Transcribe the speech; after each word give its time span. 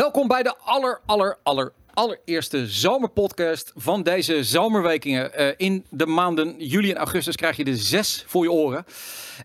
Welkom 0.00 0.28
bij 0.28 0.42
de 0.42 0.54
aller, 0.64 1.00
aller, 1.06 1.38
aller, 1.42 1.72
allereerste 1.94 2.66
zomerpodcast 2.66 3.72
van 3.76 4.02
deze 4.02 4.44
zomerwekingen. 4.44 5.34
Eh, 5.34 5.48
in 5.56 5.86
de 5.90 6.06
maanden 6.06 6.54
juli 6.58 6.90
en 6.90 6.96
augustus 6.96 7.36
krijg 7.36 7.56
je 7.56 7.64
er 7.64 7.76
zes 7.76 8.24
voor 8.26 8.42
je 8.42 8.52
oren. 8.52 8.84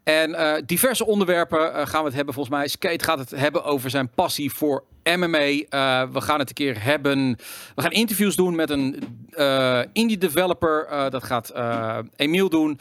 En 0.04 0.36
eh, 0.36 0.62
diverse 0.66 1.06
onderwerpen 1.06 1.74
eh, 1.74 1.88
gaan 1.88 2.00
we 2.00 2.06
het 2.06 2.16
hebben. 2.16 2.34
Volgens 2.34 2.56
mij, 2.56 2.68
Skate 2.68 3.04
gaat 3.04 3.20
het 3.20 3.30
hebben 3.30 3.64
over 3.64 3.90
zijn 3.90 4.10
passie 4.10 4.52
voor 4.52 4.84
MMA. 5.14 5.38
Eh, 5.38 6.04
we 6.12 6.22
gaan 6.22 6.40
het 6.40 6.50
een 6.50 6.56
keer 6.56 6.84
hebben. 6.84 7.38
We 7.76 7.82
gaan 7.82 7.92
interviews 7.92 8.36
doen 8.36 8.56
met 8.56 8.70
een 8.70 9.04
eh, 9.36 9.80
indie 9.94 10.18
developer. 10.18 10.88
Eh, 10.90 11.10
dat 11.10 11.24
gaat 11.24 11.50
eh 11.50 11.98
Emiel 12.16 12.50
doen. 12.50 12.80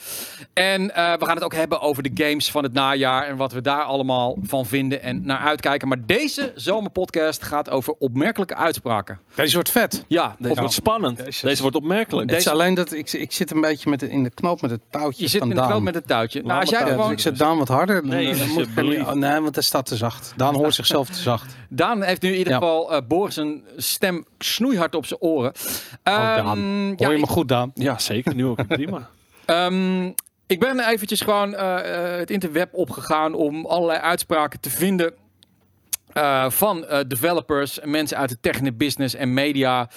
En 0.52 0.94
eh, 0.94 1.12
we 1.18 1.24
gaan 1.24 1.34
het 1.34 1.44
ook 1.44 1.54
hebben 1.54 1.80
over 1.80 2.02
de 2.02 2.24
games 2.24 2.50
van 2.50 2.62
het 2.62 2.72
najaar. 2.72 3.26
En 3.26 3.36
wat 3.36 3.52
we 3.52 3.60
daar 3.60 3.82
allemaal 3.82 4.36
van 4.42 4.66
vinden 4.66 5.02
en 5.02 5.26
naar 5.26 5.38
uitkijken. 5.38 5.88
Maar 5.88 6.06
deze 6.06 6.52
zomerpodcast 6.54 7.42
gaat 7.42 7.70
over 7.70 7.94
opmerkelijke 7.98 8.54
uitspraken. 8.54 9.20
Deze 9.34 9.54
wordt 9.54 9.70
vet. 9.70 10.04
Ja, 10.08 10.36
Deze 10.38 10.54
wordt 10.60 10.74
spannend. 10.74 11.18
Jezus. 11.18 11.40
Deze 11.40 11.62
wordt 11.62 11.76
opmerkelijk. 11.76 12.30
Het 12.30 12.38
is 12.38 12.48
alleen 12.48 12.74
dat 12.74 12.92
ik, 12.92 13.12
ik 13.12 13.32
zit 13.32 13.50
een 13.50 13.60
beetje 13.60 13.90
met 13.90 14.00
de, 14.00 14.10
in 14.10 14.22
de 14.22 14.30
knoop 14.30 14.60
met 14.60 14.70
het 14.70 14.80
touwtje 14.90 15.22
je 15.22 15.28
zit 15.28 15.40
van 15.40 15.50
in 15.50 15.56
de 15.56 15.66
knoop 15.66 15.82
met 15.82 15.94
het 15.94 16.06
touwtje. 16.06 16.42
Nou, 16.42 16.60
als 16.60 16.70
jij 16.70 16.80
Ja, 16.80 16.86
gewoon... 16.86 17.02
dus 17.02 17.12
ik 17.12 17.20
zet 17.20 17.38
Daan 17.38 17.58
wat 17.58 17.68
harder. 17.68 18.06
Nee, 18.06 18.34
dan 18.34 18.48
moet 18.48 18.66
ik 18.76 19.14
nee, 19.14 19.40
want 19.40 19.54
hij 19.54 19.64
staat 19.64 19.86
te 19.86 19.96
zacht. 19.96 20.32
Daan 20.36 20.54
hoort 20.54 20.74
zichzelf 20.74 21.08
te 21.08 21.18
zacht. 21.20 21.54
Daan 21.68 22.02
heeft 22.20 22.22
nu 22.22 22.30
in 22.32 22.38
ieder 22.38 22.52
Ja. 22.52 22.58
geval 22.58 22.92
eh 22.94 23.00
Boris 23.08 23.36
een 23.36 23.64
stem 23.76 24.24
snoeihard 24.38 24.94
op 24.94 25.06
zijn 25.06 25.20
oren. 25.20 25.52
Oh, 25.54 26.14
Ehm, 26.14 26.44
Daan. 26.44 26.94
Hoor 26.96 27.12
je 27.12 27.18
me 27.18 27.26
goed, 27.26 27.48
Daan? 27.48 27.70
Ja, 27.74 27.98
zeker. 27.98 28.34
Nu 28.34 28.46
ook 28.46 28.66
prima. 28.66 29.08
Ehm, 29.44 30.06
ik 30.46 30.60
ben 30.60 30.88
eventjes 30.88 31.20
gewoon 31.20 31.54
eh, 31.54 32.12
eh, 32.12 32.18
het 32.18 32.30
interweb 32.30 32.74
opgegaan 32.74 33.34
om 33.34 33.66
allerlei 33.66 33.98
uitspraken 33.98 34.60
te 34.60 34.70
vinden 34.70 35.14
eh, 36.12 36.50
van 36.50 36.86
eh, 36.86 37.00
developers 37.06 37.80
en 37.80 37.90
mensen 37.90 38.16
uit 38.16 38.28
de 38.28 38.40
technic 38.40 38.78
business 38.78 39.14
en 39.14 39.34
media. 39.34 39.88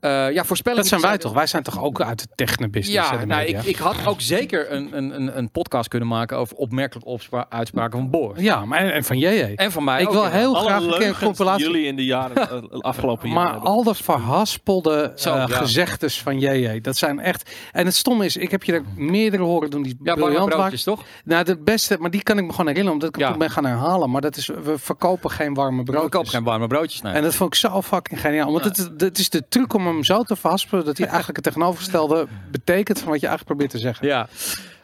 Eh 0.00 0.32
ja, 0.32 0.44
voorspellingen. 0.44 0.90
Dat 0.90 1.00
zijn 1.00 1.10
wij 1.10 1.18
toch? 1.20 1.32
Wij 1.32 1.46
zijn 1.46 1.62
toch 1.62 1.82
ook 1.82 2.00
uit 2.00 2.18
de 2.18 2.26
technobusiness? 2.34 3.10
Ja, 3.10 3.16
de 3.16 3.26
nou, 3.26 3.42
ik, 3.44 3.62
ik 3.62 3.76
had 3.76 4.06
ook 4.06 4.20
zeker 4.20 4.72
een, 4.72 4.96
een, 4.96 5.14
een, 5.16 5.38
een 5.38 5.50
podcast 5.50 5.88
kunnen 5.88 6.08
maken 6.08 6.36
over 6.38 6.56
opmerkelijke 6.56 7.08
opspra- 7.10 7.46
uitspraken 7.48 7.98
van 7.98 8.10
Boris. 8.10 8.42
ja, 8.42 8.64
maar 8.64 8.78
en, 8.78 8.92
en 8.92 9.04
van 9.04 9.18
JJ. 9.18 9.52
En 9.56 9.72
van 9.72 9.84
mij 9.84 10.00
Ik 10.00 10.06
ook, 10.06 10.12
wil 10.12 10.22
ja. 10.22 10.30
heel 10.30 10.54
graag 10.54 10.80
Alle 10.80 11.04
een 11.04 11.14
compilatie. 11.18 11.66
jullie 11.66 11.86
in 11.86 11.96
de 11.96 12.04
jaren, 12.04 12.36
eh, 12.36 12.80
afgelopen 12.80 13.28
jaren 13.28 13.42
Maar 13.44 13.52
hebben. 13.52 13.70
al 13.70 13.82
dat 13.84 13.96
verhaspelde 13.96 15.12
Zo, 15.14 15.34
eh, 15.34 15.44
ja. 15.48 15.56
gezegdes 15.56 16.22
van 16.22 16.38
JJ, 16.38 16.80
dat 16.80 16.96
zijn 16.96 17.18
echt... 17.20 17.50
En 17.72 17.84
het 17.86 17.94
stomme 17.94 18.24
is, 18.24 18.36
ik 18.36 18.50
heb 18.50 18.62
je 18.62 18.72
er 18.72 18.82
meerdere 18.96 19.42
horen 19.42 19.70
doen 19.70 19.82
die 19.82 19.92
Ja, 19.98 20.04
warme 20.04 20.20
briljant 20.22 20.42
waren. 20.44 20.58
broodjes, 20.58 20.82
toch? 20.82 21.02
Nou, 21.24 21.44
de 21.44 21.56
beste, 21.58 21.96
maar 22.00 22.10
die 22.10 22.22
kan 22.22 22.38
ik 22.38 22.44
me 22.44 22.50
gewoon 22.50 22.66
herinneren, 22.66 22.92
omdat 22.92 23.08
ik 23.08 23.14
hem 23.14 23.24
Ja. 23.24 23.30
toen 23.30 23.38
ben 23.38 23.50
gaan 23.50 23.64
herhalen. 23.64 24.10
Maar 24.10 24.20
dat 24.20 24.36
is, 24.36 24.46
we 24.46 24.78
verkopen 24.78 25.30
geen 25.30 25.54
warme 25.54 25.82
broodjes. 25.82 26.04
Ik 26.04 26.10
koop 26.10 26.26
geen 26.26 26.44
warme 26.44 26.66
broodjes. 26.66 27.02
Nee. 27.02 27.12
En 27.12 27.22
dat 27.22 27.34
vond 27.34 27.54
ik 27.54 27.60
zo 27.60 27.82
fucking 27.82 28.20
geniaal. 28.20 28.52
Want 28.52 28.64
het, 28.64 28.78
is- 28.78 28.90
het 28.96 29.18
is 29.18 29.30
de 29.30 29.48
truc 29.48 29.74
om 29.74 29.85
hem 29.86 30.04
zo 30.04 30.22
te 30.22 30.36
verhaspelen 30.36 30.84
dat 30.84 30.98
hij 30.98 31.06
eigenlijk 31.06 31.36
het 31.36 31.44
tegenovergestelde 31.44 32.26
betekent 32.50 32.98
van 32.98 33.08
wat 33.08 33.20
je 33.20 33.26
eigenlijk 33.26 33.56
probeert 33.56 33.70
te 33.70 33.88
zeggen. 33.88 34.06
Ja. 34.06 34.28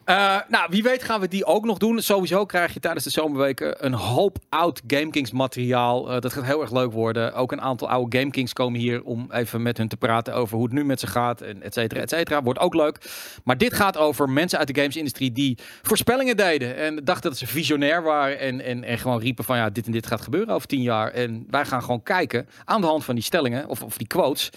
Eh, 0.05 0.36
nou, 0.48 0.67
wie 0.70 0.83
weet 0.83 1.03
gaan 1.03 1.20
we 1.20 1.28
die 1.28 1.45
ook 1.45 1.64
nog 1.64 1.78
doen. 1.78 2.00
Sowieso 2.00 2.45
krijg 2.47 2.75
je 2.75 2.81
tijdens 2.81 3.05
de 3.05 3.11
zomerweken 3.11 3.84
een 3.84 3.92
hoop 3.92 4.39
oud 4.48 4.83
GameKings 4.86 5.31
materiaal. 5.31 6.11
Eh, 6.11 6.20
dat 6.20 6.33
gaat 6.33 6.45
heel 6.45 6.61
erg 6.61 6.72
leuk 6.72 6.92
worden. 6.92 7.34
Ook 7.34 7.53
een 7.53 7.61
aantal 7.61 7.89
oude 7.89 8.19
GameKings 8.19 8.53
komen 8.53 8.80
hier 8.80 9.03
om 9.03 9.27
even 9.30 9.62
met 9.62 9.78
hun 9.78 9.89
te 9.89 9.97
praten 9.97 10.34
over 10.34 10.56
hoe 10.56 10.64
het 10.64 10.75
nu 10.75 10.84
met 10.84 11.00
ze 11.00 11.06
gaat. 11.06 11.41
En 11.41 11.62
et 11.62 11.75
cetera, 11.75 12.00
et 12.00 12.11
cetera. 12.11 12.42
Wordt 12.42 12.58
ook 12.58 12.75
leuk. 12.75 12.98
Maar 13.45 13.58
dit 13.58 13.75
gaat 13.75 13.97
over 13.97 14.30
mensen 14.30 14.58
uit 14.58 14.75
de 14.75 14.80
gamesindustrie 14.80 15.33
die 15.33 15.58
voorspellingen 15.83 16.36
deden. 16.36 16.77
En 16.77 17.05
dachten 17.05 17.30
dat 17.30 17.39
ze 17.39 17.47
visionair 17.47 18.03
waren. 18.03 18.39
En, 18.39 18.61
en, 18.61 18.84
en 18.84 18.98
gewoon 18.98 19.20
riepen 19.20 19.45
van 19.45 19.56
ja, 19.56 19.70
dit 19.70 19.86
en 19.86 19.92
dit 19.92 20.06
gaat 20.06 20.20
gebeuren 20.20 20.55
over 20.55 20.69
tien 20.69 20.83
jaar. 20.83 21.11
En 21.11 21.47
wij 21.50 21.64
gaan 21.64 21.83
gewoon 21.83 22.03
kijken 22.03 22.48
aan 22.64 22.80
de 22.80 22.86
hand 22.86 23.05
van 23.05 23.14
die 23.14 23.25
stellingen 23.25 23.69
of, 23.69 23.83
of 23.83 23.97
die 23.97 24.06
quotes 24.06 24.50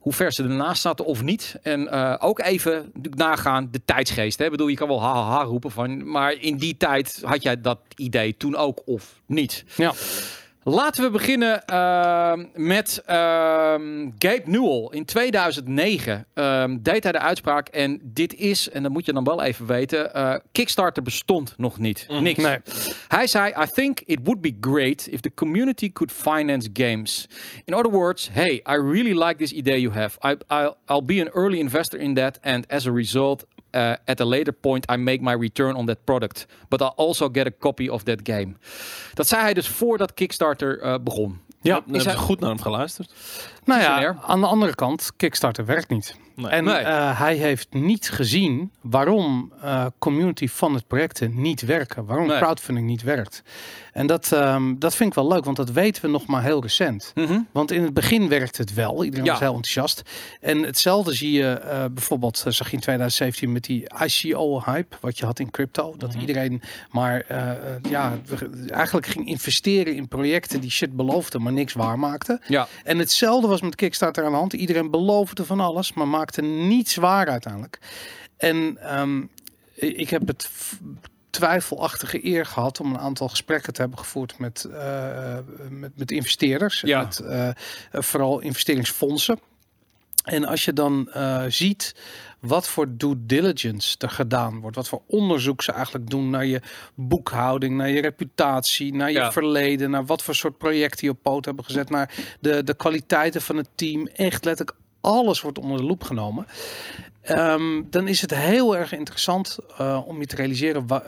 hoe 0.00 0.12
ver 0.12 0.32
ze 0.32 0.42
ernaast 0.42 0.82
zaten 0.82 1.04
of 1.04 1.22
niet. 1.22 1.56
En 1.62 1.88
eh, 1.88 2.16
ook 2.18 2.40
even 2.40 2.92
nagaan 3.10 3.68
de 3.70 3.80
tijdsgeest. 3.84 4.38
Hè? 4.38 4.44
Ik 4.44 4.50
bedoel, 4.50 4.68
je 4.68 4.76
kan 4.76 4.88
wel 4.88 5.02
ha, 5.02 5.12
ha, 5.12 5.36
ha 5.36 5.42
roepen 5.42 5.70
van, 5.70 6.10
maar 6.10 6.32
in 6.32 6.56
die 6.56 6.76
tijd 6.76 7.20
had 7.24 7.42
jij 7.42 7.60
dat 7.60 7.78
idee 7.96 8.36
toen 8.36 8.56
ook 8.56 8.82
of 8.84 9.20
niet. 9.26 9.64
Ja. 9.76 9.92
Laten 10.70 11.02
we 11.02 11.10
beginnen 11.10 11.64
ehm, 11.66 12.44
met 12.54 13.02
ehm, 13.06 14.10
Gabe 14.18 14.42
Newell. 14.44 14.88
In 14.90 15.04
2009 15.04 16.26
ehm, 16.34 16.76
deed 16.80 17.02
hij 17.02 17.12
de 17.12 17.18
uitspraak 17.18 17.68
en 17.68 18.00
dit 18.02 18.34
is, 18.34 18.70
en 18.70 18.82
dat 18.82 18.92
moet 18.92 19.06
je 19.06 19.12
dan 19.12 19.24
wel 19.24 19.42
even 19.42 19.66
weten, 19.66 20.14
eh, 20.14 20.34
Kickstarter 20.52 21.02
bestond 21.02 21.54
nog 21.56 21.78
niet. 21.78 22.06
Niks. 22.20 22.42
Nee. 22.42 22.58
Hij 23.08 23.26
zei, 23.26 23.52
I 23.62 23.66
think 23.66 24.00
it 24.00 24.18
would 24.22 24.40
be 24.40 24.56
great 24.60 25.06
if 25.06 25.20
the 25.20 25.34
community 25.34 25.92
could 25.92 26.12
finance 26.12 26.68
games. 26.72 27.28
In 27.64 27.74
other 27.74 27.92
words, 27.92 28.28
hey, 28.32 28.54
I 28.54 28.74
really 28.74 29.24
like 29.24 29.34
this 29.36 29.52
idea 29.52 29.76
you 29.76 29.94
have. 29.94 30.18
I, 30.24 30.36
I'll, 30.54 30.76
I'll 30.86 31.04
be 31.04 31.20
an 31.20 31.28
early 31.28 31.58
investor 31.58 32.00
in 32.00 32.14
that 32.14 32.38
and 32.42 32.66
as 32.68 32.86
a 32.86 32.92
result, 32.92 33.46
uh, 33.72 33.92
at 34.04 34.20
a 34.20 34.24
later 34.24 34.52
point, 34.52 34.90
I 34.92 34.96
make 34.96 35.18
my 35.22 35.34
return 35.34 35.74
on 35.74 35.86
that 35.86 36.04
product. 36.04 36.46
But 36.68 36.80
I'll 36.80 36.92
also 36.96 37.28
get 37.32 37.46
a 37.46 37.50
copy 37.58 37.88
of 37.88 38.02
that 38.02 38.18
game. 38.22 38.52
Dat 39.14 39.26
zei 39.28 39.42
hij 39.42 39.54
dus 39.54 39.68
voordat 39.68 40.14
Kickstarter 40.14 40.80
eh, 40.80 40.94
begon. 41.02 41.40
Ja, 41.62 41.74
Dan 41.74 41.82
is 41.84 41.90
hebben 41.90 42.06
hij- 42.06 42.12
ze 42.14 42.18
goed 42.18 42.40
naar 42.40 42.48
hem 42.50 42.60
geluisterd. 42.60 43.12
Nou 43.64 43.80
ja, 43.80 44.16
aan 44.26 44.40
de 44.40 44.46
andere 44.46 44.74
kant, 44.74 45.10
Kickstarter 45.16 45.64
werkt 45.64 45.88
niet. 45.88 46.16
Nee. 46.34 46.50
En 46.50 46.64
Nee. 46.64 46.74
eh, 46.76 47.18
hij 47.20 47.36
heeft 47.36 47.72
niet 47.72 48.10
gezien 48.10 48.72
waarom 48.80 49.52
eh, 49.62 49.86
community 49.98 50.48
funded 50.48 50.86
projecten 50.86 51.40
niet 51.40 51.60
werken. 51.60 52.04
Waarom 52.04 52.26
Nee. 52.26 52.38
crowdfunding 52.38 52.86
niet 52.86 53.02
werkt. 53.02 53.42
En 53.92 54.06
dat, 54.06 54.32
ehm, 54.32 54.74
dat 54.78 54.94
vind 54.94 55.08
ik 55.08 55.14
wel 55.14 55.28
leuk, 55.28 55.44
want 55.44 55.56
dat 55.56 55.70
weten 55.70 56.02
we 56.02 56.08
nog 56.08 56.26
maar 56.26 56.42
heel 56.42 56.62
recent. 56.62 57.12
Mhm. 57.14 57.38
Want 57.52 57.70
in 57.70 57.82
het 57.82 57.94
begin 57.94 58.28
werkte 58.28 58.60
het 58.62 58.74
wel. 58.74 59.04
Iedereen 59.04 59.24
Ja. 59.24 59.30
was 59.30 59.40
heel 59.40 59.48
enthousiast. 59.54 60.02
En 60.40 60.62
hetzelfde 60.62 61.12
zie 61.14 61.32
je 61.32 61.48
eh, 61.52 61.84
bijvoorbeeld, 61.92 62.42
eh, 62.46 62.52
zag 62.52 62.66
je 62.70 62.74
in 62.74 62.80
2017 62.82 63.52
met 63.52 63.64
die 63.64 63.84
ICO-hype, 64.04 64.96
wat 65.00 65.18
je 65.18 65.24
had 65.24 65.38
in 65.38 65.50
crypto. 65.50 65.94
Dat 65.98 66.10
Mhm. 66.10 66.20
iedereen 66.20 66.62
maar 66.90 67.20
eh, 67.20 67.50
ja, 67.90 68.18
eigenlijk 68.70 69.06
ging 69.06 69.26
investeren 69.28 69.94
in 69.96 70.08
projecten 70.08 70.60
die 70.60 70.70
shit 70.70 70.96
beloofden, 70.96 71.42
maar 71.42 71.52
niks 71.52 71.72
waarmaakten. 71.72 72.40
Ja, 72.48 72.68
En 72.84 72.98
hetzelfde 72.98 73.48
was 73.48 73.60
met 73.60 73.74
Kickstarter 73.74 74.24
aan 74.24 74.30
de 74.30 74.36
hand. 74.36 74.52
Iedereen 74.52 74.90
beloofde 74.90 75.44
van 75.44 75.60
alles, 75.60 75.92
maar 75.92 76.08
maakte 76.08 76.42
niets 76.42 76.94
waar 76.96 77.28
uiteindelijk. 77.28 77.78
En 78.36 78.78
ehm, 78.80 79.22
ik 79.74 80.10
heb 80.10 80.26
het 80.26 80.50
twijfelachtige 81.30 82.26
eer 82.26 82.46
gehad 82.46 82.80
om 82.80 82.90
een 82.90 82.98
aantal 82.98 83.28
gesprekken 83.28 83.72
te 83.72 83.80
hebben 83.80 83.98
gevoerd 83.98 84.38
met, 84.38 84.64
eh, 84.64 85.38
met, 85.70 85.96
met 85.98 86.10
investeerders. 86.10 86.80
Ja. 86.80 87.02
Met, 87.02 87.18
eh, 87.18 87.48
vooral 87.92 88.40
investeringsfondsen. 88.40 89.40
En 90.24 90.44
als 90.44 90.64
je 90.64 90.72
dan 90.72 91.10
eh, 91.12 91.44
ziet 91.48 91.94
wat 92.40 92.68
voor 92.68 92.96
due 92.96 93.14
diligence 93.18 93.98
er 93.98 94.10
gedaan 94.10 94.60
wordt, 94.60 94.76
wat 94.76 94.88
voor 94.88 95.02
onderzoek 95.06 95.62
ze 95.62 95.72
eigenlijk 95.72 96.10
doen 96.10 96.30
naar 96.30 96.46
je 96.46 96.60
boekhouding, 96.94 97.76
naar 97.76 97.90
je 97.90 98.00
reputatie, 98.00 98.94
naar 98.94 99.08
je 99.10 99.18
Ja. 99.18 99.32
verleden, 99.32 99.90
naar 99.90 100.06
wat 100.06 100.22
voor 100.22 100.34
soort 100.34 100.58
projecten 100.58 101.06
je 101.06 101.12
op 101.12 101.22
poot 101.22 101.44
hebben 101.44 101.64
gezet, 101.64 101.90
naar 101.90 102.14
de, 102.40 102.64
de 102.64 102.74
kwaliteiten 102.74 103.42
van 103.42 103.56
het 103.56 103.68
team. 103.74 104.06
Echt 104.06 104.44
letterlijk 104.44 104.78
alles 105.00 105.40
wordt 105.40 105.58
onder 105.58 105.76
de 105.76 105.84
loep 105.84 106.02
genomen. 106.02 106.46
Ehm, 107.22 107.82
dan 107.90 108.08
is 108.08 108.20
het 108.20 108.34
heel 108.34 108.76
erg 108.76 108.92
interessant 108.92 109.58
eh, 109.78 110.00
om 110.06 110.20
je 110.20 110.26
te 110.26 110.36
realiseren 110.36 110.86
wa- 110.86 111.04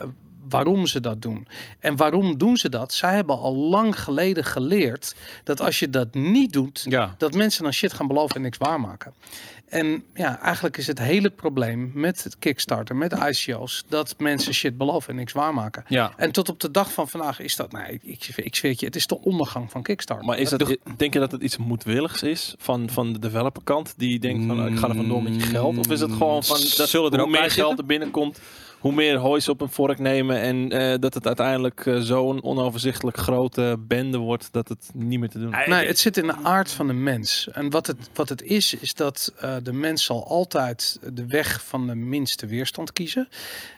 waarom 0.49 0.85
ze 0.87 0.99
dat 0.99 1.21
doen. 1.21 1.47
En 1.79 1.95
waarom 1.95 2.37
doen 2.37 2.57
ze 2.57 2.69
dat? 2.69 2.93
Zij 2.93 3.15
hebben 3.15 3.37
al 3.37 3.55
lang 3.55 3.99
geleden 3.99 4.43
geleerd 4.45 5.15
dat 5.43 5.61
als 5.61 5.79
je 5.79 5.89
dat 5.89 6.13
niet 6.13 6.53
doet, 6.53 6.85
ja. 6.89 7.15
dat 7.17 7.33
mensen 7.33 7.63
dan 7.63 7.73
shit 7.73 7.93
gaan 7.93 8.07
beloven 8.07 8.35
en 8.35 8.41
niks 8.41 8.57
waarmaken. 8.57 9.13
En 9.73 10.03
ja, 10.13 10.39
eigenlijk 10.39 10.77
is 10.77 10.87
het 10.87 10.99
hele 10.99 11.29
probleem 11.29 11.91
met 11.93 12.23
het 12.23 12.39
Kickstarter, 12.39 12.95
met 12.95 13.11
ICO's, 13.11 13.83
dat 13.87 14.15
mensen 14.17 14.53
shit 14.53 14.77
beloven 14.77 15.09
en 15.09 15.15
niks 15.15 15.33
waarmaken. 15.33 15.83
Ja. 15.87 16.13
En 16.17 16.31
tot 16.31 16.49
op 16.49 16.59
de 16.59 16.71
dag 16.71 16.93
van 16.93 17.09
vandaag 17.09 17.39
is 17.39 17.55
dat, 17.55 17.71
nee, 17.71 17.99
ik, 18.01 18.27
ik, 18.35 18.55
zweer 18.55 18.71
het 18.71 18.79
je, 18.79 18.85
het 18.85 18.95
is 18.95 19.07
de 19.07 19.21
ondergang 19.21 19.71
van 19.71 19.83
Kickstarter. 19.83 20.25
Maar 20.25 20.37
is 20.37 20.49
dat, 20.49 20.77
denk 20.97 21.13
je 21.13 21.19
dat 21.19 21.31
het 21.31 21.41
iets 21.41 21.57
moedwilligs 21.57 22.23
is 22.23 22.55
van, 22.57 22.89
van 22.89 23.13
de 23.13 23.19
developerkant 23.19 23.93
die 23.97 24.19
denkt 24.19 24.45
van 24.45 24.57
nou, 24.57 24.71
ik 24.71 24.77
ga 24.77 24.89
er 24.89 24.95
vandoor 24.95 25.23
met 25.23 25.35
je 25.35 25.41
geld? 25.41 25.77
Of 25.77 25.89
is 25.89 25.99
het 25.99 26.11
gewoon 26.11 26.43
van 26.43 26.57
dat 26.57 26.89
Zullen 26.89 27.11
er 27.11 27.17
hoe 27.17 27.27
ook 27.27 27.33
meer 27.33 27.51
geld 27.51 27.77
er 27.77 27.85
binnenkomt, 27.85 28.39
hoe 28.83 28.91
meer 28.93 29.17
hooi 29.17 29.41
ze 29.41 29.51
op 29.51 29.61
een 29.61 29.69
vork 29.69 29.99
nemen 29.99 30.39
en 30.41 30.69
eh, 30.71 30.99
dat 30.99 31.13
het 31.13 31.27
uiteindelijk 31.27 31.85
eh, 31.85 31.97
zo'n 31.99 32.43
onoverzichtelijk 32.43 33.17
grote 33.17 33.75
bende 33.79 34.17
wordt 34.17 34.47
dat 34.51 34.67
het 34.69 34.89
niet 34.93 35.19
meer 35.19 35.29
te 35.29 35.39
doen 35.39 35.53
is. 35.53 35.67
Nee, 35.67 35.87
het 35.87 35.99
zit 35.99 36.17
in 36.17 36.27
de 36.27 36.35
aard 36.43 36.71
van 36.71 36.87
de 36.87 36.93
mens. 36.93 37.47
En 37.51 37.69
wat 37.69 37.87
het, 37.87 37.97
wat 38.13 38.29
het 38.29 38.41
is, 38.41 38.73
is 38.73 38.93
dat 38.93 39.33
eh, 39.39 39.55
de 39.63 39.73
mens 39.73 40.03
zal 40.03 40.27
altijd 40.27 40.99
de 41.13 41.25
weg 41.27 41.63
van 41.65 41.87
de 41.87 41.95
minste 41.95 42.45
weerstand 42.45 42.93
kiezen. 42.93 43.27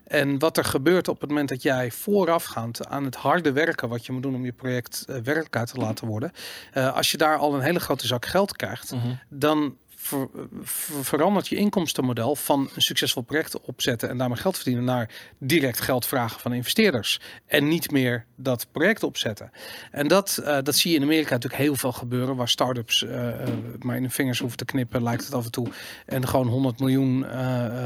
En 0.06 0.40
wat 0.40 0.57
er 0.57 0.66
gebeurt 0.66 1.08
op 1.08 1.19
het 1.22 1.30
moment 1.30 1.50
dat 1.50 1.62
jij 1.62 1.92
voorafgaand 1.92 2.88
aan 2.88 3.04
het 3.06 3.16
harde 3.16 3.51
werken 3.51 3.90
wat 3.90 4.06
je 4.06 4.12
moet 4.12 4.24
doen 4.24 4.36
om 4.36 4.46
je 4.46 4.51
project 4.51 5.06
werkelijkheid 5.08 5.68
te 5.74 5.78
laten 5.80 6.08
worden, 6.08 6.31
eh, 6.74 6.96
als 6.96 7.12
je 7.12 7.18
daar 7.18 7.38
al 7.38 7.54
een 7.56 7.62
hele 7.62 7.80
grote 7.80 8.08
zak 8.08 8.25
geld 8.25 8.56
krijgt, 8.56 8.92
Mhm. 8.92 9.08
dan 9.30 9.75
ver- 10.06 10.30
ver- 10.63 11.04
verandert 11.04 11.48
je 11.48 11.56
inkomstenmodel 11.56 12.36
van 12.36 12.69
een 12.75 12.81
succesvol 12.81 13.22
project 13.22 13.62
opzetten 13.62 14.10
en 14.10 14.18
daarmee 14.18 14.38
geld 14.38 14.56
verdienen 14.56 14.84
naar 14.84 15.10
direct 15.38 15.81
geld 15.81 16.06
vragen 16.06 16.40
van 16.40 16.54
investeerders. 16.54 17.19
En 17.46 17.68
niet 17.68 17.92
meer 17.92 18.25
dat 18.36 18.68
project 18.72 19.04
opzetten. 19.04 19.52
En 19.92 20.07
dat, 20.07 20.38
eh, 20.38 20.57
dat 20.63 20.75
zie 20.75 20.92
je 20.92 20.98
in 20.98 21.04
Amerika 21.04 21.34
natuurlijk 21.34 21.62
heel 21.62 21.75
veel 21.75 21.92
gebeuren, 21.92 22.36
waar 22.36 22.50
start-ups 22.50 23.04
eh, 23.04 23.28
eh, 23.28 23.50
maar 23.80 23.96
in 23.96 24.04
de 24.04 24.10
vingers 24.10 24.40
hoeven 24.40 24.57
te 24.57 24.66
knippen, 24.66 25.04
lijkt 25.04 25.25
het 25.25 25.34
af 25.34 25.46
en 25.46 25.52
toe. 25.52 25.68
En 26.06 26.28
gewoon 26.28 26.48
100 26.48 26.80
miljoen 26.80 27.25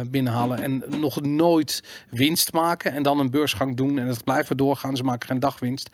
binnenhalen 0.08 0.62
en 0.62 0.84
nog 0.88 1.22
nooit 1.22 1.84
winst 2.10 2.54
maken. 2.54 2.92
En 2.94 3.04
dan 3.04 3.20
een 3.20 3.32
beursgang 3.32 3.78
doen 3.78 4.00
en 4.00 4.08
het 4.08 4.24
blijven 4.24 4.58
doorgaan. 4.58 4.98
Ze 4.98 5.04
maken 5.04 5.28
geen 5.28 5.40
dagwinst. 5.40 5.90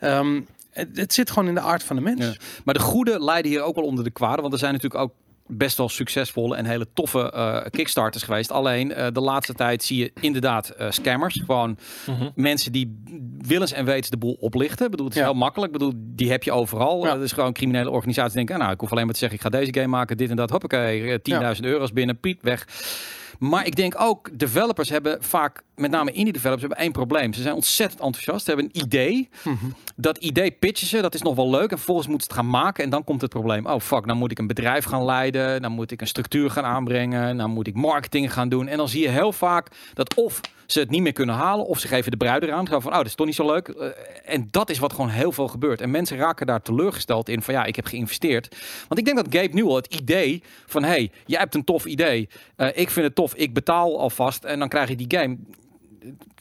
Ehm, 0.00 0.40
het, 0.70 1.12
zit 1.12 1.30
gewoon 1.30 1.48
in 1.48 1.54
de 1.54 1.60
aard 1.60 1.82
van 1.82 1.96
de 1.96 2.02
mens. 2.02 2.38
Maar 2.64 2.74
de 2.74 2.80
goede 2.80 3.24
leiden 3.24 3.50
hier 3.50 3.62
ook 3.62 3.74
wel 3.74 3.84
onder 3.84 4.04
de 4.04 4.10
kwade. 4.10 4.40
Want 4.42 4.52
er 4.52 4.58
zijn 4.58 4.72
natuurlijk 4.72 5.02
ook 5.02 5.12
best 5.48 5.76
wel 5.76 5.88
succesvolle 5.88 6.56
en 6.56 6.64
hele 6.64 6.86
toffe 6.94 7.30
eh, 7.30 7.64
kickstarters 7.70 8.22
geweest. 8.24 8.50
Alleen 8.50 8.92
eh, 8.92 9.06
de 9.12 9.20
laatste 9.20 9.54
tijd 9.54 9.84
zie 9.84 9.98
je 9.98 10.12
inderdaad 10.20 10.68
eh, 10.68 10.90
scammers. 10.90 11.42
Gewoon 11.46 11.78
Mhm. 12.06 12.28
mensen 12.34 12.72
die 12.72 13.02
willens 13.38 13.72
en 13.72 13.84
wetens 13.84 14.10
de 14.10 14.16
boel 14.16 14.36
oplichten. 14.40 14.84
Ik 14.84 14.90
bedoel, 14.90 15.06
het 15.06 15.14
is 15.14 15.20
Ja. 15.20 15.26
heel 15.28 15.36
makkelijk. 15.38 15.72
Ik 15.72 15.78
bedoel, 15.78 15.92
die 15.96 16.30
heb 16.30 16.42
je 16.42 16.52
overal. 16.52 17.04
Ja. 17.04 17.12
Het 17.12 17.22
is 17.22 17.32
gewoon 17.32 17.52
criminele 17.52 17.90
organisaties 17.90 18.34
denken, 18.34 18.58
nou, 18.58 18.72
ik 18.72 18.80
hoef 18.80 18.90
alleen 18.92 19.04
maar 19.04 19.12
te 19.14 19.18
zeggen, 19.20 19.38
ik 19.38 19.44
ga 19.44 19.50
deze 19.58 19.74
game 19.74 19.86
maken, 19.86 20.16
dit 20.16 20.30
en 20.30 20.36
dat. 20.36 20.50
Hoppakee, 20.50 21.10
eh, 21.12 21.18
10.000 21.22 21.64
euro's 21.66 21.92
binnen, 21.92 22.20
piep, 22.20 22.42
weg. 22.42 22.66
Maar 23.38 23.66
ik 23.66 23.76
denk 23.76 23.94
ook, 24.00 24.30
developers 24.38 24.88
hebben 24.88 25.16
vaak, 25.22 25.62
met 25.76 25.90
name 25.90 26.12
indie 26.12 26.32
developers, 26.32 26.62
hebben 26.62 26.78
één 26.78 26.92
probleem. 26.92 27.32
Ze 27.32 27.42
zijn 27.42 27.54
ontzettend 27.54 28.00
enthousiast. 28.00 28.44
Ze 28.44 28.50
hebben 28.50 28.70
een 28.72 28.82
idee. 28.82 29.28
Mhm. 29.44 29.66
Dat 29.96 30.18
idee 30.18 30.50
pitchen 30.50 30.86
ze, 30.86 31.00
dat 31.00 31.14
is 31.14 31.22
nog 31.22 31.34
wel 31.34 31.50
leuk. 31.50 31.70
En 31.70 31.76
vervolgens 31.76 32.06
moeten 32.08 32.26
ze 32.26 32.32
het 32.32 32.42
gaan 32.42 32.60
maken. 32.60 32.84
En 32.84 32.90
dan 32.90 33.04
komt 33.04 33.20
het 33.20 33.30
probleem. 33.30 33.66
Oh 33.66 33.80
fuck, 33.80 34.06
dan 34.06 34.16
moet 34.16 34.30
ik 34.30 34.38
een 34.38 34.46
bedrijf 34.46 34.84
gaan 34.84 35.04
leiden. 35.04 35.62
Dan 35.62 35.72
moet 35.72 35.90
ik 35.90 36.00
een 36.00 36.06
structuur 36.06 36.50
gaan 36.50 36.64
aanbrengen. 36.64 37.36
Dan 37.36 37.50
moet 37.50 37.66
ik 37.66 37.74
marketing 37.74 38.32
gaan 38.32 38.48
doen. 38.48 38.68
En 38.68 38.76
dan 38.76 38.88
zie 38.88 39.02
je 39.02 39.08
heel 39.08 39.32
vaak 39.32 39.68
dat 39.94 40.14
of 40.14 40.40
ze 40.66 40.80
het 40.80 40.90
niet 40.90 41.02
meer 41.02 41.12
kunnen 41.12 41.34
halen. 41.34 41.66
Of 41.66 41.78
ze 41.78 41.88
geven 41.88 42.10
de 42.10 42.16
bruid 42.16 42.42
eraan. 42.42 42.66
Zo 42.66 42.80
van, 42.80 42.90
oh, 42.90 42.96
dat 42.96 43.06
is 43.06 43.14
toch 43.14 43.26
niet 43.26 43.34
zo 43.34 43.46
leuk. 43.46 43.68
Eh, 43.68 43.88
en 44.24 44.48
dat 44.50 44.70
is 44.70 44.78
wat 44.78 44.92
gewoon 44.92 45.10
heel 45.10 45.32
veel 45.32 45.48
gebeurt. 45.48 45.80
En 45.80 45.90
mensen 45.90 46.16
raken 46.16 46.46
daar 46.46 46.62
teleurgesteld 46.62 47.28
in. 47.28 47.42
Van 47.42 47.54
ja, 47.54 47.64
ik 47.64 47.76
heb 47.76 47.86
geïnvesteerd. 47.86 48.56
Want 48.88 49.00
ik 49.00 49.04
denk 49.04 49.16
dat 49.16 49.26
Gabe 49.30 49.54
nu 49.54 49.64
al 49.64 49.76
het 49.76 49.94
idee 49.94 50.42
van... 50.66 50.84
Hey, 50.84 51.10
jij 51.26 51.38
hebt 51.38 51.54
een 51.54 51.64
tof 51.64 51.84
idee. 51.84 52.28
Eh, 52.56 52.68
ik 52.74 52.90
vind 52.90 53.06
het 53.06 53.14
tof. 53.14 53.34
Ik 53.34 53.54
betaal 53.54 54.00
alvast. 54.00 54.44
En 54.44 54.58
dan 54.58 54.68
krijg 54.68 54.88
je 54.88 54.96
die 54.96 55.18
game. 55.18 55.36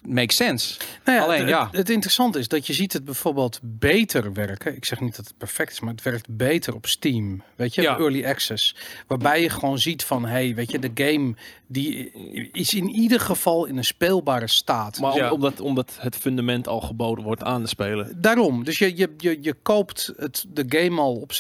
Makes 0.02 0.36
sense. 0.36 0.78
Nou 1.06 1.18
ja, 1.18 1.24
Alleen, 1.24 1.40
het, 1.40 1.50
ja. 1.50 1.68
het 1.72 1.90
interessante 1.90 2.40
is 2.40 2.48
dat 2.48 2.68
je 2.68 2.74
ziet 2.74 2.94
het 2.94 3.06
bijvoorbeeld 3.06 3.60
beter 3.64 4.34
werken. 4.34 4.76
Ik 4.76 4.86
zeg 4.86 5.00
niet 5.00 5.16
dat 5.16 5.26
het 5.26 5.38
perfect 5.38 5.72
is, 5.72 5.80
maar 5.80 5.94
het 5.94 6.04
werkt 6.04 6.28
beter 6.30 6.74
op 6.74 6.86
Steam. 6.88 7.44
Weet 7.56 7.76
je, 7.76 7.82
Ja. 7.82 7.98
early 7.98 8.26
access. 8.26 8.76
Waarbij 9.08 9.42
je 9.42 9.50
gewoon 9.50 9.80
ziet 9.80 10.04
van, 10.04 10.26
hey, 10.26 10.56
weet 10.56 10.72
je, 10.72 10.80
de 10.80 10.92
game 11.06 11.36
die 11.68 12.12
is 12.52 12.74
in 12.74 12.90
ieder 12.90 13.20
geval 13.20 13.66
in 13.66 13.78
een 13.78 13.84
speelbare 13.86 14.48
staat. 14.48 15.00
Maar 15.00 15.12
om- 15.12 15.18
Ja. 15.18 15.32
omdat, 15.32 15.60
omdat 15.62 15.98
het 16.00 16.16
fundament 16.16 16.68
al 16.68 16.82
geboden 16.82 17.24
wordt 17.24 17.44
aan 17.44 17.62
de 17.62 17.68
speler. 17.68 18.12
Daarom, 18.22 18.64
dus 18.64 18.78
je, 18.80 18.98
je, 18.98 19.14
je, 19.18 19.38
je 19.42 19.54
koopt 19.62 20.14
het, 20.18 20.46
de 20.50 20.66
game 20.68 21.02
al 21.02 21.14
op 21.16 21.32
60% 21.32 21.36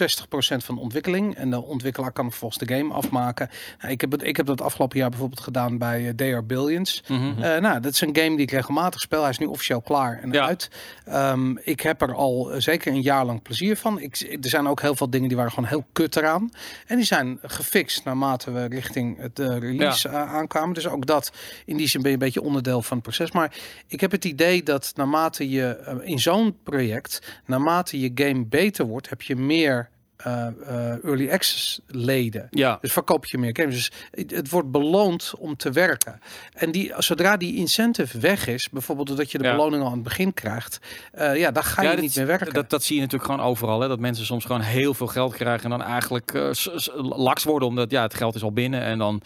van 0.57 0.75
de 0.75 0.81
ontwikkeling. 0.81 1.35
En 1.35 1.49
de 1.49 1.63
ontwikkelaar 1.63 2.11
kan 2.11 2.29
vervolgens 2.29 2.67
de 2.67 2.75
game 2.75 2.93
afmaken. 2.93 3.49
Nou, 3.79 3.91
ik, 3.93 4.01
heb 4.01 4.11
het, 4.11 4.23
ik 4.23 4.37
heb 4.37 4.45
dat 4.45 4.61
afgelopen 4.61 4.97
jaar 4.99 5.09
bijvoorbeeld 5.09 5.39
gedaan 5.41 5.77
bij 5.77 6.07
eh, 6.07 6.13
DR 6.15 6.45
Billions. 6.45 7.03
Mhm. 7.07 7.41
Eh, 7.41 7.61
nou, 7.61 7.79
dat 7.79 7.93
is 7.93 8.01
een 8.01 8.15
game 8.15 8.29
die 8.35 8.39
ik 8.45 8.51
regelmatig 8.51 9.01
speel. 9.01 9.21
Hij 9.21 9.29
is 9.29 9.37
nu 9.37 9.45
officieel 9.45 9.81
klaar 9.81 10.19
en 10.21 10.31
Ja. 10.31 10.45
uit. 10.45 10.69
Ehm, 11.05 11.57
ik 11.57 11.81
heb 11.81 12.01
er 12.01 12.13
al 12.15 12.51
eh, 12.51 12.59
zeker 12.61 12.93
een 12.93 13.01
jaar 13.01 13.25
lang 13.25 13.41
plezier 13.41 13.77
van. 13.77 13.99
Ik, 13.99 14.37
er 14.41 14.49
zijn 14.49 14.67
ook 14.67 14.81
heel 14.81 14.95
veel 14.95 15.09
dingen 15.09 15.27
die 15.27 15.37
waren 15.37 15.51
gewoon 15.51 15.69
heel 15.69 15.85
kut 15.91 16.15
eraan. 16.15 16.49
En 16.87 16.95
die 16.95 17.05
zijn 17.05 17.39
gefixt 17.41 18.03
naarmate 18.03 18.51
we 18.51 18.65
richting 18.65 19.17
het 19.19 19.39
eh, 19.39 19.57
release 19.57 20.09
eh, 20.09 20.14
aankwamen. 20.15 20.73
Dus 20.73 20.87
ook 20.87 21.05
dat, 21.05 21.31
in 21.65 21.77
die 21.77 21.87
zin 21.87 22.01
ben 22.01 22.11
je 22.11 22.17
een 22.17 22.23
beetje 22.23 22.41
onderdeel 22.41 22.81
van 22.81 22.97
het 22.97 23.05
proces. 23.05 23.31
Maar 23.31 23.55
ik 23.87 24.01
heb 24.01 24.11
het 24.11 24.25
idee 24.25 24.63
dat 24.63 24.91
naarmate 24.95 25.49
je 25.49 25.65
eh, 25.65 25.95
in 26.01 26.19
zo'n 26.19 26.57
project, 26.63 27.41
naarmate 27.45 27.99
je 27.99 28.11
game 28.15 28.45
beter 28.45 28.85
wordt, 28.85 29.09
heb 29.09 29.21
je 29.21 29.35
meer 29.35 29.89
eh, 30.17 30.47
eh, 30.47 31.03
early 31.03 31.31
access 31.31 31.79
leden. 31.87 32.47
Ja. 32.51 32.77
Dus 32.81 32.91
verkoop 32.91 33.25
je 33.25 33.37
meer 33.37 33.55
games. 33.55 33.73
Dus 33.75 33.91
het, 34.35 34.49
wordt 34.49 34.71
beloond 34.71 35.33
om 35.37 35.55
te 35.55 35.71
werken. 35.71 36.19
En 36.53 36.71
die, 36.71 36.93
zodra 36.97 37.37
die 37.37 37.55
incentive 37.55 38.19
weg 38.19 38.47
is, 38.47 38.69
bijvoorbeeld 38.69 39.07
doordat 39.07 39.31
je 39.31 39.37
de 39.37 39.43
Ja. 39.43 39.51
beloning 39.55 39.81
al 39.81 39.87
aan 39.87 39.93
het 39.93 40.03
begin 40.03 40.33
krijgt, 40.33 40.79
eh, 41.11 41.37
ja, 41.37 41.51
dan 41.51 41.63
ga 41.63 41.81
je 41.81 41.87
dat- 41.89 41.99
niet 41.99 42.15
meer 42.15 42.25
werken. 42.25 42.53
Dat, 42.53 42.69
dat 42.69 42.83
zie 42.83 42.95
je 42.95 43.01
natuurlijk 43.01 43.31
gewoon 43.31 43.45
overal. 43.47 43.79
Hè? 43.79 43.87
Dat 43.87 43.99
mensen 43.99 44.25
soms 44.25 44.45
gewoon 44.45 44.61
heel 44.61 44.93
veel 44.93 45.07
geld 45.07 45.33
krijgen 45.35 45.63
en 45.63 45.69
dan 45.77 45.81
eigenlijk 45.87 46.31
laks 46.95 47.43
worden. 47.43 47.67
Omdat 47.67 47.91
ja, 47.91 48.01
het 48.01 48.13
geld 48.13 48.35
is 48.35 48.43
al 48.43 48.51
binnen. 48.51 48.81
En 48.81 48.97
dan 48.97 49.21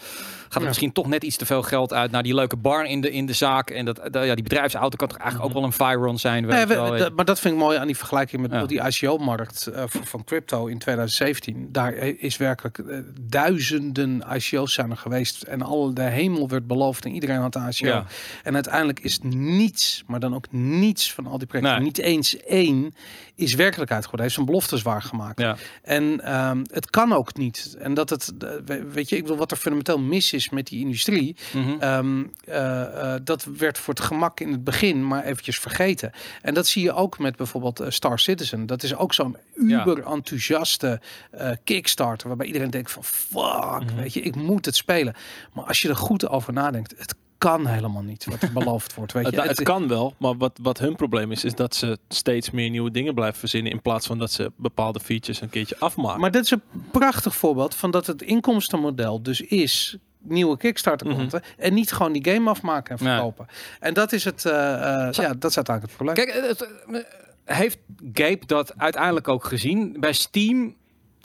gaat 0.50 0.62
er 0.62 0.68
misschien 0.68 0.92
toch 0.92 1.08
net 1.08 1.24
iets 1.24 1.36
te 1.38 1.46
veel 1.46 1.62
geld 1.64 1.94
uit 1.94 2.12
naar 2.12 2.24
die 2.24 2.34
leuke 2.36 2.56
bar 2.56 2.86
in 2.86 3.02
de, 3.02 3.12
in 3.12 3.26
de 3.26 3.34
zaak. 3.34 3.70
En 3.70 3.86
dat, 3.86 4.00
ja, 4.12 4.34
die 4.36 4.44
bedrijfsauto 4.44 4.96
kan 4.98 5.08
toch 5.08 5.18
eigenlijk 5.18 5.50
ook 5.50 5.56
wel 5.58 5.64
een 5.66 5.74
Firon 5.74 6.18
zijn. 6.20 6.46
Weet 6.46 6.56
Nee, 6.56 6.66
we- 6.66 6.98
wel. 6.98 7.10
maar 7.16 7.26
dat 7.26 7.40
vind 7.40 7.54
ik 7.54 7.60
mooi 7.60 7.78
aan 7.78 7.88
die 7.88 7.98
vergelijking 7.98 8.48
met 8.48 8.70
die 8.70 8.82
ICO-markt 8.88 9.70
van, 9.86 10.06
van 10.06 10.24
crypto 10.24 10.66
in 10.68 10.79
2017. 10.80 11.70
Daar 11.72 11.94
is 11.94 12.38
werkelijk 12.38 12.78
eh, 12.78 12.98
duizenden 13.22 14.24
ICO's 14.34 14.74
zijn 14.74 14.92
er 14.92 14.98
geweest 14.98 15.42
en 15.42 15.62
al 15.62 15.94
de 15.94 16.02
hemel 16.02 16.50
werd 16.50 16.68
beloofd 16.68 17.06
en 17.06 17.12
iedereen 17.14 17.40
had 17.40 17.56
een 17.56 17.68
ICO. 17.70 17.88
Ja. 17.88 18.06
En 18.44 18.54
uiteindelijk 18.54 19.00
is 19.00 19.20
niets, 19.22 20.04
maar 20.08 20.20
dan 20.20 20.36
ook 20.36 20.52
niets 20.52 21.14
van 21.14 21.28
al 21.28 21.38
die 21.38 21.48
projecten, 21.48 21.76
Nee. 21.76 21.84
niet 21.84 21.98
eens 21.98 22.38
één, 22.38 22.94
is 23.40 23.54
werkelijkheid 23.54 24.04
geworden. 24.06 24.12
Hij 24.12 24.24
heeft 24.24 24.34
zijn 24.34 24.46
beloftes 24.46 24.82
waargemaakt. 24.82 25.40
Ja. 25.40 25.56
En 25.84 26.22
ehm, 26.24 26.64
het 26.72 26.90
kan 26.90 27.14
ook 27.14 27.38
niet. 27.38 27.76
En 27.80 27.94
dat 27.94 28.10
het, 28.10 28.34
eh, 28.40 28.50
we- 28.66 28.84
weet 28.84 29.10
je, 29.10 29.18
ik 29.18 29.28
wil 29.28 29.38
wat 29.38 29.52
er 29.52 29.58
fundamenteel 29.58 30.00
mis 30.00 30.34
is 30.34 30.50
met 30.50 30.68
die 30.68 30.80
industrie. 30.80 31.36
Mhm. 31.54 31.80
Ehm, 31.80 32.24
eh, 32.46 33.14
eh, 33.14 33.22
dat 33.24 33.44
werd 33.58 33.78
voor 33.78 33.94
het 33.94 34.04
gemak 34.04 34.40
in 34.40 34.52
het 34.52 34.64
begin 34.64 35.08
maar 35.08 35.24
eventjes 35.24 35.60
vergeten. 35.60 36.12
En 36.42 36.54
dat 36.54 36.68
zie 36.68 36.84
je 36.84 36.94
ook 36.94 37.20
met 37.20 37.36
bijvoorbeeld 37.36 37.84
Star 37.88 38.20
Citizen. 38.20 38.66
Dat 38.66 38.84
is 38.84 38.96
ook 38.96 39.14
zo'n 39.14 39.38
Ja. 39.68 39.82
uber 39.82 40.04
enthousiaste 40.06 41.02
eh, 41.32 41.52
Kickstarter. 41.64 42.28
Waarbij 42.28 42.48
iedereen 42.48 42.70
denkt 42.70 42.92
van 42.92 43.04
fuck, 43.04 43.84
Mhm. 43.84 43.96
weet 43.96 44.14
je, 44.14 44.22
ik 44.22 44.36
moet 44.36 44.66
het 44.66 44.76
spelen. 44.76 45.16
Maar 45.54 45.64
als 45.66 45.82
je 45.82 45.90
er 45.90 45.96
goed 45.96 46.28
over 46.30 46.54
nadenkt, 46.54 46.94
het 46.98 47.16
kan 47.40 47.66
helemaal 47.68 48.02
niet 48.02 48.26
wat 48.26 48.42
er 48.42 48.52
beloofd 48.54 48.94
wordt. 48.96 49.12
Weet 49.14 49.26
Het, 49.26 49.34
je, 49.36 49.42
het 49.42 49.62
kan 49.64 49.88
wel, 49.88 50.14
maar 50.18 50.38
wat, 50.38 50.60
wat 50.62 50.78
hun 50.80 50.96
probleem 50.96 51.32
is, 51.32 51.44
is 51.44 51.56
dat 51.56 51.76
ze 51.76 51.98
steeds 52.10 52.52
meer 52.52 52.70
nieuwe 52.70 52.92
dingen 52.92 53.14
blijven 53.14 53.40
verzinnen. 53.40 53.72
In 53.72 53.82
plaats 53.82 54.08
van 54.08 54.18
dat 54.18 54.32
ze 54.32 54.52
bepaalde 54.56 55.00
features 55.00 55.42
een 55.42 55.50
keertje 55.50 55.76
afmaken. 55.80 56.20
Maar 56.22 56.32
dit 56.32 56.44
is 56.44 56.52
een 56.52 56.62
prachtig 56.92 57.36
voorbeeld 57.36 57.76
van 57.76 57.92
dat 57.92 58.08
het 58.08 58.22
inkomstenmodel 58.22 59.22
dus 59.22 59.42
is 59.42 59.98
nieuwe 60.22 60.58
Kickstarter 60.58 61.08
Mhm. 61.08 61.40
en 61.58 61.74
niet 61.74 61.92
gewoon 61.92 62.12
die 62.12 62.34
game 62.34 62.50
afmaken 62.50 62.98
en 62.98 63.04
Nee. 63.04 63.14
verkopen. 63.14 63.48
En 63.80 63.94
dat 63.94 64.12
is 64.12 64.24
het, 64.24 64.46
eh, 64.46 64.74
eh, 65.08 65.14
ja, 65.14 65.34
dat 65.34 65.50
is 65.50 65.56
uiteindelijk 65.58 65.82
het 65.82 65.92
probleem. 65.96 66.16
Kijk, 66.16 66.48
het, 66.48 66.62
eh, 66.92 67.56
heeft 67.56 67.78
Gabe 68.14 68.46
dat 68.46 68.74
uiteindelijk 68.78 69.28
ook 69.28 69.44
gezien? 69.46 69.96
Bij 70.00 70.14
Steam, 70.14 70.76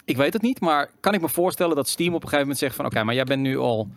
ik 0.04 0.16
weet 0.16 0.32
het 0.32 0.42
niet, 0.42 0.60
maar 0.60 0.90
kan 1.00 1.14
ik 1.14 1.20
me 1.20 1.28
voorstellen 1.28 1.76
dat 1.76 1.88
Steam 1.88 2.08
op 2.08 2.14
een 2.14 2.28
gegeven 2.28 2.40
moment 2.40 2.58
zegt 2.58 2.74
van 2.76 2.86
oké, 2.86 3.02
maar 3.04 3.14
jij 3.14 3.24
bent 3.24 3.42
nu 3.42 3.58
al 3.58 3.88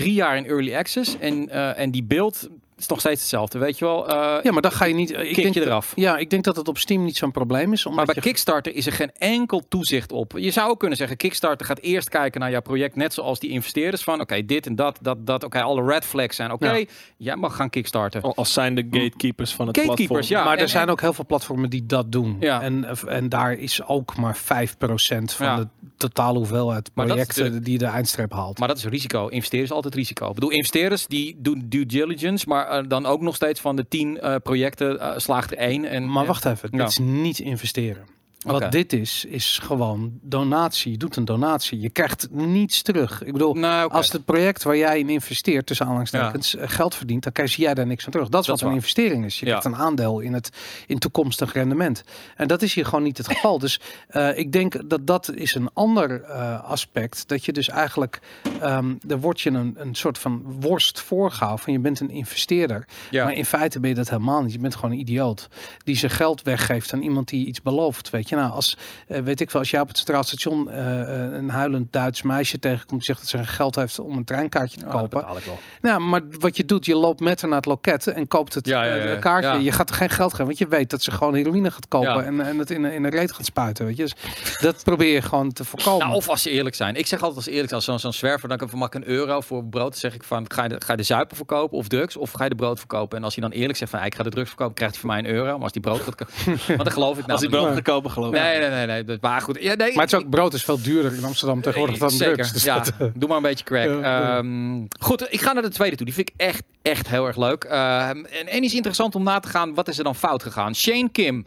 drie 0.00 0.14
jaar 0.14 0.36
in 0.36 0.46
early 0.46 0.74
access 0.74 1.18
en, 1.18 1.48
eh, 1.48 1.78
en 1.78 1.90
die 1.90 2.04
beeld 2.04 2.48
is 2.78 2.86
nog 2.86 3.00
steeds 3.00 3.20
hetzelfde, 3.20 3.58
weet 3.58 3.78
je 3.78 3.84
wel? 3.84 4.08
Eh, 4.08 4.42
Ja, 4.42 4.52
maar 4.52 4.62
dan 4.62 4.72
ga 4.72 4.84
je 4.84 4.94
niet. 4.94 5.10
Ik 5.10 5.16
Kick 5.16 5.34
denk 5.42 5.54
je 5.54 5.60
dat- 5.60 5.68
eraf. 5.68 5.92
Ja, 5.96 6.16
ik 6.16 6.30
denk 6.30 6.44
dat 6.44 6.56
het 6.56 6.68
op 6.68 6.78
Steam 6.78 7.04
niet 7.04 7.16
zo'n 7.16 7.30
probleem 7.30 7.72
is. 7.72 7.86
Omdat 7.86 7.96
Maar 7.96 8.14
bij 8.14 8.22
je, 8.24 8.28
Kickstarter 8.30 8.74
is 8.74 8.86
er 8.86 8.92
geen 8.92 9.10
enkel 9.18 9.62
toezicht 9.68 10.12
op. 10.12 10.32
Je 10.36 10.50
zou 10.50 10.70
ook 10.70 10.78
kunnen 10.78 10.96
zeggen, 10.98 11.16
Kickstarter 11.16 11.66
gaat 11.66 11.78
eerst 11.80 12.08
kijken 12.08 12.40
naar 12.40 12.50
jouw 12.50 12.60
project, 12.60 12.96
net 12.96 13.14
zoals 13.14 13.38
die 13.38 13.50
investeerders 13.50 14.02
van, 14.02 14.20
oké, 14.20 14.44
dit 14.44 14.66
en 14.66 14.76
dat, 14.76 14.98
dat, 15.00 15.26
dat, 15.26 15.44
oké, 15.44 15.60
alle 15.62 15.84
red 15.84 16.04
flags 16.04 16.36
zijn, 16.36 16.52
oké, 16.52 16.70
Ja. 16.72 16.84
jij 17.16 17.36
mag 17.36 17.56
gaan 17.56 17.70
Kickstarten. 17.70 18.22
Al- 18.22 18.34
Als 18.36 18.52
zijn 18.52 18.74
de 18.74 18.86
gatekeepers 18.90 19.54
van 19.54 19.66
het 19.66 19.76
Gatekeepers, 19.76 20.08
platform. 20.08 20.38
ja. 20.38 20.44
maar 20.44 20.56
en- 20.56 20.62
er 20.62 20.68
zijn 20.68 20.86
en- 20.86 20.90
ook 20.90 21.00
heel 21.00 21.12
veel 21.12 21.26
platformen 21.26 21.70
die 21.70 21.86
dat 21.86 22.12
doen. 22.12 22.36
Ja. 22.40 22.60
En, 22.62 22.86
en 23.06 23.28
daar 23.28 23.52
is 23.52 23.84
ook 23.86 24.16
maar 24.16 24.36
5% 24.36 25.32
van 25.32 25.46
Ja. 25.46 25.56
de 25.56 25.66
totale 25.96 26.38
hoeveelheid 26.38 26.90
projecten 26.94 27.52
de- 27.52 27.60
die 27.60 27.78
de 27.78 27.86
eindstreep 27.86 28.32
haalt. 28.32 28.58
Maar 28.58 28.68
dat 28.68 28.76
is 28.76 28.84
risico. 28.84 29.26
Investeren 29.26 29.64
is 29.64 29.72
altijd 29.72 29.94
risico. 29.94 30.28
Ik 30.28 30.34
bedoel, 30.34 30.50
investeerders 30.50 31.06
die 31.06 31.36
doen 31.38 31.62
due 31.68 31.86
diligence, 31.86 32.44
maar 32.48 32.66
eh, 32.68 32.84
dan 32.88 33.06
ook 33.06 33.20
nog 33.20 33.34
steeds 33.34 33.60
van 33.60 33.76
de 33.76 33.88
tien 33.88 34.20
eh, 34.20 34.34
projecten 34.42 35.00
eh, 35.00 35.12
slaagt 35.16 35.50
er 35.50 35.58
één. 35.58 35.84
En, 35.84 36.10
maar 36.10 36.26
wacht 36.26 36.44
even, 36.44 36.70
dit 36.70 36.88
is 36.88 36.98
niet 36.98 37.38
investeren. 37.38 38.17
Wat 38.52 38.72
dit 38.72 38.92
is, 38.92 39.24
is 39.28 39.58
gewoon 39.62 40.18
donatie. 40.22 40.90
Je 40.92 40.98
doet 40.98 41.16
een 41.16 41.24
donatie. 41.24 41.80
Je 41.80 41.90
krijgt 41.90 42.28
niets 42.30 42.82
terug. 42.82 43.22
Ik 43.24 43.32
bedoel, 43.32 43.54
Nou, 43.54 43.90
als 43.90 44.12
het 44.12 44.24
project 44.24 44.62
waar 44.62 44.76
jij 44.76 44.98
in 44.98 45.08
investeert, 45.08 45.66
tussen 45.66 45.84
aanhalingstekens, 45.86 46.56
eh, 46.56 46.68
geld 46.68 46.94
verdient, 46.94 47.22
dan 47.22 47.32
krijg 47.32 47.56
jij 47.56 47.74
daar 47.74 47.86
niks 47.86 48.04
aan 48.04 48.10
terug. 48.10 48.28
Dat 48.28 48.40
is 48.40 48.46
Dat 48.46 48.60
wat 48.60 48.68
een 48.68 48.74
investering 48.74 49.24
is. 49.24 49.40
Je 49.40 49.46
Ja. 49.46 49.58
krijgt 49.58 49.78
een 49.78 49.84
aandeel 49.84 50.20
in 50.20 50.32
het 50.32 50.50
in 50.86 50.98
toekomstig 50.98 51.52
rendement. 51.52 52.02
En 52.36 52.48
dat 52.48 52.62
is 52.62 52.74
hier 52.74 52.84
gewoon 52.84 53.02
niet 53.02 53.18
het 53.18 53.26
geval. 53.28 53.58
Dus 53.58 53.80
eh, 54.08 54.38
ik 54.38 54.52
denk 54.52 54.88
dat 54.90 55.06
dat 55.06 55.34
is 55.34 55.54
een 55.54 55.70
ander 55.72 56.22
eh, 56.22 56.64
aspect. 56.64 57.28
Dat 57.28 57.44
je 57.44 57.52
dus 57.52 57.68
eigenlijk, 57.68 58.20
ehm 58.60 58.94
er 59.08 59.20
wordt 59.20 59.40
je 59.40 59.50
een, 59.50 59.74
een 59.78 59.94
soort 59.94 60.18
van 60.18 60.42
worst 60.60 61.00
voorgehouden 61.00 61.64
van 61.64 61.72
je 61.72 61.78
bent 61.78 62.00
een 62.00 62.10
investeerder. 62.10 62.86
ja. 63.10 63.24
Maar 63.24 63.32
in 63.34 63.44
feite 63.44 63.80
ben 63.80 63.88
je 63.90 63.96
dat 63.96 64.08
helemaal 64.10 64.42
niet. 64.42 64.52
Je 64.52 64.58
bent 64.58 64.74
gewoon 64.74 64.90
een 64.90 64.98
idioot 64.98 65.48
die 65.84 65.96
zijn 65.96 66.10
geld 66.10 66.42
weggeeft 66.42 66.92
aan 66.92 67.02
iemand 67.02 67.28
die 67.28 67.46
iets 67.46 67.62
belooft. 67.62 68.10
Weet 68.10 68.28
je, 68.28 68.36
nou, 68.38 68.52
als, 68.52 68.76
eh, 69.06 69.20
weet 69.20 69.40
ik 69.40 69.50
wel, 69.50 69.60
als 69.62 69.70
jij 69.70 69.80
op 69.80 69.88
het 69.88 69.96
Centraal 69.96 70.22
Station 70.22 70.70
eh, 70.70 71.00
eh, 71.24 71.32
een 71.32 71.50
huilend 71.50 71.92
Duits 71.92 72.22
meisje 72.22 72.58
tegenkomt 72.58 72.90
die 72.90 73.02
zegt 73.02 73.18
dat 73.20 73.28
ze 73.28 73.36
geen 73.36 73.46
geld 73.46 73.74
heeft 73.74 73.98
om 73.98 74.16
een 74.16 74.24
treinkaartje 74.24 74.78
te 74.78 74.84
Oh, 74.86 74.90
kopen. 74.92 75.08
betaal 75.20 75.36
ik 75.36 75.44
wel. 75.44 75.58
Nou, 75.80 76.00
maar 76.00 76.20
wat 76.30 76.56
je 76.56 76.64
doet, 76.64 76.86
je 76.86 76.96
loopt 76.96 77.20
met 77.20 77.40
haar 77.40 77.48
naar 77.50 77.58
het 77.58 77.66
loket 77.66 78.06
en 78.06 78.28
koopt 78.28 78.54
het 78.54 78.66
Ja, 78.66 78.84
ja, 78.84 78.94
ja, 78.94 79.04
ja. 79.04 79.16
kaartje. 79.16 79.50
Ja. 79.50 79.56
Je 79.56 79.72
gaat 79.72 79.88
er 79.90 79.94
geen 79.96 80.10
geld 80.10 80.30
geven, 80.30 80.44
want 80.46 80.58
je 80.58 80.68
weet 80.68 80.90
dat 80.90 81.02
ze 81.02 81.10
gewoon 81.10 81.34
heroïne 81.34 81.70
gaat 81.70 81.88
kopen 81.88 82.08
Ja. 82.14 82.22
en, 82.22 82.40
en 82.40 82.58
het 82.58 82.70
in, 82.70 82.84
een- 82.84 82.92
in 82.92 83.04
een 83.04 83.10
reet 83.10 83.32
gaat 83.32 83.44
spuiten. 83.44 83.86
Weet 83.86 83.96
je. 83.96 84.02
Dus 84.02 84.14
dat 84.60 84.84
probeer 84.84 85.12
je 85.14 85.22
gewoon 85.22 85.52
te 85.52 85.64
voorkomen. 85.64 85.98
Nou, 86.06 86.14
of 86.18 86.28
als 86.28 86.42
ze 86.42 86.50
eerlijk 86.50 86.74
zijn. 86.74 86.94
Ik 86.96 87.06
zeg 87.06 87.18
altijd 87.20 87.36
als 87.36 87.46
eerlijk 87.46 87.68
zijn, 87.68 87.74
als 87.80 87.84
zo'n 87.84 87.98
zo'n 87.98 88.12
zwerver, 88.12 88.48
dan 88.48 88.68
mag 88.74 88.86
ik 88.88 88.94
een 88.94 89.08
euro 89.08 89.40
voor 89.40 89.64
brood. 89.64 89.90
Dan 89.90 90.00
zeg 90.00 90.14
ik 90.14 90.22
van, 90.22 90.44
ga 90.48 90.62
je, 90.62 90.68
de, 90.68 90.76
ga 90.84 90.90
je 90.92 90.96
de 90.98 91.02
zuipen 91.02 91.36
verkopen 91.36 91.78
of 91.78 91.88
drugs? 91.88 92.16
Of 92.16 92.32
ga 92.32 92.44
je 92.44 92.50
de 92.50 92.56
brood 92.56 92.78
verkopen? 92.78 93.18
En 93.18 93.24
als 93.24 93.34
hij 93.34 93.42
dan 93.48 93.52
eerlijk 93.52 93.78
zegt 93.78 93.90
van, 93.90 94.04
ik 94.04 94.14
ga 94.14 94.22
de 94.22 94.30
drugs 94.30 94.48
verkopen, 94.48 94.74
krijgt 94.74 94.94
hij 94.94 95.02
van 95.04 95.10
mij 95.10 95.18
een 95.30 95.36
euro. 95.36 95.52
Maar 95.54 95.62
als 95.62 95.72
die 95.72 95.82
brood 95.82 96.00
gaat 96.00 96.14
kopen, 96.14 96.34
want 96.66 96.84
dan 96.84 96.92
geloof 96.92 97.10
ik 97.18 97.18
nou 97.26 97.30
Als 97.32 97.40
die 97.40 97.50
brood 97.50 97.74
gaat 97.74 97.82
kopen, 97.82 98.10
geloof 98.18 98.34
ik. 98.34 98.40
Nee, 98.40 98.58
nee, 98.58 98.68
nee, 98.70 98.86
nee. 98.86 99.04
dat- 99.04 99.20
Maar 99.20 99.40
goed. 99.40 99.58
Ja, 99.60 99.74
nee, 99.74 99.94
maar 99.94 100.04
het 100.04 100.12
is 100.12 100.18
ook, 100.18 100.30
brood 100.30 100.54
is 100.54 100.64
veel 100.64 100.82
duurder 100.82 101.14
in 101.14 101.24
Amsterdam 101.24 101.60
tegenwoordig 101.62 101.98
dan 101.98 102.10
Zeker, 102.10 102.34
drugs. 102.34 102.52
Dus 102.52 102.62
ja. 102.64 102.74
dat, 102.78 102.92
eh, 102.98 103.06
Doe 103.14 103.28
maar 103.28 103.36
een 103.36 103.42
beetje 103.42 103.64
crack. 103.64 103.88
Ja. 104.00 104.36
Ehm, 104.38 104.84
goed, 105.00 105.26
ik 105.32 105.40
ga 105.40 105.52
naar 105.52 105.62
de 105.62 105.68
tweede 105.68 105.96
toe. 105.96 106.06
Die 106.06 106.14
vind 106.14 106.28
ik 106.30 106.34
echt, 106.36 106.62
echt 106.82 107.08
heel 107.08 107.26
erg 107.26 107.36
leuk. 107.36 107.64
Ehm, 107.64 108.24
en, 108.24 108.46
en 108.48 108.62
is 108.62 108.74
interessant 108.74 109.14
om 109.14 109.22
na 109.22 109.40
te 109.40 109.48
gaan, 109.48 109.74
wat 109.74 109.88
is 109.88 109.98
er 109.98 110.04
dan 110.04 110.14
fout 110.14 110.42
gegaan? 110.42 110.74
Shane 110.74 111.08
Kim. 111.12 111.44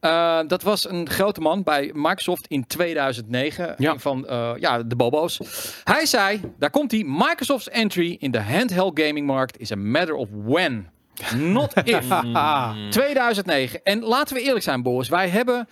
Eh, 0.00 0.38
dat 0.46 0.62
was 0.62 0.88
een 0.88 1.08
grote 1.10 1.40
man 1.40 1.62
bij 1.62 1.90
Microsoft 1.94 2.46
in 2.46 2.66
2009. 2.66 3.74
Ja. 3.78 3.92
Een 3.92 4.00
van 4.00 4.26
eh, 4.28 4.50
ja, 4.58 4.82
de 4.82 4.96
bobo's. 4.96 5.40
Hij 5.84 6.06
zei, 6.06 6.40
daar 6.58 6.70
komt 6.70 6.90
hij. 6.90 7.04
Microsoft's 7.06 7.68
entry 7.68 8.16
in 8.20 8.30
de 8.30 8.40
handheld 8.42 9.00
gaming 9.00 9.26
markt 9.26 9.58
is 9.58 9.72
a 9.72 9.76
matter 9.76 10.14
of 10.14 10.28
when. 10.44 10.88
Not 11.36 11.72
if. 11.84 12.04
2009. 12.90 13.80
En 13.84 14.02
laten 14.02 14.36
we 14.36 14.42
eerlijk 14.42 14.64
zijn, 14.64 14.82
Boris. 14.82 15.08
Wij 15.08 15.28
hebben 15.28 15.68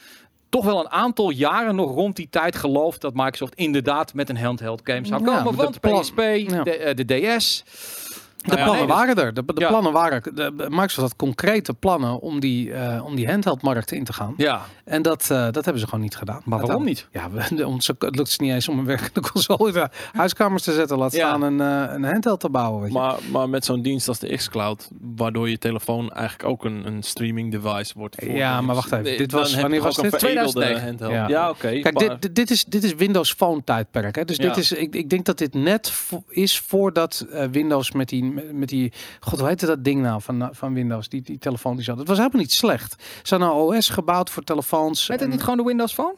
toch 0.55 0.65
wel 0.65 0.79
een 0.81 0.91
aantal 0.91 1.31
jaren 1.31 1.75
nog 1.75 1.91
rond 1.95 2.17
die 2.17 2.29
tijd 2.31 2.57
geloofd 2.57 3.01
dat 3.01 3.15
Microsoft 3.15 3.55
inderdaad 3.55 4.15
met 4.15 4.29
een 4.29 4.37
handheld 4.37 4.81
game 4.85 5.07
zou 5.07 5.25
Ja, 5.25 5.27
komen. 5.43 5.57
de 5.57 5.63
want 5.63 5.81
PSP, 5.81 6.19
ja. 6.51 6.63
de, 6.63 6.77
eh, 6.77 6.95
de 6.95 7.35
DS. 7.37 7.65
De 8.45 8.51
Nou 8.51 8.59
ja, 8.61 8.65
plannen 8.65 8.87
nee, 8.89 8.97
dus- 8.97 9.07
waren 9.15 9.25
er. 9.27 9.35
De, 9.35 9.55
de 9.55 9.61
Ja. 9.61 9.69
plannen 9.69 9.93
waren. 9.93 10.23
De, 10.35 10.53
Microsoft 10.57 11.01
had 11.01 11.17
concrete 11.17 11.75
plannen 11.75 12.21
om 12.21 12.41
die, 12.41 12.73
eh, 12.73 13.05
om 13.05 13.15
die 13.17 13.29
handheldmarkt 13.29 13.93
in 13.93 14.05
te 14.05 14.13
gaan. 14.13 14.35
Ja, 14.37 14.63
En 14.85 15.03
dat, 15.03 15.23
eh, 15.23 15.29
dat 15.51 15.55
hebben 15.65 15.79
ze 15.79 15.85
gewoon 15.85 16.01
niet 16.01 16.17
gedaan. 16.17 16.41
maar 16.45 16.61
waarom 16.61 16.85
niet? 16.85 17.09
Ja, 17.13 17.31
we- 17.31 17.67
ons, 17.67 17.87
het 17.87 18.17
lukt 18.17 18.29
ze 18.29 18.43
niet 18.43 18.53
eens 18.53 18.69
om 18.69 18.79
een 18.79 18.85
werkende 18.85 19.21
console 19.33 19.69
in 19.69 19.75
de 19.75 19.89
huiskamers 20.13 20.63
te 20.63 20.73
zetten. 20.73 20.99
Laat 20.99 21.13
staan 21.13 21.43
een, 21.43 21.61
eh, 21.61 21.95
een 21.95 22.05
handheld 22.05 22.41
te 22.41 22.51
bouwen. 22.51 22.81
Weet 22.83 22.93
je. 22.93 22.99
Maar, 22.99 23.17
maar 23.31 23.49
met 23.49 23.65
zo'n 23.65 23.83
dienst 23.83 24.09
als 24.09 24.19
de 24.19 24.37
xCloud, 24.37 24.89
waardoor 25.17 25.49
je 25.51 25.59
telefoon 25.59 26.11
eigenlijk 26.13 26.49
ook 26.49 26.65
een, 26.65 26.87
een 26.87 27.03
streaming 27.03 27.51
device 27.53 27.93
wordt. 27.97 28.17
voor 28.19 28.29
Ja, 28.35 28.61
maar 28.61 28.75
wacht 28.75 28.93
even. 28.93 29.05
Nee, 29.05 29.17
Dit 29.17 29.33
was- 29.33 29.55
wanneer 29.61 29.83
was 29.83 29.97
dit? 29.97 30.17
veredelde 30.17 30.51
2009. 30.53 30.87
handheld. 30.87 31.13
Ja. 31.13 31.29
Ja, 31.29 31.51
oké. 31.51 31.81
Kijk, 31.81 31.93
maar- 32.01 32.19
dit, 32.21 32.35
dit, 32.35 32.51
is, 32.51 32.65
dit 32.65 32.85
is 32.85 32.95
Windows 32.95 33.33
Phone 33.33 33.65
tijdperk. 33.65 34.17
Hè? 34.17 34.25
Dus 34.25 34.37
dit 34.39 34.57
is, 34.57 34.73
ik, 34.73 34.95
ik 34.95 35.11
denk 35.11 35.25
dat 35.25 35.39
dit 35.39 35.55
net 35.55 35.93
is 36.29 36.59
voordat 36.59 37.27
Windows 37.51 37.93
met 37.93 38.09
die, 38.09 38.34
met 38.53 38.69
die, 38.69 38.93
god 39.21 39.39
hoe 39.39 39.49
heette 39.49 39.67
dat 39.67 39.85
ding 39.85 40.03
nou 40.03 40.23
van, 40.23 40.49
van 40.53 40.75
Windows, 40.75 41.09
die, 41.09 41.23
die 41.23 41.39
telefoon 41.39 41.75
die 41.75 41.85
zat. 41.85 41.99
Het 41.99 42.09
was 42.09 42.19
helemaal 42.19 42.41
niet 42.41 42.53
slecht. 42.53 43.03
Ze 43.23 43.37
hadden 43.37 43.49
een 43.49 43.77
OS 43.77 43.89
gebouwd 43.89 44.31
voor 44.31 44.43
telefoons. 44.43 45.09
Met 45.09 45.21
het 45.21 45.29
niet 45.29 45.41
gewoon 45.43 45.57
de 45.57 45.65
Windows 45.65 45.93
Phone? 45.93 46.15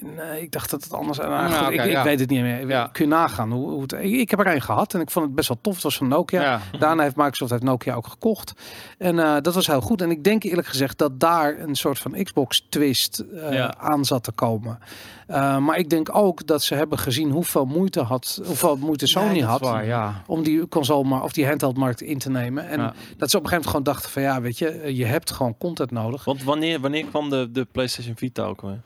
Nee, 0.00 0.42
ik 0.42 0.52
dacht 0.52 0.70
dat 0.70 0.84
het 0.84 0.92
anders 0.92 1.18
nou, 1.18 1.52
goed, 1.52 1.72
ik, 1.74 1.84
ik 1.84 2.02
weet 2.02 2.20
het 2.20 2.30
niet 2.30 2.40
meer. 2.40 2.68
Ja. 2.68 2.88
Kun 2.92 3.04
je 3.04 3.10
nagaan. 3.10 3.52
Hoe, 3.52 3.70
hoe 3.70 3.82
het, 3.82 3.92
ik, 3.92 4.00
ik 4.12 4.30
heb 4.30 4.40
er 4.40 4.54
een 4.54 4.60
gehad 4.62 4.94
en 4.94 5.00
ik 5.00 5.10
vond 5.10 5.26
het 5.26 5.34
best 5.34 5.48
wel 5.48 5.58
tof. 5.60 5.74
Het 5.74 5.82
was 5.82 5.96
van 5.96 6.08
Nokia. 6.08 6.42
Ja. 6.42 6.60
Daarna 6.78 7.02
heeft 7.02 7.16
Microsoft 7.16 7.50
heeft 7.50 7.62
Nokia 7.62 7.94
ook 7.94 8.06
gekocht. 8.06 8.52
En 8.98 9.18
eh, 9.18 9.36
dat 9.40 9.54
was 9.54 9.66
heel 9.66 9.80
goed. 9.80 10.02
En 10.02 10.10
ik 10.10 10.24
denk 10.24 10.42
eerlijk 10.42 10.66
gezegd 10.66 10.98
dat 10.98 11.20
daar 11.20 11.58
een 11.58 11.74
soort 11.74 11.98
van 11.98 12.22
Xbox 12.22 12.66
twist 12.68 13.18
eh, 13.18 13.52
Ja. 13.52 13.74
aan 13.78 14.04
zat 14.04 14.22
te 14.24 14.32
komen. 14.32 14.78
Eh, 15.26 15.58
maar 15.58 15.78
ik 15.78 15.90
denk 15.90 16.16
ook 16.16 16.46
dat 16.46 16.62
ze 16.62 16.74
hebben 16.74 16.98
gezien 16.98 17.30
hoeveel 17.30 17.64
moeite 17.64 18.00
had, 18.00 18.40
hoeveel 18.46 18.76
moeite 18.76 19.06
Sony 19.06 19.28
Nee, 19.32 19.44
had. 19.44 19.60
waar, 19.60 19.86
ja. 19.86 20.22
Om 20.26 20.42
die 20.42 20.68
console 20.68 21.04
maar 21.08 21.22
of 21.22 21.32
die 21.32 21.46
handheldmarkt 21.46 22.00
in 22.00 22.18
te 22.18 22.30
nemen. 22.30 22.68
En 22.68 22.80
Ja. 22.80 22.92
dat 23.16 23.30
ze 23.30 23.36
op 23.36 23.42
een 23.42 23.48
gegeven 23.48 23.50
moment 23.50 23.66
gewoon 23.66 23.82
dachten 23.82 24.10
van 24.10 24.22
ja, 24.22 24.40
weet 24.40 24.58
je, 24.58 24.68
eh, 24.68 24.96
je 24.96 25.04
hebt 25.04 25.30
gewoon 25.30 25.58
content 25.58 25.90
nodig. 25.90 26.24
Want 26.24 26.42
wanneer, 26.42 26.80
wanneer 26.80 27.04
kwam 27.04 27.30
de, 27.30 27.48
de 27.52 27.64
PlayStation 27.72 28.16
Vita 28.16 28.42
ook 28.44 28.60
weer? 28.60 28.80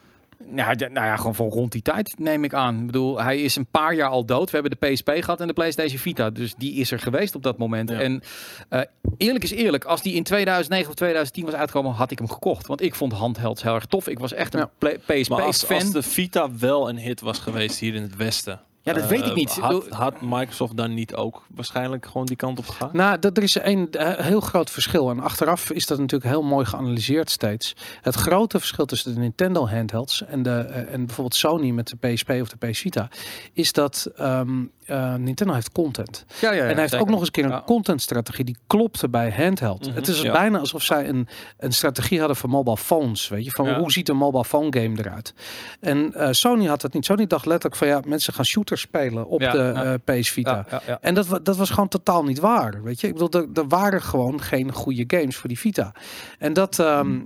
Nou, 0.45 0.75
ja, 0.79 0.89
nou 0.89 1.07
ja, 1.07 1.17
gewoon 1.17 1.35
van 1.35 1.49
rond 1.49 1.73
die 1.73 1.83
tijd 1.83 2.15
neem 2.19 2.45
ik 2.45 2.55
aan. 2.55 2.79
Ik 2.81 2.87
bedoel, 2.87 3.23
hij 3.23 3.43
is 3.43 3.57
een 3.57 3.67
paar 3.67 3.95
jaar 3.95 4.09
al 4.09 4.25
dood. 4.25 4.51
We 4.51 4.59
hebben 4.59 4.79
de 4.81 4.87
PSP 4.93 5.11
gehad 5.15 5.41
en 5.41 5.47
de 5.47 5.53
PlayStation 5.53 5.99
Vita. 5.99 6.31
Dus 6.31 6.55
die 6.55 6.75
is 6.75 6.91
er 6.91 6.99
geweest 6.99 7.35
op 7.35 7.43
dat 7.43 7.59
moment. 7.59 7.91
Ja. 7.91 8.01
En 8.01 8.23
eh, 8.69 8.81
eerlijk 9.17 9.45
is 9.45 9.51
eerlijk, 9.51 9.85
als 9.85 10.03
die 10.03 10.15
in 10.15 10.23
2009 10.23 10.89
of 10.89 10.95
2010 10.95 11.45
was 11.45 11.55
uitgekomen, 11.55 11.93
had 11.93 12.11
ik 12.11 12.19
hem 12.19 12.29
gekocht. 12.29 12.67
Want 12.67 12.83
ik 12.83 12.95
vond 12.95 13.13
handhelds 13.13 13.63
heel 13.63 13.75
erg 13.75 13.87
tof. 13.87 14.09
Ik 14.09 14.19
was 14.19 14.33
echt 14.33 14.55
een 14.55 14.61
Ja. 14.61 14.71
play- 14.79 14.99
PSP 15.21 15.29
Maar 15.31 15.43
als, 15.43 15.69
als 15.69 15.91
de 15.93 16.03
Vita 16.03 16.51
wel 16.59 16.89
een 16.89 16.99
hit 16.99 17.21
was 17.21 17.39
geweest 17.39 17.79
hier 17.79 17.95
in 17.95 18.03
het 18.03 18.17
Westen. 18.17 18.61
Ja, 18.83 18.93
dat 18.93 19.07
weet 19.07 19.21
ik 19.21 19.27
eh, 19.27 19.35
niet. 19.35 19.57
Ik 19.57 19.63
Had, 19.63 19.81
bedoel- 19.85 19.97
had 19.99 20.21
Microsoft 20.21 20.77
dan 20.77 20.95
niet 20.95 21.15
ook 21.15 21.43
waarschijnlijk 21.55 22.07
gewoon 22.07 22.27
die 22.27 22.37
kant 22.37 22.59
op 22.59 22.67
gegaan? 22.69 22.91
Nou, 22.93 23.19
dat, 23.19 23.37
er 23.37 23.43
is 23.43 23.55
een 23.63 23.91
eh, 23.91 24.25
heel 24.27 24.41
groot 24.41 24.71
verschil. 24.71 25.11
En 25.11 25.21
achteraf 25.21 25.71
is 25.71 25.87
dat 25.87 25.99
natuurlijk 25.99 26.31
heel 26.31 26.43
mooi 26.43 26.65
geanalyseerd 26.67 27.31
steeds. 27.31 27.77
Het 28.01 28.15
grote 28.15 28.59
verschil 28.59 28.85
tussen 28.87 29.15
de 29.15 29.21
Nintendo 29.21 29.69
handhelds 29.69 30.25
en, 30.25 30.43
de, 30.43 30.51
eh, 30.51 30.93
en 30.93 31.07
bijvoorbeeld 31.07 31.35
Sony 31.35 31.71
met 31.71 31.89
de 32.01 32.09
PSP 32.13 32.31
of 32.31 32.49
de 32.49 32.69
PS 32.71 32.79
Vita, 32.79 33.09
is 33.53 33.73
dat 33.73 34.11
ehm, 34.17 34.65
eh, 34.89 35.15
Nintendo 35.15 35.55
heeft 35.55 35.73
content. 35.73 36.25
ja, 36.41 36.51
ja, 36.51 36.57
ja, 36.57 36.61
en 36.63 36.67
hij 36.69 36.77
heeft 36.77 36.91
zeker. 36.91 37.01
ook 37.07 37.11
nog 37.11 37.19
eens 37.19 37.27
een 37.27 37.43
keer 37.43 37.45
een 37.53 37.65
contentstrategie 37.65 38.45
die 38.45 38.57
klopte 38.67 39.09
bij 39.09 39.33
handheld. 39.37 39.87
Mhm, 39.87 39.95
het 39.97 40.09
is 40.09 40.21
ja. 40.21 40.33
bijna 40.33 40.59
alsof 40.59 40.83
zij 40.83 41.09
een, 41.09 41.29
een 41.59 41.73
strategie 41.73 42.19
hadden 42.19 42.37
voor 42.37 42.49
mobile 42.49 42.77
phones. 42.77 43.29
Weet 43.29 43.45
je, 43.45 43.51
van 43.51 43.67
Ja. 43.67 43.79
hoe 43.79 43.93
ziet 43.93 44.09
een 44.09 44.17
mobile 44.17 44.45
phone 44.45 44.81
game 44.81 44.99
eruit? 44.99 45.35
En 45.81 46.15
eh, 46.15 46.29
Sony 46.31 46.67
had 46.67 46.81
dat 46.81 46.93
niet. 46.93 47.05
Sony 47.05 47.27
dacht 47.27 47.47
letterlijk 47.47 47.77
van 47.77 47.89
ja, 47.89 48.01
mensen 48.07 48.33
gaan 48.33 48.45
shooters 48.45 48.81
spelen 48.81 49.27
op 49.27 49.41
de 49.41 49.47
ja. 49.47 49.99
eh, 50.05 50.21
PS 50.21 50.31
Vita. 50.31 50.67
En 51.01 51.15
dat, 51.15 51.41
dat 51.43 51.57
was 51.57 51.71
gewoon 51.71 51.89
totaal 51.89 52.25
niet 52.25 52.39
waar. 52.39 52.83
Weet 52.83 53.01
je, 53.01 53.07
ik 53.07 53.13
bedoel, 53.13 53.43
er, 53.43 53.49
er 53.55 53.69
waren 53.69 54.03
gewoon 54.03 54.43
geen 54.43 54.73
goede 54.73 55.05
games 55.07 55.37
voor 55.37 55.49
die 55.49 55.59
Vita. 55.59 55.93
En 56.39 56.53
dat, 56.53 56.79
ehm, 56.79 57.21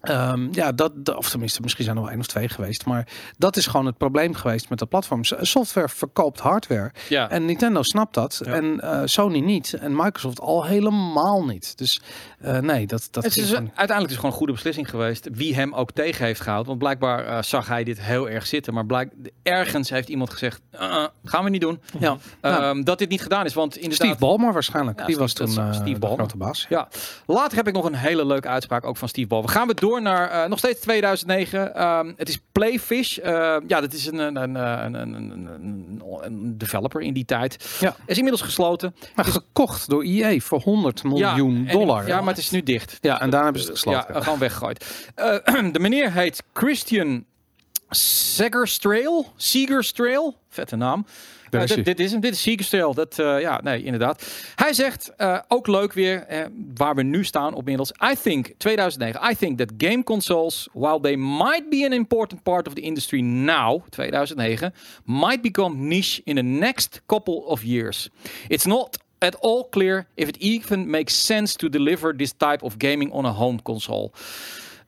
ehm, 0.00 0.48
ja, 0.52 0.72
dat, 0.72 0.92
of 1.16 1.30
tenminste, 1.30 1.60
misschien 1.60 1.84
zijn 1.84 1.96
er 1.96 2.02
wel 2.02 2.10
één 2.10 2.20
of 2.20 2.26
twee 2.26 2.48
geweest, 2.48 2.86
maar 2.86 3.08
dat 3.38 3.56
is 3.56 3.66
gewoon 3.66 3.86
het 3.86 3.96
probleem 3.96 4.34
geweest 4.34 4.68
met 4.68 4.78
dat 4.78 4.88
platform. 4.88 5.24
Software 5.24 5.88
verkoopt 5.88 6.40
hardware. 6.40 6.92
Ja. 7.08 7.30
En 7.30 7.44
Nintendo 7.44 7.82
snapt 7.82 8.14
dat. 8.14 8.40
Ja. 8.44 8.52
En 8.52 8.80
eh, 8.80 9.00
Sony 9.04 9.38
niet. 9.38 9.72
En 9.74 9.96
Microsoft 9.96 10.40
al 10.40 10.64
helemaal 10.64 11.44
niet. 11.44 11.78
Dus 11.78 12.00
eh, 12.40 12.58
nee, 12.58 12.86
dat, 12.86 13.08
dat 13.10 13.24
het 13.24 13.36
is 13.36 13.48
gewoon- 13.48 13.66
uiteindelijk 13.66 14.08
is 14.10 14.14
gewoon 14.16 14.30
een 14.30 14.36
goede 14.36 14.52
beslissing 14.52 14.90
geweest. 14.90 15.28
Wie 15.32 15.54
hem 15.54 15.74
ook 15.74 15.90
tegen 15.90 16.24
heeft 16.24 16.40
gehouden. 16.40 16.66
Want 16.68 16.78
blijkbaar 16.78 17.26
eh, 17.26 17.42
zag 17.42 17.66
hij 17.68 17.84
dit 17.84 18.00
heel 18.00 18.28
erg 18.28 18.46
zitten. 18.46 18.74
Maar 18.74 18.86
blijk, 18.86 19.12
ergens 19.42 19.90
heeft 19.90 20.08
iemand 20.08 20.30
gezegd: 20.30 20.60
"Uh-uh, 20.74 21.04
gaan 21.24 21.44
we 21.44 21.50
niet 21.50 21.60
doen. 21.60 21.80
ja. 21.98 22.16
Nou, 22.40 22.62
Ehm, 22.62 22.82
dat 22.82 22.98
dit 22.98 23.08
niet 23.08 23.22
gedaan 23.22 23.44
is. 23.44 23.54
Want 23.54 23.76
inderdaad, 23.76 24.06
Steve 24.06 24.18
Ballmer 24.20 24.52
waarschijnlijk. 24.52 24.98
Ja, 25.00 25.06
die 25.06 25.16
was 25.16 25.32
toen 25.32 25.48
Steve 25.48 25.98
Ballmer. 25.98 26.18
grote 26.18 26.36
baas. 26.36 26.66
Ja. 26.68 26.88
Later 27.26 27.56
heb 27.56 27.66
ik 27.68 27.74
nog 27.74 27.84
een 27.84 27.94
hele 27.94 28.26
leuke 28.26 28.48
uitspraak, 28.48 28.84
ook 28.84 28.96
van 28.96 29.08
Steve 29.08 29.26
Ball. 29.28 29.42
We 29.42 29.48
gaan 29.48 29.66
we 29.68 29.74
door 29.82 30.02
naar 30.02 30.30
eh, 30.30 30.48
nog 30.48 30.58
steeds 30.58 30.80
2009. 30.80 31.74
Ehm, 31.74 32.12
het 32.16 32.28
is 32.28 32.38
Playfish. 32.52 33.18
Eh, 33.18 33.56
ja, 33.66 33.80
dat 33.80 33.92
is 33.92 34.06
een, 34.06 34.18
een, 34.18 34.36
een, 34.36 34.94
een, 34.94 35.50
een, 36.22 36.58
developer 36.58 37.00
in 37.00 37.12
die 37.12 37.24
tijd. 37.24 37.76
Ja. 37.80 37.96
Is 38.06 38.16
inmiddels 38.16 38.44
gesloten. 38.44 38.94
Maar 39.14 39.24
gekocht 39.24 39.88
door 39.88 40.02
EA 40.02 40.38
voor 40.38 40.60
100 40.60 41.04
miljoen 41.04 41.66
en- 41.66 41.78
dollar. 41.78 42.06
Ja, 42.06 42.20
maar 42.20 42.34
het 42.34 42.42
is 42.42 42.50
nu 42.50 42.62
dicht. 42.62 42.98
Ja, 43.00 43.20
en 43.20 43.30
daarna 43.30 43.44
hebben 43.44 43.62
ze 43.62 43.68
het 43.68 43.78
gesloten. 43.78 44.14
Ja, 44.14 44.20
gewoon 44.20 44.38
weggegooid. 44.38 45.10
Eh, 45.14 45.36
de 45.72 45.78
meneer 45.78 46.12
heet 46.12 46.42
Christian 46.52 47.24
Segerstrail. 47.90 49.32
Segerstrail. 49.36 50.36
Vette 50.48 50.76
naam. 50.76 51.06
Daar 51.52 51.62
Eh, 51.70 51.76
is 51.76 51.84
dit, 51.84 52.00
is 52.00 52.12
hem. 52.12 52.20
Dit 52.20 52.32
is 52.32 52.42
Segerstrail. 52.42 52.94
Dat, 52.94 53.18
eh, 53.18 53.40
ja, 53.40 53.60
nee, 53.62 53.82
inderdaad. 53.82 54.32
Hij 54.54 54.72
zegt, 54.72 55.12
eh, 55.16 55.38
ook 55.48 55.66
leuk 55.66 55.92
weer, 55.92 56.26
waar 56.74 56.94
we 56.94 57.02
nu 57.02 57.24
staan 57.24 57.54
op 57.54 57.58
inmiddels. 57.68 57.92
I 58.12 58.14
think, 58.22 58.50
2009, 58.56 59.30
I 59.30 59.36
think 59.36 59.58
that 59.58 59.72
game 59.78 60.04
consoles, 60.04 60.68
while 60.72 61.00
they 61.00 61.16
might 61.16 61.68
be 61.68 61.84
an 61.84 61.92
important 61.92 62.42
part 62.42 62.66
of 62.66 62.74
the 62.74 62.80
industry 62.80 63.20
now, 63.20 63.82
2009, 63.90 64.72
might 65.04 65.42
become 65.42 65.76
niche 65.76 66.20
in 66.24 66.34
the 66.34 66.42
next 66.42 67.02
couple 67.06 67.44
of 67.46 67.62
years. 67.62 68.08
It's 68.48 68.64
not 68.64 68.98
at 69.18 69.38
all 69.40 69.68
clear 69.68 70.06
if 70.14 70.28
it 70.28 70.36
even 70.36 70.90
makes 70.90 71.24
sense 71.24 71.56
to 71.56 71.68
deliver 71.68 72.16
this 72.16 72.32
type 72.36 72.64
of 72.64 72.74
gaming 72.76 73.12
on 73.12 73.24
a 73.24 73.32
home 73.32 73.62
console. 73.62 74.10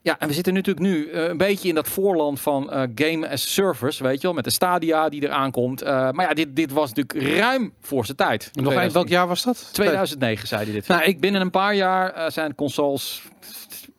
Ja, 0.05 0.17
en 0.19 0.29
we 0.29 0.35
zitten 0.35 0.55
natuurlijk 0.55 0.87
nu 0.87 1.11
eh, 1.11 1.29
een 1.29 1.37
beetje 1.37 1.69
in 1.69 1.75
dat 1.75 1.89
voorland 1.89 2.41
van 2.41 2.71
eh, 2.73 2.83
game 2.95 3.29
as 3.29 3.53
service, 3.55 4.03
weet 4.03 4.17
je 4.21 4.27
wel, 4.27 4.33
met 4.33 4.45
de 4.45 4.51
Stadia 4.51 5.09
die 5.09 5.23
eraan 5.23 5.51
komt. 5.51 5.83
Eh, 5.83 6.11
maar 6.11 6.29
ja, 6.29 6.35
dit, 6.35 6.57
dit 6.57 6.73
was 6.73 6.93
natuurlijk 6.93 7.37
ruim 7.39 7.73
voor 7.81 8.05
zijn 8.05 8.17
tijd. 8.17 8.51
Nog 8.53 8.73
één, 8.73 8.93
welk 8.93 9.09
jaar 9.09 9.27
was 9.29 9.43
dat? 9.43 9.69
2009 9.73 10.49
zei 10.49 10.65
hij 10.65 10.73
dit. 10.73 10.87
Nou, 10.89 11.03
ik- 11.03 11.21
Binnen 11.21 11.41
een 11.41 11.51
paar 11.51 11.75
jaar 11.75 12.33
zijn 12.33 12.55
consoles 12.55 13.23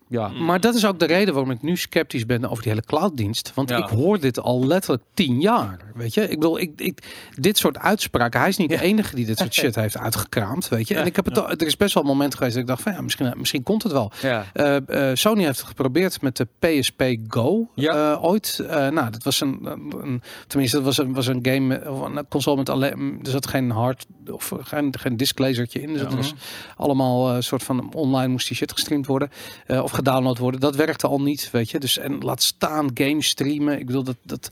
ja. 0.08 0.28
Maar 0.28 0.60
dat 0.60 0.76
is 0.76 0.86
ook 0.86 1.00
de 1.00 1.06
reden 1.06 1.34
waarom 1.34 1.52
ik 1.52 1.62
nu 1.62 1.78
sceptisch 1.78 2.26
ben 2.26 2.50
over 2.50 2.64
die 2.64 2.72
hele 2.72 2.84
clouddienst. 2.86 3.52
Want 3.56 3.70
Ja. 3.70 3.78
ik 3.78 3.90
hoor 3.90 4.20
dit 4.20 4.40
al 4.40 4.66
letterlijk 4.68 5.04
tien 5.14 5.42
jaar. 5.42 5.80
Weet 5.96 6.14
je, 6.14 6.22
ik 6.22 6.40
bedoel, 6.40 6.60
ik, 6.60 6.72
ik, 6.76 7.16
dit 7.36 7.58
soort 7.58 7.78
uitspraken. 7.78 8.40
Hij 8.40 8.50
is 8.50 8.58
niet 8.58 8.70
de 8.70 8.82
enige 8.82 9.16
die 9.16 9.26
dit 9.26 9.38
soort 9.38 9.54
shit 9.64 9.76
heeft 9.76 9.98
uitgekraamd. 9.98 10.68
Weet 10.70 10.88
je, 10.88 10.96
en 10.96 11.06
ik 11.06 11.16
heb 11.16 11.26
het. 11.26 11.38
al- 11.38 11.50
Er 11.50 11.62
is 11.66 11.78
best 11.78 11.94
wel 11.94 12.04
een 12.04 12.10
moment 12.10 12.36
geweest 12.36 12.54
dat 12.54 12.62
ik 12.64 12.70
dacht 12.70 12.82
van 12.82 12.92
ja, 12.94 13.02
misschien, 13.02 13.34
misschien 13.38 13.64
komt 13.64 13.84
het 13.84 13.92
wel. 13.92 14.12
Ja. 14.22 14.46
Eh, 14.54 15.10
eh, 15.10 15.16
Sony 15.16 15.44
heeft 15.44 15.58
het 15.60 15.68
geprobeerd 15.68 16.22
met 16.22 16.38
de 16.38 16.48
PSP 16.60 17.04
Go 17.28 17.70
Ja. 17.76 18.12
eh, 18.14 18.24
ooit. 18.24 18.60
Eh, 18.70 18.88
nou, 18.90 19.10
dat 19.12 19.24
was 19.24 19.42
een, 19.42 19.60
een- 20.02 20.22
tenminste, 20.48 20.78
dat 20.78 20.86
was 20.86 20.98
een, 20.98 21.14
was 21.14 21.28
een 21.28 21.40
game 21.42 21.82
een 22.16 22.26
console 22.30 22.56
met 22.58 22.70
alleen. 22.70 23.20
Er 23.24 23.30
zat 23.32 23.48
geen 23.48 23.70
hard 23.72 24.06
of 24.32 24.52
geen, 24.62 24.94
geen 25.00 25.18
disklezertje 25.18 25.82
in. 25.82 25.88
Dus 25.94 26.02
Ja. 26.02 26.06
het 26.08 26.16
was 26.16 26.34
allemaal 26.78 27.36
een 27.36 27.44
soort 27.44 27.64
van 27.64 27.94
online 27.94 28.28
moest 28.28 28.48
die 28.48 28.58
shit 28.58 28.72
gestreamd 28.72 29.06
worden 29.06 29.30
eh, 29.68 29.84
of 29.84 29.92
gedownload 29.96 30.38
worden. 30.38 30.60
Dat 30.60 30.76
werkte 30.76 31.08
al 31.08 31.22
niet, 31.22 31.50
weet 31.52 31.70
je. 31.70 31.80
Dus 31.80 31.98
en 31.98 32.20
laat 32.20 32.44
staan 32.44 32.90
games 32.94 33.28
streamen. 33.28 33.80
Ik 33.80 33.86
bedoel 33.86 34.04
dat 34.04 34.16
dat 34.24 34.50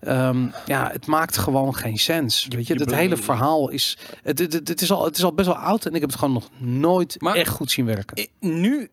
ehm, 0.00 0.46
ja, 0.66 0.90
het 0.92 1.06
maakt 1.06 1.36
gewoon 1.36 1.74
geen 1.74 1.98
sens. 1.98 2.46
Weet 2.48 2.66
je, 2.66 2.74
dat 2.74 2.88
be- 2.88 2.94
hele 2.94 3.16
verhaal 3.16 3.68
is 3.70 3.98
het, 4.22 4.38
het, 4.38 4.52
het, 4.52 4.68
het 4.68 4.80
is 4.80 4.90
al 4.90 5.04
het 5.04 5.16
is 5.16 5.24
al 5.24 5.32
best 5.32 5.48
wel 5.48 5.56
oud 5.58 5.84
en 5.86 5.94
ik 5.94 6.00
heb 6.00 6.10
het 6.10 6.18
gewoon 6.18 6.34
nog 6.34 6.48
nooit 6.58 7.16
Maar- 7.20 7.34
echt 7.34 7.48
goed 7.50 7.70
zien 7.70 7.84
werken. 7.86 8.28
Nu 8.40 8.90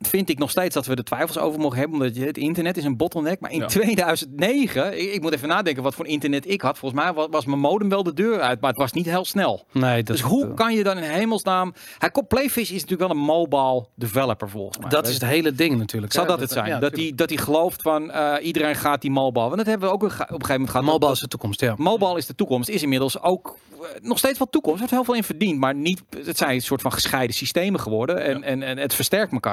vind 0.00 0.28
ik 0.28 0.38
nog 0.38 0.50
steeds 0.50 0.74
dat 0.74 0.86
we 0.86 0.94
er 0.94 1.04
twijfels 1.04 1.38
over 1.38 1.60
mogen 1.60 1.78
hebben, 1.78 2.00
omdat 2.00 2.16
je, 2.16 2.24
het 2.24 2.38
internet 2.38 2.76
is 2.76 2.84
een 2.84 2.96
bottleneck. 2.96 3.40
Maar 3.40 3.50
in 3.50 3.60
Ja. 3.60 3.66
2009, 3.66 4.98
ik, 5.00 5.12
ik 5.12 5.22
moet 5.22 5.32
even 5.32 5.48
nadenken 5.48 5.82
wat 5.82 5.94
voor 5.94 6.06
internet 6.06 6.50
ik 6.50 6.60
had. 6.60 6.78
Volgens 6.78 7.02
mij 7.02 7.12
was, 7.12 7.26
was 7.30 7.44
mijn 7.44 7.58
modem 7.58 7.88
wel 7.88 8.02
de 8.02 8.12
deur 8.14 8.40
uit, 8.40 8.60
maar 8.60 8.70
het 8.70 8.78
was 8.78 8.92
niet 8.92 9.06
heel 9.06 9.24
snel. 9.24 9.64
Nee, 9.72 10.02
dat 10.02 10.16
dus 10.16 10.24
hoe 10.24 10.54
kan 10.54 10.74
je 10.74 10.82
dan 10.82 10.96
in 10.98 11.02
hemelsnaam... 11.10 11.74
Hij, 11.98 12.10
komt- 12.10 12.28
Playfish 12.28 12.70
is 12.70 12.80
natuurlijk 12.80 13.00
wel 13.00 13.10
een 13.10 13.24
mobile 13.24 13.86
developer 13.96 14.48
volgens 14.50 14.78
mij. 14.78 14.88
Dat 14.88 15.06
is 15.08 15.14
het 15.14 15.24
hele 15.24 15.52
ding 15.52 15.76
natuurlijk. 15.78 16.12
Zou 16.12 16.26
dat 16.26 16.40
het 16.40 16.50
zijn? 16.50 16.66
ja, 16.66 16.78
dat, 16.78 16.96
hij, 16.96 17.12
dat 17.14 17.28
hij 17.28 17.38
gelooft 17.38 17.82
van 17.82 18.10
eh, 18.10 18.46
iedereen 18.46 18.74
gaat 18.74 19.00
die 19.00 19.10
mobile. 19.10 19.44
Want 19.44 19.56
dat 19.56 19.66
hebben 19.66 19.88
we 19.88 19.94
ook 19.94 20.02
op 20.02 20.08
een 20.10 20.16
gegeven 20.16 20.48
moment 20.50 20.70
gehad. 20.70 20.86
Mobile 20.86 21.12
is 21.12 21.20
de 21.20 21.28
toekomst, 21.28 21.60
ja. 21.60 21.74
Mobile 21.76 22.16
is 22.16 22.26
de 22.26 22.34
toekomst. 22.34 22.68
Is 22.68 22.82
inmiddels 22.82 23.22
ook 23.22 23.56
eh, 23.72 23.78
nog 24.02 24.18
steeds 24.18 24.38
wel 24.38 24.48
toekomst. 24.50 24.74
Er 24.82 24.88
wordt 24.88 24.94
heel 24.94 25.04
veel 25.04 25.14
in 25.14 25.24
verdiend. 25.24 25.58
Maar 25.58 25.74
niet, 25.74 26.02
het 26.24 26.38
zijn 26.38 26.50
een 26.54 26.60
soort 26.62 26.80
van 26.82 26.92
gescheiden 26.92 27.36
systemen 27.36 27.80
geworden. 27.80 28.22
En, 28.24 28.42
en, 28.42 28.62
en 28.62 28.78
het 28.78 28.94
versterkt 28.94 29.32
elkaar. 29.32 29.51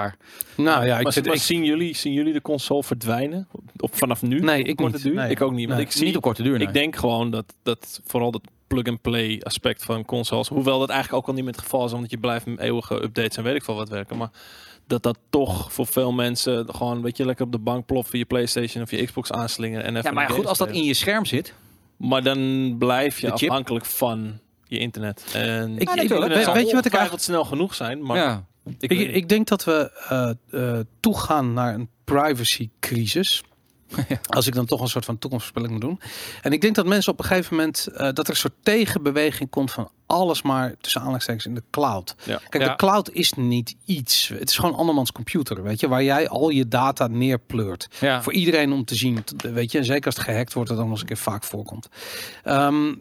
Nou 0.55 0.85
ja, 0.85 0.97
ik 0.97 1.03
maar 1.03 1.33
ik, 1.35 1.41
zien, 1.41 1.63
jullie, 1.63 1.95
zien 1.95 2.13
jullie 2.13 2.33
de 2.33 2.41
console 2.41 2.83
verdwijnen? 2.83 3.47
Op, 3.77 3.95
vanaf 3.95 4.21
nu? 4.21 4.39
Nee, 4.39 4.63
ik 4.63 4.75
korte 4.75 4.95
niet. 4.95 5.03
duur? 5.03 5.13
Nee. 5.13 5.29
Ik 5.29 5.41
ook 5.41 5.51
niet. 5.51 5.65
Want 5.67 5.77
Nee. 5.77 5.87
ik 5.87 5.91
zie, 5.93 6.05
niet 6.05 6.15
op 6.15 6.21
korte 6.21 6.43
duur. 6.43 6.57
nee. 6.57 6.67
ik 6.67 6.73
denk 6.73 6.95
gewoon 6.95 7.31
dat, 7.31 7.53
dat 7.63 8.01
vooral 8.05 8.31
dat 8.31 8.41
plug-and-play 8.67 9.41
aspect 9.43 9.83
van 9.83 10.05
consoles, 10.05 10.47
hoewel 10.47 10.79
dat 10.79 10.89
eigenlijk 10.89 11.21
ook 11.21 11.27
al 11.29 11.33
niet 11.33 11.43
meer 11.43 11.53
het 11.53 11.61
geval 11.61 11.85
is, 11.85 11.93
omdat 11.93 12.09
je 12.11 12.17
blijft 12.17 12.45
met 12.45 12.59
eeuwige 12.59 13.03
updates 13.03 13.37
en 13.37 13.43
weet 13.43 13.55
ik 13.55 13.63
veel 13.63 13.75
wat 13.75 13.89
werken, 13.89 14.17
maar 14.17 14.29
dat 14.87 15.03
dat 15.03 15.17
toch 15.29 15.73
voor 15.73 15.87
veel 15.87 16.11
mensen 16.11 16.65
gewoon, 16.75 17.01
weet 17.01 17.17
je, 17.17 17.25
lekker 17.25 17.45
op 17.45 17.51
de 17.51 17.57
bank 17.59 17.85
ploffen, 17.85 18.19
je 18.19 18.25
PlayStation 18.25 18.83
of 18.83 18.91
je 18.91 19.05
Xbox 19.05 19.31
aanslingeren 19.31 19.83
en 19.85 19.95
even 19.95 20.09
ja, 20.09 20.15
maar 20.15 20.29
goed, 20.29 20.45
als 20.45 20.57
dat 20.57 20.69
in 20.71 20.83
je 20.83 20.93
scherm 20.93 21.25
zit. 21.25 21.53
Maar 21.97 22.23
dan 22.23 22.75
blijf 22.77 23.19
je 23.19 23.31
afhankelijk 23.31 23.85
van 23.85 24.39
je 24.67 24.77
internet. 24.77 25.25
En 25.33 25.71
Ik- 25.75 25.81
ik- 25.81 25.89
internet 25.89 26.27
weet- 26.29 26.45
je 26.45 26.45
wat 26.45 26.65
ik 26.65 26.73
ongetwijfeld 26.73 27.21
snel 27.21 27.45
genoeg 27.45 27.73
zijn, 27.75 28.03
maar 28.03 28.17
ja. 28.17 28.45
Ik, 28.79 28.91
ik, 28.91 29.11
ik 29.11 29.29
denk 29.29 29.47
dat 29.47 29.63
we 29.63 29.91
eh, 30.09 30.29
eh, 30.77 30.85
toegaan 30.99 31.53
naar 31.53 31.73
een 31.73 31.89
privacy-crisis. 32.03 33.43
Als 34.27 34.47
ik 34.47 34.53
dan 34.53 34.65
toch 34.65 34.81
een 34.81 34.87
soort 34.87 35.05
van 35.05 35.17
toekomstvoorspelling 35.17 35.71
moet 35.71 35.89
doen. 35.89 35.99
En 36.41 36.51
ik 36.51 36.61
denk 36.61 36.75
dat 36.75 36.85
mensen 36.85 37.11
op 37.11 37.19
een 37.19 37.25
gegeven 37.25 37.55
moment 37.55 37.87
eh, 37.87 37.97
dat 37.97 38.19
er 38.19 38.29
een 38.29 38.35
soort 38.35 38.53
tegenbeweging 38.63 39.49
komt 39.49 39.71
van 39.71 39.91
alles 40.05 40.41
maar 40.41 40.75
tussen 40.81 40.99
aanhalingstekens 40.99 41.45
in 41.45 41.55
de 41.55 41.63
cloud. 41.71 42.15
Ja. 42.25 42.41
Kijk, 42.49 42.63
Ja. 42.63 42.69
de 42.69 42.75
cloud 42.75 43.11
is 43.11 43.33
niet 43.33 43.75
iets. 43.85 44.27
Het 44.27 44.49
is 44.49 44.57
gewoon 44.57 44.75
andermans 44.75 45.11
computer, 45.11 45.63
weet 45.63 45.79
je, 45.79 45.87
waar 45.87 46.03
jij 46.03 46.29
al 46.29 46.49
je 46.49 46.67
data 46.67 47.07
neerpleurt. 47.07 47.87
Ja. 47.99 48.23
Voor 48.23 48.33
iedereen 48.33 48.71
om 48.71 48.85
te 48.85 48.95
zien, 48.95 49.23
weet 49.37 49.71
je. 49.71 49.77
En 49.77 49.85
zeker 49.85 50.05
als 50.05 50.15
het 50.15 50.23
gehackt 50.25 50.53
wordt, 50.53 50.69
dat 50.69 50.77
dan 50.77 50.87
nog 50.89 50.99
eens 50.99 51.09
een 51.09 51.15
keer 51.15 51.23
vaak 51.23 51.43
voorkomt. 51.43 51.87
Ehm, 52.43 52.93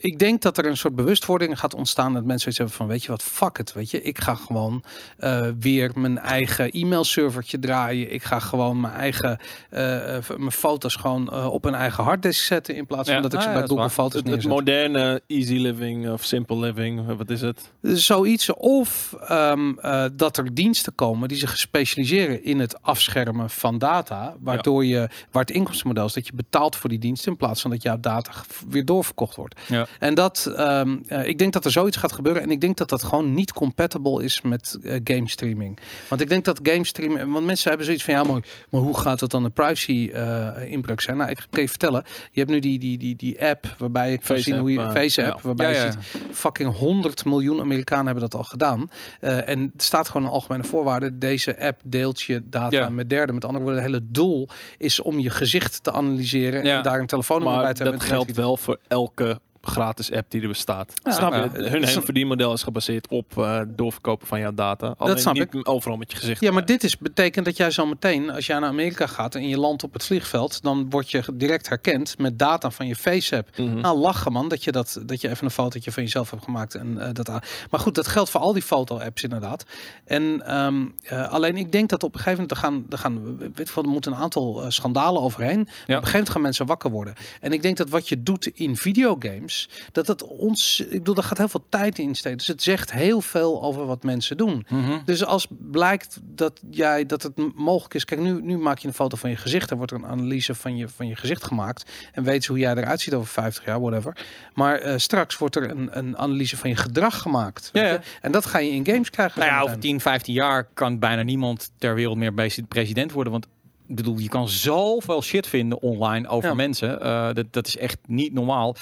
ik 0.00 0.18
denk 0.18 0.42
dat 0.42 0.58
er 0.58 0.66
een 0.66 0.76
soort 0.76 0.94
bewustwording 0.94 1.58
gaat 1.58 1.74
ontstaan 1.74 2.12
dat 2.12 2.24
mensen 2.24 2.40
zoiets 2.40 2.58
hebben 2.58 2.76
van, 2.76 2.86
weet 2.86 3.02
je 3.02 3.10
wat, 3.10 3.22
fuck 3.22 3.56
het, 3.56 3.72
weet 3.72 3.90
je. 3.90 4.02
Ik 4.02 4.20
ga 4.20 4.34
gewoon 4.34 4.82
eh, 5.18 5.48
weer 5.60 5.90
mijn 5.94 6.18
eigen 6.18 6.70
e-mailservertje 6.70 7.58
draaien. 7.58 8.12
Ik 8.12 8.22
ga 8.22 8.38
gewoon 8.38 8.80
mijn 8.80 8.94
eigen, 8.94 9.38
eh, 9.70 10.16
eh, 10.16 10.24
mijn 10.36 10.52
foto's 10.52 10.94
gewoon 10.94 11.32
op 11.44 11.64
een 11.64 11.74
eigen 11.74 12.04
harddisk 12.04 12.44
zetten 12.44 12.74
in 12.76 12.86
plaats 12.86 13.06
van 13.08 13.16
Ja. 13.16 13.22
dat 13.22 13.32
ik 13.32 13.40
ze 13.40 13.46
Ah, 13.46 13.52
bij 13.52 13.62
ja, 13.62 13.68
Google. 13.68 13.90
Foto's 13.90 14.12
het, 14.12 14.22
het 14.22 14.32
neerzet. 14.32 14.50
moderne 14.50 15.22
easy 15.26 15.56
living 15.56 16.10
of 16.10 16.24
simple 16.24 16.56
living, 16.58 17.16
wat 17.16 17.30
is 17.30 17.40
het? 17.40 17.72
Zoiets. 17.82 18.52
Of 18.54 19.14
ehm, 19.26 19.72
eh, 19.78 20.04
dat 20.12 20.36
er 20.36 20.54
diensten 20.54 20.94
komen 20.94 21.28
die 21.28 21.38
zich 21.38 21.58
specialiseren 21.58 22.44
in 22.44 22.58
het 22.58 22.82
afschermen 22.82 23.50
van 23.50 23.78
data. 23.78 24.36
Waardoor 24.40 24.84
je, 24.84 25.08
waar 25.30 25.42
het 25.42 25.50
inkomstenmodel 25.50 26.04
is, 26.04 26.12
dat 26.12 26.26
je 26.26 26.32
betaalt 26.34 26.76
voor 26.76 26.88
die 26.90 26.98
diensten 26.98 27.30
in 27.32 27.36
plaats 27.38 27.60
van 27.60 27.70
dat 27.70 27.82
jouw 27.82 28.00
data 28.00 28.30
weer 28.68 28.84
doorverkocht 28.84 29.36
wordt. 29.36 29.60
Ja. 29.68 29.86
En 29.98 30.14
dat, 30.14 30.52
ehm, 30.56 30.96
eh, 31.08 31.26
ik 31.26 31.38
denk 31.38 31.52
dat 31.52 31.64
er 31.64 31.70
zoiets 31.70 31.96
gaat 31.96 32.12
gebeuren. 32.12 32.42
En 32.42 32.50
ik 32.50 32.60
denk 32.60 32.76
dat 32.76 32.88
dat 32.88 33.02
gewoon 33.02 33.34
niet 33.34 33.52
compatible 33.52 34.24
is 34.24 34.40
met 34.40 34.78
eh, 34.82 35.00
game 35.04 35.28
streaming. 35.28 35.78
Want 36.08 36.20
ik 36.20 36.28
denk 36.28 36.44
dat 36.44 36.60
game 36.62 36.84
streaming, 36.84 37.32
want 37.32 37.46
mensen 37.46 37.68
hebben 37.68 37.86
zoiets 37.86 38.04
van 38.04 38.14
ja, 38.14 38.22
maar, 38.22 38.42
maar 38.70 38.80
hoe 38.80 38.98
gaat 38.98 39.18
dat 39.18 39.30
dan 39.30 39.44
een 39.44 39.52
privacy 39.52 40.10
eh, 40.12 40.70
inbreuk 40.72 41.00
zijn? 41.00 41.16
Nou, 41.16 41.30
ik 41.30 41.46
kan 41.50 41.62
je 41.62 41.68
vertellen. 41.68 42.04
Je 42.32 42.40
hebt 42.40 42.52
nu 42.52 42.58
die, 42.58 42.78
die, 42.78 42.98
die, 42.98 43.16
die 43.16 43.44
app 43.44 43.74
waarbij 43.78 44.10
je 44.10 44.18
kan 44.18 44.38
zien 44.38 44.58
hoe 44.58 44.72
je 44.72 44.90
face 44.90 45.24
app, 45.24 45.36
ja. 45.36 45.42
waarbij 45.42 45.72
Ja, 45.72 45.84
je 45.84 45.92
ziet 45.92 46.22
fucking 46.32 46.76
100 46.76 47.24
miljoen 47.24 47.60
Amerikanen 47.60 48.04
hebben 48.04 48.22
dat 48.22 48.34
al 48.34 48.44
gedaan. 48.44 48.90
En 49.20 49.60
er 49.60 49.70
staat 49.76 50.08
gewoon 50.08 50.26
een 50.26 50.32
algemene 50.32 50.64
voorwaarde. 50.64 51.18
Deze 51.18 51.60
app 51.60 51.80
deelt 51.84 52.20
je 52.20 52.42
data 52.48 52.88
met 52.88 53.10
derden. 53.10 53.34
Met 53.34 53.44
andere 53.44 53.64
woorden, 53.64 53.82
het 53.82 53.92
hele 53.92 54.06
doel 54.10 54.48
is 54.78 55.00
om 55.00 55.18
je 55.18 55.30
gezicht 55.30 55.82
te 55.82 55.92
analyseren 55.92 56.62
en 56.62 56.82
daar 56.82 57.00
een 57.00 57.06
telefoonnummer 57.06 57.62
bij 57.62 57.74
te 57.74 57.82
hebben. 57.82 58.00
dat 58.00 58.08
geldt 58.08 58.34
wel 58.34 58.56
voor 58.56 58.78
elke 58.88 59.40
gratis 59.62 60.12
app 60.12 60.30
die 60.30 60.42
er 60.42 60.48
bestaat. 60.48 60.94
Ja, 61.02 61.12
snap 61.12 61.32
je? 61.32 61.38
ja. 61.38 61.70
Hun 61.70 61.84
hele 61.84 62.02
verdienmodel 62.02 62.52
is 62.52 62.62
gebaseerd 62.62 63.08
op 63.08 63.38
eh, 63.38 63.60
doorverkopen 63.68 64.26
van 64.26 64.40
jouw 64.40 64.54
data. 64.54 64.94
Alleen 64.98 65.18
snap 65.18 65.34
niet 65.34 65.64
overal 65.64 65.96
met 65.96 66.10
je 66.12 66.18
gezicht. 66.18 66.40
Ja, 66.40 66.52
maar 66.52 66.64
dit 66.64 66.84
is, 66.84 66.98
betekent 66.98 67.44
dat 67.44 67.56
jij 67.56 67.70
zo 67.70 67.86
meteen, 67.86 68.30
als 68.30 68.46
jij 68.46 68.58
naar 68.58 68.68
Amerika 68.68 69.06
gaat 69.06 69.34
en 69.34 69.48
je 69.48 69.58
landt 69.58 69.82
op 69.82 69.92
het 69.92 70.04
vliegveld, 70.04 70.62
dan 70.62 70.90
word 70.90 71.10
je 71.10 71.22
direct 71.34 71.68
herkend 71.68 72.18
met 72.18 72.38
data 72.38 72.70
van 72.70 72.86
je 72.86 72.96
face-app. 72.96 73.58
Mhm. 73.58 73.80
Nou, 73.80 73.98
lachen 73.98 74.32
man, 74.32 74.48
dat 74.48 74.64
je, 74.64 74.72
dat, 74.72 75.00
dat 75.06 75.20
je 75.20 75.28
even 75.28 75.44
een 75.44 75.50
fotootje 75.50 75.92
van 75.92 76.02
jezelf 76.02 76.30
hebt 76.30 76.44
gemaakt. 76.44 76.74
En, 76.74 76.98
eh, 77.00 77.08
dat, 77.12 77.28
maar 77.70 77.80
goed, 77.80 77.94
dat 77.94 78.06
geldt 78.06 78.30
voor 78.30 78.40
al 78.40 78.52
die 78.52 78.62
foto-apps 78.62 79.22
inderdaad. 79.22 79.64
En 80.04 80.46
ehm, 80.46 80.86
eh, 81.02 81.28
alleen 81.28 81.56
ik 81.56 81.72
denk 81.72 81.88
dat 81.88 82.02
op 82.02 82.14
een 82.14 82.20
gegeven 82.20 82.40
moment, 82.40 82.50
er 82.50 82.64
gaan, 82.64 82.86
er 82.90 82.98
gaan 82.98 83.38
weet 83.38 83.60
ik 83.60 83.68
veel, 83.68 83.82
er 83.82 83.88
moeten 83.88 84.12
een 84.12 84.18
aantal 84.18 84.62
eh, 84.62 84.70
schandalen 84.70 85.22
overheen. 85.22 85.56
Maar 85.56 85.64
Op 85.64 85.78
een 85.88 85.94
gegeven 85.94 86.12
moment 86.12 86.30
gaan 86.30 86.42
mensen 86.42 86.66
wakker 86.66 86.90
worden. 86.90 87.14
En 87.40 87.52
ik 87.52 87.62
denk 87.62 87.76
dat 87.76 87.88
wat 87.88 88.08
je 88.08 88.22
doet 88.22 88.46
in 88.46 88.76
videogames, 88.76 89.47
dat 89.92 90.06
het 90.06 90.22
ons, 90.22 90.80
ik 90.80 90.90
bedoel, 90.90 91.14
daar 91.14 91.24
gaat 91.24 91.38
heel 91.38 91.48
veel 91.48 91.66
tijd 91.68 91.98
in 91.98 92.14
steken. 92.14 92.38
Dus 92.38 92.46
het 92.46 92.62
zegt 92.62 92.92
heel 92.92 93.20
veel 93.20 93.62
over 93.62 93.86
wat 93.86 94.02
mensen 94.02 94.36
doen. 94.36 94.66
Mhm. 94.68 94.98
Dus 95.04 95.24
als 95.24 95.46
blijkt 95.50 96.18
dat 96.22 96.60
jij 96.70 97.06
dat 97.06 97.22
het 97.22 97.54
mogelijk 97.54 97.94
is, 97.94 98.04
kijk, 98.04 98.20
nu, 98.20 98.42
nu 98.42 98.58
maak 98.58 98.78
je 98.78 98.88
een 98.88 98.94
foto 98.94 99.16
van 99.16 99.30
je 99.30 99.36
gezicht, 99.36 99.70
er 99.70 99.76
wordt 99.76 99.92
er 99.92 99.98
een 99.98 100.06
analyse 100.06 100.54
van 100.54 100.76
je, 100.76 100.88
van 100.88 101.06
je 101.06 101.16
gezicht 101.16 101.44
gemaakt 101.44 101.90
en 102.12 102.22
weet 102.22 102.46
hoe 102.46 102.58
jij 102.58 102.74
eruit 102.74 103.00
ziet 103.00 103.14
over 103.14 103.28
50 103.28 103.64
jaar, 103.64 103.80
whatever. 103.80 104.16
Maar 104.54 104.78
eh, 104.78 104.94
straks 104.96 105.38
wordt 105.38 105.56
er 105.56 105.70
een, 105.70 105.98
een 105.98 106.18
analyse 106.18 106.56
van 106.56 106.70
je 106.70 106.76
gedrag 106.76 107.18
gemaakt. 107.18 107.70
Ja, 107.72 107.82
ja. 107.82 108.00
En 108.20 108.32
dat 108.32 108.46
ga 108.46 108.58
je 108.58 108.70
in 108.70 108.86
games 108.86 109.10
krijgen. 109.10 109.40
Nou 109.40 109.52
ja, 109.52 109.60
over 109.60 109.78
10, 109.78 110.00
15 110.00 110.34
jaar 110.34 110.68
kan 110.74 110.98
bijna 110.98 111.22
niemand 111.22 111.70
ter 111.78 111.94
wereld 111.94 112.16
meer 112.16 112.64
president 112.68 113.12
worden. 113.12 113.32
Want 113.32 113.46
ik 113.88 113.94
bedoel, 113.96 114.18
je 114.18 114.28
kan 114.28 114.48
zoveel 114.48 115.22
shit 115.22 115.46
vinden 115.46 115.82
online 115.82 116.28
over 116.28 116.48
Ja. 116.48 116.54
mensen. 116.54 117.00
Eh, 117.00 117.28
dat, 117.32 117.46
dat 117.50 117.66
is 117.66 117.76
echt 117.76 117.98
niet 118.06 118.32
normaal. 118.32 118.76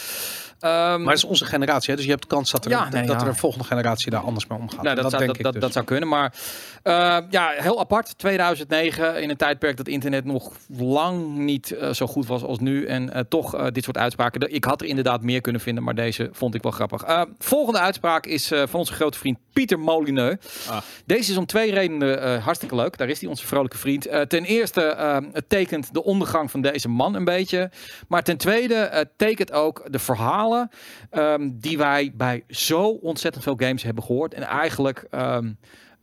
Ehm, 0.60 0.72
Maar 1.02 1.08
het 1.14 1.16
is 1.16 1.24
onze 1.24 1.44
generatie, 1.44 1.90
hè? 1.90 1.96
dus 1.96 2.04
je 2.04 2.10
hebt 2.10 2.26
kans 2.26 2.50
dat 2.50 2.64
er, 2.64 2.70
Ja, 2.70 2.82
dat, 2.84 2.92
nee, 2.92 3.06
dat 3.06 3.22
er 3.22 3.28
een 3.28 3.36
volgende 3.36 3.64
generatie 3.66 4.10
daar 4.10 4.20
anders 4.20 4.46
mee 4.46 4.58
omgaat. 4.58 4.82
Nou, 4.82 4.94
dat, 4.94 5.02
dat, 5.02 5.10
zou, 5.12 5.24
denk 5.24 5.26
dat, 5.26 5.36
ik 5.36 5.42
dat, 5.44 5.52
dus. 5.52 5.62
dat 5.62 5.72
zou 5.72 5.84
kunnen. 5.84 6.08
Maar 6.08 6.34
eh, 6.82 7.18
ja, 7.30 7.48
heel 7.56 7.80
apart. 7.80 8.18
2009, 8.18 9.22
in 9.22 9.30
een 9.30 9.36
tijdperk 9.36 9.76
dat 9.76 9.88
internet 9.88 10.24
nog 10.24 10.52
lang 10.78 11.36
niet 11.36 11.70
eh, 11.70 11.92
zo 11.92 12.06
goed 12.06 12.26
was 12.26 12.42
als 12.42 12.58
nu. 12.58 12.84
En 12.86 13.26
toch 13.28 13.70
dit 13.70 13.84
soort 13.84 13.96
uitspraken. 13.98 14.54
Ik 14.54 14.64
had 14.64 14.80
er 14.80 14.86
inderdaad 14.86 15.22
meer 15.22 15.40
kunnen 15.40 15.60
vinden, 15.60 15.84
maar 15.84 15.94
deze 15.94 16.28
vond 16.32 16.54
ik 16.54 16.62
wel 16.62 16.72
grappig. 16.72 17.26
Volgende 17.38 17.78
uitspraak 17.78 18.26
is 18.26 18.46
van 18.48 18.78
onze 18.80 18.92
grote 18.92 19.18
vriend 19.18 19.38
Pieter 19.52 19.78
Molyneux. 19.78 20.36
Ah. 20.68 20.78
Deze 21.06 21.30
is 21.30 21.36
om 21.36 21.46
twee 21.46 21.72
redenen 21.72 22.40
hartstikke 22.40 22.74
leuk. 22.74 22.96
Daar 22.98 23.08
is 23.08 23.20
hij, 23.20 23.28
onze 23.28 23.46
vrolijke 23.46 23.78
vriend. 23.78 24.02
Ten 24.28 24.44
eerste, 24.44 24.95
eh, 24.96 25.16
het 25.32 25.48
tekent 25.48 25.94
de 25.94 26.04
ondergang 26.04 26.50
van 26.50 26.60
deze 26.60 26.88
man 26.88 27.14
een 27.14 27.24
beetje. 27.24 27.70
Maar 28.08 28.22
ten 28.22 28.36
tweede, 28.36 28.74
eh, 28.74 29.04
tekent 29.16 29.52
ook 29.52 29.82
de 29.92 29.98
verhalen 29.98 30.70
ehm, 31.10 31.50
die 31.52 31.78
wij 31.78 32.12
bij 32.14 32.44
zo 32.48 32.88
ontzettend 32.88 33.44
veel 33.44 33.56
games 33.56 33.82
hebben 33.82 34.04
gehoord. 34.04 34.34
En 34.34 34.42
eigenlijk 34.42 35.06
ehm, 35.10 35.52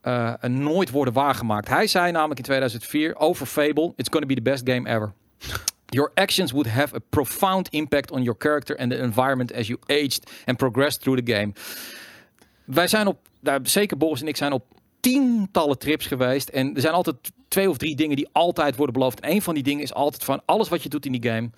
eh, 0.02 0.34
nooit 0.42 0.90
worden 0.90 1.14
waargemaakt. 1.14 1.68
Hij 1.68 1.88
zei 1.88 2.12
namelijk 2.12 2.40
in 2.40 2.46
2004 2.46 3.16
over 3.18 3.46
Fable: 3.46 3.94
It's 3.96 4.10
gonna 4.12 4.26
be 4.28 4.36
the 4.36 4.42
best 4.42 4.70
game 4.70 4.90
ever. 4.90 5.14
Your 5.86 6.12
actions 6.14 6.52
would 6.52 6.70
have 6.70 6.96
a 6.96 7.00
profound 7.10 7.70
impact 7.70 8.12
on 8.12 8.24
your 8.24 8.40
character 8.40 8.78
and 8.78 8.92
the 8.92 8.98
environment 8.98 9.54
as 9.54 9.68
you 9.68 9.80
aged 9.88 10.32
and 10.46 10.58
progressed 10.58 11.02
through 11.02 11.26
the 11.26 11.34
game. 11.34 11.54
Wij 12.66 12.88
zijn 12.88 13.08
op, 13.08 13.28
nou, 13.40 13.60
zeker 13.64 13.98
Boris 13.98 14.22
en 14.22 14.28
ik 14.28 14.38
zijn 14.38 14.52
op 14.52 14.66
tientallen 15.00 15.78
trips 15.78 16.08
geweest. 16.08 16.50
En 16.50 16.76
er 16.76 16.82
zijn 16.82 16.94
altijd 16.94 17.16
twee 17.54 17.70
of 17.70 17.78
drie 17.78 17.96
dingen 17.96 18.16
die 18.16 18.28
altijd 18.32 18.76
worden 18.76 18.94
beloofd. 18.94 19.20
En 19.20 19.32
een 19.32 19.42
van 19.42 19.54
die 19.54 19.64
dingen 19.64 19.84
is 19.84 19.94
altijd 19.94 20.24
van 20.24 20.42
alles 20.46 20.70
wat 20.70 20.84
je 20.84 20.90
doet 20.90 21.06
in 21.06 21.12
die 21.12 21.32
game. 21.32 21.50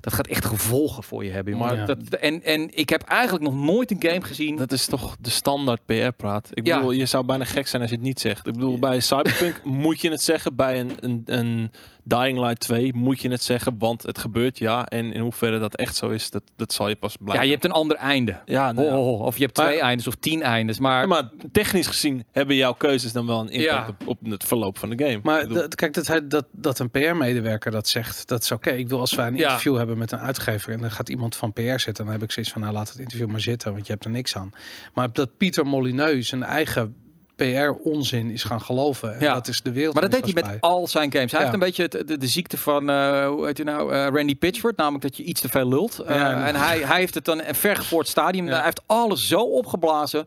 Dat 0.00 0.12
gaat 0.14 0.26
echt 0.26 0.44
gevolgen 0.44 1.02
voor 1.02 1.24
je 1.24 1.30
hebben. 1.30 1.56
Ja. 1.58 1.84
Dat, 1.84 1.98
en, 2.20 2.42
en 2.44 2.76
ik 2.76 2.88
heb 2.88 3.02
eigenlijk 3.02 3.44
nog 3.44 3.54
nooit 3.54 3.90
een 3.90 4.02
game 4.10 4.20
gezien. 4.22 4.56
Dat 4.56 4.72
is 4.72 4.86
toch 4.86 5.16
de 5.20 5.30
standaard 5.30 5.80
PR-praat. 5.86 6.48
Ik 6.52 6.66
Ja. 6.66 6.76
bedoel, 6.76 6.90
je 6.92 7.06
zou 7.06 7.24
bijna 7.24 7.44
gek 7.44 7.66
zijn 7.66 7.82
als 7.82 7.90
je 7.90 7.96
het 7.96 8.04
niet 8.06 8.20
zegt. 8.20 8.46
Ik 8.46 8.52
bedoel, 8.52 8.78
bij 8.78 9.00
Cyberpunk 9.00 9.60
moet 9.84 10.00
je 10.00 10.10
het 10.10 10.22
zeggen. 10.22 10.56
Bij 10.56 10.80
een, 10.80 10.90
een, 11.00 11.22
een 11.24 11.70
Dying 12.02 12.38
Light 12.38 12.60
2 12.60 12.94
moet 12.94 13.20
je 13.20 13.28
het 13.30 13.42
zeggen, 13.42 13.74
want 13.78 14.02
het 14.02 14.18
gebeurt, 14.18 14.58
ja. 14.58 14.86
En 14.86 15.12
in 15.12 15.20
hoeverre 15.20 15.58
dat 15.58 15.74
echt 15.76 15.96
zo 15.96 16.08
is, 16.08 16.30
dat, 16.30 16.42
dat 16.56 16.72
zal 16.72 16.88
je 16.88 16.96
pas 16.96 17.12
ja, 17.12 17.24
blijven. 17.24 17.46
je 17.46 17.52
hebt 17.52 17.64
een 17.64 17.72
ander 17.72 17.96
einde. 17.96 18.40
Ja, 18.44 18.72
nou 18.72 18.86
ja. 18.86 18.98
Oh, 18.98 19.06
oh, 19.06 19.20
oh. 19.20 19.26
Of 19.26 19.36
je 19.38 19.44
hebt 19.44 19.56
Maar- 19.56 19.66
twee 19.66 19.80
eindes 19.80 20.06
of 20.06 20.14
tien 20.14 20.42
eindes. 20.42 20.78
Maar, 20.78 21.00
Ja, 21.00 21.06
maar 21.06 21.30
technisch 21.52 21.86
gezien 21.86 22.24
hebben 22.32 22.56
jouw 22.56 22.72
keuzes 22.72 23.12
dan 23.12 23.26
wel 23.26 23.40
een 23.40 23.48
impact 23.48 23.88
Ja. 23.88 23.94
op, 23.98 24.08
op 24.08 24.18
het 24.30 24.44
verloop 24.44 24.78
van 24.78 24.90
de 24.90 25.04
game. 25.04 25.20
Maar 25.22 25.35
Dat, 25.44 25.74
kijk, 25.74 25.94
dat, 25.94 26.06
hij- 26.06 26.26
dat, 26.28 26.46
dat 26.52 26.78
een 26.78 26.90
PR-medewerker 26.90 27.70
dat 27.70 27.88
zegt, 27.88 28.28
dat 28.28 28.42
is 28.42 28.50
oké. 28.52 28.70
Ik 28.70 28.88
wil 28.88 29.00
als 29.00 29.14
wij 29.14 29.26
een 29.26 29.36
Ja. 29.36 29.42
interview 29.42 29.76
hebben 29.76 29.98
met 29.98 30.12
een 30.12 30.18
uitgever 30.18 30.72
en 30.72 30.80
dan 30.80 30.90
gaat 30.90 31.08
iemand 31.08 31.36
van 31.36 31.52
PR 31.52 31.60
zitten, 31.78 31.94
dan 32.04 32.08
heb 32.08 32.22
ik 32.22 32.30
zoiets 32.32 32.52
van, 32.52 32.60
nou 32.60 32.72
laat 32.74 32.88
het 32.88 32.98
interview 32.98 33.28
maar 33.28 33.40
zitten, 33.40 33.72
want 33.72 33.86
je 33.86 33.92
hebt 33.92 34.04
er 34.04 34.10
niks 34.10 34.36
aan. 34.36 34.50
Maar 34.94 35.12
dat 35.12 35.36
Pieter 35.36 35.66
Molyneux 35.66 36.28
zijn 36.28 36.42
eigen 36.42 36.94
PR-onzin 37.36 38.30
is 38.30 38.44
gaan 38.44 38.60
geloven, 38.60 39.14
en 39.14 39.20
Ja. 39.20 39.34
dat 39.34 39.48
is 39.48 39.62
de 39.62 39.72
wereld. 39.72 39.92
maar 39.94 40.02
dat 40.02 40.12
deed 40.12 40.24
hij 40.24 40.32
met 40.32 40.44
bij. 40.44 40.56
al 40.60 40.86
zijn 40.88 41.12
games. 41.12 41.30
Hij 41.32 41.40
Ja. 41.40 41.46
heeft 41.46 41.60
een 41.60 41.66
beetje 41.66 41.82
het- 41.82 42.08
de, 42.08 42.18
de 42.18 42.26
ziekte 42.26 42.58
van, 42.58 42.90
eh, 42.90 43.28
hoe 43.28 43.46
heet 43.46 43.56
hij 43.56 43.66
nou, 43.66 43.92
eh, 43.92 44.06
Randy 44.12 44.36
Pitchford. 44.36 44.76
Namelijk 44.76 45.02
dat 45.02 45.16
je 45.16 45.22
iets 45.22 45.40
te 45.40 45.48
veel 45.48 45.68
lult. 45.68 45.98
Eh, 45.98 46.16
Ja. 46.16 46.46
en 46.46 46.54
hij, 46.54 46.78
hij 46.78 46.98
heeft 46.98 47.14
het 47.14 47.24
dan 47.24 47.42
een 47.42 47.54
vergevoerd 47.54 48.08
stadium. 48.08 48.46
Hij 48.46 48.62
heeft 48.64 48.82
alles 48.86 49.28
zo 49.28 49.40
opgeblazen. 49.40 50.24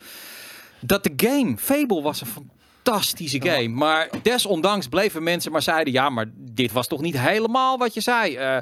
Dat 0.82 1.04
de 1.04 1.14
game, 1.18 1.58
Fable 1.58 2.02
was 2.02 2.22
een 2.22 2.28
fantastische 2.90 3.44
Ja. 3.44 3.54
game. 3.54 3.68
Maar 3.68 4.10
desondanks 4.22 4.88
bleven 4.88 5.24
mensen 5.24 5.52
maar 5.52 5.62
zeiden... 5.62 5.94
Ja, 5.94 6.10
maar 6.10 6.26
dit 6.36 6.72
was 6.72 6.88
toch 6.88 7.02
niet 7.02 7.20
helemaal 7.20 7.78
wat 7.78 7.94
je 7.94 8.02
zei. 8.02 8.36
Eh, 8.36 8.58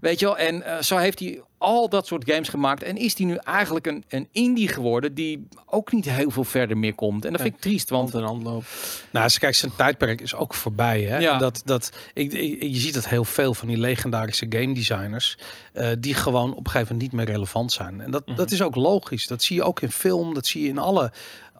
weet 0.00 0.18
je 0.18 0.24
wel, 0.26 0.38
en 0.38 0.62
eh, 0.62 0.82
zo 0.82 0.96
heeft 0.96 1.18
hij 1.18 1.40
al 1.58 1.88
dat 1.88 2.06
soort 2.06 2.30
games 2.30 2.48
gemaakt. 2.48 2.82
En 2.82 2.96
is 2.96 3.16
hij 3.18 3.26
nu 3.26 3.34
eigenlijk 3.36 3.86
een, 3.86 4.04
een 4.08 4.28
indie 4.32 4.68
geworden... 4.68 5.14
die 5.14 5.48
ook 5.66 5.92
niet 5.92 6.04
heel 6.10 6.30
veel 6.30 6.44
verder 6.44 6.78
meer 6.78 6.94
komt. 6.94 7.24
En 7.24 7.32
dat 7.32 7.40
vind 7.40 7.54
ik 7.54 7.60
triest, 7.60 7.90
want... 7.90 8.12
hand 8.12 8.42
lopen. 8.42 8.66
Nou, 9.10 9.24
als 9.24 9.32
je 9.34 9.40
kijkt, 9.40 9.56
zijn 9.56 9.72
tijdperk 9.76 10.20
is 10.20 10.34
ook 10.34 10.54
voorbij. 10.54 11.02
Hè? 11.02 11.18
Ja. 11.18 11.32
En 11.32 11.38
Dat, 11.38 11.62
dat, 11.64 11.90
ik, 12.14 12.32
ik- 12.32 12.62
je 12.62 12.78
ziet 12.78 12.94
dat 12.94 13.08
heel 13.08 13.24
veel 13.24 13.54
van 13.54 13.68
die 13.68 13.76
legendarische 13.78 14.46
game 14.48 14.74
designers, 14.74 15.38
eh, 15.72 15.88
die 15.98 16.14
gewoon 16.14 16.50
op 16.50 16.64
een 16.64 16.70
gegeven 16.70 16.92
moment 16.94 17.12
niet 17.12 17.20
meer 17.26 17.34
relevant 17.34 17.72
zijn. 17.72 18.00
En 18.00 18.10
dat, 18.10 18.22
dat 18.36 18.50
is 18.50 18.62
ook 18.62 18.74
logisch. 18.76 19.26
Dat 19.26 19.42
zie 19.42 19.56
je 19.56 19.62
ook 19.62 19.80
in 19.80 19.90
film, 19.92 20.34
dat 20.34 20.46
zie 20.46 20.62
je 20.62 20.68
in 20.68 20.78
alle, 20.78 21.00
al- 21.02 21.51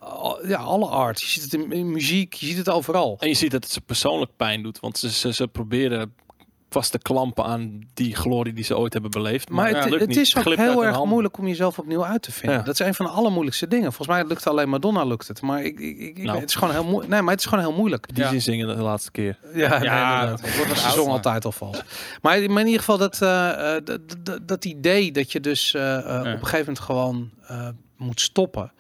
ja, 0.47 0.57
alle 0.59 0.87
art. 0.87 1.21
Je 1.21 1.27
ziet 1.27 1.43
het 1.43 1.55
in, 1.55 1.73
in 1.73 1.91
muziek, 1.93 2.33
je 2.35 2.47
ziet 2.47 2.57
het 2.57 2.69
overal. 2.69 3.17
En 3.21 3.29
je 3.29 3.35
ziet 3.35 3.51
dat 3.51 3.63
het 3.63 3.73
ze 3.73 3.81
persoonlijk 3.81 4.31
pijn 4.37 4.63
doet, 4.63 4.81
want 4.81 4.99
ze, 4.99 5.11
ze, 5.11 5.33
ze 5.33 5.49
proberen 5.49 6.15
vast 6.71 6.91
te 6.93 6.99
klampen 6.99 7.45
aan 7.45 7.81
die 7.95 8.17
glorie 8.17 8.53
die 8.53 8.65
ze 8.65 8.77
ooit 8.79 8.93
hebben 8.93 9.11
beleefd. 9.11 9.51
Maar 9.51 9.69
het, 9.69 10.01
het 10.01 10.17
is 10.17 10.37
ook 10.37 10.43
Glipt 10.43 10.61
heel 10.61 10.83
erg 10.85 10.91
handen. 10.91 11.09
moeilijk 11.09 11.39
om 11.39 11.47
jezelf 11.47 11.79
opnieuw 11.79 12.05
uit 12.05 12.23
te 12.23 12.33
vinden. 12.33 12.59
Ja. 12.59 12.65
Dat 12.65 12.81
is 12.81 12.87
een 12.87 12.95
van 12.95 13.07
de 13.07 13.13
allermoeilijkste 13.13 13.69
dingen. 13.69 13.93
Volgens 13.93 14.17
mij 14.19 14.27
lukt 14.27 14.47
alleen 14.47 14.69
Madonna 14.69 15.05
lukt 15.05 15.29
het. 15.29 15.41
Maar 15.43 15.63
ik, 15.65 15.81
ik, 15.81 15.99
ik, 15.99 16.23
Nou. 16.23 16.39
het 16.41 16.49
is 16.49 16.55
gewoon 16.55 16.75
heel 16.75 16.85
moeilijk. 16.85 17.09
Nee, 17.11 17.23
maar 17.23 17.31
het 17.33 17.41
is 17.41 17.47
gewoon 17.49 17.65
heel 17.65 17.75
moeilijk. 17.75 18.15
Die 18.15 18.25
Ja. 18.25 18.31
zin 18.31 18.43
zingen 18.43 18.77
de 18.77 18.83
laatste 18.83 19.11
keer. 19.11 19.39
Ja, 19.55 19.79
nee, 19.79 19.89
Ja, 19.89 20.29
het 20.31 20.57
wordt 20.57 20.79
Ze 20.79 20.91
zong 20.91 21.07
maar- 21.07 21.15
altijd 21.17 21.45
al 21.45 21.53
vals. 21.53 21.83
Maar, 22.23 22.41
maar 22.51 22.61
in 22.61 22.67
ieder 22.67 22.79
geval 22.81 22.99
dat, 22.99 23.23
eh, 23.23 23.77
eh, 23.77 23.85
dat, 23.85 24.01
dat, 24.23 24.49
dat 24.49 24.65
idee 24.65 25.13
dat 25.13 25.33
je 25.33 25.41
dus 25.41 25.75
eh, 25.75 25.99
op 25.99 26.25
een 26.25 26.25
gegeven 26.39 26.59
moment 26.59 26.81
gewoon 26.81 27.31
eh, 27.47 27.69
moet 27.97 28.21
stoppen. 28.21 28.73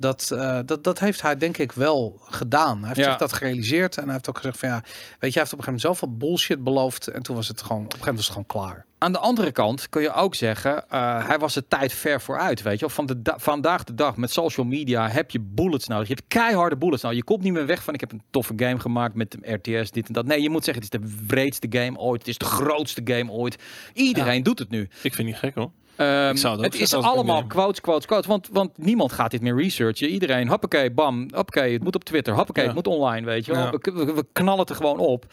Dat, 0.00 0.30
eh, 0.30 0.58
dat, 0.66 0.84
dat 0.84 0.98
heeft 0.98 1.22
hij 1.22 1.36
denk 1.36 1.58
ik 1.58 1.72
wel 1.72 2.20
gedaan. 2.24 2.78
Hij 2.78 2.86
heeft 2.86 2.98
Ja. 3.00 3.04
zich 3.04 3.16
dat 3.16 3.32
gerealiseerd 3.32 3.96
en 3.96 4.04
hij 4.04 4.12
heeft 4.12 4.28
ook 4.28 4.36
gezegd 4.36 4.58
van 4.58 4.68
ja, 4.68 4.74
weet 4.80 4.84
je, 4.84 5.18
hij 5.18 5.30
heeft 5.32 5.52
op 5.52 5.58
een 5.58 5.64
gegeven 5.64 5.64
moment 5.64 5.80
zoveel 6.00 6.16
bullshit 6.16 6.64
beloofd 6.64 7.06
en 7.08 7.22
toen 7.22 7.36
was 7.36 7.48
het 7.48 7.62
gewoon, 7.62 7.84
op 7.84 7.92
een 7.92 7.98
gegeven 7.98 8.14
moment 8.14 8.26
was 8.28 8.36
het 8.36 8.46
gewoon 8.52 8.66
klaar. 8.66 8.84
Aan 8.98 9.12
de 9.12 9.18
andere 9.18 9.52
kant 9.52 9.88
kun 9.88 10.02
je 10.02 10.12
ook 10.12 10.34
zeggen, 10.34 10.88
eh, 10.88 11.26
hij 11.26 11.38
was 11.38 11.54
de 11.54 11.66
tijd 11.68 11.92
ver 11.92 12.20
vooruit, 12.20 12.62
weet 12.62 12.74
je 12.74 12.80
wel. 12.80 12.88
Van 12.94 13.06
de 13.06 13.22
da- 13.22 13.38
vandaag 13.38 13.84
de 13.84 13.94
dag 13.94 14.16
met 14.16 14.30
social 14.30 14.66
media 14.66 15.08
heb 15.08 15.30
je 15.30 15.40
bullets 15.40 15.86
nodig. 15.86 16.08
Je 16.08 16.14
hebt 16.14 16.26
keiharde 16.28 16.76
bullets 16.76 17.02
nodig. 17.02 17.18
Je 17.18 17.24
komt 17.24 17.42
niet 17.42 17.52
meer 17.52 17.66
weg 17.66 17.82
van, 17.82 17.94
ik 17.94 18.00
heb 18.00 18.12
een 18.12 18.22
toffe 18.30 18.52
game 18.56 18.78
gemaakt 18.78 19.14
met 19.14 19.36
RTS, 19.42 19.90
dit 19.90 20.06
en 20.06 20.12
dat. 20.12 20.26
Nee, 20.26 20.42
je 20.42 20.50
moet 20.50 20.64
zeggen, 20.64 20.84
het 20.84 20.94
is 20.94 21.00
de 21.00 21.24
wreedste 21.26 21.66
game 21.70 21.98
ooit. 21.98 22.18
Het 22.20 22.28
is 22.28 22.38
de 22.38 22.44
grootste 22.44 23.00
game 23.04 23.30
ooit. 23.30 23.56
Iedereen 23.94 24.42
doet 24.42 24.58
het 24.58 24.70
nu. 24.70 24.82
Ik 24.82 24.90
vind 25.00 25.16
het 25.16 25.26
niet 25.26 25.36
gek 25.36 25.54
hoor. 25.54 25.70
Ehm, 26.00 26.60
het 26.62 26.74
is 26.80 26.94
allemaal 26.94 27.46
quotes, 27.46 27.80
quotes, 27.80 28.06
quotes. 28.06 28.26
Want, 28.26 28.48
want 28.52 28.78
niemand 28.78 29.12
gaat 29.12 29.30
dit 29.30 29.40
meer 29.40 29.56
researchen. 29.56 30.08
Iedereen, 30.08 30.48
hoppakee, 30.48 30.90
bam, 30.90 31.28
hoppakee, 31.34 31.72
het 31.72 31.82
moet 31.82 31.94
op 31.94 32.04
Twitter. 32.04 32.34
Hoppakee, 32.34 32.62
Ja. 32.64 32.68
het 32.74 32.76
moet 32.86 32.94
online, 32.94 33.26
weet 33.26 33.46
je 33.46 33.52
wel. 33.52 33.62
Ja. 33.62 33.70
We, 33.70 33.92
we, 33.92 34.12
we 34.14 34.26
knallen 34.32 34.60
het 34.60 34.70
er 34.70 34.76
gewoon 34.76 34.98
op. 34.98 35.26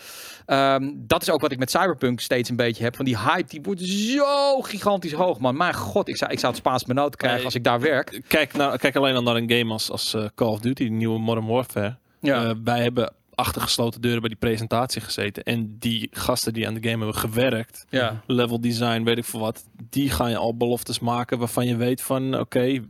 Ehm, 0.46 0.90
dat 0.96 1.22
is 1.22 1.30
ook 1.30 1.42
wat 1.42 1.52
ik 1.52 1.58
met 1.60 1.72
Cyberpunk 1.72 2.20
steeds 2.20 2.50
een 2.50 2.56
beetje 2.56 2.84
heb. 2.84 2.96
Van 2.96 3.06
die 3.06 3.18
hype, 3.18 3.48
die 3.50 3.62
wordt 3.62 3.82
zo 3.82 4.62
gigantisch 4.62 5.14
hoog, 5.14 5.40
man. 5.40 5.58
Mijn 5.58 5.74
god, 5.76 6.08
ik 6.08 6.18
zou, 6.18 6.32
ik 6.32 6.40
zou 6.40 6.52
het 6.54 6.62
Spaans 6.62 6.84
benauwd 6.84 7.16
krijgen 7.16 7.38
Nee. 7.38 7.46
als 7.46 7.56
ik 7.56 7.64
daar 7.64 7.80
werk. 7.80 8.22
Kijk, 8.28 8.54
nou, 8.54 8.78
kijk 8.78 8.96
alleen 8.96 9.16
al 9.16 9.24
naar 9.24 9.36
een 9.36 9.52
game 9.52 9.72
als, 9.74 9.92
als 9.92 10.14
eh, 10.14 10.26
Call 10.36 10.48
of 10.48 10.60
Duty, 10.60 10.84
de 10.84 10.90
nieuwe 10.90 11.20
Modern 11.20 11.48
Warfare. 11.48 11.96
Ja. 12.20 12.44
Eh, 12.46 12.52
wij 12.64 12.82
hebben 12.82 13.14
achter 13.38 13.62
gesloten 13.62 14.02
deuren 14.02 14.20
bij 14.20 14.30
die 14.30 14.38
presentatie 14.38 15.02
gezeten. 15.02 15.44
En 15.44 15.76
die 15.80 16.08
gasten 16.12 16.54
die 16.54 16.68
aan 16.68 16.74
de 16.74 16.90
game 16.90 17.04
hebben 17.04 17.22
gewerkt, 17.22 17.86
ja. 17.90 18.22
level 18.26 18.62
design, 18.62 19.04
weet 19.04 19.18
ik 19.18 19.26
veel 19.26 19.40
wat, 19.40 19.66
die 19.90 20.10
gaan 20.10 20.30
je 20.30 20.38
al 20.38 20.58
beloftes 20.58 21.00
maken 21.00 21.38
waarvan 21.38 21.68
je 21.68 21.76
weet 21.76 22.02
van, 22.02 22.40
oké, 22.40 22.82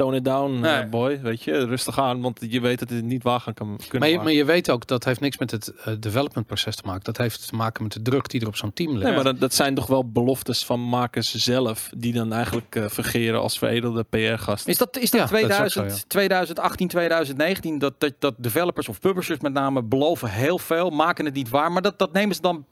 tone 0.00 0.16
it 0.16 0.24
down, 0.24 0.60
Nee. 0.60 0.80
eh, 0.80 0.88
boy, 0.88 1.20
weet 1.20 1.42
je, 1.42 1.64
rustig 1.64 1.98
aan, 1.98 2.20
want 2.20 2.38
je 2.48 2.60
weet 2.60 2.78
dat 2.78 2.88
het 2.90 3.04
niet 3.04 3.22
waar 3.22 3.40
gaan 3.40 3.54
kan, 3.54 3.66
kunnen 3.66 3.98
Maar 3.98 4.08
je, 4.08 4.14
maken. 4.14 4.24
maar 4.30 4.38
je 4.38 4.44
weet 4.44 4.70
ook, 4.70 4.86
dat 4.86 5.04
heeft 5.04 5.20
niks 5.20 5.38
met 5.38 5.50
het 5.50 5.68
eh, 5.84 5.94
development 5.98 6.46
proces 6.46 6.76
te 6.76 6.82
maken. 6.86 7.04
Dat 7.04 7.16
heeft 7.16 7.48
te 7.48 7.54
maken 7.54 7.82
met 7.82 7.92
de 7.92 8.02
druk 8.02 8.28
die 8.28 8.40
er 8.40 8.46
op 8.46 8.56
zo'n 8.56 8.72
team 8.72 8.90
ligt. 8.92 9.04
Nee, 9.04 9.14
maar 9.14 9.24
dat, 9.24 9.40
dat 9.40 9.54
zijn 9.54 9.74
toch 9.74 9.86
wel 9.86 10.10
beloftes 10.10 10.64
van 10.64 10.80
makers 10.80 11.34
zelf, 11.34 11.90
die 11.96 12.12
dan 12.12 12.32
eigenlijk 12.32 12.76
eh, 12.76 12.84
vergeren 12.88 13.40
als 13.40 13.58
veredelde 13.58 14.02
PR-gasten. 14.02 14.72
Is 14.72 14.78
dat, 14.78 14.96
is 14.96 15.10
dat 15.10 15.30
Ja, 15.30 15.40
dat 15.40 15.40
is 15.40 15.42
ook 15.42 15.50
2000, 15.50 15.72
zo, 15.92 15.96
ja. 15.96 16.02
2018, 16.08 16.88
2019? 16.88 17.78
Dat, 17.78 17.94
dat, 17.98 18.12
dat 18.18 18.34
developers 18.38 18.88
of 18.88 19.00
publishers 19.00 19.40
met 19.40 19.52
name 19.52 19.82
beloven 19.82 20.30
heel 20.30 20.58
veel, 20.58 20.90
maken 20.90 21.24
het 21.24 21.34
niet 21.34 21.48
waar. 21.48 21.72
Maar 21.72 21.82
dat, 21.82 21.98
dat 21.98 22.12
nemen 22.12 22.34
ze 22.34 22.40
dan 22.40 22.64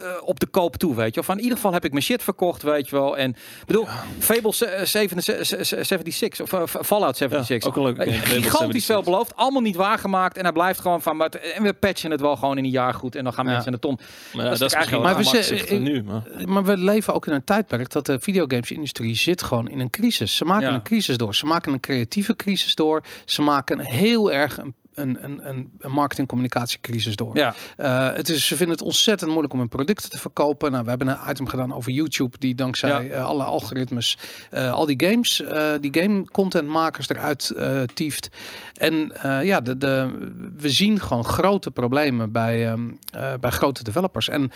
eh, 0.00 0.06
op 0.24 0.40
de 0.40 0.46
koop 0.46 0.76
toe, 0.76 0.94
weet 0.94 1.08
je 1.08 1.14
wel. 1.14 1.24
Van 1.24 1.36
in 1.36 1.42
ieder 1.42 1.56
geval 1.56 1.72
heb 1.72 1.84
ik 1.84 1.90
mijn 1.90 2.02
shit 2.04 2.22
verkocht, 2.22 2.62
weet 2.62 2.88
je 2.88 2.96
wel. 2.96 3.16
En 3.18 3.36
bedoel, 3.66 3.86
Fable 4.18 4.52
se- 4.52 4.64
eh, 4.66 4.84
77 4.86 5.86
76 5.86 6.40
of 6.40 6.52
eh, 6.74 6.82
Fallout 6.84 7.16
76. 7.16 7.74
Ja, 7.74 7.80
ook 7.80 7.86
een 7.88 7.96
game, 7.96 8.12
Fable 8.12 8.22
Gigantisch 8.42 8.50
76. 8.50 8.84
veel 8.84 9.02
beloofd, 9.02 9.36
allemaal 9.36 9.60
niet 9.62 9.76
waargemaakt. 9.76 10.36
En 10.36 10.42
hij 10.42 10.52
blijft 10.52 10.80
gewoon 10.80 11.02
van, 11.02 11.16
maar 11.16 11.26
het- 11.30 11.40
en 11.52 11.62
we 11.62 11.72
patchen 11.72 12.10
het 12.10 12.20
wel 12.20 12.36
gewoon 12.36 12.58
in 12.58 12.64
een 12.64 12.70
jaar 12.70 12.94
goed. 12.94 13.14
En 13.16 13.24
dan 13.24 13.32
gaan 13.32 13.44
Ja. 13.44 13.50
mensen 13.50 13.66
in 13.72 13.78
de 13.80 13.86
ton. 13.86 13.98
Maar 14.34 14.44
dat 14.44 14.52
is 14.52 14.58
dat 14.58 14.72
eigenlijk- 14.72 15.04
Maar 15.04 15.16
we 15.16 15.42
ze- 15.42 15.74
nu. 15.74 16.02
Maar. 16.02 16.22
Maar 16.48 16.64
we 16.64 16.76
leven 16.76 17.14
ook 17.14 17.26
in 17.26 17.32
een 17.32 17.44
tijdperk 17.44 17.90
dat 17.90 18.06
de 18.06 18.20
videogamesindustrie 18.20 19.14
zit 19.16 19.42
gewoon 19.42 19.68
in 19.68 19.80
een 19.80 19.90
crisis. 19.90 20.36
Ze 20.36 20.44
maken 20.44 20.68
Ja. 20.68 20.74
een 20.74 20.82
crisis 20.82 21.16
door. 21.16 21.34
Ze 21.34 21.46
maken 21.46 21.72
een 21.72 21.80
creatieve 21.80 22.36
crisis 22.36 22.74
door. 22.74 23.02
Ze 23.24 23.42
maken 23.42 23.78
een 23.78 23.84
heel 23.84 24.32
erg 24.32 24.58
een, 24.58 24.74
een, 24.94 25.24
een, 25.24 25.48
een, 25.48 25.70
een 25.78 25.90
marketing-communicatiecrisis 25.90 27.16
door. 27.16 27.36
Ja, 27.36 27.54
Eh, 27.76 28.12
het 28.12 28.28
is, 28.28 28.46
ze 28.46 28.56
vinden 28.56 28.76
het 28.76 28.84
ontzettend 28.84 29.30
moeilijk 29.30 29.52
om 29.52 29.58
hun 29.58 29.68
producten 29.68 30.10
te 30.10 30.18
verkopen. 30.18 30.70
Nou, 30.70 30.82
we 30.84 30.88
hebben 30.88 31.08
een 31.08 31.30
item 31.30 31.46
gedaan 31.48 31.74
over 31.74 31.92
YouTube, 31.92 32.38
die 32.38 32.54
dankzij 32.54 33.04
Ja. 33.04 33.10
eh, 33.14 33.24
alle 33.24 33.42
algoritmes 33.44 34.18
eh, 34.50 34.72
al 34.72 34.86
die 34.86 35.02
games, 35.06 35.42
die 35.80 36.02
game 36.02 36.24
contentmakers 36.30 37.08
eruit 37.08 37.52
tieft. 37.94 38.28
En 38.74 39.12
ja, 39.42 39.60
de, 39.60 39.78
de, 39.78 40.10
we 40.56 40.70
zien 40.70 41.00
gewoon 41.00 41.24
grote 41.24 41.70
problemen 41.70 42.32
bij, 42.32 42.66
ehm, 42.68 42.90
eh, 43.12 43.32
bij 43.40 43.50
grote 43.50 43.82
developers. 43.84 44.28
En 44.28 44.50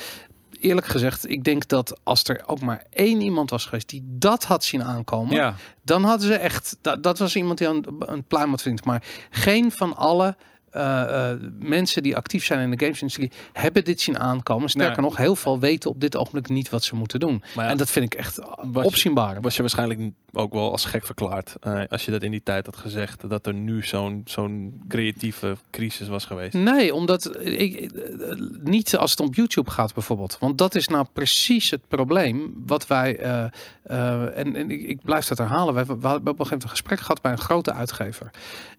eerlijk 0.61 0.87
gezegd, 0.87 1.31
ik 1.31 1.45
denk 1.45 1.69
dat 1.69 2.01
als 2.03 2.25
er 2.25 2.43
ook 2.47 2.61
maar 2.61 2.85
één 2.91 3.21
iemand 3.21 3.51
was 3.51 3.65
geweest 3.65 3.89
die 3.89 4.03
dat 4.05 4.45
had 4.45 4.65
zien 4.65 4.83
aankomen, 4.83 5.35
ja. 5.35 5.55
dan 5.83 6.05
hadden 6.05 6.27
ze 6.27 6.35
echt, 6.35 6.77
dat, 6.81 7.03
dat 7.03 7.19
was 7.19 7.37
iemand 7.37 7.59
die 7.59 7.69
aan 7.69 7.83
een 7.99 8.25
pluim 8.25 8.51
had 8.51 8.63
vindt. 8.63 8.85
Maar 8.85 9.03
geen 9.31 9.73
van 9.73 9.97
alle 9.97 10.37
eh, 10.71 11.31
eh, 11.31 11.39
mensen 11.59 12.03
die 12.03 12.17
actief 12.17 12.45
zijn 12.45 12.61
in 12.61 12.71
de 12.71 12.85
gamesindustrie 12.85 13.31
hebben 13.53 13.85
dit 13.85 14.01
zien 14.01 14.19
aankomen. 14.19 14.69
Sterker 14.69 15.03
nog, 15.03 15.17
heel 15.17 15.37
veel 15.37 15.59
weten 15.59 15.91
op 15.91 16.01
dit 16.01 16.17
ogenblik 16.17 16.49
niet 16.49 16.71
wat 16.71 16.85
ze 16.85 16.95
moeten 16.95 17.21
doen. 17.21 17.43
Ja, 17.55 17.69
en 17.69 17.77
dat 17.77 17.91
vind 17.91 18.05
ik 18.05 18.19
echt 18.19 18.41
opzienbaar. 18.73 19.41
was 19.41 19.55
je 19.57 19.61
waarschijnlijk 19.61 20.01
ook 20.33 20.53
wel 20.53 20.71
als 20.71 20.85
gek 20.85 21.07
verklaard 21.07 21.57
eh, 21.61 21.83
als 21.89 22.05
je 22.05 22.11
dat 22.11 22.23
in 22.23 22.31
die 22.31 22.43
tijd 22.43 22.67
had 22.67 22.77
gezegd 22.77 23.29
dat 23.29 23.47
er 23.47 23.55
nu 23.55 23.83
zo'n 23.83 24.23
zo'n 24.25 24.83
creatieve 24.89 25.57
crisis 25.71 26.09
was 26.09 26.25
geweest. 26.25 26.55
Nee, 26.55 26.95
omdat 26.95 27.39
ik, 27.41 27.91
niet 28.63 28.97
als 28.97 29.11
het 29.11 29.21
om 29.21 29.29
YouTube 29.31 29.71
gaat 29.71 29.95
bijvoorbeeld. 29.95 30.37
Want 30.41 30.59
dat 30.59 30.75
is 30.75 30.89
nou 30.89 31.07
precies 31.13 31.71
het 31.71 31.89
probleem 31.89 32.63
wat 32.67 32.87
wij, 32.87 33.19
en, 33.19 34.57
en 34.57 34.71
ik, 34.71 34.83
ik 34.83 35.03
blijf 35.03 35.27
dat 35.27 35.39
herhalen, 35.39 35.73
we 35.73 35.79
hebben, 35.79 36.01
we 36.01 36.09
hebben 36.09 36.33
op 36.33 36.39
een 36.39 36.47
gegeven 36.47 36.49
moment 36.49 36.63
een 36.63 36.69
gesprek 36.69 37.01
gehad 37.01 37.23
bij 37.23 37.33
een 37.33 37.39
grote 37.39 37.73
uitgever. 37.73 38.31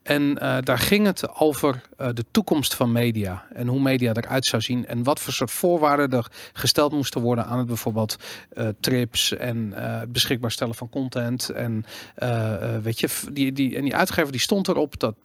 En 0.10 0.38
eh, 0.38 0.58
daar 0.64 0.78
ging 0.78 1.06
het 1.06 1.36
over 1.40 1.82
eh, 1.98 2.10
de 2.14 2.26
toekomst 2.32 2.76
van 2.76 2.92
media 2.92 3.46
en 3.54 3.68
hoe 3.68 3.82
media 3.82 4.14
eruit 4.14 4.46
zou 4.46 4.62
zien 4.62 4.88
en 4.88 5.04
wat 5.04 5.20
voor 5.20 5.34
soort 5.34 5.52
voorwaarden 5.52 6.12
er 6.12 6.28
gesteld 6.54 6.92
moesten 6.92 7.22
worden 7.22 7.46
aan 7.46 7.58
het 7.58 7.68
bijvoorbeeld 7.68 8.16
eh, 8.50 8.68
trips 8.80 9.38
en 9.38 9.74
beschikbaar 10.10 10.52
stellen 10.52 10.76
van 10.76 10.90
content. 10.90 11.50
En 11.50 11.86
weet 12.82 13.00
je, 13.00 13.10
die, 13.32 13.52
die, 13.52 13.76
en 13.76 13.84
die 13.84 13.96
uitgever 13.96 14.32
die 14.32 14.42
stond 14.42 14.68
erop 14.68 15.00
dat 15.00 15.16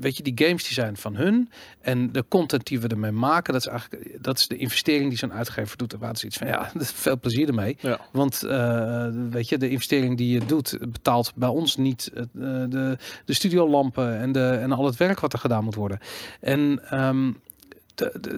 weet 0.00 0.16
je, 0.16 0.22
die 0.22 0.46
games 0.46 0.64
die 0.64 0.72
zijn 0.72 0.96
van 0.96 1.16
hun. 1.16 1.50
En 1.80 2.12
de 2.12 2.24
content 2.28 2.66
die 2.66 2.80
we 2.80 2.88
ermee 2.88 3.10
maken, 3.10 3.52
dat 3.52 3.62
is 3.62 3.68
eigenlijk 3.68 4.22
dat 4.22 4.38
is 4.38 4.46
de 4.46 4.56
investering 4.56 5.08
die 5.08 5.18
zo'n 5.18 5.32
uitgever 5.32 5.76
doet. 5.76 5.92
Er 5.92 5.98
was 5.98 6.24
iets 6.24 6.36
van, 6.36 6.46
ja, 6.46 6.70
veel 7.04 7.18
plezier 7.18 7.48
ermee. 7.48 7.76
Ja. 7.80 8.00
Want 8.12 8.42
uh, 8.44 9.06
weet 9.30 9.48
je, 9.48 9.58
de 9.58 9.68
investering 9.68 10.16
die 10.16 10.32
je 10.32 10.46
doet, 10.46 10.78
betaalt 10.80 11.32
bij 11.34 11.48
ons 11.48 11.76
niet 11.76 12.10
uh, 12.14 12.22
de, 12.32 12.98
de 13.24 13.32
studiolampen 13.32 14.18
en, 14.18 14.32
de, 14.32 14.48
en 14.48 14.72
al 14.72 14.84
het 14.84 14.96
werk 14.96 15.20
wat 15.20 15.32
er 15.32 15.38
gedaan 15.38 15.64
moet 15.64 15.74
worden. 15.74 15.98
En 16.40 16.80
um, 16.92 17.36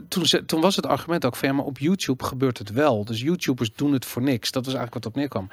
toen, 0.09 0.25
toen 0.47 0.61
was 0.61 0.77
het 0.77 0.87
argument 0.87 1.25
ook 1.25 1.37
van 1.37 1.49
ja, 1.49 1.55
maar 1.55 1.65
op 1.65 1.79
YouTube 1.79 2.25
gebeurt 2.25 2.59
het 2.59 2.71
wel. 2.71 3.05
Dus 3.05 3.21
YouTubers 3.21 3.73
doen 3.75 3.93
het 3.93 4.05
voor 4.05 4.23
niks. 4.23 4.51
Dat 4.51 4.65
was 4.65 4.75
eigenlijk 4.75 5.05
wat 5.05 5.13
op 5.13 5.19
neerkwam. 5.19 5.49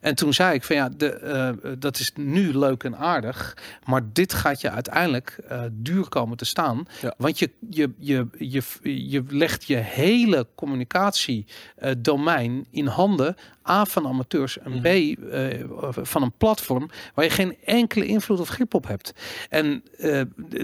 En 0.00 0.14
toen 0.14 0.32
zei 0.32 0.54
ik 0.54 0.62
van 0.62 0.76
ja, 0.76 0.88
de, 0.88 1.20
uh, 1.64 1.72
dat 1.78 1.98
is 1.98 2.12
nu 2.14 2.58
leuk 2.58 2.84
en 2.84 2.96
aardig, 2.96 3.56
maar 3.84 4.02
dit 4.12 4.34
gaat 4.34 4.60
je 4.60 4.70
uiteindelijk 4.70 5.38
uh, 5.50 5.62
duur 5.72 6.08
komen 6.08 6.36
te 6.36 6.44
staan. 6.44 6.86
Ja. 7.00 7.14
Want 7.16 7.38
je, 7.38 7.50
je, 7.70 7.90
je, 7.98 8.26
je, 8.38 8.62
je 9.08 9.24
legt 9.28 9.64
je 9.64 9.76
hele 9.76 10.46
communicatie 10.54 11.46
uh, 11.82 11.90
domein 11.98 12.66
in 12.70 12.86
handen 12.86 13.36
A 13.68 13.84
van 13.84 14.06
amateurs 14.06 14.58
en 14.58 14.80
B 14.80 14.86
uh, 14.86 15.18
van 15.90 16.22
een 16.22 16.32
platform 16.36 16.90
waar 17.14 17.24
je 17.24 17.30
geen 17.30 17.56
enkele 17.64 18.06
invloed 18.06 18.40
of 18.40 18.48
grip 18.48 18.74
op 18.74 18.86
hebt. 18.86 19.12
En 19.48 19.82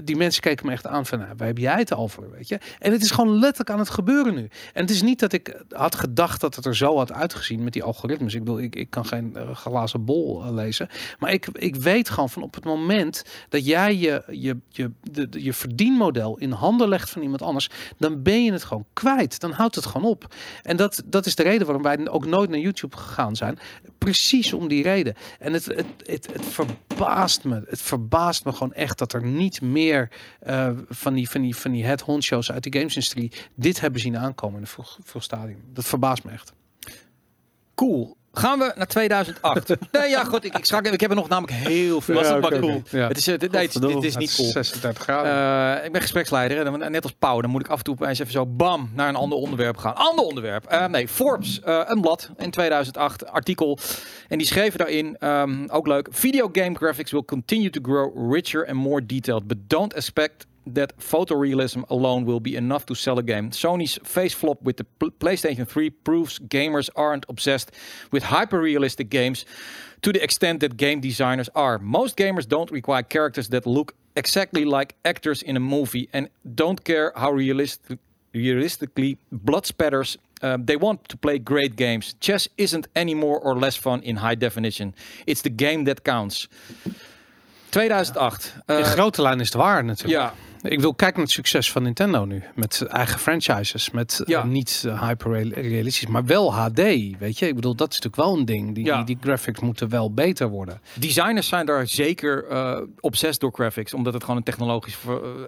die 0.03 0.15
mensen 0.15 0.41
keken 0.41 0.65
me 0.65 0.71
echt 0.71 0.87
aan 0.87 1.05
van, 1.05 1.19
nou, 1.19 1.33
waar 1.37 1.47
heb 1.47 1.57
jij 1.57 1.77
het 1.77 1.93
al 1.93 2.07
voor, 2.07 2.31
weet 2.31 2.47
je? 2.47 2.59
En 2.79 2.88
het 2.91 3.01
is 3.01 3.11
gewoon 3.11 3.39
letterlijk 3.39 3.69
aan 3.69 3.79
het 3.79 3.89
gebeuren 3.89 4.33
nu. 4.33 4.49
En 4.73 4.81
het 4.81 4.89
is 4.89 5.01
niet 5.01 5.19
dat 5.19 5.33
ik 5.33 5.63
had 5.69 5.95
gedacht 5.95 6.41
dat 6.41 6.55
het 6.55 6.65
er 6.65 6.75
zo 6.75 6.97
had 6.97 7.11
uitgezien 7.11 7.63
met 7.63 7.73
die 7.73 7.83
algoritmes. 7.83 8.33
Ik 8.33 8.43
bedoel, 8.43 8.59
ik, 8.59 8.75
ik 8.75 8.89
kan 8.89 9.05
geen 9.05 9.33
uh, 9.35 9.55
glazen 9.55 10.05
bol 10.05 10.45
uh, 10.45 10.51
lezen. 10.51 10.89
Maar 11.19 11.31
ik, 11.31 11.47
ik 11.47 11.75
weet 11.75 12.09
gewoon 12.09 12.29
van 12.29 12.43
op 12.43 12.55
het 12.55 12.65
moment 12.65 13.23
dat 13.49 13.65
jij 13.65 13.97
je, 13.97 14.23
je, 14.27 14.57
je, 14.69 14.91
de, 15.11 15.27
je 15.31 15.53
verdienmodel 15.53 16.37
in 16.37 16.51
handen 16.51 16.87
legt 16.87 17.09
van 17.09 17.21
iemand 17.21 17.41
anders, 17.41 17.69
dan 17.97 18.23
ben 18.23 18.43
je 18.43 18.51
het 18.51 18.63
gewoon 18.63 18.85
kwijt. 18.93 19.39
Dan 19.39 19.51
houdt 19.51 19.75
het 19.75 19.85
gewoon 19.85 20.09
op. 20.09 20.35
En 20.63 20.77
dat, 20.77 21.03
dat 21.05 21.25
is 21.25 21.35
de 21.35 21.43
reden 21.43 21.65
waarom 21.65 21.83
wij 21.83 22.07
ook 22.07 22.25
nooit 22.25 22.49
naar 22.49 22.59
YouTube 22.59 22.97
gegaan 22.97 23.35
zijn. 23.35 23.59
Precies 23.97 24.53
om 24.53 24.67
die 24.67 24.83
reden. 24.83 25.15
En 25.39 25.53
het, 25.53 25.65
het, 25.65 25.85
het, 26.05 26.29
verbaast 26.39 27.43
me. 27.43 27.63
Het 27.67 27.81
verbaast 27.81 28.45
me 28.45 28.51
gewoon 28.51 28.73
echt 28.73 28.97
dat 28.97 29.13
er 29.13 29.23
niet 29.23 29.61
meer 29.61 30.11
uh, 30.47 30.69
van 30.89 31.13
die, 31.13 31.29
van 31.29 31.41
die, 31.41 31.55
van 31.55 31.71
die 31.71 31.85
head 31.85 32.01
honcho's 32.01 32.51
uit 32.51 32.65
gamesindustrie 32.79 33.31
dit 33.55 33.79
hebben 33.79 34.01
zien 34.01 34.17
aankomen 34.17 34.55
in 34.55 34.63
de 34.63 34.69
vroeg, 34.69 34.97
vroeg 35.03 35.23
stadium. 35.23 35.63
Dat 35.73 35.85
verbaast 35.85 36.23
me 36.23 36.31
echt. 36.31 36.53
Cool. 37.75 38.17
Gaan 38.33 38.59
we 38.59 38.73
naar 38.75 38.87
2008? 38.87 39.67
nee, 39.91 40.09
ja, 40.09 40.23
goed. 40.23 40.43
Ik, 40.43 40.57
ik, 40.57 40.65
schrok, 40.65 40.87
ik 40.87 40.99
heb 41.01 41.09
er 41.09 41.15
nog 41.15 41.27
namelijk 41.27 41.53
heel 41.53 42.01
veel. 42.01 42.15
Was 42.15 42.27
ja, 42.27 42.33
het 42.33 42.49
maar 42.49 42.59
cool? 42.59 42.81
Ja. 42.89 43.07
Het 43.07 43.17
is, 43.17 43.25
nee, 43.25 43.37
dit, 43.37 43.51
dit 43.81 44.03
is 44.03 44.15
niet 44.15 44.35
cool. 44.35 44.49
36 44.49 45.03
graden. 45.03 45.77
Uh, 45.79 45.85
ik 45.85 45.91
ben 45.91 46.01
gespreksleider. 46.01 46.65
En 46.65 46.91
net 46.91 47.03
als 47.03 47.13
Pauw, 47.19 47.41
dan 47.41 47.49
moet 47.49 47.61
ik 47.61 47.67
af 47.67 47.77
en 47.77 47.83
toe 47.83 47.93
opeens 47.93 48.19
even 48.19 48.31
zo 48.31 48.45
bam 48.45 48.89
naar 48.93 49.09
een 49.09 49.15
ander 49.15 49.37
onderwerp 49.37 49.77
gaan. 49.77 49.95
Ander 49.95 50.25
onderwerp. 50.25 50.71
Uh, 50.71 50.85
nee, 50.85 51.07
Forbes, 51.07 51.61
uh, 51.67 51.81
een 51.85 52.01
blad 52.01 52.29
in 52.37 52.51
2008, 52.51 53.25
artikel. 53.25 53.77
En 54.27 54.37
die 54.37 54.47
schreven 54.47 54.79
daarin, 54.79 55.27
um, 55.27 55.69
ook 55.69 55.87
leuk. 55.87 56.07
Video 56.11 56.49
game 56.51 56.75
graphics 56.75 57.11
will 57.11 57.25
continue 57.25 57.69
to 57.69 57.81
grow 57.83 58.33
richer 58.33 58.67
and 58.67 58.75
more 58.75 59.05
detailed, 59.05 59.47
but 59.47 59.57
don't 59.67 59.93
expect 59.93 60.45
that 60.75 60.97
photorealism 60.97 61.83
alone 61.89 62.25
will 62.25 62.39
be 62.39 62.55
enough 62.55 62.85
to 62.85 62.95
sell 62.95 63.19
a 63.19 63.23
game. 63.23 63.51
Sony's 63.51 63.99
face 64.03 64.33
flop 64.33 64.61
with 64.61 64.77
the 64.77 64.85
PlayStation 65.19 65.67
3 65.67 65.89
proves 65.89 66.39
gamers 66.39 66.89
aren't 66.95 67.25
obsessed 67.29 67.71
with 68.11 68.23
hyper-realistic 68.23 69.09
games 69.09 69.45
to 70.01 70.11
the 70.11 70.23
extent 70.23 70.59
that 70.59 70.77
game 70.77 70.99
designers 71.01 71.49
are. 71.53 71.77
Most 71.79 72.17
gamers 72.17 72.47
don't 72.47 72.71
require 72.71 73.03
characters 73.03 73.49
that 73.49 73.65
look 73.65 73.93
exactly 74.15 74.65
like 74.65 74.95
actors 75.03 75.41
in 75.41 75.57
a 75.57 75.59
movie 75.59 76.09
and 76.13 76.29
don't 76.55 76.83
care 76.83 77.11
how 77.15 77.31
realistic 77.31 77.99
realistically 78.33 79.17
blood 79.31 79.65
spatters 79.65 80.17
uh, 80.41 80.57
they 80.65 80.77
want 80.77 81.07
to 81.09 81.17
play 81.17 81.39
great 81.39 81.75
games. 81.75 82.15
Chess 82.19 82.49
isn't 82.55 82.87
any 82.95 83.13
more 83.13 83.39
or 83.39 83.59
less 83.59 83.75
fun 83.75 84.01
in 84.03 84.17
high 84.17 84.35
definition. 84.35 84.93
It's 85.25 85.41
the 85.41 85.49
game 85.55 85.83
that 85.85 86.03
counts. 86.03 86.47
2008. 87.69 88.53
Uh, 88.69 88.77
in 88.77 88.85
grote 88.85 89.21
lijn 89.21 89.39
is 89.39 89.47
het 89.47 89.61
waar 89.61 89.83
natuurlijk. 89.83 90.21
Ja. 90.21 90.33
Ik 90.61 90.79
wil 90.79 90.93
kijken 90.93 91.17
naar 91.17 91.25
het 91.25 91.35
succes 91.35 91.71
van 91.71 91.83
Nintendo 91.83 92.25
nu. 92.25 92.43
Met 92.55 92.81
eigen 92.87 93.19
franchises. 93.19 93.91
Met 93.91 94.21
ja. 94.25 94.43
uh, 94.43 94.49
niet 94.49 94.83
uh, 94.85 95.01
hyper-realistisch, 95.01 96.07
maar 96.07 96.25
wel 96.25 96.53
HD. 96.53 96.77
Weet 97.19 97.39
je, 97.39 97.47
ik 97.47 97.55
bedoel, 97.55 97.75
dat 97.75 97.91
is 97.91 97.99
natuurlijk 97.99 98.29
wel 98.29 98.37
een 98.39 98.45
ding. 98.45 98.75
Die, 98.75 98.85
Ja. 98.85 98.95
die, 98.95 99.05
die 99.15 99.17
graphics 99.21 99.59
moeten 99.59 99.89
wel 99.89 100.13
beter 100.13 100.49
worden. 100.49 100.81
Designers 100.93 101.47
zijn 101.47 101.65
daar 101.65 101.87
zeker 101.87 102.45
uh, 102.51 102.79
obsessed 102.99 103.39
door 103.41 103.51
graphics, 103.53 103.93
omdat 103.93 104.13
het 104.13 104.21
gewoon 104.21 104.37
een 104.37 104.43
technologische 104.43 104.99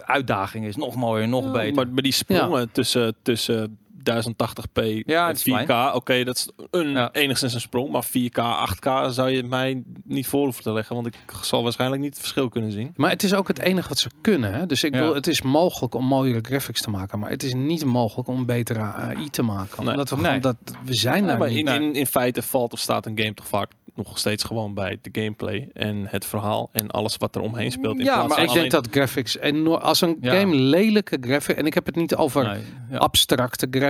uitdaging 0.04 0.64
is. 0.66 0.76
Nog 0.76 0.94
mooier, 0.94 1.28
nog 1.28 1.44
Ja, 1.44 1.50
beter. 1.50 1.74
Maar, 1.74 1.88
maar 1.88 2.02
die 2.02 2.12
sprongen 2.12 2.70
tussen, 2.72 3.14
tussen 3.22 3.78
1080p 3.98 5.02
Ja, 5.06 5.22
en 5.22 5.26
het 5.34 5.36
is 5.36 5.64
4K, 5.64 5.94
oké, 5.94 6.24
dat 6.24 6.36
is 6.36 6.48
een, 6.70 6.90
Ja. 6.90 7.12
enigszins 7.12 7.54
een 7.54 7.60
sprong. 7.60 7.90
Maar 7.90 8.04
4K, 8.04 8.38
8K 8.38 9.10
zou 9.12 9.30
je 9.30 9.42
mij 9.42 9.82
niet 10.04 10.26
voor 10.26 10.44
hoeven 10.44 10.62
te 10.62 10.72
leggen, 10.72 10.94
want 10.94 11.06
ik 11.06 11.14
zal 11.42 11.62
waarschijnlijk 11.62 12.02
niet 12.02 12.10
het 12.10 12.20
verschil 12.20 12.48
kunnen 12.48 12.72
zien. 12.72 12.92
Maar 12.96 13.10
het 13.10 13.22
is 13.22 13.34
ook 13.34 13.48
het 13.48 13.58
enige 13.58 13.88
wat 13.88 13.98
ze 13.98 14.10
kunnen. 14.20 14.52
Hè? 14.54 14.66
Dus 14.66 14.84
ik 14.84 14.94
Ja. 14.94 15.00
bedoel, 15.00 15.14
het 15.14 15.26
is 15.26 15.42
mogelijk 15.42 15.94
om 15.94 16.04
mooiere 16.04 16.38
graphics 16.42 16.80
te 16.82 16.90
maken. 16.90 17.18
Maar 17.18 17.30
het 17.30 17.42
is 17.42 17.54
niet 17.54 17.84
mogelijk 17.84 18.28
om 18.28 18.46
betere 18.46 18.80
AI 18.80 19.30
te 19.30 19.42
maken. 19.42 19.82
Nee. 19.84 19.90
Omdat 19.90 20.10
we, 20.10 20.16
Nee. 20.16 20.40
dat, 20.40 20.56
we 20.84 20.94
zijn 20.94 21.26
daar 21.26 21.38
maar 21.38 21.48
niet. 21.50 21.68
in, 21.68 21.82
in, 21.82 21.94
in 21.94 22.06
feite 22.06 22.42
valt 22.42 22.72
of 22.72 22.78
staat 22.78 23.06
een 23.06 23.18
game 23.18 23.34
toch 23.34 23.46
vaak 23.48 23.70
nog 23.94 24.18
steeds 24.18 24.44
gewoon 24.44 24.74
bij 24.74 24.98
de 25.02 25.08
gameplay 25.20 25.68
en 25.72 26.06
het 26.08 26.24
verhaal 26.24 26.68
en 26.72 26.90
alles 26.90 27.16
wat 27.16 27.34
er 27.34 27.40
omheen 27.42 27.70
speelt. 27.72 27.98
In 27.98 28.04
Ja, 28.04 28.14
plaats 28.14 28.28
maar 28.36 28.44
ik 28.44 28.52
denk 28.52 28.70
dat 28.70 28.88
graphics 28.90 29.38
enorm... 29.38 29.80
Als 29.82 30.00
een 30.00 30.16
game 30.20 30.54
lelijke 30.56 31.18
graphics... 31.20 31.58
En 31.58 31.66
ik 31.66 31.74
heb 31.74 31.86
het 31.86 31.96
niet 31.96 32.14
over 32.14 32.44
Nee, 32.88 32.98
abstracte 32.98 33.66
graphics. 33.70 33.81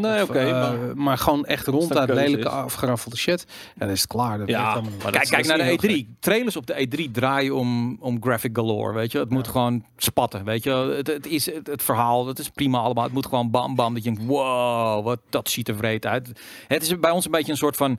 Nee, 0.00 0.22
of, 0.22 0.28
oké, 0.28 0.38
eh, 0.38 0.50
maar- 0.50 0.96
maar 0.96 1.18
gewoon 1.18 1.44
echt 1.44 1.66
ronduit 1.66 2.08
lelijke 2.08 2.38
is. 2.38 2.44
afgeraffelde 2.44 3.16
shit. 3.16 3.46
Dan 3.76 3.88
is 3.88 4.00
het 4.00 4.08
klaar. 4.10 4.38
Dat 4.38 4.48
Ja, 4.48 4.74
maar 4.74 4.82
Kijk, 4.98 5.12
dat 5.12 5.28
kijk 5.28 5.46
naar 5.46 5.58
de 5.58 5.64
niet 5.64 5.80
heel 5.82 5.90
E3. 5.90 6.16
Trailers 6.20 6.56
op 6.56 6.66
de 6.66 6.74
E3 6.86 7.10
draaien 7.10 7.54
om, 7.54 7.96
om 8.00 8.22
graphic 8.22 8.56
galore, 8.56 8.92
weet 8.94 9.12
je. 9.12 9.18
Het 9.18 9.30
moet 9.30 9.48
gewoon 9.48 9.84
spatten, 9.96 10.44
weet 10.44 10.64
je. 10.64 10.70
Het, 10.70 11.06
het 11.06 11.26
is 11.26 11.46
het, 11.46 11.66
het 11.66 11.82
verhaal, 11.82 12.26
het 12.26 12.38
is 12.38 12.48
prima 12.48 12.78
allemaal. 12.78 13.04
Het 13.04 13.12
moet 13.12 13.26
gewoon 13.26 13.50
bam 13.50 13.74
bam, 13.74 13.94
dat 13.94 14.04
je 14.04 14.10
denkt, 14.12 14.26
wow, 14.26 15.04
wat, 15.04 15.20
dat 15.30 15.50
ziet 15.50 15.68
er 15.68 15.76
vreed 15.76 16.06
uit. 16.06 16.30
Het 16.68 16.82
is 16.82 16.98
bij 16.98 17.10
ons 17.10 17.24
een 17.24 17.30
beetje 17.30 17.52
een 17.52 17.58
soort 17.58 17.76
van 17.76 17.98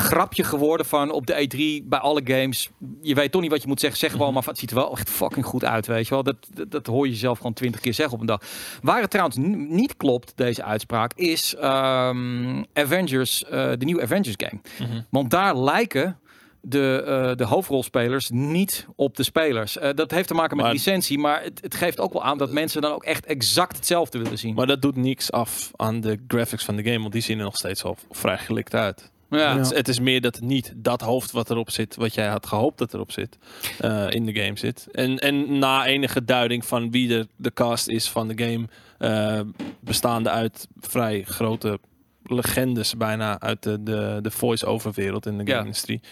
grapje 0.00 0.44
geworden 0.44 0.86
van 0.86 1.10
op 1.10 1.26
de 1.26 1.34
E3 1.82 1.88
bij 1.88 1.98
alle 1.98 2.20
games. 2.24 2.70
Je 3.02 3.14
weet 3.14 3.32
toch 3.32 3.40
niet 3.42 3.50
wat 3.50 3.62
je 3.62 3.68
moet 3.68 3.80
zeggen. 3.80 3.98
Zeg 3.98 4.10
gewoon, 4.12 4.32
maar 4.34 4.44
het 4.44 4.58
ziet 4.58 4.70
er 4.70 4.76
wel 4.76 4.92
echt 4.92 5.10
fucking 5.10 5.44
goed 5.46 5.64
uit, 5.64 5.86
weet 5.86 6.08
je 6.08 6.14
wel. 6.14 6.22
Dat, 6.22 6.36
dat, 6.54 6.70
dat 6.70 6.86
hoor 6.86 7.08
je 7.08 7.14
zelf 7.14 7.36
gewoon 7.36 7.52
twintig 7.52 7.80
keer 7.80 7.94
zeggen 7.94 8.14
op 8.14 8.20
een 8.20 8.26
dag. 8.26 8.40
Waar 8.82 9.00
het 9.00 9.10
trouwens 9.10 9.36
niet 9.70 9.96
klopt, 9.96 10.32
deze 10.36 10.62
uitspraak, 10.64 11.12
is 11.14 11.54
ehm, 11.54 12.62
Avengers, 12.72 13.44
eh, 13.44 13.70
de 13.78 13.84
nieuwe 13.84 14.02
Avengers 14.02 14.34
game. 14.36 14.60
Mhm. 14.90 15.00
Want 15.10 15.30
daar 15.30 15.56
lijken 15.58 16.18
de, 16.62 17.02
eh, 17.06 17.36
de 17.36 17.44
hoofdrolspelers 17.44 18.30
niet 18.30 18.86
op 18.96 19.16
de 19.16 19.22
spelers. 19.22 19.78
Eh, 19.78 19.90
dat 19.94 20.10
heeft 20.10 20.28
te 20.28 20.34
maken 20.34 20.56
met 20.56 20.64
Maar- 20.64 20.74
licentie, 20.74 21.18
maar 21.18 21.42
het, 21.42 21.60
het 21.62 21.74
geeft 21.74 22.00
ook 22.00 22.12
wel 22.12 22.22
aan 22.24 22.38
dat 22.38 22.52
mensen 22.52 22.82
dan 22.82 22.92
ook 22.92 23.04
echt 23.04 23.26
exact 23.26 23.76
hetzelfde 23.76 24.18
willen 24.18 24.38
zien. 24.38 24.54
Maar 24.54 24.66
dat 24.66 24.82
doet 24.82 24.96
niks 24.96 25.32
af 25.32 25.70
aan 25.76 26.00
de 26.00 26.18
graphics 26.28 26.64
van 26.64 26.76
de 26.76 26.82
game, 26.82 26.98
want 27.00 27.12
die 27.12 27.22
zien 27.22 27.38
er 27.38 27.44
nog 27.44 27.56
steeds 27.56 27.84
al 27.84 27.96
vrij 28.10 28.38
gelikt 28.38 28.74
uit. 28.74 29.10
Ja. 29.30 29.56
Het, 29.56 29.66
is- 29.70 29.76
het 29.76 29.88
is 29.88 30.00
meer 30.00 30.20
dat 30.20 30.34
het 30.34 30.44
niet 30.44 30.72
dat 30.76 31.00
hoofd 31.00 31.30
wat 31.30 31.50
erop 31.50 31.70
zit, 31.70 31.96
wat 31.96 32.14
jij 32.14 32.26
had 32.28 32.46
gehoopt 32.46 32.78
dat 32.78 32.94
erop 32.94 33.12
zit, 33.12 33.38
eh, 33.78 34.06
in 34.10 34.26
de 34.26 34.34
game 34.40 34.58
zit. 34.58 34.88
En, 34.92 35.18
en 35.18 35.58
na 35.58 35.86
enige 35.86 36.24
duiding 36.24 36.64
van 36.64 36.90
wie 36.90 37.08
de, 37.08 37.28
de 37.36 37.52
cast 37.52 37.88
is 37.88 38.08
van 38.10 38.28
de 38.28 38.44
game, 38.44 38.66
eh, 38.98 39.40
bestaande 39.80 40.30
uit 40.30 40.68
vrij 40.80 41.22
grote 41.22 41.78
legendes 42.24 42.96
bijna 42.96 43.40
uit 43.40 43.62
de, 43.62 43.82
de, 43.82 44.18
de 44.22 44.30
voice-over 44.30 44.92
wereld 44.94 45.26
in 45.26 45.38
de 45.38 45.44
Ja. 45.44 45.50
game-industrie. 45.50 46.00
Ja, 46.02 46.08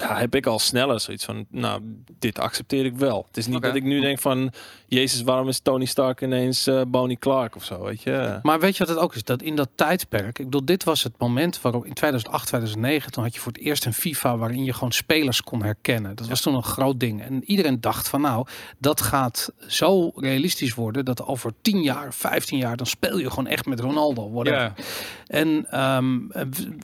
heb 0.00 0.34
ik 0.34 0.46
al 0.46 0.58
sneller 0.58 1.00
zoiets 1.00 1.24
van, 1.24 1.46
nou, 1.50 1.80
dit 2.18 2.38
accepteer 2.38 2.84
ik 2.84 2.96
wel. 2.96 3.24
Het 3.26 3.36
is 3.36 3.46
niet 3.46 3.62
dat 3.62 3.74
ik 3.74 3.82
nu 3.82 4.00
denk 4.00 4.18
van, 4.18 4.52
jezus, 4.86 5.22
waarom 5.22 5.48
is 5.48 5.60
Tony 5.60 5.84
Stark 5.84 6.20
ineens 6.20 6.66
eh 6.66 6.80
Bonnie 6.88 7.18
Clark 7.18 7.56
of 7.56 7.64
zo, 7.64 7.84
weet 7.84 8.02
je? 8.02 8.38
Maar 8.42 8.60
weet 8.60 8.76
je 8.76 8.84
wat 8.84 8.94
het 8.94 9.04
ook 9.04 9.14
is? 9.14 9.24
Dat 9.24 9.42
in 9.42 9.56
dat 9.56 9.68
tijdperk, 9.74 10.38
ik 10.38 10.44
bedoel, 10.44 10.64
dit 10.64 10.84
was 10.84 11.02
het 11.02 11.12
moment 11.18 11.60
waarop 11.60 11.84
in 11.86 11.92
2008, 11.92 12.46
2009, 12.46 13.12
toen 13.12 13.22
had 13.22 13.34
je 13.34 13.40
voor 13.40 13.52
het 13.52 13.60
eerst 13.60 13.84
een 13.84 13.94
FIFA 13.94 14.36
waarin 14.36 14.64
je 14.64 14.72
gewoon 14.72 14.92
spelers 14.92 15.42
kon 15.42 15.62
herkennen. 15.62 16.16
Dat 16.16 16.28
was 16.28 16.40
toen 16.40 16.54
een 16.54 16.62
groot 16.62 17.00
ding. 17.00 17.22
En 17.22 17.44
iedereen 17.44 17.80
dacht 17.80 18.08
van 18.08 18.20
nou, 18.20 18.46
dat 18.78 19.00
gaat 19.00 19.52
zo 19.66 20.12
realistisch 20.14 20.74
worden 20.74 21.04
dat 21.04 21.26
over 21.26 21.52
10 21.62 21.82
jaar, 21.82 22.14
15 22.14 22.58
jaar, 22.58 22.76
dan 22.76 22.86
speel 22.86 23.18
je 23.18 23.28
gewoon 23.28 23.46
echt 23.46 23.66
met 23.66 23.80
Ronaldo. 23.80 24.30
whatever. 24.30 24.60
Ja. 24.60 24.74
En 25.26 25.66
ehm, 25.70 26.18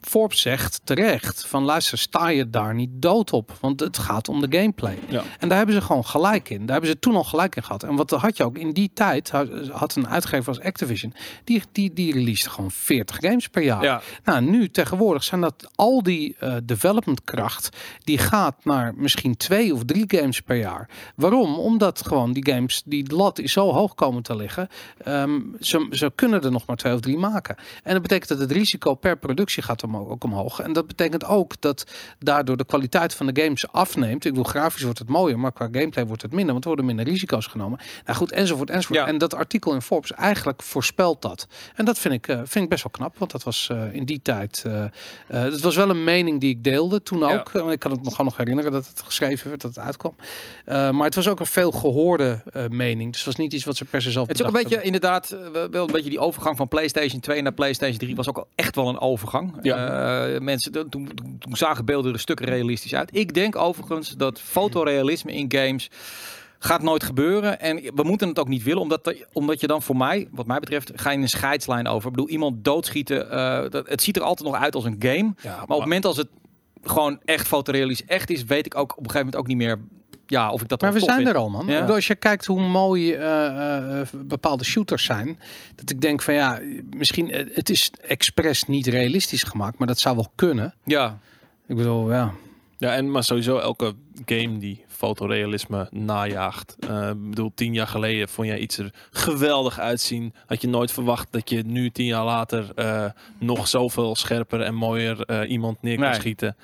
Forbes 0.01 0.41
zegt 0.41 0.81
terecht 0.85 1.47
van 1.47 1.65
luister, 1.65 1.99
sta 1.99 2.29
je 2.29 2.51
daar 2.51 2.75
niet 2.75 2.91
dood 3.01 3.33
op. 3.33 3.53
Want 3.61 3.81
het 3.81 3.99
gaat 3.99 4.29
om 4.29 4.41
de 4.41 4.59
gameplay. 4.59 4.99
Ja. 5.09 5.23
En 5.39 5.49
daar 5.49 5.57
hebben 5.57 5.75
ze 5.75 5.81
gewoon 5.81 6.05
gelijk 6.05 6.51
in. 6.51 6.59
Daar 6.59 6.73
hebben 6.73 6.91
ze 6.91 6.99
toen 6.99 7.15
al 7.17 7.25
gelijk 7.25 7.57
in 7.57 7.63
gehad. 7.63 7.83
En 7.83 7.97
wat 7.97 8.11
had 8.11 8.37
je 8.37 8.45
ook 8.45 8.59
in 8.59 8.73
die 8.73 8.91
tijd, 8.95 9.31
had- 9.31 9.95
een 9.95 10.09
uitgever 10.09 10.49
als 10.49 10.61
Activision, 10.61 11.15
die, 11.45 11.63
die, 11.73 11.93
die 11.93 12.13
release 12.13 12.51
gewoon 12.51 12.71
40 12.71 13.17
games 13.21 13.49
per 13.49 13.63
jaar. 13.63 13.83
Ja. 13.83 14.01
Nou, 14.25 14.41
nu 14.43 14.71
tegenwoordig 14.71 15.25
zijn 15.25 15.41
dat 15.41 15.71
al 15.75 16.03
die 16.03 16.37
eh, 16.39 16.55
development 16.65 17.25
kracht, 17.25 17.77
die 18.05 18.19
gaat 18.19 18.65
naar 18.65 18.95
misschien 18.97 19.37
twee 19.37 19.75
of 19.75 19.85
drie 19.85 20.05
games 20.07 20.41
per 20.41 20.57
jaar. 20.57 20.89
Waarom? 21.17 21.55
Omdat 21.59 22.07
gewoon 22.07 22.33
die 22.33 22.53
games, 22.53 22.83
die 22.85 23.15
lat 23.15 23.39
is 23.39 23.53
zo 23.53 23.73
hoog 23.73 23.95
komen 23.95 24.23
te 24.23 24.37
liggen. 24.37 24.69
Ehm, 25.05 25.41
ze, 25.61 25.87
ze 25.91 26.13
kunnen 26.15 26.43
er 26.43 26.51
nog 26.51 26.67
maar 26.67 26.77
twee 26.77 26.95
of 26.95 27.01
drie 27.01 27.19
maken. 27.19 27.57
En 27.83 27.93
dat 27.93 28.03
betekent 28.03 28.29
dat 28.29 28.39
het 28.39 28.53
risico 28.53 28.95
per 28.95 29.19
productie 29.19 29.63
gaat 29.63 29.83
omhoog, 29.85 30.09
ook 30.09 30.25
omhoog. 30.25 30.61
En 30.61 30.73
dat 30.73 30.87
betekent 30.87 31.25
ook 31.25 31.61
dat 31.61 31.87
daardoor 32.19 32.57
de 32.57 32.65
kwaliteit 32.65 32.89
van 32.91 33.27
de 33.27 33.43
games 33.43 33.73
afneemt. 33.73 34.25
Ik 34.25 34.31
bedoel, 34.31 34.45
grafisch 34.45 34.83
wordt 34.83 34.99
het 34.99 35.09
mooier, 35.09 35.39
maar 35.39 35.53
qua 35.53 35.69
gameplay 35.73 36.07
wordt 36.07 36.23
het 36.23 36.33
minder, 36.33 36.53
want 36.53 36.61
er 36.61 36.67
worden 36.67 36.87
minder 36.87 37.05
risico's 37.05 37.47
genomen. 37.47 37.79
Nou 38.05 38.19
goed, 38.19 38.33
enzovoort, 38.33 38.71
enzovoort. 38.71 38.99
Ja. 38.99 39.07
En 39.07 39.19
dat 39.19 39.35
artikel 39.35 39.75
in 39.75 39.83
Forbes 39.83 40.13
eigenlijk 40.13 40.63
voorspelt 40.63 41.23
dat. 41.23 41.47
En 41.75 41.85
dat 41.85 41.99
vind 41.99 42.15
ik, 42.15 42.29
eh, 42.29 42.37
vind 42.37 42.65
ik 42.65 42.69
best 42.69 42.83
wel 42.83 42.93
knap, 42.93 43.19
want 43.19 43.31
dat 43.31 43.43
was 43.43 43.69
eh, 43.71 43.95
in 43.95 44.05
die 44.05 44.21
tijd. 44.23 44.65
eh 44.67 44.85
het 45.27 45.61
was 45.61 45.77
wel 45.77 45.91
een 45.91 46.05
mening 46.05 46.41
die 46.41 46.51
ik 46.51 46.65
deelde 46.65 47.03
toen 47.03 47.25
ook. 47.25 47.53
Ik 47.55 47.79
kan 47.79 47.91
het 47.91 48.03
me 48.03 48.11
gewoon 48.11 48.27
nog 48.27 48.37
herinneren 48.37 48.73
dat 48.73 48.87
het 48.87 49.03
geschreven 49.03 49.49
werd, 49.49 49.61
dat 49.61 49.75
het 49.75 49.85
uitkwam. 49.85 50.15
Maar 50.67 51.05
het 51.05 51.15
was 51.15 51.29
ook 51.29 51.41
een 51.41 51.47
veel 51.47 51.71
gehoorde 51.71 52.43
eh, 52.53 52.65
mening. 52.69 53.11
Dus 53.11 53.25
het 53.25 53.27
was 53.27 53.37
niet 53.37 53.53
iets 53.53 53.65
wat 53.65 53.77
ze 53.77 53.85
per 53.85 54.03
se 54.03 54.11
zelf 54.11 54.29
Het 54.29 54.41
is 54.41 54.47
ook 54.47 54.55
een 54.55 54.63
beetje 54.63 54.83
inderdaad 54.83 55.37
wel 55.71 55.87
een 55.87 55.93
beetje 55.93 56.11
die 56.11 56.19
overgang 56.19 56.57
van 56.57 56.69
PlayStation 56.69 57.21
2 57.21 57.43
naar 57.43 57.53
PlayStation 57.53 57.99
3 57.99 58.17
was 58.17 58.29
ook 58.29 58.39
al 58.39 58.47
echt 58.55 58.77
wel 58.77 58.89
een 58.89 59.01
overgang. 59.01 59.55
Mensen 60.41 60.73
toen, 60.73 60.89
toen, 60.89 61.39
toen 61.39 61.57
zagen 61.57 61.85
beelden 61.85 62.13
er 62.13 62.21
stukken 62.21 62.47
realistisch 62.47 62.80
uit. 62.93 63.17
Ik 63.17 63.35
denk 63.35 63.57
overigens 63.57 64.11
dat 64.11 64.41
fotorealisme 64.41 65.33
in 65.33 65.53
games 65.53 65.91
gaat 66.59 66.83
nooit 66.83 67.03
gebeuren 67.03 67.61
en 67.61 67.77
we 67.95 68.03
moeten 68.03 68.29
het 68.29 68.39
ook 68.39 68.49
niet 68.49 68.63
willen 68.63 68.83
omdat 68.83 69.15
omdat 69.33 69.61
je 69.61 69.67
dan 69.67 69.83
voor 69.83 69.97
mij, 69.97 70.29
wat 70.31 70.47
mij 70.47 70.61
betreft, 70.61 70.91
ga 70.95 71.11
je 71.11 71.19
een 71.19 71.29
scheidslijn 71.29 71.87
over. 71.87 72.09
Ik 72.09 72.15
bedoel 72.15 72.31
iemand 72.31 72.65
doodschieten, 72.65 73.31
eh, 73.31 73.71
dat, 73.71 73.89
het 73.89 74.03
ziet 74.03 74.17
er 74.17 74.23
altijd 74.23 74.49
nog 74.49 74.61
uit 74.61 74.75
als 74.75 74.85
een 74.85 74.97
game, 74.99 75.35
Ja, 75.43 75.55
maar 75.55 75.63
op 75.63 75.69
het 75.69 75.79
moment 75.79 76.05
als 76.05 76.17
het 76.17 76.29
gewoon 76.83 77.21
echt 77.25 77.47
fotorealistisch 77.47 78.07
echt 78.07 78.31
is, 78.31 78.45
weet 78.45 78.67
ik 78.67 78.75
ook 78.75 78.91
op 78.91 79.05
een 79.05 79.11
gegeven 79.11 79.19
moment 79.19 79.37
ook 79.37 79.47
niet 79.47 79.57
meer 79.57 79.79
ja, 80.27 80.51
of 80.51 80.63
ik 80.63 80.69
dat 80.69 80.81
Maar 80.81 80.93
we 80.93 81.01
zijn 81.01 81.17
vind. 81.17 81.29
er 81.29 81.37
al, 81.37 81.51
man. 81.51 81.67
Ja. 81.67 81.87
Als 81.87 82.07
je 82.07 82.15
kijkt 82.15 82.47
hoe 82.47 82.61
mooi 82.61 83.13
eh, 83.13 84.01
eh, 84.01 84.07
bepaalde 84.25 84.65
shooters 84.65 85.05
zijn, 85.05 85.39
dat 85.75 85.91
ik 85.91 86.01
denk 86.01 86.23
van 86.23 86.35
ja, 86.35 86.61
misschien 86.97 87.29
het 87.53 87.71
is 87.71 87.93
expres 88.01 88.65
niet 88.65 88.87
realistisch 88.87 89.43
gemaakt, 89.43 89.79
maar 89.79 89.87
dat 89.87 89.99
zou 89.99 90.17
wel 90.17 90.33
kunnen. 90.35 90.75
Ja, 90.85 91.19
Ik 91.67 91.77
bedoel, 91.77 92.13
ja. 92.13 92.33
Ja, 92.81 92.95
en 92.95 93.11
maar 93.11 93.25
sowieso 93.25 93.59
elke 93.59 93.95
game 94.27 94.59
die 94.59 94.85
fotorealisme 94.89 95.89
najaagt. 95.91 96.77
Eh, 96.89 97.09
Ik 97.11 97.29
bedoel, 97.31 97.53
tien 97.55 97.75
jaar 97.75 97.87
geleden 97.87 98.29
vond 98.29 98.49
jij 98.49 98.59
iets 98.59 98.79
er 98.79 98.93
geweldig 99.11 99.79
uitzien. 99.79 100.35
Had 100.47 100.61
je 100.63 100.69
nooit 100.69 100.93
verwacht 100.93 101.33
dat 101.33 101.51
je 101.51 101.63
nu 101.67 101.91
tien 101.91 102.07
jaar 102.07 102.25
later 102.25 102.73
eh, 102.75 103.05
nog 103.39 103.69
zoveel 103.69 104.15
scherper 104.17 104.61
en 104.61 104.75
mooier 104.75 105.21
eh, 105.25 105.51
iemand 105.51 105.83
neer 105.83 105.97
kan 105.99 106.05
Nee. 106.05 106.15
schieten. 106.15 106.57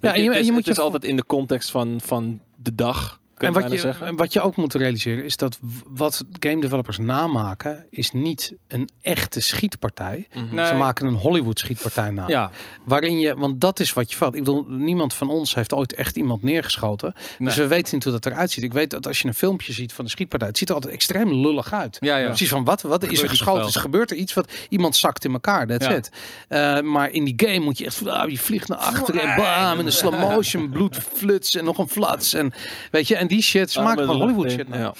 Ja, 0.00 0.14
je- 0.14 0.30
het 0.32 0.44
je 0.46 0.52
moet 0.52 0.60
het 0.60 0.68
is 0.68 0.76
je- 0.76 0.82
altijd 0.82 1.04
in 1.04 1.16
de 1.16 1.26
context 1.26 1.70
van, 1.70 2.00
van 2.04 2.40
de 2.56 2.74
dag. 2.74 3.19
En 3.46 3.52
wat 3.52 3.70
je, 3.72 3.78
zeggen. 3.78 4.06
en 4.06 4.16
wat 4.16 4.32
je 4.32 4.40
ook 4.40 4.56
moet 4.56 4.74
realiseren 4.74 5.24
is 5.24 5.36
dat 5.36 5.58
wat 5.88 6.24
game 6.40 6.60
developers 6.60 6.98
namaken, 6.98 7.86
is 7.90 8.12
niet 8.12 8.52
een 8.68 8.88
echte 9.02 9.40
schietpartij. 9.40 10.26
Mhm. 10.34 10.54
Nee. 10.54 10.66
Ze 10.66 10.74
maken 10.74 11.06
een 11.06 11.14
Hollywood 11.14 11.58
schietpartij 11.58 12.10
na. 12.10 12.24
ja. 12.28 12.50
Waarin 12.84 13.18
je, 13.20 13.34
want 13.36 13.60
dat 13.60 13.80
is 13.80 13.92
wat 13.92 14.10
je 14.10 14.16
valt. 14.16 14.34
Ik 14.34 14.44
bedoel, 14.44 14.64
niemand 14.68 15.14
van 15.14 15.28
ons 15.30 15.54
heeft 15.54 15.72
ooit 15.72 15.94
echt 15.94 16.16
iemand 16.16 16.42
neergeschoten. 16.42 17.12
Nee. 17.14 17.48
Dus 17.48 17.56
we 17.56 17.66
weten 17.66 17.94
niet 17.94 18.04
hoe 18.04 18.12
dat 18.12 18.26
eruit 18.26 18.50
ziet. 18.50 18.64
Ik 18.64 18.72
weet 18.72 18.90
dat 18.90 19.06
als 19.06 19.20
je 19.20 19.28
een 19.28 19.34
filmpje 19.34 19.72
ziet 19.72 19.92
van 19.92 20.04
de 20.04 20.10
schietpartij, 20.10 20.48
het 20.48 20.58
ziet 20.58 20.68
er 20.68 20.74
altijd 20.74 20.92
extreem 20.94 21.34
lullig 21.34 21.72
uit. 21.72 21.96
Ja, 22.00 22.16
ja. 22.16 22.26
Precies 22.26 22.48
van 22.48 22.64
wat, 22.64 22.82
wat 22.82 23.04
is 23.10 23.22
er 23.22 23.28
geschoten? 23.28 23.66
Is 23.66 23.76
gebeurt 23.76 24.10
er 24.10 24.16
iets 24.16 24.34
wat 24.34 24.52
iemand 24.68 24.96
zakt 24.96 25.24
in 25.24 25.32
elkaar? 25.32 25.66
That's 25.66 25.86
Ja. 25.86 25.92
it. 25.94 26.10
Eh, 26.48 26.80
maar 26.80 27.10
in 27.10 27.24
die 27.24 27.34
game 27.36 27.58
moet 27.60 27.78
je 27.78 27.84
echt, 27.84 28.06
ah, 28.08 28.30
je 28.30 28.38
vliegt 28.38 28.68
naar 28.68 28.78
achteren 28.78 29.20
en 29.22 29.36
bam, 29.36 29.78
en 29.78 29.86
een 29.86 29.92
slow 29.92 30.18
motion, 30.18 30.70
bloed, 30.70 30.96
fluts 30.96 31.56
en 31.56 31.64
nog 31.64 31.78
een 31.78 31.88
flats 31.88 32.34
en 32.34 32.52
weet 32.90 33.08
je, 33.08 33.16
en 33.16 33.26
die 33.30 33.42
shit, 33.42 33.76
met 33.96 34.06
van 34.06 34.16
Hollywood 34.16 34.50
shit. 34.50 34.68
nou. 34.68 34.94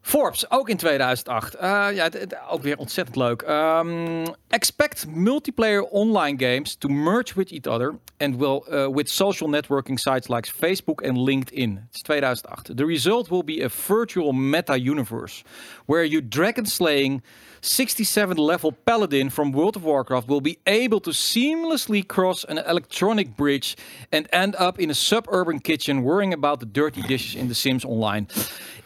Forbes, 0.00 0.50
ook 0.50 0.68
in 0.68 0.76
2008. 0.76 1.54
Eh, 1.54 1.68
ja, 1.70 2.02
het- 2.02 2.18
het- 2.20 2.36
ook 2.50 2.62
weer 2.62 2.76
ontzettend 2.76 3.16
leuk. 3.16 3.42
Ehm, 3.42 4.26
expect 4.48 5.06
multiplayer 5.08 5.82
online 5.82 6.44
games 6.52 6.74
to 6.76 6.88
merge 6.88 7.32
with 7.34 7.50
each 7.52 7.66
other 7.74 7.94
and 8.18 8.36
will 8.36 8.62
uh, 8.70 8.88
with 8.88 9.10
social 9.10 9.50
networking 9.50 9.98
sites 9.98 10.28
like 10.28 10.50
Facebook 10.50 11.02
and 11.06 11.16
LinkedIn. 11.28 11.70
Het 11.86 11.94
is 11.94 12.02
2008. 12.02 12.76
The 12.76 12.84
result 12.86 13.28
will 13.28 13.44
be 13.44 13.64
a 13.64 13.68
virtual 13.68 14.32
meta-universe 14.32 15.42
where 15.86 16.08
you 16.08 16.28
dragon 16.28 16.66
slaying 16.66 17.22
67 17.60 18.36
level 18.36 18.72
paladin 18.72 19.30
from 19.30 19.52
World 19.52 19.76
of 19.76 19.84
Warcraft 19.84 20.28
will 20.28 20.40
be 20.40 20.58
able 20.66 21.00
to 21.00 21.10
seamlessly 21.10 22.06
cross 22.06 22.44
an 22.44 22.58
electronic 22.58 23.36
bridge 23.36 23.76
and 24.12 24.28
end 24.32 24.54
up 24.56 24.78
in 24.78 24.90
a 24.90 24.94
suburban 24.94 25.60
kitchen 25.60 26.02
worrying 26.02 26.32
about 26.32 26.60
the 26.60 26.66
dirty 26.66 27.02
dishes 27.02 27.34
in 27.34 27.48
The 27.48 27.54
Sims 27.54 27.84
Online. 27.84 28.28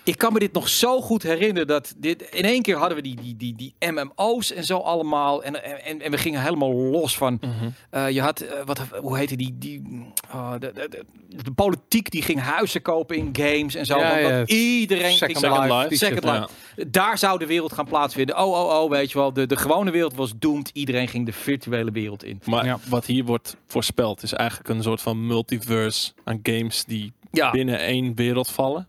Ik 0.04 0.18
kan 0.18 0.32
me 0.32 0.38
dit 0.38 0.52
nog 0.52 0.68
zo 0.68 1.00
goed 1.00 1.22
herinneren 1.22 1.66
dat 1.66 1.94
dit 1.96 2.22
in 2.22 2.44
één 2.44 2.62
keer 2.62 2.76
hadden 2.76 2.96
we 2.96 3.02
die, 3.02 3.16
die, 3.20 3.36
die, 3.36 3.54
die 3.56 3.90
MMO's 3.90 4.52
en 4.52 4.64
zo 4.64 4.78
allemaal 4.78 5.42
en, 5.44 5.64
en, 5.84 6.00
en 6.00 6.10
we 6.10 6.18
gingen 6.18 6.42
helemaal 6.42 6.72
los 6.74 7.16
van. 7.16 7.40
eh, 7.90 8.10
je 8.10 8.20
had 8.20 8.40
eh, 8.40 8.64
wat 8.64 8.80
hoe 9.00 9.18
heette 9.18 9.36
die 9.36 9.54
die 9.58 9.82
oh, 10.34 10.52
de, 10.52 10.72
de, 10.72 10.88
de, 10.90 11.04
de 11.42 11.52
politiek 11.52 12.10
die 12.10 12.22
ging 12.22 12.40
huizen 12.40 12.82
kopen 12.82 13.16
in 13.16 13.28
games 13.32 13.74
en 13.74 13.86
zo. 13.86 13.98
Ja, 13.98 14.08
want 14.10 14.20
ja. 14.20 14.38
dat 14.38 14.50
iedereen 14.50 15.16
Second 15.16 15.38
ging 15.38 15.52
Second 15.54 15.72
Life, 15.72 15.96
Second 15.96 16.24
Life. 16.24 16.48
Daar 16.90 17.18
zou 17.18 17.38
de 17.38 17.46
wereld 17.46 17.72
gaan 17.72 17.86
plaatsvinden. 17.86 18.38
Oh, 18.38 18.52
oh, 18.52 18.82
oh, 18.82 18.90
weet 18.90 19.12
je 19.12 19.18
wel. 19.18 19.32
De, 19.32 19.46
de 19.46 19.56
gewone 19.56 19.90
wereld 19.90 20.14
was 20.14 20.32
doomed. 20.38 20.70
Iedereen 20.72 21.08
ging 21.08 21.26
de 21.26 21.32
virtuele 21.32 21.90
wereld 21.90 22.24
in. 22.24 22.40
Maar 22.44 22.64
Ja. 22.64 22.78
wat 22.88 23.06
hier 23.06 23.24
wordt 23.24 23.56
voorspeld 23.66 24.22
is 24.22 24.32
eigenlijk 24.32 24.68
een 24.68 24.82
soort 24.82 25.00
van 25.02 25.26
multiverse 25.26 26.12
aan 26.24 26.40
games 26.42 26.84
die 26.84 27.12
Ja. 27.30 27.50
binnen 27.50 27.78
één 27.78 28.14
wereld 28.14 28.50
vallen. 28.50 28.86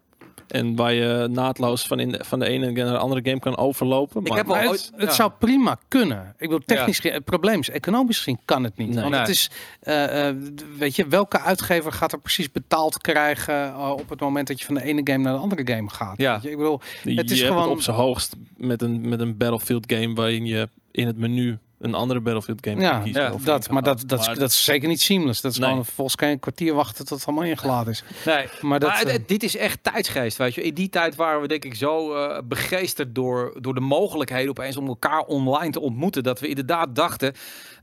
En 0.48 0.76
waar 0.76 0.94
je 0.94 1.28
naadloos 1.32 1.88
van, 1.88 2.00
in 2.00 2.12
de, 2.12 2.20
van 2.26 2.40
de 2.40 2.48
ene 2.48 2.72
naar 2.72 2.86
de 2.86 2.98
andere 2.98 3.22
game 3.24 3.40
kan 3.40 3.58
overlopen. 3.58 4.24
Maar 4.24 4.38
heb 4.38 4.46
Maar 4.48 4.68
ooit- 4.68 4.82
het, 4.82 4.92
het 4.96 5.10
ja. 5.10 5.16
zou 5.16 5.32
prima 5.40 5.78
kunnen. 5.88 6.28
Ik 6.38 6.50
bedoel, 6.50 6.60
technisch, 6.66 7.00
ge- 7.00 7.10
het 7.10 7.24
probleem 7.24 7.60
is, 7.60 7.70
economisch 7.70 8.18
gezien 8.18 8.40
kan 8.46 8.64
het 8.64 8.78
niet. 8.78 8.88
Nee. 8.90 8.98
Want 8.98 9.10
Nee. 9.10 9.20
het 9.20 9.30
is, 9.30 9.50
eh, 9.82 10.28
eh, 10.28 10.36
weet 10.78 10.96
je, 10.96 11.08
welke 11.08 11.40
uitgever 11.40 11.92
gaat 11.92 12.12
er 12.12 12.20
precies 12.20 12.52
betaald 12.52 12.98
krijgen 12.98 13.68
eh, 13.68 13.90
op 13.98 14.10
het 14.10 14.20
moment 14.20 14.48
dat 14.48 14.60
je 14.60 14.66
van 14.66 14.76
de 14.76 14.84
ene 14.84 15.02
game 15.04 15.24
naar 15.24 15.34
de 15.34 15.40
andere 15.40 15.68
game 15.74 15.90
gaat? 15.90 16.18
Ja. 16.18 16.34
Weet 16.34 16.44
je, 16.44 16.50
ik 16.50 16.58
bedoel, 16.58 16.80
Het 17.04 17.32
is 17.32 17.40
je 17.40 17.46
gewoon- 17.46 17.70
op 17.70 17.82
zijn 17.82 17.96
hoogst 17.96 18.36
met 18.58 18.82
een, 18.82 19.10
met 19.10 19.20
een 19.20 19.38
Battlefield 19.38 19.92
game 19.94 20.14
waarin 20.14 20.46
je 20.46 20.70
in 20.92 21.08
het 21.08 21.18
menu 21.18 21.58
een 21.84 21.94
andere 21.94 22.20
Battlefield 22.20 22.60
game 22.68 22.82
Ja, 22.82 23.00
kiezen. 23.00 23.22
ja, 23.22 23.32
of 23.34 23.42
dat, 23.44 23.70
maar 23.70 23.84
dat, 23.84 24.04
dat, 24.06 24.20
is, 24.20 24.26
dat 24.26 24.50
is 24.50 24.64
zeker 24.64 24.88
niet 24.88 25.02
seamless. 25.02 25.42
Dat 25.42 25.52
is 25.52 25.58
Nee. 25.58 25.70
gewoon 25.70 25.86
volgens 25.86 26.16
geen 26.20 26.40
kwartier 26.40 26.74
wachten 26.74 27.06
tot 27.06 27.18
het 27.18 27.28
allemaal 27.28 27.46
ingeladen 27.46 27.92
is. 27.94 28.04
Nee. 28.26 28.46
Maar 28.62 28.80
dat, 28.80 28.90
Maar 28.90 29.02
eh, 29.06 29.20
dit 29.26 29.44
is 29.44 29.56
echt 29.58 29.80
tijdsgeest, 29.82 30.38
weet 30.38 30.54
je. 30.56 30.62
In 30.62 30.74
die 30.74 30.90
tijd 30.90 31.16
waren 31.16 31.42
we 31.42 31.48
denk 31.48 31.66
ik 31.66 31.76
zo 31.76 32.14
eh, 32.16 32.38
begeesterd 32.44 33.16
door, 33.16 33.58
door 33.62 33.74
de 33.74 33.80
mogelijkheden 33.80 34.50
opeens 34.50 34.78
om 34.78 34.88
elkaar 34.88 35.20
online 35.20 35.72
te 35.72 35.80
ontmoeten. 35.80 36.24
Dat 36.24 36.40
we 36.40 36.48
inderdaad 36.48 36.96
dachten, 36.96 37.34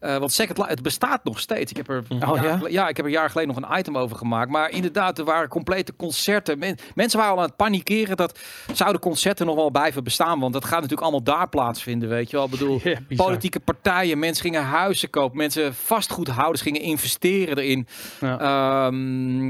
eh, 0.00 0.16
want 0.16 0.32
Second 0.32 0.58
Life, 0.58 0.70
het 0.70 0.82
bestaat 0.82 1.24
nog 1.24 1.40
steeds. 1.40 1.70
Ik 1.70 1.76
heb 1.76 1.88
er, 1.88 2.02
Oh, 2.28 2.42
jaar 2.42 2.70
ja? 2.70 2.88
ik 2.88 2.96
heb 2.96 2.98
er 2.98 3.04
een 3.12 3.18
jaar 3.18 3.30
geleden 3.30 3.54
nog 3.54 3.70
een 3.70 3.78
item 3.78 3.98
over 3.98 4.16
gemaakt. 4.16 4.50
Maar 4.50 4.70
inderdaad, 4.70 5.18
er 5.18 5.24
waren 5.24 5.48
complete 5.48 5.96
concerten. 5.96 6.58
Men- 6.58 6.78
mensen 6.94 7.18
waren 7.18 7.34
al 7.34 7.40
aan 7.40 7.46
het 7.46 7.56
panikeren 7.56 8.16
dat 8.16 8.38
zouden 8.72 9.00
concerten 9.00 9.46
nog 9.46 9.54
wel 9.54 9.70
blijven 9.70 10.04
bestaan. 10.04 10.40
Want 10.40 10.52
dat 10.52 10.64
gaat 10.64 10.74
natuurlijk 10.74 11.02
allemaal 11.02 11.22
daar 11.22 11.48
plaatsvinden, 11.48 12.08
weet 12.08 12.30
je 12.30 12.36
wel. 12.36 12.44
Ik 12.44 12.50
bedoel, 12.50 12.80
Ja, 12.90 12.98
politieke 13.16 13.60
partijen, 13.60 13.88
mensen 14.16 14.42
gingen 14.44 14.62
huizen 14.62 15.10
kopen. 15.10 15.36
Mensen, 15.36 15.74
vastgoedhouders 15.74 16.62
gingen 16.62 16.80
investeren 16.80 17.58
erin. 17.58 17.86
Ja. 18.20 18.38
Ehm, 18.40 19.48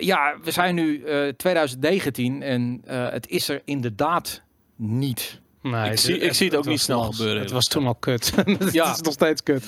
ja, 0.00 0.34
we 0.44 0.50
zijn 0.50 0.74
nu 0.74 1.02
eh 1.04 1.28
2019 1.28 2.42
en 2.42 2.82
eh, 2.84 3.08
het 3.10 3.28
is 3.28 3.48
er 3.48 3.62
inderdaad 3.64 4.42
niet. 4.76 5.40
Nee, 5.62 5.84
Ik 5.84 5.90
het- 5.90 6.00
zie- 6.00 6.18
ik 6.18 6.32
zie 6.32 6.46
het 6.48 6.56
ook 6.56 6.66
niet 6.66 6.80
snel 6.80 7.02
gebeuren, 7.02 7.42
Het 7.42 7.50
was 7.50 7.64
toen 7.66 7.86
al 7.86 7.94
kut. 7.94 8.32
het 8.58 8.72
Ja. 8.72 8.90
is 8.92 9.00
nog 9.00 9.12
steeds 9.12 9.42
kut. 9.42 9.64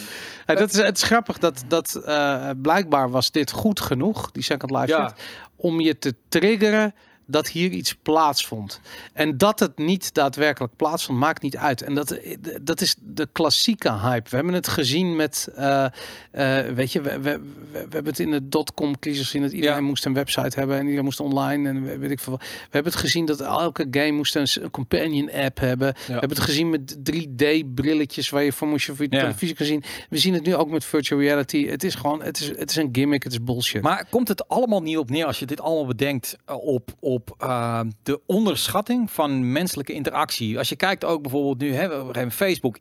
Ja, 0.46 0.54
dat 0.54 0.70
is, 0.72 0.76
het 0.78 0.96
is 0.96 1.02
grappig 1.02 1.38
dat, 1.38 1.64
dat 1.68 1.94
eh, 1.94 2.50
blijkbaar 2.62 3.10
was 3.10 3.30
dit 3.30 3.50
goed 3.50 3.80
genoeg, 3.80 4.30
die 4.30 4.42
Second 4.42 4.70
Life 4.70 4.86
Ja. 4.86 5.08
shit, 5.08 5.18
om 5.56 5.80
je 5.80 5.98
te 5.98 6.14
triggeren 6.28 6.94
dat 7.30 7.48
hier 7.48 7.70
iets 7.70 7.94
plaatsvond. 7.94 8.80
En 9.12 9.36
dat 9.38 9.60
het 9.60 9.78
niet 9.78 10.14
daadwerkelijk 10.14 10.76
plaatsvond, 10.76 11.18
maakt 11.18 11.42
niet 11.42 11.56
uit. 11.56 11.82
En 11.82 11.94
dat, 11.94 12.18
dat 12.62 12.80
is 12.80 12.94
de 12.98 13.28
klassieke 13.32 13.92
hype. 13.92 14.30
We 14.30 14.36
hebben 14.36 14.54
het 14.54 14.68
gezien 14.68 15.16
met, 15.16 15.48
eh, 15.54 15.84
eh, 16.30 16.74
weet 16.74 16.92
je, 16.92 17.00
we, 17.00 17.10
we, 17.20 17.20
we, 17.22 17.40
we 17.72 17.78
hebben 17.78 18.04
het 18.04 18.18
in 18.18 18.30
de 18.30 18.48
dotcom-crisis 18.48 19.24
gezien 19.24 19.42
dat 19.42 19.52
iedereen 19.52 19.76
Ja. 19.76 19.82
moest 19.82 20.04
een 20.04 20.14
website 20.14 20.58
hebben 20.58 20.76
en 20.76 20.82
iedereen 20.82 21.04
moest 21.04 21.20
online 21.20 21.68
en 21.68 21.98
weet 22.00 22.10
ik 22.10 22.20
veel. 22.20 22.36
We 22.38 22.44
hebben 22.70 22.92
het 22.92 23.00
gezien 23.00 23.24
dat 23.26 23.40
elke 23.40 23.86
game 23.90 24.10
moest 24.12 24.34
een, 24.36 24.70
companion 24.70 25.30
app 25.32 25.58
hebben. 25.58 25.94
We 26.06 26.12
hebben 26.12 26.28
het 26.28 26.40
gezien 26.40 26.70
met 26.70 26.96
3D-brilletjes 27.12 28.30
waar 28.30 28.42
je 28.42 28.52
voor 28.52 28.68
moest 28.68 28.86
je 28.86 28.94
voor 28.94 29.04
je 29.08 29.16
Ja. 29.16 29.20
televisie 29.20 29.54
kan 29.56 29.66
zien. 29.66 29.82
We 30.08 30.18
zien 30.18 30.34
het 30.34 30.44
nu 30.44 30.54
ook 30.54 30.70
met 30.70 30.84
virtual 30.84 31.20
reality. 31.20 31.66
Het 31.66 31.84
is 31.84 31.94
gewoon, 31.94 32.22
het 32.22 32.40
is, 32.40 32.48
het 32.48 32.70
is 32.70 32.76
een 32.76 32.88
gimmick, 32.92 33.22
het 33.22 33.32
is 33.32 33.42
bullshit. 33.44 33.82
Maar 33.82 34.06
komt 34.10 34.28
het 34.28 34.48
allemaal 34.48 34.82
niet 34.82 34.98
op 34.98 35.10
neer 35.10 35.24
als 35.26 35.38
je 35.38 35.46
dit 35.46 35.60
allemaal 35.60 35.86
bedenkt 35.86 36.36
eh, 36.44 36.56
op, 36.66 36.90
op 37.20 37.34
eh, 37.38 37.80
de 38.02 38.20
onderschatting 38.26 39.10
van 39.10 39.52
menselijke 39.52 39.92
interactie? 39.92 40.58
Als 40.58 40.68
je 40.68 40.76
kijkt 40.76 41.04
ook 41.04 41.22
bijvoorbeeld 41.22 41.58
nu, 41.58 41.74
hè, 41.74 41.88
we 41.88 41.94
hebben 41.94 42.30
Facebook, 42.32 42.78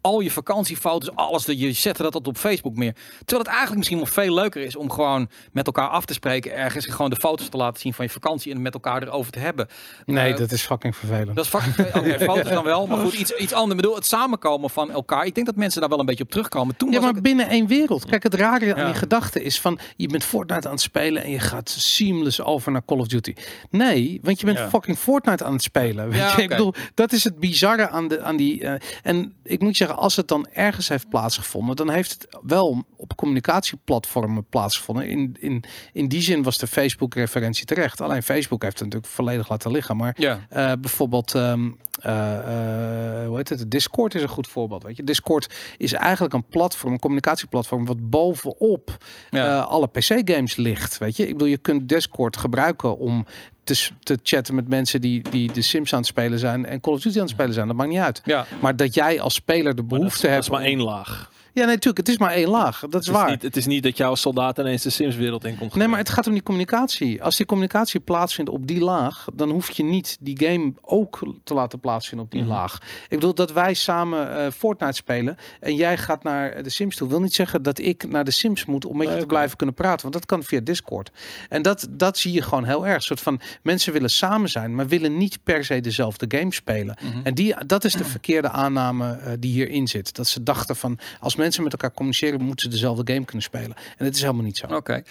al 0.00 0.20
je 0.20 0.30
vakantiefoto's, 0.30 1.10
alles, 1.14 1.44
dat 1.44 1.60
je 1.60 1.72
zet 1.72 1.96
dat 1.96 2.26
op 2.26 2.36
Facebook 2.36 2.76
meer. 2.76 2.92
Terwijl 3.18 3.38
het 3.38 3.46
eigenlijk 3.48 3.76
misschien 3.76 3.98
nog 3.98 4.10
veel 4.10 4.34
leuker 4.34 4.62
is 4.62 4.76
om 4.76 4.90
gewoon 4.90 5.28
met 5.52 5.66
elkaar 5.66 5.88
af 5.88 6.04
te 6.04 6.12
spreken 6.12 6.54
ergens 6.56 6.86
en 6.86 6.92
gewoon 6.92 7.10
de 7.10 7.16
foto's 7.16 7.48
te 7.48 7.56
laten 7.56 7.80
zien 7.80 7.94
van 7.94 8.04
je 8.04 8.10
vakantie 8.10 8.52
en 8.54 8.62
met 8.62 8.74
elkaar 8.74 9.02
erover 9.02 9.32
te 9.32 9.38
hebben. 9.38 9.68
nee, 10.06 10.32
Eh, 10.32 10.38
dat 10.38 10.52
is 10.52 10.62
fucking 10.62 10.96
vervelend. 10.96 11.36
Dat 11.36 11.44
is 11.44 11.50
fucking 11.50 11.94
oké, 11.96 12.18
foto's 12.32 12.48
dan 12.52 12.64
wel, 12.64 12.86
maar 12.86 12.98
goed, 12.98 13.12
iets, 13.14 13.32
iets 13.36 13.52
anders. 13.52 13.70
Ik 13.70 13.76
bedoel, 13.80 13.94
het 13.94 14.06
samenkomen 14.06 14.70
van 14.70 14.90
elkaar. 14.90 15.26
Ik 15.26 15.34
denk 15.34 15.46
dat 15.46 15.56
mensen 15.56 15.80
daar 15.80 15.90
wel 15.90 16.00
een 16.00 16.06
beetje 16.06 16.24
op 16.24 16.30
terugkomen. 16.30 16.76
Toen 16.76 16.90
Ja, 16.92 17.00
maar 17.00 17.08
ook- 17.08 17.22
binnen 17.22 17.48
één 17.48 17.66
wereld. 17.66 18.04
Kijk, 18.04 18.22
het 18.22 18.34
rare 18.34 18.74
aan 18.74 18.80
Ja. 18.80 18.86
die 18.86 18.94
gedachte 18.94 19.42
is 19.42 19.60
van... 19.60 19.78
je 19.96 20.08
bent 20.08 20.24
Fortnite 20.24 20.66
aan 20.66 20.72
het 20.74 20.82
spelen 20.82 21.22
en 21.22 21.30
je 21.30 21.38
gaat 21.38 21.68
seamless 21.70 22.42
over 22.42 22.72
naar 22.72 22.84
Call 22.84 22.98
of 22.98 23.06
Duty. 23.06 23.34
Nee, 23.78 24.18
want 24.22 24.40
je 24.40 24.46
bent 24.46 24.58
Ja. 24.58 24.68
fucking 24.68 24.98
Fortnite 24.98 25.44
aan 25.44 25.52
het 25.52 25.62
spelen. 25.62 26.08
Weet 26.08 26.18
Ja, 26.18 26.32
je? 26.36 26.42
Ik 26.42 26.48
bedoel, 26.48 26.74
dat 26.94 27.12
is 27.12 27.24
het 27.24 27.38
bizarre 27.38 27.88
aan, 27.88 28.08
de, 28.08 28.22
aan 28.22 28.36
die... 28.36 28.64
eh, 28.64 28.80
en 29.02 29.34
ik 29.44 29.60
moet 29.60 29.76
zeggen, 29.76 29.96
als 29.96 30.16
het 30.16 30.28
dan 30.28 30.46
ergens 30.52 30.88
heeft 30.88 31.08
plaatsgevonden... 31.08 31.76
dan 31.76 31.90
heeft 31.90 32.12
het 32.12 32.26
wel 32.42 32.84
op 32.96 33.16
communicatieplatformen 33.16 34.46
plaatsgevonden. 34.48 35.08
In, 35.08 35.36
in, 35.40 35.64
in 35.92 36.08
die 36.08 36.22
zin 36.22 36.42
was 36.42 36.58
de 36.58 36.66
Facebook-referentie 36.66 37.64
terecht. 37.64 38.00
Alleen 38.00 38.22
Facebook 38.22 38.62
heeft 38.62 38.78
het 38.78 38.84
natuurlijk 38.84 39.12
volledig 39.12 39.48
laten 39.48 39.70
liggen. 39.70 39.96
Maar 39.96 40.14
ja. 40.18 40.46
eh, 40.48 40.72
bijvoorbeeld, 40.80 41.34
ehm, 41.34 41.70
eh, 42.00 43.22
eh, 43.22 43.26
hoe 43.26 43.36
heet 43.36 43.48
het? 43.48 43.70
Discord 43.70 44.14
is 44.14 44.22
een 44.22 44.28
goed 44.28 44.48
voorbeeld. 44.48 44.82
Weet 44.82 44.96
je, 44.96 45.04
Discord 45.04 45.54
is 45.76 45.92
eigenlijk 45.92 46.34
een 46.34 46.44
platform, 46.44 46.92
een 46.92 46.98
communicatieplatform, 46.98 47.86
wat 47.86 48.10
bovenop 48.10 48.96
Ja. 49.30 49.46
eh, 49.58 49.66
alle 49.66 49.86
PC-games 49.86 50.56
ligt. 50.56 50.98
Weet 50.98 51.16
je, 51.16 51.22
ik 51.26 51.32
bedoel, 51.32 51.48
je 51.48 51.56
kunt 51.58 51.88
Discord 51.88 52.36
gebruiken 52.36 52.98
om 52.98 53.26
te, 53.64 53.88
te 54.02 54.18
chatten 54.22 54.54
met 54.54 54.68
mensen 54.68 55.00
die, 55.00 55.30
die 55.30 55.52
de 55.52 55.62
Sims 55.62 55.92
aan 55.92 55.98
het 55.98 56.08
spelen 56.08 56.38
zijn 56.38 56.66
en 56.66 56.80
Call 56.80 56.94
of 56.94 57.00
Duty 57.00 57.16
aan 57.16 57.22
het 57.22 57.30
spelen 57.32 57.52
zijn. 57.54 57.66
Dat 57.66 57.76
maakt 57.76 57.90
niet 57.90 57.98
uit. 57.98 58.22
ja. 58.24 58.46
Maar 58.60 58.76
dat 58.76 58.94
jij 58.94 59.20
als 59.20 59.34
speler 59.34 59.74
de 59.74 59.86
dat, 59.86 59.88
behoefte 59.88 60.14
is, 60.16 60.20
dat 60.22 60.30
hebt. 60.30 60.42
is 60.44 60.50
maar 60.50 60.62
één 60.62 60.82
laag. 60.82 61.30
Ja, 61.58 61.64
nee, 61.64 61.74
natuurlijk. 61.74 62.06
Het 62.06 62.08
is 62.08 62.18
maar 62.18 62.32
één 62.32 62.48
laag. 62.48 62.80
Dat 62.80 62.88
is 62.88 62.94
Het 62.94 63.04
is, 63.16 63.22
waar. 63.22 63.30
niet, 63.30 63.42
het 63.42 63.56
is 63.56 63.66
niet 63.66 63.82
dat 63.82 63.96
jouw 63.96 64.14
soldaat 64.14 64.58
ineens 64.58 64.82
de 64.82 64.90
Sims-wereld 64.90 65.44
in 65.44 65.58
komt. 65.58 65.74
Nee, 65.74 65.88
maar 65.88 65.98
het 65.98 66.08
gaat 66.08 66.26
om 66.26 66.32
die 66.32 66.42
communicatie. 66.42 67.22
Als 67.22 67.36
die 67.36 67.46
communicatie 67.46 68.00
plaatsvindt 68.00 68.50
op 68.50 68.66
die 68.66 68.80
laag, 68.80 69.26
dan 69.34 69.50
hoef 69.50 69.70
je 69.70 69.82
niet 69.82 70.16
die 70.20 70.38
game 70.44 70.72
ook 70.80 71.34
te 71.44 71.54
laten 71.54 71.80
plaatsvinden 71.80 72.26
op 72.26 72.32
die 72.32 72.40
Mhm. 72.42 72.50
laag. 72.50 72.78
Ik 73.02 73.08
bedoel 73.08 73.34
dat 73.34 73.52
wij 73.52 73.74
samen 73.74 74.36
eh, 74.36 74.50
Fortnite 74.50 74.92
spelen 74.92 75.36
en 75.60 75.74
jij 75.74 75.96
gaat 75.98 76.22
naar 76.22 76.62
de 76.62 76.70
Sims 76.70 76.96
toe. 76.96 77.08
Wil 77.08 77.20
niet 77.20 77.34
zeggen 77.34 77.62
dat 77.62 77.78
ik 77.78 78.08
naar 78.08 78.24
de 78.24 78.30
Sims 78.30 78.64
moet 78.64 78.84
om 78.84 78.96
met 78.96 79.06
je 79.06 79.12
Nee, 79.12 79.20
te 79.22 79.26
blijven 79.26 79.56
kunnen 79.56 79.74
praten, 79.74 80.02
want 80.02 80.14
dat 80.14 80.26
kan 80.26 80.42
via 80.42 80.60
Discord. 80.60 81.10
En 81.48 81.62
dat, 81.62 81.86
dat 81.90 82.18
zie 82.18 82.32
je 82.32 82.42
gewoon 82.42 82.64
heel 82.64 82.86
erg. 82.86 82.94
Een 82.96 83.02
soort 83.02 83.20
van 83.20 83.40
mensen 83.62 83.92
willen 83.92 84.10
samen 84.10 84.48
zijn, 84.48 84.74
maar 84.74 84.86
willen 84.88 85.16
niet 85.16 85.38
per 85.42 85.64
se 85.64 85.80
dezelfde 85.80 86.38
game 86.38 86.52
spelen. 86.52 86.96
Mhm. 87.02 87.18
En 87.22 87.34
die, 87.34 87.54
dat 87.66 87.84
is 87.84 87.92
de 87.92 88.04
verkeerde 88.04 88.48
aanname 88.50 89.10
eh, 89.10 89.32
die 89.38 89.52
hierin 89.52 89.86
zit. 89.88 90.14
Dat 90.16 90.26
ze 90.26 90.42
dachten 90.42 90.76
van 90.76 90.98
als 91.20 91.36
mensen 91.36 91.46
met 91.56 91.72
elkaar 91.72 91.92
communiceren, 91.92 92.42
moeten 92.42 92.64
ze 92.64 92.70
dezelfde 92.70 93.12
game 93.12 93.24
kunnen 93.24 93.42
spelen. 93.42 93.76
En 93.96 94.04
dat 94.04 94.14
is 94.14 94.20
helemaal 94.20 94.44
niet 94.44 94.56
zo. 94.56 94.66
Oké. 94.66 95.02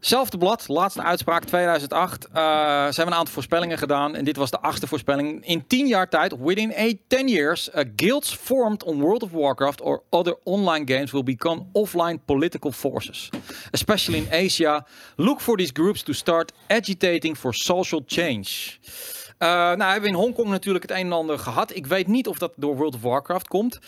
Zelfde 0.00 0.38
blad, 0.38 0.68
laatste 0.68 1.02
uitspraak 1.02 1.44
2008. 1.44 2.28
Eh 2.32 2.44
zijn 2.90 3.06
we 3.06 3.12
een 3.12 3.18
aantal 3.18 3.34
voorspellingen 3.34 3.78
gedaan. 3.78 4.14
En 4.14 4.24
dit 4.24 4.36
was 4.36 4.50
de 4.50 4.60
achtste 4.60 4.86
voorspelling. 4.86 5.46
In 5.46 5.66
10 5.66 5.86
jaar 5.86 6.08
tijd, 6.08 6.34
within 6.38 6.72
a 6.78 6.92
10 7.06 7.28
years, 7.28 7.68
uh, 7.74 7.84
guilds 7.96 8.34
formed 8.34 8.82
on 8.82 9.00
World 9.00 9.22
of 9.22 9.30
Warcraft 9.30 9.80
or 9.80 10.02
other 10.10 10.36
online 10.42 10.94
games 10.94 11.10
will 11.10 11.22
become 11.22 11.66
offline 11.72 12.18
political 12.24 12.72
forces. 12.72 13.30
Especially 13.70 14.18
in 14.18 14.26
Asia. 14.30 14.86
Look 15.16 15.40
for 15.40 15.56
these 15.56 15.72
groups 15.72 16.02
to 16.02 16.12
start 16.12 16.52
agitating 16.66 17.36
for 17.36 17.54
social 17.54 18.02
change. 18.06 18.78
Eh, 19.38 19.48
nou, 19.48 19.82
hebben 19.82 20.02
we 20.02 20.08
in 20.08 20.14
Hongkong 20.22 20.48
natuurlijk 20.48 20.88
het 20.88 20.98
een 20.98 21.04
en 21.06 21.12
ander 21.12 21.38
gehad. 21.38 21.74
Ik 21.76 21.86
weet 21.86 22.06
niet 22.06 22.28
of 22.28 22.38
dat 22.38 22.52
door 22.56 22.76
World 22.76 22.94
of 22.94 23.00
Warcraft 23.02 23.48
komt. 23.48 23.78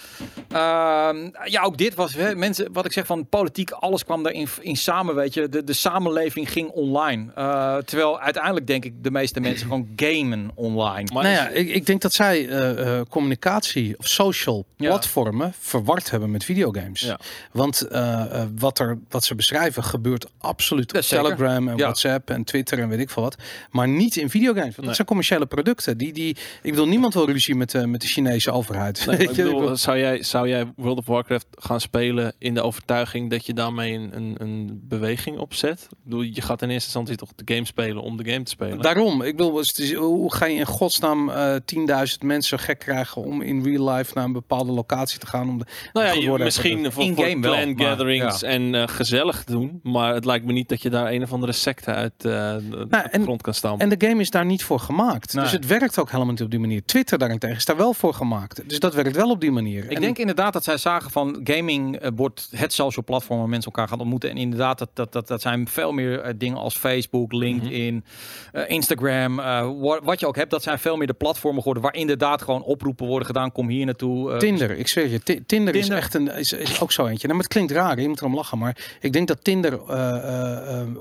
Ehm, 0.49 1.31
ja, 1.45 1.63
ook 1.63 1.79
dit 1.79 1.95
was, 1.95 2.15
hè, 2.15 2.35
mensen, 2.35 2.73
wat 2.73 2.85
ik 2.85 2.93
zeg 2.93 3.07
van 3.07 3.27
politiek, 3.29 3.71
alles 3.71 4.05
kwam 4.05 4.23
daarin 4.23 4.49
in 4.61 4.77
samen, 4.77 5.15
weet 5.15 5.35
je. 5.35 5.49
De, 5.49 5.65
de 5.65 5.73
samenleving 5.73 6.51
ging 6.53 6.69
online. 6.71 7.33
Eh, 7.35 7.77
terwijl 7.77 8.21
uiteindelijk 8.21 8.67
denk 8.67 8.85
ik 8.85 8.93
de 9.03 9.11
meeste 9.11 9.41
mensen 9.41 9.67
gewoon 9.67 9.89
gamen 9.97 10.51
online. 10.55 11.11
Maar 11.13 11.23
nou 11.23 11.35
is- 11.35 11.41
ja, 11.41 11.49
ik, 11.49 11.69
ik 11.69 11.87
denk 11.87 12.01
dat 12.01 12.13
zij 12.13 12.49
eh, 12.49 12.99
eh, 12.99 13.07
communicatie 13.09 13.99
of 13.99 14.07
social 14.07 14.67
Ja. 14.77 14.89
platformen 14.89 15.53
verward 15.59 16.11
hebben 16.11 16.31
met 16.31 16.45
videogames. 16.45 17.01
Ja. 17.01 17.19
Want 17.53 17.81
eh, 17.81 18.21
eh, 18.43 18.49
wat, 18.59 18.79
er, 18.79 18.99
wat 19.09 19.25
ze 19.25 19.35
beschrijven 19.35 19.85
gebeurt 19.85 20.27
absoluut 20.39 20.95
op. 20.95 21.01
Telegram 21.01 21.69
en 21.69 21.77
Ja. 21.77 21.83
WhatsApp 21.85 22.31
en 22.31 22.45
Twitter 22.45 22.79
en 22.79 22.89
weet 22.89 22.99
ik 23.01 23.11
veel 23.11 23.23
wat. 23.23 23.37
Maar 23.71 23.89
niet 23.89 24.17
in 24.17 24.31
videogames. 24.31 24.65
Want 24.65 24.77
Nee. 24.77 24.87
dat 24.87 24.95
zijn 24.95 25.07
commerciële 25.09 25.38
producten. 25.47 25.99
Die, 25.99 26.13
die, 26.13 26.37
ik 26.63 26.71
bedoel, 26.71 26.89
niemand 26.89 27.15
wil 27.15 27.27
ruzie 27.27 27.55
met, 27.55 27.71
de 27.71 27.87
met 27.87 28.01
de 28.01 28.07
Chinese 28.07 28.51
overheid. 28.51 29.07
Nee, 29.07 29.17
ik 29.17 29.31
je, 29.31 29.43
ik 29.49 29.55
bedoel, 29.55 29.77
zou, 29.77 29.99
jij, 29.99 30.23
zou 30.23 30.49
jij 30.49 30.73
World 30.77 30.99
of 30.99 31.07
Warcraft 31.07 31.47
gaan 31.51 31.81
spelen 31.81 32.33
in 32.39 32.55
de 32.55 32.63
overtuiging 32.63 33.31
dat 33.31 33.47
je 33.47 33.55
daarmee 33.55 33.93
een, 33.93 34.17
een, 34.17 34.35
een 34.39 34.81
beweging 34.83 35.39
opzet? 35.39 35.87
Ik 35.91 35.97
bedoel, 36.05 36.23
je 36.23 36.43
gaat 36.43 36.63
in 36.63 36.71
eerste 36.71 36.99
instantie 36.99 37.17
toch 37.17 37.31
de 37.35 37.55
game 37.55 37.67
spelen 37.67 38.03
om 38.03 38.17
de 38.17 38.31
game 38.31 38.43
te 38.43 38.51
spelen. 38.51 38.81
Daarom, 38.81 39.23
ik 39.23 39.37
bedoel, 39.37 39.63
hoe 39.97 40.35
ga 40.35 40.47
je 40.47 40.59
in 40.59 40.67
godsnaam 40.67 41.31
eh 41.31 41.55
10.000 41.55 42.19
mensen 42.21 42.59
gek 42.59 42.79
krijgen 42.79 43.23
om 43.23 43.43
in 43.43 43.63
real 43.63 43.91
life 43.91 44.13
naar 44.15 44.25
een 44.25 44.33
bepaalde 44.33 44.73
locatie 44.73 45.19
te 45.19 45.27
gaan? 45.27 45.49
Om 45.49 45.59
de, 45.59 45.65
nou 45.93 46.07
ja, 46.07 46.13
je, 46.13 46.29
worden 46.29 46.47
misschien 46.47 46.85
voor, 46.85 46.93
voor 46.93 47.03
In-game 47.03 47.41
wel, 47.41 47.67
maar, 47.67 47.87
gatherings 47.87 48.41
ja. 48.41 48.49
en 48.49 48.75
eh, 48.75 48.89
gezellig 48.89 49.45
doen. 49.45 49.81
Maar 49.83 50.15
het 50.15 50.25
lijkt 50.25 50.45
me 50.45 50.53
niet 50.53 50.69
dat 50.69 50.83
je 50.83 50.91
daar 50.91 51.13
een 51.13 51.23
of 51.23 51.33
andere 51.33 51.53
secte 51.53 51.91
uit 51.91 52.13
eh, 52.17 52.23
de 52.23 52.61
Nou, 52.71 52.89
de 52.89 52.99
en- 53.11 53.23
grond 53.23 53.43
kan 53.43 53.55
stampen. 53.55 53.91
En 53.91 53.99
de 53.99 54.07
game 54.07 54.21
is 54.21 54.31
daar 54.31 54.45
niet 54.45 54.65
voor 54.65 54.81
gemaakt. 54.81 55.28
Nee. 55.35 55.43
Dus 55.45 55.53
het 55.53 55.67
werkt 55.67 55.99
ook 55.99 56.11
helemaal 56.11 56.33
niet 56.33 56.43
op 56.43 56.51
die 56.51 56.59
manier. 56.61 56.83
Twitter 56.85 57.19
daarentegen 57.19 57.57
is 57.57 57.65
daar 57.65 57.77
wel 57.77 57.95
voor 57.95 58.15
gemaakt. 58.15 58.69
Dus 58.69 58.79
dat 58.81 58.95
werkt 58.95 59.17
wel 59.17 59.31
op 59.31 59.41
die 59.41 59.51
manier. 59.53 59.85
Ik 59.85 59.93
En- 59.93 60.01
denk 60.01 60.19
inderdaad 60.19 60.53
dat 60.53 60.65
zij 60.65 60.77
zagen 60.77 61.11
van 61.11 61.41
gaming 61.45 61.97
eh, 61.97 62.11
wordt 62.17 62.49
het 62.57 62.73
social 62.73 63.05
platform 63.05 63.39
waar 63.39 63.49
mensen 63.49 63.71
elkaar 63.73 63.89
gaan 63.89 64.01
ontmoeten. 64.01 64.31
En 64.31 64.37
inderdaad, 64.37 64.79
dat, 64.79 64.89
dat, 64.95 65.13
dat, 65.13 65.29
dat 65.29 65.41
zijn 65.41 65.69
veel 65.69 65.93
meer 65.93 66.21
eh, 66.21 66.35
dingen 66.37 66.59
als 66.59 66.77
Facebook, 66.77 67.33
LinkedIn, 67.33 68.05
eh, 68.53 68.63
Instagram, 68.71 69.39
eh, 69.39 69.71
wa- 69.81 70.01
wat 70.03 70.21
je 70.21 70.27
ook 70.27 70.37
hebt. 70.37 70.51
Dat 70.51 70.63
zijn 70.63 70.79
veel 70.79 70.97
meer 70.97 71.07
de 71.07 71.13
platformen 71.13 71.59
geworden 71.59 71.83
waar 71.83 71.95
inderdaad 71.95 72.43
gewoon 72.43 72.63
oproepen 72.63 73.07
worden 73.07 73.27
gedaan. 73.27 73.53
Kom 73.53 73.69
hier 73.69 73.85
naartoe. 73.87 74.37
Tinder, 74.37 74.71
ik 74.71 74.89
zweer 74.89 75.09
je, 75.09 75.23
Ti- 75.23 75.43
Tinder, 75.47 75.75
is 75.75 75.89
echt 75.89 76.15
een, 76.15 76.29
is, 76.33 76.53
is 76.53 76.81
ook 76.81 76.93
zo 76.93 77.07
eentje. 77.07 77.27
Nou, 77.27 77.39
maar 77.39 77.45
het 77.45 77.53
klinkt 77.53 77.73
raar, 77.73 78.01
je 78.01 78.09
moet 78.09 78.21
erom 78.21 78.35
lachen, 78.35 78.59
maar 78.59 78.77
ik 79.01 79.13
denk 79.13 79.29
dat 79.29 79.45
Tinder 79.45 79.81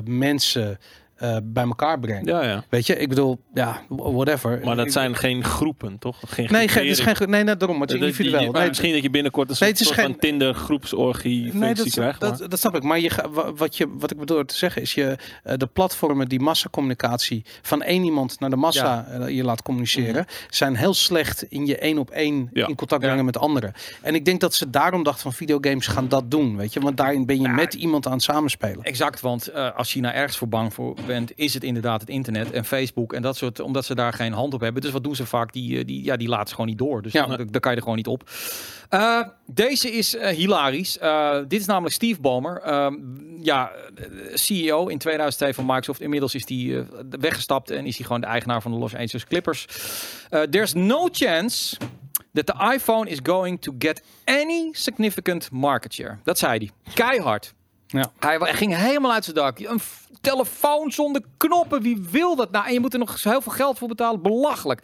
mensen 0.06 0.80
eh, 1.20 1.38
bij 1.44 1.64
elkaar 1.64 2.00
brengen. 2.00 2.26
ja, 2.26 2.44
ja. 2.44 2.64
Weet 2.70 2.88
je, 2.88 2.96
ik 2.98 3.10
bedoel, 3.10 3.40
ja, 3.54 3.82
whatever. 3.90 4.60
Maar 4.64 4.76
dat 4.76 4.86
Ik- 4.86 4.92
zijn 4.92 5.16
geen 5.16 5.44
groepen, 5.44 6.00
toch? 6.00 6.18
Geen 6.28 6.48
Nee, 6.52 6.68
geen, 6.68 6.88
het 6.88 6.98
is 6.98 7.04
geen, 7.04 7.16
goed- 7.16 7.28
nee, 7.28 7.44
nee, 7.44 7.58
daarom, 7.58 7.82
het 7.82 7.90
is 7.92 8.00
Dat- 8.00 8.06
individueel. 8.08 8.40
die- 8.40 8.52
Nee, 8.60 8.68
misschien 8.68 8.94
dat 8.94 9.02
je 9.02 9.10
binnenkort 9.10 9.50
een 9.50 9.56
Nee, 9.60 9.70
soort, 9.76 9.80
het 9.80 9.80
is 9.80 9.88
soort 9.96 10.00
geen- 10.00 10.10
van 10.12 10.30
Tinder 10.30 10.54
groepsorgie 10.54 11.42
Nee, 11.44 11.52
functie 11.52 11.84
dat, 11.84 11.94
krijgt. 11.94 12.22
maar- 12.22 12.38
dat, 12.38 12.50
dat 12.50 12.60
snap 12.60 12.76
ik. 12.76 12.84
Maar 12.84 13.00
je, 13.00 13.12
wat, 13.56 13.78
je, 13.78 13.88
wat 13.98 14.12
ik 14.12 14.18
bedoel 14.18 14.46
te 14.46 14.56
zeggen 14.56 14.82
is 14.82 14.94
je 14.94 15.16
eh, 15.44 15.54
de 15.58 15.66
platformen 15.68 16.28
die 16.30 16.40
massacommunicatie 16.40 17.46
van 17.62 17.82
één 17.84 18.04
iemand 18.04 18.40
naar 18.40 18.50
de 18.50 18.56
massa 18.56 19.06
eh, 19.06 19.30
je 19.36 19.44
laat 19.44 19.62
communiceren, 19.62 20.26
zijn 20.50 20.76
heel 20.76 20.94
slecht 20.94 21.44
in 21.44 21.66
je 21.66 21.78
één 21.78 21.98
op 21.98 22.10
één 22.10 22.50
Ja. 22.54 22.68
in 22.68 22.76
contact 22.76 23.02
brengen 23.02 23.26
met 23.26 23.38
anderen. 23.38 23.74
En 24.02 24.16
ik 24.16 24.26
denk 24.26 24.40
dat 24.40 24.54
ze 24.54 24.70
daarom 24.70 25.04
dachten 25.04 25.22
van 25.22 25.34
videogames 25.34 25.88
gaan 25.88 26.08
dat 26.08 26.32
doen, 26.32 26.58
weet 26.58 26.74
je, 26.74 26.80
want 26.80 26.98
daarin 26.98 27.26
ben 27.26 27.42
je 27.42 27.48
met 27.48 27.74
iemand 27.74 28.06
aan 28.08 28.12
het 28.14 28.22
samenspelen. 28.24 28.84
Exact, 28.84 29.22
want 29.22 29.48
eh, 29.48 29.76
als 29.76 29.92
China 29.92 30.14
ergens 30.14 30.38
voor 30.38 30.48
bang 30.50 30.74
voor 30.74 30.96
bent, 31.10 31.32
is 31.36 31.54
het 31.54 31.64
inderdaad 31.64 32.02
het 32.02 32.10
internet 32.10 32.52
en 32.52 32.66
Facebook 32.66 33.14
en 33.14 33.22
dat 33.22 33.38
soort, 33.38 33.60
omdat 33.60 33.86
ze 33.86 33.96
daar 33.96 34.14
geen 34.14 34.34
hand 34.34 34.54
op 34.54 34.62
hebben. 34.62 34.82
Dus 34.82 34.92
wat 34.92 35.04
doen 35.04 35.16
ze 35.16 35.26
vaak? 35.26 35.54
Die, 35.54 35.78
eh, 35.80 35.86
die, 35.86 36.04
ja, 36.04 36.18
die 36.18 36.28
laten 36.28 36.48
ze 36.48 36.54
gewoon 36.54 36.70
niet 36.70 36.78
door. 36.78 37.02
Dus 37.02 37.12
Ja. 37.12 37.26
daar 37.26 37.60
kan 37.60 37.72
je 37.72 37.78
er 37.78 37.84
gewoon 37.84 37.98
niet 37.98 38.08
op. 38.08 38.30
Eh, 38.90 39.22
deze 39.46 39.92
is 39.92 40.16
eh, 40.16 40.36
hilarisch. 40.36 40.98
Dit 41.48 41.60
is 41.60 41.66
namelijk 41.66 41.96
Steve 41.96 42.22
Ballmer. 42.22 42.62
Ehm, 42.62 42.94
ja, 43.42 43.72
CEO 44.34 44.88
in 44.88 44.98
2002 44.98 45.54
van 45.54 45.66
Microsoft. 45.66 46.02
Inmiddels 46.02 46.36
is 46.36 46.48
hij 46.48 46.86
weggestapt 47.10 47.70
en 47.70 47.86
is 47.86 47.98
hij 47.98 48.06
gewoon 48.06 48.22
de 48.22 48.28
eigenaar 48.28 48.62
van 48.62 48.72
de 48.72 48.78
Los 48.78 48.96
Angeles 48.96 49.26
Clippers. 49.26 49.66
There's 50.50 50.74
no 50.74 51.08
chance 51.12 51.78
that 52.34 52.46
the 52.46 52.74
iPhone 52.74 53.10
is 53.10 53.20
going 53.24 53.62
to 53.62 53.76
get 53.80 54.04
any 54.26 54.70
significant 54.72 55.52
market 55.52 55.94
share. 55.94 56.18
Dat 56.24 56.38
zei 56.38 56.58
hij. 56.58 56.94
Keihard. 56.94 57.54
Ja. 57.88 58.12
Hij, 58.20 58.54
ging 58.54 58.76
helemaal 58.76 59.14
uit 59.14 59.24
zijn 59.24 59.36
dak. 59.36 59.60
Een 59.60 59.80
telefoon 60.22 60.92
zonder 60.92 61.22
knoppen. 61.38 61.82
Wie 61.82 62.08
wil 62.12 62.36
dat 62.36 62.52
nou? 62.52 62.66
En 62.68 62.74
je 62.74 62.80
moet 62.80 62.94
er 62.94 63.00
nog 63.00 63.24
heel 63.24 63.42
veel 63.42 63.52
geld 63.52 63.78
voor 63.78 63.88
betalen. 63.88 64.22
Belachelijk. 64.22 64.82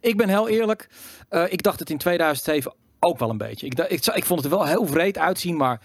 Ik 0.00 0.16
ben 0.16 0.28
heel 0.28 0.48
eerlijk. 0.48 0.88
eh, 1.28 1.44
ik 1.52 1.62
dacht 1.62 1.78
het 1.78 1.90
in 1.90 1.98
2007 1.98 2.72
ook 3.04 3.18
wel 3.18 3.30
een 3.30 3.38
beetje. 3.38 3.66
Ik, 3.66 3.78
ik, 3.78 4.04
zou- 4.04 4.16
ik 4.16 4.24
vond 4.24 4.42
het 4.42 4.52
er 4.52 4.58
wel 4.58 4.66
heel 4.66 4.86
vreed 4.86 5.18
uitzien, 5.18 5.56
maar 5.56 5.80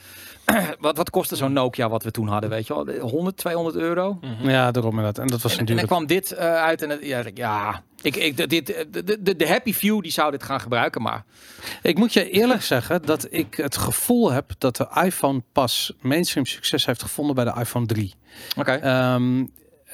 wat, 0.80 0.97
wat 0.97 1.09
kostte 1.09 1.36
zo'n 1.36 1.53
Nokia 1.53 1.89
wat 1.89 2.03
we 2.03 2.11
toen 2.11 2.28
hadden, 2.28 2.49
weet 2.49 2.67
je 2.67 2.84
wel? 2.86 2.99
100, 3.09 3.38
200 3.38 3.76
euro. 3.76 4.20
Ja, 4.41 4.72
daarom 4.72 4.91
inderdaad. 4.97 5.17
En 5.17 5.28
dat 5.28 5.41
was 5.41 5.53
En, 5.53 5.59
een 5.61 5.67
en 5.67 5.76
dan 5.76 5.86
kwam 5.86 6.05
dit 6.05 6.32
eh, 6.32 6.53
uit 6.55 6.82
en 6.82 6.89
het, 6.89 7.05
ja, 7.05 7.20
ik- 7.20 7.38
ja, 7.38 7.84
ik, 8.01 8.15
ik, 8.15 8.49
dit, 8.49 8.65
de, 8.91 9.22
de, 9.22 9.36
de 9.36 9.47
Happy 9.47 9.74
Few 9.74 10.01
die 10.01 10.11
zou 10.11 10.32
dit 10.32 10.43
gaan 10.43 10.59
gebruiken, 10.59 11.01
maar 11.01 11.24
Ik 11.82 11.97
moet 11.97 12.13
je 12.13 12.30
eerlijk 12.30 12.61
zeggen 12.61 13.05
dat 13.05 13.28
ik 13.30 13.55
het 13.55 13.78
gevoel 13.78 14.32
heb 14.32 14.51
dat 14.57 14.76
de 14.76 14.88
iPhone 15.03 15.41
pas 15.51 15.93
mainstream 16.01 16.45
succes 16.45 16.86
heeft 16.86 17.01
gevonden 17.01 17.36
bij 17.36 17.45
de 17.45 17.53
iPhone 17.59 17.86
3. 17.86 18.13
oké. 18.57 18.72
Ehm, 18.72 19.45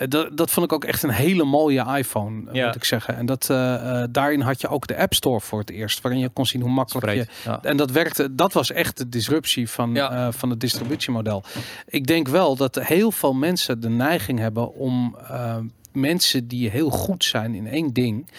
dat, 0.08 0.38
dat 0.38 0.52
vond 0.52 0.66
ik 0.66 0.74
ook 0.74 0.84
echt 0.84 1.04
een 1.04 1.10
hele 1.10 1.44
mooie 1.44 1.86
iPhone, 1.98 2.50
eh, 2.50 2.54
Ja. 2.56 2.66
moet 2.66 2.76
ik 2.76 2.84
zeggen. 2.84 3.16
En 3.16 3.26
dat, 3.26 3.50
eh, 3.50 4.02
eh, 4.02 4.08
daarin 4.12 4.42
had 4.42 4.62
je 4.62 4.68
ook 4.68 4.88
de 4.88 4.98
App 4.98 5.14
Store 5.14 5.40
voor 5.42 5.60
het 5.60 5.70
eerst, 5.70 6.02
waarin 6.02 6.20
je 6.22 6.30
kon 6.30 6.46
zien 6.46 6.62
hoe 6.62 6.70
makkelijk 6.72 7.14
je... 7.14 7.26
Ja. 7.46 7.60
En 7.64 7.78
dat 7.78 7.92
werkte, 7.92 8.36
dat 8.36 8.54
was 8.54 8.72
echt 8.72 8.98
de 8.98 9.10
disruptie 9.10 9.70
van, 9.70 9.94
Ja. 9.94 10.12
eh, 10.28 10.34
van 10.34 10.50
het 10.50 10.60
distributiemodel. 10.60 11.44
Ik 11.88 12.08
denk 12.08 12.28
wel 12.28 12.56
dat 12.56 12.76
heel 12.76 13.12
veel 13.12 13.34
mensen 13.34 13.80
de 13.80 13.90
neiging 13.90 14.40
hebben 14.40 14.74
om 14.74 15.16
eh, 15.30 15.56
mensen 15.92 16.48
die 16.48 16.70
heel 16.70 16.90
goed 16.90 17.24
zijn 17.24 17.54
in 17.56 17.68
één 17.68 17.94
ding, 17.94 18.30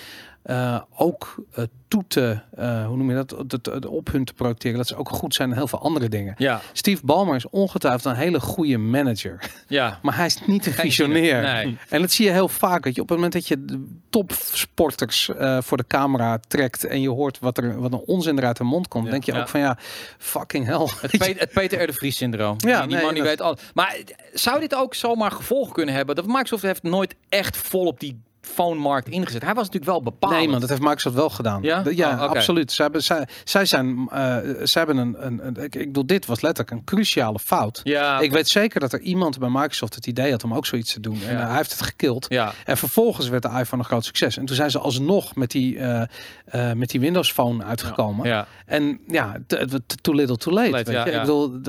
eh, 0.47 0.81
ook 0.97 1.35
eh, 1.53 1.65
toe 1.89 2.05
te, 2.09 2.39
eh, 2.57 2.87
hoe 2.87 2.97
noem 2.97 3.09
je 3.11 3.15
dat, 3.25 3.35
dat, 3.51 3.65
dat 3.65 3.87
op 3.87 4.13
hun 4.13 4.25
te 4.25 4.35
projecteren, 4.35 4.77
dat 4.77 4.87
ze 4.87 4.97
ook 4.97 5.09
goed 5.09 5.35
zijn 5.35 5.49
in 5.51 5.55
heel 5.57 5.69
veel 5.69 5.81
andere 5.81 6.09
dingen. 6.09 6.35
Ja, 6.39 6.61
Steve 6.73 7.05
Ballmer 7.05 7.35
is 7.37 7.49
ongetwijfeld 7.51 8.05
een 8.05 8.15
hele 8.21 8.41
goede 8.41 8.79
manager, 8.79 9.51
ja. 9.69 9.99
maar 10.03 10.17
hij 10.17 10.27
is 10.27 10.47
niet 10.47 10.67
een 10.67 10.73
visionair. 10.73 11.43
Nee. 11.43 11.79
En 11.89 12.01
dat 12.01 12.11
zie 12.11 12.25
je 12.25 12.31
heel 12.33 12.49
vaak. 12.49 12.85
Dat 12.85 12.95
je 12.95 13.01
op 13.01 13.09
het 13.09 13.17
moment 13.17 13.35
dat 13.35 13.49
je 13.49 13.65
de 13.65 13.87
topsporters 14.11 15.31
voor 15.59 15.77
de 15.77 15.85
camera 15.87 16.39
trekt 16.49 16.85
en 16.85 17.01
je 17.01 17.09
hoort 17.09 17.39
wat 17.39 17.59
er 17.59 17.81
wat 17.81 17.93
een 17.93 18.03
onzin 18.07 18.39
eruit 18.39 18.57
de 18.57 18.65
mond 18.65 18.89
komt, 18.89 19.05
Ja. 19.05 19.11
denk 19.11 19.25
je 19.25 19.35
ook 19.35 19.49
van 19.49 19.61
ja, 19.61 19.79
fucking 20.19 20.67
hell. 20.67 20.89
Het, 21.01 21.19
Pe- 21.19 21.35
het 21.39 21.51
Peter 21.53 21.83
R. 21.83 21.87
de 21.87 21.93
Vries 21.93 22.17
syndroom. 22.17 22.57
Ja, 22.59 22.79
die, 22.79 22.87
die 22.89 22.97
nee, 22.97 23.05
man 23.05 23.15
die 23.15 23.23
dat- 23.23 23.31
weet 23.31 23.41
alles. 23.41 23.61
Maar 23.75 23.97
zou 24.33 24.61
dit 24.61 24.75
ook 24.75 24.95
zomaar 24.95 25.31
gevolgen 25.31 25.73
kunnen 25.73 25.95
hebben? 25.95 26.15
Dat 26.15 26.27
Microsoft 26.27 26.63
heeft 26.63 26.83
nooit 26.83 27.15
echt 27.29 27.57
vol 27.57 27.87
op 27.87 28.01
die 28.01 28.21
phone-markt 28.55 29.09
ingezet. 29.09 29.43
Hij 29.43 29.55
was 29.55 29.65
natuurlijk 29.65 29.93
wel 29.93 30.03
bepaald. 30.03 30.33
Nee, 30.33 30.49
man, 30.49 30.61
dat 30.61 30.69
heeft 30.69 30.81
Microsoft 30.81 31.15
wel 31.15 31.31
gedaan. 31.31 31.63
Ja? 31.63 31.83
Ja, 31.91 32.15
Oh, 32.15 32.31
absoluut. 32.31 32.73
Zij, 32.73 32.85
hebben, 32.85 33.03
zij, 33.03 33.29
zij 33.45 33.65
zijn, 33.65 34.09
eh, 34.11 34.37
zij 34.63 34.83
hebben 34.85 34.97
een, 34.97 35.27
een, 35.27 35.47
een 35.47 35.57
ik, 35.65 35.75
ik 35.75 35.87
bedoel, 35.87 36.07
dit 36.07 36.27
was 36.27 36.41
letterlijk 36.41 36.77
een 36.77 36.85
cruciale 36.85 37.39
fout. 37.39 37.81
Ja, 37.85 38.19
Ik 38.21 38.33
weet 38.33 38.49
zeker 38.49 38.81
dat 38.81 38.93
er 38.93 39.01
iemand 39.01 39.39
bij 39.39 39.49
Microsoft 39.49 39.95
het 39.95 40.07
idee 40.07 40.31
had 40.31 40.45
om 40.45 40.55
ook 40.55 40.67
zoiets 40.67 40.93
te 40.93 41.01
doen. 41.01 41.23
En 41.27 41.39
eh, 41.41 41.47
hij 41.47 41.57
heeft 41.57 41.71
het 41.71 41.83
gekild. 41.83 42.27
ja. 42.29 42.53
En 42.65 42.77
vervolgens 42.77 43.29
werd 43.29 43.43
de 43.43 43.49
iPhone 43.49 43.83
een 43.83 43.89
groot 43.89 44.05
succes. 44.05 44.37
En 44.37 44.45
toen 44.47 44.57
zijn 44.57 44.71
ze 44.71 44.79
alsnog 44.79 45.35
met 45.35 45.51
die, 45.51 45.79
eh, 45.79 46.73
met 46.73 46.89
die 46.91 47.01
Windows 47.01 47.33
Phone 47.33 47.65
uitgekomen. 47.65 48.29
ja. 48.29 48.47
En 48.67 49.01
ja, 49.09 49.37
too 50.03 50.15
little 50.15 50.37
too 50.37 50.55
late. 50.55 50.71
Late, 50.71 50.85
weet 50.85 50.95
ja, 50.95 51.05
je? 51.05 51.11
ja. 51.11 51.17
Ik 51.17 51.21
bedoel, 51.21 51.61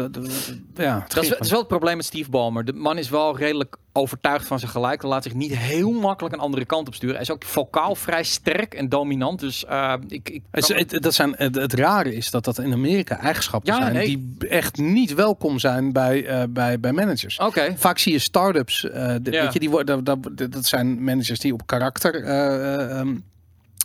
ja, 0.76 1.00
het 1.00 1.14
Dat 1.14 1.24
is, 1.24 1.30
dat 1.30 1.40
is 1.40 1.50
wel 1.50 1.60
het 1.60 1.68
probleem 1.68 1.96
met 1.96 2.06
Steve 2.06 2.30
Ballmer. 2.30 2.66
De 2.66 2.74
man 2.74 2.98
is 2.98 3.10
wel 3.10 3.38
redelijk 3.38 3.76
overtuigd 3.98 4.48
van 4.48 4.60
zijn 4.60 4.72
gelijk. 4.72 5.02
Laat 5.04 5.24
zich 5.24 5.34
niet 5.34 5.58
heel 5.58 5.92
makkelijk 5.92 6.36
een 6.36 6.42
andere 6.42 6.66
kant 6.66 6.88
op 6.88 6.94
sturen. 6.96 7.16
Hij 7.16 7.24
is 7.24 7.32
ook 7.32 7.44
vocaal 7.44 7.96
vrij 7.96 8.24
sterk 8.24 8.74
en 8.74 8.90
dominant. 8.90 9.40
Dus 9.40 9.66
eh, 9.66 9.94
ik, 10.08 10.30
ik 10.30 10.42
Het, 10.52 10.98
dat 11.04 11.14
zijn, 11.14 11.34
het, 11.38 11.56
het 11.56 11.74
rare 11.74 12.16
is 12.16 12.32
dat 12.32 12.44
dat 12.46 12.60
in 12.60 12.74
Amerika 12.74 13.20
eigenschappen 13.20 13.74
Ja, 13.74 13.80
zijn 13.82 13.94
nee. 13.94 14.06
die 14.06 14.50
echt 14.50 14.78
niet 14.78 15.14
welkom 15.14 15.60
zijn 15.60 15.92
bij, 15.92 16.26
eh, 16.26 16.44
bij, 16.50 16.80
bij 16.80 16.92
managers. 16.92 17.38
Oké. 17.40 17.74
Vaak 17.78 17.98
zie 17.98 18.12
je 18.12 18.20
start-ups, 18.20 18.90
eh, 18.90 19.16
de- 19.22 19.32
Ja. 19.32 19.44
weet 19.44 19.54
je, 19.54 19.60
die 19.60 19.70
worden, 19.70 20.04
dat, 20.04 20.24
dat, 20.32 20.52
dat 20.52 20.66
zijn 20.66 21.04
managers 21.04 21.40
die 21.40 21.54
op 21.54 21.66
karakter 21.66 22.24
eh, 22.24 23.02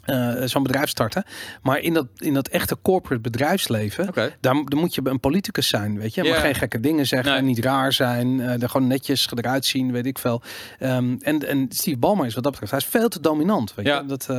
eh, 0.03 0.33
zo'n 0.45 0.63
bedrijf 0.63 0.89
starten. 0.89 1.25
Maar 1.63 1.79
in 1.79 1.95
dat, 1.95 2.07
in 2.17 2.35
dat 2.35 2.49
echte 2.49 2.77
corporate 2.83 3.21
bedrijfsleven, 3.23 4.09
Oké. 4.09 4.35
daar, 4.41 4.55
dan 4.65 4.79
moet 4.79 4.95
je 4.95 5.01
een 5.05 5.21
politicus 5.21 5.69
zijn, 5.69 5.99
weet 5.99 6.15
je. 6.15 6.23
Je 6.23 6.29
mag 6.29 6.39
Ja. 6.39 6.45
geen 6.45 6.55
gekke 6.55 6.81
dingen 6.81 7.07
zeggen, 7.07 7.33
Nee. 7.33 7.43
niet 7.43 7.59
raar 7.59 7.93
zijn, 7.93 8.41
eh 8.41 8.63
er 8.63 8.69
gewoon 8.69 8.87
netjes 8.87 9.29
eruit 9.35 9.65
zien, 9.65 9.93
weet 9.93 10.07
ik 10.07 10.19
veel. 10.19 10.43
Ehm, 10.79 11.17
en, 11.21 11.49
en 11.49 11.67
Steve 11.69 11.99
Ballmer 11.99 12.27
is 12.27 12.35
wat 12.35 12.43
dat 12.43 12.53
betreft, 12.53 12.73
hij 12.73 12.81
is 12.81 12.87
veel 12.99 13.09
te 13.09 13.21
dominant, 13.21 13.75
weet 13.75 13.87
Ja. 13.87 13.99
je. 14.01 14.07
Dat, 14.07 14.27
eh, 14.31 14.37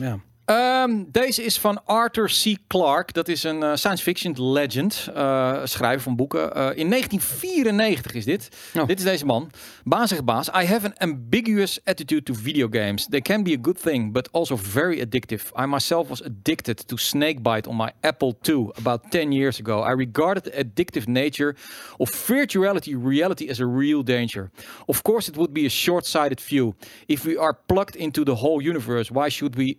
ja. 0.00 0.18
Ehm, 0.44 1.04
deze 1.08 1.42
is 1.44 1.58
van 1.58 1.84
Arthur 1.84 2.26
C. 2.42 2.56
Clarke. 2.66 3.12
Dat 3.12 3.28
is 3.28 3.42
een 3.42 3.62
eh, 3.62 3.74
science 3.74 4.02
fiction 4.02 4.52
legend. 4.52 5.08
eh, 5.14 5.60
schrijver 5.64 6.00
van 6.00 6.16
boeken. 6.16 6.54
Eh, 6.54 6.76
in 6.76 6.88
1994 6.88 8.14
is 8.14 8.24
dit. 8.24 8.48
Oh. 8.76 8.86
Dit 8.86 8.98
is 8.98 9.04
deze 9.04 9.24
man. 9.24 9.50
Baas 9.84 10.08
zegt 10.08 10.24
baas. 10.24 10.48
I 10.48 10.64
have 10.66 10.86
an 10.86 10.94
ambiguous 10.96 11.80
attitude 11.84 12.22
to 12.22 12.34
video 12.34 12.68
games. 12.70 13.06
They 13.10 13.20
can 13.20 13.42
be 13.42 13.52
a 13.52 13.58
good 13.62 13.82
thing, 13.82 14.12
but 14.12 14.32
also 14.32 14.56
very 14.56 15.00
addictive. 15.00 15.42
I 15.62 15.66
myself 15.66 16.08
was 16.08 16.22
addicted 16.22 16.88
to 16.88 16.96
Snakebite 16.96 17.68
on 17.68 17.76
my 17.76 17.90
Apple 18.00 18.34
II 18.48 18.70
about 18.74 19.00
10 19.10 19.32
years 19.32 19.58
ago. 19.58 19.82
I 19.82 19.94
regarded 19.94 20.44
the 20.44 20.64
addictive 20.64 21.06
nature 21.06 21.54
of 21.98 22.10
virtuality 22.26 22.94
reality 23.06 23.48
as 23.50 23.60
a 23.60 23.66
real 23.66 24.02
danger. 24.02 24.50
Of 24.86 25.02
course, 25.02 25.30
it 25.30 25.36
would 25.36 25.52
be 25.52 25.66
a 25.66 25.70
short-sighted 25.70 26.40
view. 26.40 26.74
If 27.06 27.24
we 27.24 27.36
are 27.38 27.58
plugged 27.66 27.96
into 27.96 28.24
the 28.24 28.34
whole 28.34 28.60
universe, 28.68 29.10
why 29.14 29.30
should 29.30 29.56
we 29.56 29.76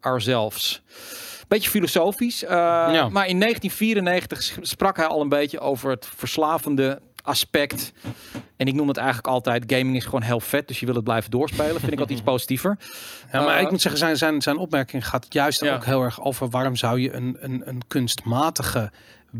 ourselves? 0.00 0.82
Beetje 1.48 1.70
filosofisch, 1.70 2.44
eh, 2.44 2.50
maar 3.08 3.26
in 3.28 3.38
1994 3.38 4.42
sch- 4.42 4.56
sprak 4.60 4.96
hij 4.96 5.06
al 5.06 5.20
een 5.20 5.28
beetje 5.28 5.60
over 5.60 5.90
het 5.90 6.08
verslavende 6.16 7.00
aspect. 7.22 7.92
En 8.56 8.66
ik 8.66 8.74
noem 8.74 8.88
het 8.88 8.96
eigenlijk 8.96 9.26
altijd, 9.26 9.64
gaming 9.66 9.96
is 9.96 10.04
gewoon 10.04 10.22
heel 10.22 10.40
vet, 10.40 10.68
dus 10.68 10.80
je 10.80 10.86
wil 10.86 10.94
het 10.94 11.04
blijven 11.04 11.30
doorspelen. 11.30 11.80
Vind 11.80 11.92
ik 11.92 11.98
altijd 11.98 12.18
iets 12.18 12.26
positiever. 12.32 12.78
Ja, 13.32 13.42
maar 13.42 13.56
Eh, 13.56 13.62
ik 13.62 13.70
moet 13.70 13.80
zeggen, 13.80 14.00
zijn, 14.00 14.16
zijn, 14.16 14.42
zijn 14.42 14.56
opmerking 14.56 15.08
gaat 15.08 15.26
juist 15.28 15.60
Ja. 15.60 15.74
ook 15.74 15.84
heel 15.84 16.02
erg 16.02 16.22
over 16.24 16.48
waarom 16.48 16.76
zou 16.76 17.00
je 17.00 17.12
een, 17.12 17.36
een, 17.40 17.62
een 17.64 17.82
kunstmatige 17.88 18.90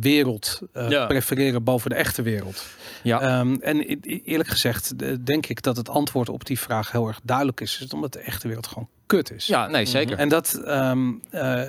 wereld 0.00 0.60
Ja. 0.88 1.06
prefereren 1.06 1.64
boven 1.64 1.90
de 1.90 1.96
echte 1.96 2.22
wereld. 2.22 2.66
Ja, 3.02 3.20
Ehm, 3.20 3.54
en 3.60 3.80
eerlijk 4.24 4.48
gezegd 4.48 4.92
denk 5.26 5.46
ik 5.46 5.62
dat 5.62 5.76
het 5.76 5.88
antwoord 5.88 6.28
op 6.28 6.44
die 6.46 6.58
vraag 6.58 6.90
heel 6.92 7.06
erg 7.08 7.20
duidelijk 7.22 7.60
is. 7.60 7.80
Is 7.80 7.92
omdat 7.92 8.12
de 8.12 8.18
echte 8.18 8.46
wereld 8.46 8.66
gewoon 8.66 8.88
kut 9.06 9.30
is. 9.32 9.46
ja 9.46 9.66
nee, 9.66 9.84
zeker. 9.84 10.18
En 10.18 10.28
dat, 10.28 10.60
ehm, 10.64 11.10
eh, 11.30 11.62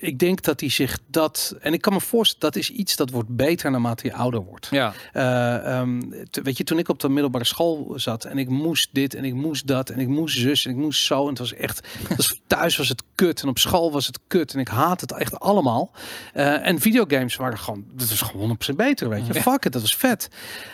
ik 0.00 0.18
denk 0.18 0.42
dat 0.42 0.60
hij 0.60 0.68
zich 0.68 0.98
dat, 1.06 1.56
en 1.60 1.72
ik 1.72 1.80
kan 1.80 1.92
me 1.92 2.00
voorstellen, 2.00 2.40
dat 2.52 2.56
is 2.62 2.70
iets 2.70 2.96
dat 2.96 3.10
wordt 3.10 3.36
beter 3.36 3.70
naarmate 3.70 4.06
je 4.06 4.14
ouder 4.14 4.40
wordt. 4.40 4.68
Ja, 4.70 4.92
Eh, 5.12 5.78
ehm, 5.78 6.00
weet 6.30 6.56
je, 6.56 6.64
toen 6.64 6.78
ik 6.78 6.88
op 6.88 7.00
de 7.00 7.08
middelbare 7.08 7.44
school 7.44 7.92
zat 7.96 8.24
en 8.24 8.38
ik 8.38 8.48
moest 8.48 8.88
dit 8.92 9.14
en 9.14 9.24
ik 9.24 9.34
moest 9.34 9.66
dat 9.66 9.90
en 9.90 9.98
ik 9.98 10.08
moest 10.08 10.38
zus 10.38 10.64
en 10.64 10.70
ik 10.70 10.76
moest 10.76 11.04
zo. 11.04 11.22
En 11.22 11.28
het 11.28 11.38
was 11.38 11.54
echt, 11.54 11.86
het 12.08 12.40
thuis 12.46 12.76
was 12.76 12.88
het 12.88 13.02
kut 13.14 13.42
en 13.42 13.48
op 13.48 13.58
school 13.58 13.92
was 13.92 14.06
het 14.06 14.18
kut 14.26 14.54
en 14.54 14.60
ik 14.60 14.68
haat 14.68 15.00
het 15.00 15.12
echt 15.12 15.40
allemaal. 15.40 15.90
Eh, 16.32 16.66
en 16.66 16.80
videogames 16.80 17.36
waren 17.36 17.58
gewoon, 17.58 17.84
dat 17.94 18.08
was 18.08 18.20
gewoon 18.20 18.56
100% 18.72 18.76
beter, 18.76 19.08
weet 19.08 19.26
je. 19.26 19.34
Fuck 19.34 19.64
it, 19.64 19.72
dat 19.72 19.82
was 19.82 19.96
vet. 19.96 20.28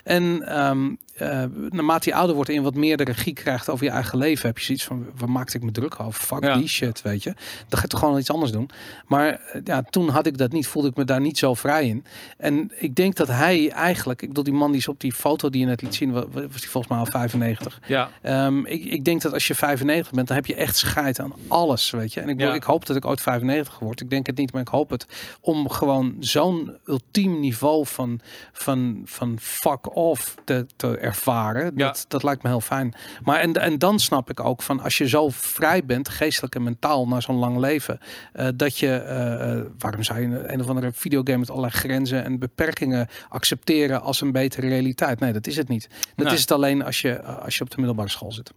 En 0.05 0.43
ehm, 0.49 0.95
eh, 1.15 1.45
naarmate 1.71 2.09
je 2.09 2.15
ouder 2.15 2.35
wordt 2.35 2.51
en 2.51 2.57
je 2.57 2.63
wat 2.63 2.75
meer 2.75 2.97
de 2.97 3.05
regie 3.05 3.33
krijgt 3.33 3.69
over 3.71 3.85
je 3.85 3.91
eigen 3.91 4.19
leven, 4.19 4.47
heb 4.47 4.59
je 4.59 4.65
zoiets 4.65 4.85
van, 4.85 5.07
waar 5.17 5.31
maakte 5.31 5.57
ik 5.57 5.63
me 5.63 5.71
druk 5.71 6.01
over? 6.01 6.21
Fuck 6.23 6.45
Ja. 6.45 6.57
die 6.57 6.69
shit, 6.69 7.03
weet 7.03 7.23
je. 7.23 7.31
Dan 7.69 7.79
ga 7.79 7.81
je 7.83 7.89
toch 7.89 8.01
gewoon 8.01 8.19
iets 8.19 8.31
anders 8.31 8.53
doen. 8.53 8.71
Maar 9.07 9.29
eh, 9.29 9.61
ja, 9.65 9.83
toen 9.83 10.09
had 10.09 10.27
ik 10.27 10.39
dat 10.39 10.53
niet, 10.53 10.67
voelde 10.67 10.89
ik 10.89 10.97
me 10.97 11.05
daar 11.05 11.21
niet 11.21 11.39
zo 11.39 11.55
vrij 11.55 11.87
in. 11.89 12.05
En 12.39 12.71
ik 12.79 12.95
denk 12.95 13.15
dat 13.17 13.29
hij 13.29 13.71
eigenlijk, 13.71 14.23
ik 14.23 14.29
bedoel 14.29 14.45
die 14.45 14.53
man 14.53 14.71
die 14.71 14.81
is 14.81 14.89
op 14.89 15.01
die 15.01 15.13
foto 15.13 15.51
die 15.51 15.61
je 15.61 15.67
net 15.67 15.83
liet 15.83 15.95
zien, 15.95 16.13
wa- 16.13 16.29
wa- 16.29 16.47
was 16.49 16.61
die 16.61 16.71
volgens 16.71 16.89
mij 16.93 16.99
al 17.03 17.07
95. 17.07 17.81
ja. 17.87 18.11
Ehm, 18.23 18.59
ik, 18.67 18.85
ik 18.85 19.05
denk 19.05 19.23
dat 19.23 19.33
als 19.33 19.47
je 19.47 19.55
95 19.55 20.13
bent, 20.13 20.27
dan 20.27 20.37
heb 20.37 20.47
je 20.47 20.55
echt 20.55 20.77
scheid 20.77 21.21
aan 21.21 21.33
alles, 21.49 21.91
weet 21.91 22.13
je. 22.13 22.21
En 22.21 22.29
ik, 22.29 22.37
bedoel, 22.37 22.51
Ja. 22.53 22.59
ik 22.59 22.63
hoop 22.65 22.87
dat 22.87 22.97
ik 22.97 23.05
ooit 23.05 23.21
95 23.21 23.79
word. 23.79 24.01
Ik 24.01 24.11
denk 24.11 24.27
het 24.27 24.37
niet, 24.37 24.53
maar 24.53 24.61
ik 24.63 24.69
hoop 24.69 24.91
het. 24.91 25.07
Om 25.41 25.69
gewoon 25.71 26.17
zo'n 26.21 26.77
ultiem 26.87 27.41
niveau 27.41 27.87
van, 27.87 28.21
van, 28.53 29.03
van 29.05 29.37
fuck 29.41 29.97
off 29.97 30.35
te, 30.45 30.67
te 30.77 30.99
ervaren. 31.05 31.73
Ja. 31.77 31.87
Dat, 31.87 32.05
dat 32.09 32.23
lijkt 32.23 32.43
me 32.43 32.49
heel 32.49 32.61
fijn. 32.61 32.95
Maar 33.23 33.41
en, 33.41 33.53
en 33.53 33.79
dan 33.79 33.99
snap 33.99 34.31
ik 34.31 34.41
ook 34.41 34.63
van 34.63 34.81
als 34.81 34.99
je 34.99 35.09
zo 35.09 35.29
vrij 35.31 35.85
bent, 35.85 36.09
geestelijk 36.09 36.55
en 36.55 36.63
mentaal, 36.63 37.09
na 37.09 37.21
zo'n 37.21 37.37
lang 37.37 37.57
leven, 37.57 37.99
eh, 38.33 38.49
dat 38.55 38.79
je, 38.79 38.97
eh, 38.97 39.53
eh, 39.53 39.65
waarom 39.79 40.03
zou 40.03 40.21
je 40.21 40.49
een, 40.53 40.61
of 40.61 40.69
andere 40.69 40.93
videogame 40.93 41.39
met 41.39 41.51
allerlei 41.51 41.73
grenzen 41.73 42.25
en 42.25 42.39
beperkingen 42.39 43.09
accepteren 43.29 44.03
als 44.03 44.21
een 44.21 44.33
betere 44.33 44.69
realiteit? 44.69 45.21
Nee, 45.21 45.33
dat 45.33 45.47
is 45.47 45.57
het 45.57 45.69
niet. 45.69 45.89
Dat 46.17 46.33
is 46.33 46.41
het 46.41 46.53
alleen 46.53 46.85
als 46.85 47.01
je, 47.01 47.23
als 47.23 47.57
je 47.57 47.63
op 47.63 47.71
de 47.71 47.77
middelbare 47.77 48.09
school 48.09 48.33
zit. 48.33 48.53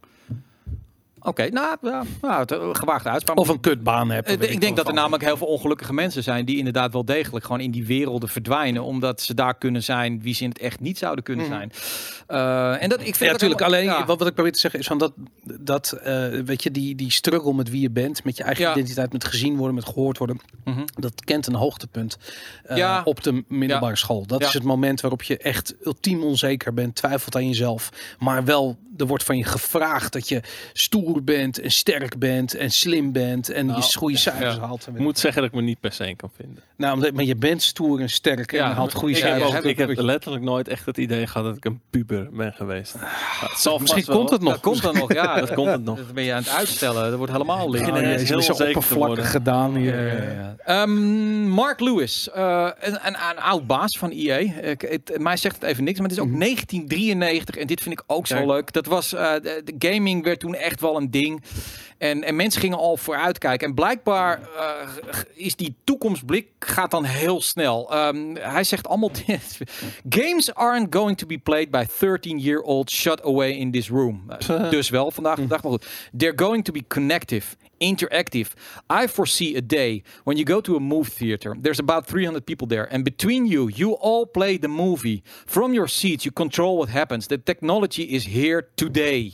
Oké, 1.19 1.49
nou, 1.49 1.77
ja, 1.81 2.03
nou, 2.21 2.39
het, 2.39 2.51
eh, 2.51 2.69
gewaagde 2.71 3.09
uitspraak. 3.09 3.37
Of 3.37 3.47
een 3.47 3.59
kutbaan 3.59 4.09
hebt. 4.11 4.27
Eh, 4.41 4.51
ik 4.51 4.61
denk 4.61 4.75
dat 4.77 4.87
er 4.87 4.93
namelijk 4.93 5.23
heel 5.23 5.37
veel 5.37 5.47
ongelukkige 5.47 5.93
mensen 5.93 6.23
zijn 6.23 6.45
die 6.45 6.57
inderdaad 6.57 6.93
wel 6.93 7.05
degelijk 7.05 7.45
gewoon 7.45 7.61
in 7.61 7.71
die 7.71 7.85
werelden 7.85 8.29
verdwijnen, 8.29 8.83
omdat 8.83 9.21
ze 9.21 9.33
daar 9.33 9.57
kunnen 9.57 9.83
zijn 9.83 10.21
wie 10.21 10.33
ze 10.33 10.43
in 10.43 10.49
het 10.49 10.59
echt 10.59 10.79
niet 10.79 10.97
zouden 10.97 11.23
kunnen 11.23 11.45
Mhm. 11.45 11.55
zijn. 11.55 11.71
Eh, 12.27 12.83
en 12.83 12.89
dat 12.89 12.99
ik 12.99 13.05
vind 13.05 13.17
Ja, 13.17 13.23
dat 13.25 13.31
natuurlijk. 13.31 13.61
Alleen 13.61 13.83
ja. 13.83 14.05
wat, 14.05 14.19
wat 14.19 14.27
ik 14.27 14.33
probeer 14.33 14.51
te 14.53 14.59
zeggen 14.59 14.79
is 14.79 14.87
van 14.87 14.97
dat, 14.97 15.13
dat 15.59 15.91
eh, 15.91 16.27
weet 16.45 16.63
je, 16.63 16.71
die, 16.71 16.95
die 16.95 17.11
struggle 17.11 17.53
met 17.53 17.69
wie 17.69 17.81
je 17.81 17.89
bent, 17.91 18.23
met 18.23 18.37
je 18.37 18.43
eigen 18.43 18.63
Ja. 18.65 18.71
identiteit, 18.71 19.11
met 19.13 19.23
gezien 19.25 19.55
worden, 19.57 19.75
met 19.75 19.85
gehoord 19.85 20.17
worden, 20.17 20.39
Mhm. 20.65 20.85
dat 20.93 21.23
kent 21.23 21.47
een 21.47 21.55
hoogtepunt 21.55 22.17
eh, 22.63 22.77
Ja. 22.77 23.01
op 23.03 23.23
de 23.23 23.43
middelbare 23.47 23.95
school. 23.95 24.25
Dat 24.25 24.41
Ja. 24.41 24.47
is 24.47 24.53
het 24.53 24.63
moment 24.63 25.01
waarop 25.01 25.23
je 25.23 25.37
echt 25.37 25.75
ultiem 25.83 26.23
onzeker 26.23 26.73
bent, 26.73 26.95
twijfelt 26.95 27.35
aan 27.35 27.47
jezelf, 27.47 27.89
maar 28.19 28.45
wel 28.45 28.77
er 28.97 29.05
wordt 29.07 29.23
van 29.23 29.37
je 29.37 29.43
gevraagd 29.43 30.13
dat 30.13 30.29
je 30.29 30.41
stoer 30.73 31.23
bent 31.23 31.59
en 31.59 31.71
sterk 31.71 32.17
bent 32.19 32.53
en 32.55 32.71
slim 32.71 33.11
bent 33.11 33.49
en 33.49 33.65
Nou, 33.65 33.81
je 33.81 33.97
goede 33.97 34.17
cijfers 34.17 34.55
ja. 34.55 34.61
haalt. 34.61 34.87
Ik 34.93 34.99
moet 34.99 35.19
zeggen 35.19 35.41
dat 35.41 35.51
ik 35.51 35.57
me 35.57 35.61
niet 35.63 35.79
per 35.79 35.91
se 35.91 36.13
kan 36.17 36.29
vinden. 36.35 36.63
Nou, 36.77 36.93
omdat, 36.93 37.13
maar 37.13 37.23
je 37.23 37.35
bent 37.35 37.61
stoer 37.63 37.99
en 37.99 38.09
sterk 38.09 38.51
en 38.51 38.57
Ja, 38.57 38.73
haalt 38.73 38.93
goede 38.93 39.15
ik 39.17 39.21
heb 39.23 39.31
cijfers. 39.31 39.55
ook- 39.57 39.63
ik 39.63 39.77
heb 39.77 39.97
letterlijk 39.97 40.43
nooit 40.43 40.67
echt 40.67 40.85
het 40.85 40.97
idee 40.97 41.27
gehad 41.27 41.47
dat 41.47 41.57
ik 41.57 41.65
een 41.65 41.81
puber 41.89 42.27
ben 42.31 42.53
geweest. 42.53 42.93
Het 42.99 43.59
zal 43.59 43.77
Misschien 43.79 44.03
vast 44.03 44.07
wel. 44.07 44.17
komt 44.17 44.29
het 44.29 44.41
nog. 44.41 44.51
Dat 44.53 44.61
komt 44.61 44.81
dan 44.81 44.95
nog, 44.95 45.13
ja. 45.13 45.35
Dat 45.39 45.53
komt 45.53 45.67
het 45.67 45.83
nog. 45.83 45.97
Dat 45.97 46.13
ben 46.13 46.23
je 46.23 46.33
aan 46.33 46.43
het 46.43 46.49
uitstellen. 46.49 47.09
Dat 47.09 47.17
wordt 47.17 47.31
helemaal 47.31 47.69
licht. 47.69 47.83
Oh, 47.91 47.97
ineens 47.97 48.21
jezus, 48.21 48.29
heel 48.47 48.55
zo 48.55 48.63
oppervlakkig 48.63 49.31
gedaan 49.31 49.75
hier. 49.75 50.05
Ja, 50.07 50.13
ja, 50.23 50.31
ja. 50.31 50.55
Ehm, 50.65 51.47
Mark 51.49 51.79
Lewis, 51.79 52.29
eh, 52.29 52.69
een, 52.79 52.93
een, 52.93 53.15
een 53.29 53.39
oud 53.41 53.67
baas 53.67 53.97
van 53.97 54.09
EA. 54.11 54.37
Ik, 54.37 54.81
het, 54.81 55.19
mij 55.19 55.37
zegt 55.37 55.55
het 55.55 55.63
even 55.63 55.83
niks, 55.83 55.99
maar 55.99 56.07
het 56.09 56.17
is 56.17 56.23
ook 56.23 56.39
1993 56.39 57.55
en 57.55 57.67
dit 57.67 57.81
vind 57.81 57.99
ik 57.99 58.03
ook 58.07 58.27
zo 58.27 58.45
leuk. 58.47 58.71
Dat 58.73 58.85
was, 58.87 59.13
eh, 59.13 59.33
de, 59.33 59.61
de 59.63 59.89
gaming 59.89 60.23
werd 60.23 60.39
toen 60.39 60.55
echt 60.55 60.81
wel 60.81 60.97
een 60.97 61.11
ding. 61.11 61.41
En, 61.97 62.23
en 62.23 62.35
mensen 62.35 62.61
gingen 62.61 62.77
al 62.77 62.97
vooruitkijken. 62.97 63.67
En 63.67 63.73
blijkbaar 63.73 64.41
eh, 64.57 64.89
is 65.33 65.55
die 65.55 65.75
toekomstblik 65.83 66.47
gaat 66.59 66.91
dan 66.91 67.03
heel 67.03 67.41
snel. 67.41 67.91
Ehm, 67.91 68.35
hij 68.35 68.63
zegt 68.63 68.87
allemaal 68.87 69.11
dit. 69.25 69.57
Games 70.09 70.53
aren't 70.53 70.95
going 70.95 71.17
to 71.17 71.27
be 71.27 71.37
played 71.37 71.71
by 71.71 71.85
13-year-old 71.85 72.91
shut 72.91 73.23
away 73.23 73.51
in 73.51 73.71
this 73.71 73.89
room. 73.89 74.25
Dus 74.69 74.89
wel 74.89 75.11
vandaag 75.11 75.35
de 75.35 75.47
dag, 75.47 75.63
maar 75.63 75.71
goed. 75.71 75.85
They're 76.17 76.37
going 76.37 76.63
to 76.63 76.71
be 76.71 76.83
connective, 76.87 77.55
interactive. 77.79 78.53
I 78.89 79.07
foresee 79.07 79.55
a 79.55 79.61
day 79.61 80.03
when 80.23 80.37
you 80.37 80.45
go 80.45 80.61
to 80.61 80.75
a 80.75 80.79
movie 80.79 81.11
theater. 81.11 81.55
There's 81.57 81.79
about 81.79 82.05
300 82.07 82.45
people 82.45 82.67
there. 82.67 82.85
And 82.93 83.03
between 83.03 83.45
you, 83.45 83.67
you 83.67 83.93
all 83.93 84.25
play 84.25 84.57
the 84.57 84.67
movie. 84.67 85.23
From 85.45 85.73
your 85.73 85.87
seats, 85.87 86.25
you 86.25 86.31
control 86.31 86.77
what 86.77 86.89
happens. 86.89 87.27
The 87.27 87.37
technology 87.37 88.03
is 88.03 88.25
here 88.25 88.69
today. 88.75 89.33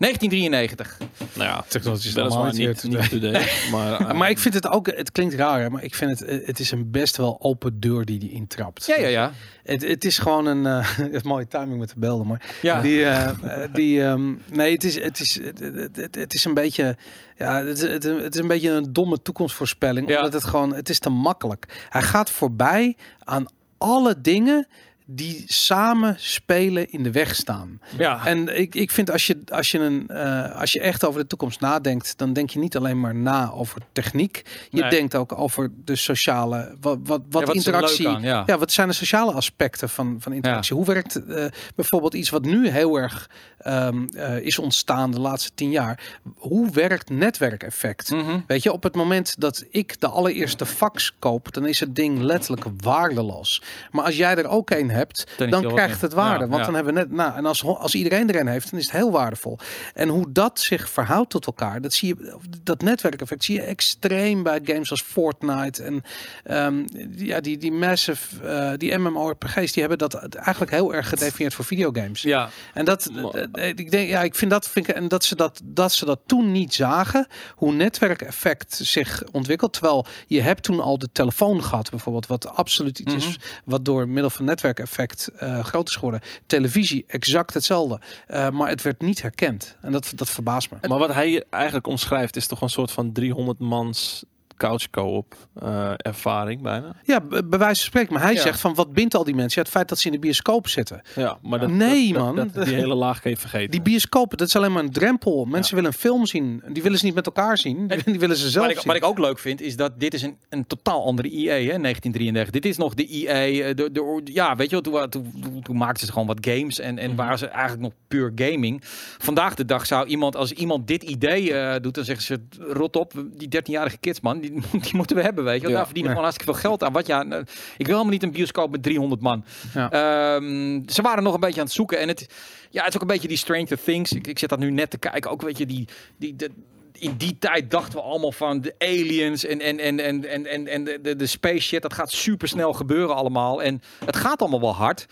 1993. 0.00 0.98
Nou 1.34 1.48
ja, 1.48 1.64
Technology 1.68 2.06
is 2.08 2.16
allemaal 2.16 2.52
niet, 2.52 2.82
niet 2.84 3.08
today. 3.10 3.48
Maar, 3.70 4.16
Maar 4.16 4.30
ik 4.30 4.38
vind 4.38 4.54
het 4.54 4.68
ook, 4.68 4.86
het 4.86 5.12
klinkt 5.12 5.34
raar, 5.34 5.60
hè, 5.60 5.70
maar 5.70 5.82
ik 5.84 5.94
vind 5.94 6.10
het, 6.10 6.22
eh, 6.28 6.46
het 6.46 6.58
is 6.58 6.70
een 6.70 6.90
best 6.90 7.16
wel 7.16 7.36
open 7.40 7.80
deur 7.80 8.04
die 8.04 8.18
die 8.18 8.30
intrapt. 8.30 8.86
Ja, 8.86 8.96
ja, 8.98 9.08
ja. 9.08 9.32
Het, 9.64 9.82
het 9.88 10.04
is 10.04 10.18
gewoon 10.18 10.46
een, 10.46 10.66
eh, 10.66 10.96
het 10.96 11.12
is 11.14 11.22
mooie 11.22 11.46
timing 11.48 11.78
met 11.78 11.88
de 11.88 11.94
belden, 11.98 12.26
maar 12.26 12.42
Ja. 12.62 12.80
die, 12.80 13.04
eh, 13.04 13.64
die, 13.72 14.02
ehm, 14.04 14.32
nee, 14.52 14.72
het 14.72 14.84
is, 14.84 15.02
het 15.02 15.20
is, 15.20 15.40
het, 15.42 15.58
het, 15.58 15.96
het- 15.96 16.14
het 16.14 16.34
is 16.34 16.44
een 16.44 16.54
beetje, 16.54 16.96
ja, 17.36 17.64
het, 17.64 17.80
het, 17.80 18.02
het 18.02 18.34
is 18.34 18.40
een 18.40 18.48
beetje 18.48 18.70
een 18.70 18.92
domme 18.92 19.22
toekomstvoorspelling, 19.22 20.08
Ja. 20.08 20.16
omdat 20.16 20.32
het 20.32 20.44
gewoon, 20.44 20.74
het 20.74 20.88
is 20.88 20.98
te 20.98 21.10
makkelijk. 21.10 21.86
Hij 21.88 22.02
gaat 22.02 22.30
voorbij 22.30 22.96
aan 23.24 23.46
alle 23.78 24.20
dingen 24.20 24.66
die 25.12 25.44
samen 25.46 26.14
spelen 26.18 26.90
in 26.90 27.02
de 27.02 27.10
weg 27.10 27.34
staan. 27.34 27.80
ja. 27.98 28.26
En 28.26 28.58
ik, 28.58 28.74
ik 28.74 28.90
vind 28.90 29.10
als 29.10 29.26
je, 29.26 29.38
als, 29.48 29.70
je 29.70 29.78
een, 29.78 30.08
eh, 30.08 30.60
als 30.60 30.72
je 30.72 30.80
echt 30.80 31.04
over 31.04 31.20
de 31.20 31.26
toekomst 31.26 31.60
nadenkt, 31.60 32.18
dan 32.18 32.32
denk 32.32 32.50
je 32.50 32.58
niet 32.58 32.76
alleen 32.76 33.00
maar 33.00 33.14
na 33.14 33.50
over 33.52 33.82
techniek. 33.92 34.42
Je 34.70 34.80
Nee. 34.80 34.90
denkt 34.90 35.14
ook 35.14 35.38
over 35.38 35.70
de 35.84 35.96
sociale, 35.96 36.76
wat, 36.80 36.98
wat, 37.04 37.22
wat 37.30 37.40
Ja, 37.40 37.46
wat 37.46 37.56
is 37.56 37.66
er 37.66 37.72
interactie. 37.74 38.08
aan, 38.08 38.22
ja. 38.22 38.42
ja, 38.46 38.58
wat 38.58 38.72
zijn 38.72 38.88
de 38.88 38.94
sociale 38.94 39.32
aspecten 39.32 39.88
van, 39.88 40.16
van 40.20 40.32
interactie? 40.32 40.76
Hoe 40.76 40.84
werkt 40.86 41.24
eh, 41.24 41.44
bijvoorbeeld 41.74 42.14
iets 42.14 42.30
wat 42.30 42.42
nu 42.44 42.68
heel 42.68 42.96
erg 42.96 43.30
ehm, 43.58 44.04
eh, 44.14 44.36
is 44.38 44.58
ontstaan 44.58 45.10
de 45.10 45.20
laatste 45.20 45.50
tien 45.54 45.70
jaar? 45.70 46.18
Hoe 46.36 46.70
werkt 46.70 47.10
netwerkeffect? 47.10 48.10
Mhm. 48.10 48.38
Weet 48.46 48.62
je, 48.62 48.72
op 48.72 48.82
het 48.82 48.94
moment 48.94 49.40
dat 49.40 49.64
ik 49.70 50.00
de 50.00 50.08
allereerste 50.08 50.66
fax 50.66 51.14
koop, 51.18 51.52
dan 51.52 51.66
is 51.66 51.80
het 51.80 51.94
ding 51.96 52.18
letterlijk 52.18 52.64
waardeloos. 52.76 53.62
Maar 53.90 54.04
als 54.04 54.16
jij 54.16 54.36
er 54.36 54.48
ook 54.48 54.70
een 54.70 54.90
hebt, 54.90 54.98
Dan 55.36 55.46
is 55.46 55.52
dan, 55.52 55.74
krijgt 55.74 56.00
het 56.00 56.12
waarde. 56.12 56.44
Ja, 56.44 56.50
want 56.50 56.60
ja. 56.60 56.64
dan 56.64 56.74
hebben 56.74 56.94
we 56.94 57.00
net, 57.00 57.10
nou, 57.10 57.36
en 57.36 57.46
als, 57.46 57.64
als 57.64 57.94
iedereen 57.94 58.28
er 58.28 58.40
een 58.40 58.46
heeft, 58.46 58.70
dan 58.70 58.78
is 58.78 58.84
het 58.84 58.94
heel 58.94 59.10
waardevol. 59.10 59.58
En 59.94 60.08
hoe 60.08 60.32
dat 60.32 60.60
zich 60.60 60.90
verhoudt 60.90 61.30
tot 61.30 61.46
elkaar, 61.46 61.80
dat 61.80 61.92
zie 61.92 62.08
je, 62.08 62.36
dat 62.62 62.82
netwerkeffect 62.82 63.44
zie 63.44 63.54
je 63.54 63.62
extreem 63.62 64.42
bij 64.42 64.60
games 64.64 64.90
als 64.90 65.02
Fortnite 65.02 65.82
en 65.82 66.02
ehm, 66.44 66.84
ja, 67.16 67.40
die, 67.40 67.58
die 67.58 67.72
massive, 67.72 68.46
eh, 68.48 68.72
die 68.76 68.96
MMORPG's, 68.98 69.72
die 69.72 69.80
hebben 69.86 69.98
dat 69.98 70.34
eigenlijk 70.34 70.70
heel 70.70 70.94
erg 70.94 71.08
gedefinieerd 71.08 71.54
voor 71.54 71.64
videogames. 71.64 72.22
Ja, 72.22 72.48
En 72.74 72.84
dat, 72.84 73.10
ik 73.52 73.90
denk, 73.90 74.08
ja, 74.08 74.22
ik 74.22 74.34
vind 74.34 74.50
dat, 74.50 74.68
vind 74.68 74.88
ik, 74.88 74.94
en 74.94 75.08
dat 75.08 75.24
ze 75.24 75.36
dat, 75.36 75.60
dat 75.64 75.92
ze 75.92 76.04
dat 76.04 76.20
toen 76.26 76.52
niet 76.52 76.74
zagen, 76.74 77.26
hoe 77.54 77.72
netwerkeffect 77.72 78.80
zich 78.82 79.22
ontwikkelt. 79.32 79.72
Terwijl 79.72 80.06
je 80.26 80.40
hebt 80.40 80.62
toen 80.62 80.80
al 80.80 80.98
de 80.98 81.08
telefoon 81.12 81.64
gehad, 81.64 81.90
bijvoorbeeld, 81.90 82.26
wat 82.26 82.48
absoluut 82.48 82.98
iets 82.98 83.14
is 83.14 83.38
wat 83.64 83.84
door 83.84 84.08
middel 84.08 84.30
van 84.30 84.44
netwerkeffect 84.44 84.89
eh 85.36 85.64
groot 85.64 85.90
is. 85.90 86.20
Televisie, 86.46 87.04
exact 87.06 87.54
hetzelfde, 87.54 88.00
Eh, 88.26 88.50
maar 88.50 88.68
het 88.68 88.82
werd 88.82 89.00
niet 89.00 89.22
herkend. 89.22 89.76
En 89.80 89.92
dat, 89.92 90.12
dat 90.14 90.30
verbaast 90.30 90.70
me. 90.70 90.88
Maar 90.88 90.98
wat 90.98 91.14
hij 91.14 91.44
eigenlijk 91.50 91.86
omschrijft 91.86 92.36
is 92.36 92.46
toch 92.46 92.60
een 92.60 92.68
soort 92.68 92.90
van 92.90 93.12
300 93.12 93.58
mans 93.58 94.24
couch 94.60 94.90
co-op 94.90 95.34
eh, 95.62 95.90
ervaring 95.96 96.62
bijna. 96.62 96.96
Ja, 97.04 97.20
bij 97.20 97.58
wijze 97.58 97.64
van 97.64 97.74
spreken. 97.74 98.12
Maar 98.12 98.22
hij 98.22 98.34
Ja. 98.34 98.40
zegt 98.40 98.60
van 98.60 98.74
wat 98.74 98.92
bindt 98.92 99.14
al 99.14 99.24
die 99.24 99.34
mensen? 99.34 99.54
Ja, 99.54 99.62
het 99.62 99.70
feit 99.76 99.88
dat 99.88 99.98
ze 99.98 100.06
in 100.06 100.12
de 100.12 100.18
bioscoop 100.18 100.68
zitten. 100.68 101.00
Ja, 101.14 101.38
maar 101.42 101.58
dat, 101.58 101.70
Nee, 101.70 102.12
dat- 102.12 102.22
man. 102.22 102.36
dat- 102.36 102.54
dat- 102.54 102.64
die 102.64 102.74
hele 102.74 102.94
laag 102.94 103.20
kan 103.20 103.30
je 103.30 103.36
vergeten. 103.36 103.70
Die 103.70 103.82
bioscopen, 103.82 104.38
dat 104.38 104.46
is 104.46 104.56
alleen 104.56 104.72
maar 104.72 104.82
een 104.82 104.90
drempel. 104.92 105.44
Mensen 105.44 105.74
willen 105.74 105.90
een 105.90 105.96
film 105.98 106.26
zien. 106.26 106.62
Die 106.72 106.82
willen 106.82 106.98
ze 106.98 107.04
niet 107.04 107.14
met 107.14 107.26
elkaar 107.26 107.58
zien. 107.58 107.86
Die, 107.88 107.98
die 108.04 108.18
willen 108.18 108.36
ze 108.36 108.50
zelf 108.50 108.64
wat 108.66 108.74
ik, 108.74 108.80
zien. 108.80 108.86
wat 108.92 108.96
ik 109.02 109.08
ook 109.08 109.18
leuk 109.18 109.38
vind, 109.38 109.60
is 109.60 109.76
dat 109.76 110.00
dit 110.00 110.14
is 110.14 110.22
een, 110.22 110.36
een 110.48 110.66
totaal 110.66 111.04
andere 111.04 111.28
EA, 111.30 111.52
hè, 111.54 111.78
1933. 111.78 112.50
Dit 112.52 112.64
is 112.64 112.76
nog 112.76 112.94
de 112.94 113.06
EA, 113.06 113.34
eh, 113.68 113.74
de, 113.76 113.88
de, 113.92 114.20
ja, 114.24 114.56
weet 114.56 114.70
je 114.70 114.80
wel, 114.82 115.08
toen, 115.08 115.30
toen, 115.42 115.62
toen 115.62 115.76
maakten 115.76 116.06
ze 116.06 116.12
gewoon 116.12 116.26
wat 116.28 116.38
games 116.40 116.78
en, 116.80 116.98
en 116.98 117.14
waren 117.16 117.38
ze 117.38 117.46
eigenlijk 117.46 117.82
nog 117.82 117.92
puur 118.08 118.32
gaming. 118.34 118.80
Vandaag 119.18 119.54
de 119.54 119.64
dag 119.64 119.86
zou 119.86 120.06
iemand, 120.06 120.36
als 120.36 120.52
iemand 120.52 120.86
dit 120.86 121.02
idee 121.02 121.52
eh, 121.54 121.80
doet, 121.82 121.94
dan 121.94 122.04
zeggen 122.04 122.24
ze, 122.24 122.40
rot 122.72 122.96
op, 122.96 123.12
die 123.36 123.48
13-jarige 123.48 123.98
kids, 123.98 124.20
man, 124.20 124.40
die, 124.40 124.49
die 124.82 124.96
moeten 124.96 125.16
we 125.16 125.22
hebben, 125.22 125.44
weet 125.44 125.54
je 125.54 125.60
wel. 125.60 125.70
Ja. 125.70 125.76
Daar 125.76 125.84
verdienen 125.84 126.12
Ja. 126.12 126.16
gewoon 126.16 126.30
hartstikke 126.30 126.60
veel 126.60 126.70
geld 126.70 126.82
aan. 126.84 126.92
Wat 126.92 127.06
ja, 127.06 127.24
eh, 127.24 127.38
ik 127.76 127.86
wil 127.86 127.94
helemaal 127.94 128.04
niet 128.12 128.22
een 128.22 128.30
bioscoop 128.30 128.70
met 128.70 128.82
300 128.82 129.20
man. 129.20 129.44
Ja. 129.74 129.90
Ehm, 129.90 130.80
ze 130.86 131.02
waren 131.02 131.22
nog 131.22 131.34
een 131.34 131.40
beetje 131.40 131.60
aan 131.60 131.66
het 131.66 131.74
zoeken 131.74 131.98
en 131.98 132.08
het, 132.08 132.26
ja, 132.70 132.80
het 132.80 132.88
is 132.88 132.94
ook 132.94 133.00
een 133.00 133.06
beetje 133.14 133.28
die 133.28 133.36
Stranger 133.36 133.82
Things. 133.84 134.12
Ik, 134.12 134.26
ik 134.26 134.38
zit 134.38 134.48
dat 134.48 134.58
nu 134.58 134.70
net 134.70 134.90
te 134.90 134.98
kijken, 134.98 135.30
ook 135.30 135.42
weet 135.42 135.58
je, 135.58 135.66
die, 135.66 135.88
die, 136.16 136.36
de, 136.36 136.50
in 136.92 137.14
die 137.16 137.36
tijd 137.38 137.70
dachten 137.70 137.98
we 137.98 138.04
allemaal 138.04 138.32
van 138.32 138.60
de 138.60 138.74
aliens 138.78 139.44
en, 139.44 139.60
en, 139.60 139.78
en, 139.78 140.00
en, 140.00 140.24
en, 140.24 140.46
en, 140.46 140.66
en 140.66 140.84
de, 140.84 140.98
de, 141.02 141.16
de 141.16 141.26
space 141.26 141.60
shit. 141.60 141.82
Dat 141.82 141.92
gaat 141.94 142.10
super 142.10 142.48
snel 142.48 142.72
gebeuren 142.72 143.14
allemaal. 143.16 143.62
En 143.62 143.82
het 144.04 144.16
gaat 144.16 144.40
allemaal 144.40 144.60
wel 144.60 144.74
hard. 144.74 145.06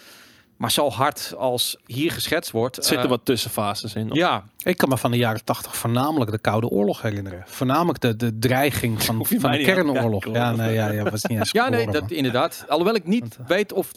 Maar 0.59 0.71
zo 0.71 0.91
hard 0.91 1.35
als 1.37 1.77
hier 1.87 2.13
geschetst 2.13 2.51
wordt. 2.51 2.77
Er 2.77 2.83
zitten 2.83 3.05
eh, 3.05 3.11
wat 3.11 3.25
tussenfases 3.25 3.95
in. 3.95 4.09
Ja, 4.13 4.45
Ik 4.63 4.77
kan 4.77 4.89
me 4.89 4.99
van 4.99 5.11
de 5.11 5.17
jaren 5.17 5.45
tachtig 5.45 5.77
voornamelijk 5.77 6.31
de 6.31 6.39
Koude 6.39 6.69
Oorlog 6.69 7.03
herinneren. 7.03 7.43
Voornamelijk 7.47 8.01
de, 8.01 8.17
de 8.17 8.39
dreiging 8.39 9.03
van, 9.05 9.27
van 9.27 9.51
de 9.51 9.63
kernoorlog. 9.63 10.25
Ja, 10.25 10.53
nee, 10.53 10.75
ja, 10.75 10.91
ja, 10.91 11.11
was 11.11 11.25
niet 11.25 11.39
eens 11.39 11.51
ja 11.51 11.69
nee, 11.69 11.87
dat 11.87 12.01
maar- 12.03 12.13
inderdaad. 12.13 12.65
Alhoewel 12.69 12.95
ik 12.95 13.07
niet 13.07 13.21
Want, 13.21 13.39
eh, 13.39 13.47
weet 13.47 13.73
of... 13.73 13.93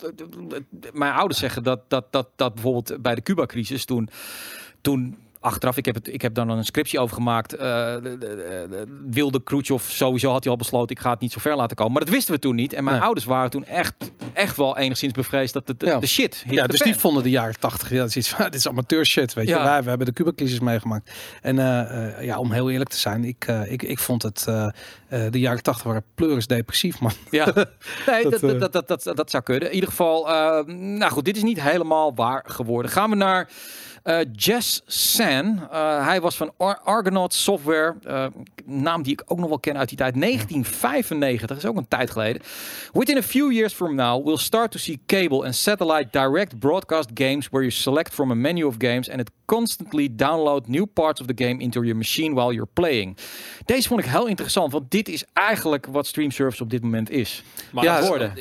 Mijn 0.94 1.14
ouders 1.14 1.40
zeggen 1.40 1.64
dat, 1.64 1.80
dat, 1.88 2.06
dat, 2.12 2.28
dat 2.36 2.54
bijvoorbeeld 2.54 3.02
bij 3.02 3.16
de 3.16 3.22
Cuba-crisis 3.22 3.86
toen... 3.86 4.10
toen 4.82 5.18
Achteraf, 5.44 5.78
ik 5.78 5.86
heb, 5.86 5.96
het, 5.96 6.14
ik 6.14 6.22
heb 6.22 6.34
dan 6.34 6.50
een 6.50 6.66
scriptie 6.66 7.00
over 7.00 7.16
gemaakt. 7.16 7.50
de- 7.50 8.00
de- 8.04 8.18
de- 8.18 8.68
de- 8.70 8.86
wilde 9.10 9.44
Khrushchev 9.44 9.90
sowieso 9.90 10.32
had 10.32 10.44
hij 10.44 10.52
al 10.52 10.58
besloten, 10.58 10.96
ik 10.96 11.02
ga 11.02 11.10
het 11.12 11.20
niet 11.20 11.32
zo 11.32 11.40
ver 11.40 11.56
laten 11.56 11.76
komen. 11.76 11.92
Maar 11.94 12.02
dat 12.06 12.14
wisten 12.14 12.34
we 12.34 12.40
toen 12.40 12.56
niet. 12.56 12.74
En 12.74 12.84
mijn 12.84 12.96
Nee. 12.96 13.06
ouders 13.06 13.26
waren 13.26 13.50
toen 13.50 13.66
echt, 13.66 13.94
echt 14.34 14.58
wel 14.58 14.78
enigszins 14.78 15.14
bevreesd 15.14 15.54
dat 15.54 15.68
het 15.68 15.80
de, 15.80 15.86
Ja. 15.86 16.00
de 16.00 16.08
shit 16.08 16.44
hit 16.46 16.54
Ja, 16.54 16.68
dus 16.68 16.80
die 16.80 16.96
vonden 16.96 17.24
de 17.24 17.30
jaren 17.30 17.60
tachtig, 17.60 17.90
ja, 17.90 17.98
dat 17.98 18.08
is 18.08 18.16
iets 18.18 18.30
van, 18.30 18.46
dit 18.52 18.56
is 18.56 18.68
amateur 18.68 19.06
shit, 19.06 19.34
weet 19.34 19.48
je. 19.48 19.54
Ja. 19.54 19.64
Wij 19.64 19.84
we 19.84 19.90
hebben 19.90 20.08
de 20.08 20.14
Cuba-crisis 20.14 20.60
meegemaakt. 20.60 21.12
En 21.42 21.60
eh, 21.60 22.18
eh, 22.20 22.26
ja, 22.26 22.38
om 22.38 22.52
heel 22.52 22.70
eerlijk 22.70 22.90
te 22.90 22.98
zijn, 22.98 23.24
ik, 23.24 23.46
ik, 23.68 23.82
ik 23.84 24.00
vond 24.00 24.24
het, 24.24 24.44
de 25.10 25.40
jaren 25.40 25.64
tachtig 25.64 25.84
waren 25.84 26.04
pleuris 26.16 26.48
depressief, 26.48 27.00
man. 27.00 27.12
Ja, 27.30 27.46
nee, 28.08 28.30
dat, 28.30 28.40
Dat, 28.42 28.60
dat, 28.60 28.88
dat, 28.88 28.88
dat, 29.04 29.16
dat, 29.18 29.30
zou 29.30 29.44
kunnen. 29.44 29.68
In 29.70 29.74
ieder 29.74 29.90
geval, 29.90 30.26
nou 30.74 31.12
goed, 31.12 31.26
dit 31.26 31.36
is 31.36 31.44
niet 31.44 31.62
helemaal 31.62 32.16
waar 32.16 32.44
geworden. 32.48 32.92
Gaan 32.92 33.10
we 33.10 33.16
naar 33.16 33.50
eh, 34.04 34.20
Jess 34.32 34.82
San. 34.86 35.68
Eh, 35.72 36.06
hij 36.06 36.22
was 36.22 36.38
van 36.38 36.52
Ar- 36.58 36.80
Argonaut 36.84 37.34
Software. 37.34 37.96
eh, 38.04 38.26
naam 38.66 39.04
die 39.04 39.14
ik 39.14 39.24
ook 39.26 39.40
nog 39.40 39.50
wel 39.50 39.60
ken 39.60 39.78
uit 39.78 39.90
die 39.90 39.98
tijd. 39.98 40.16
1995, 40.16 41.58
is 41.58 41.66
ook 41.66 41.78
een 41.78 41.88
tijd 41.88 42.12
geleden. 42.12 42.42
Within 42.94 43.18
a 43.18 43.22
few 43.24 43.52
years 43.52 43.74
from 43.74 43.96
now, 43.96 44.00
now, 44.02 44.26
we'll 44.26 44.38
start 44.38 44.72
to 44.72 44.80
see 44.80 45.00
cable 45.06 45.46
and 45.46 45.56
satellite 45.56 46.08
direct 46.12 46.60
broadcast 46.60 47.10
games 47.14 47.50
where 47.50 47.64
you 47.66 47.70
select 47.72 48.14
from 48.14 48.32
a 48.32 48.36
menu 48.36 48.64
of 48.66 48.76
games 48.78 49.10
and 49.10 49.20
it 49.20 49.30
constantly 49.56 50.10
download 50.16 50.68
new 50.68 50.86
parts 50.94 51.22
of 51.22 51.28
the 51.28 51.44
game 51.46 51.62
into 51.62 51.82
your 51.82 51.98
machine 51.98 52.34
while 52.34 52.54
you're 52.54 52.70
playing. 52.74 53.18
Deze 53.66 53.88
vond 53.88 54.00
ik 54.00 54.06
heel 54.06 54.28
interessant, 54.28 54.72
want 54.72 54.92
dit 54.92 55.10
is 55.10 55.24
eigenlijk 55.34 55.86
wat 55.86 56.08
stream 56.08 56.32
service 56.32 56.64
op 56.64 56.70
dit 56.70 56.82
moment 56.82 57.10
is. 57.10 57.44
Maar 57.72 57.84
Ja, 57.84 58.00
ja, 58.00 58.08
woorden. 58.08 58.34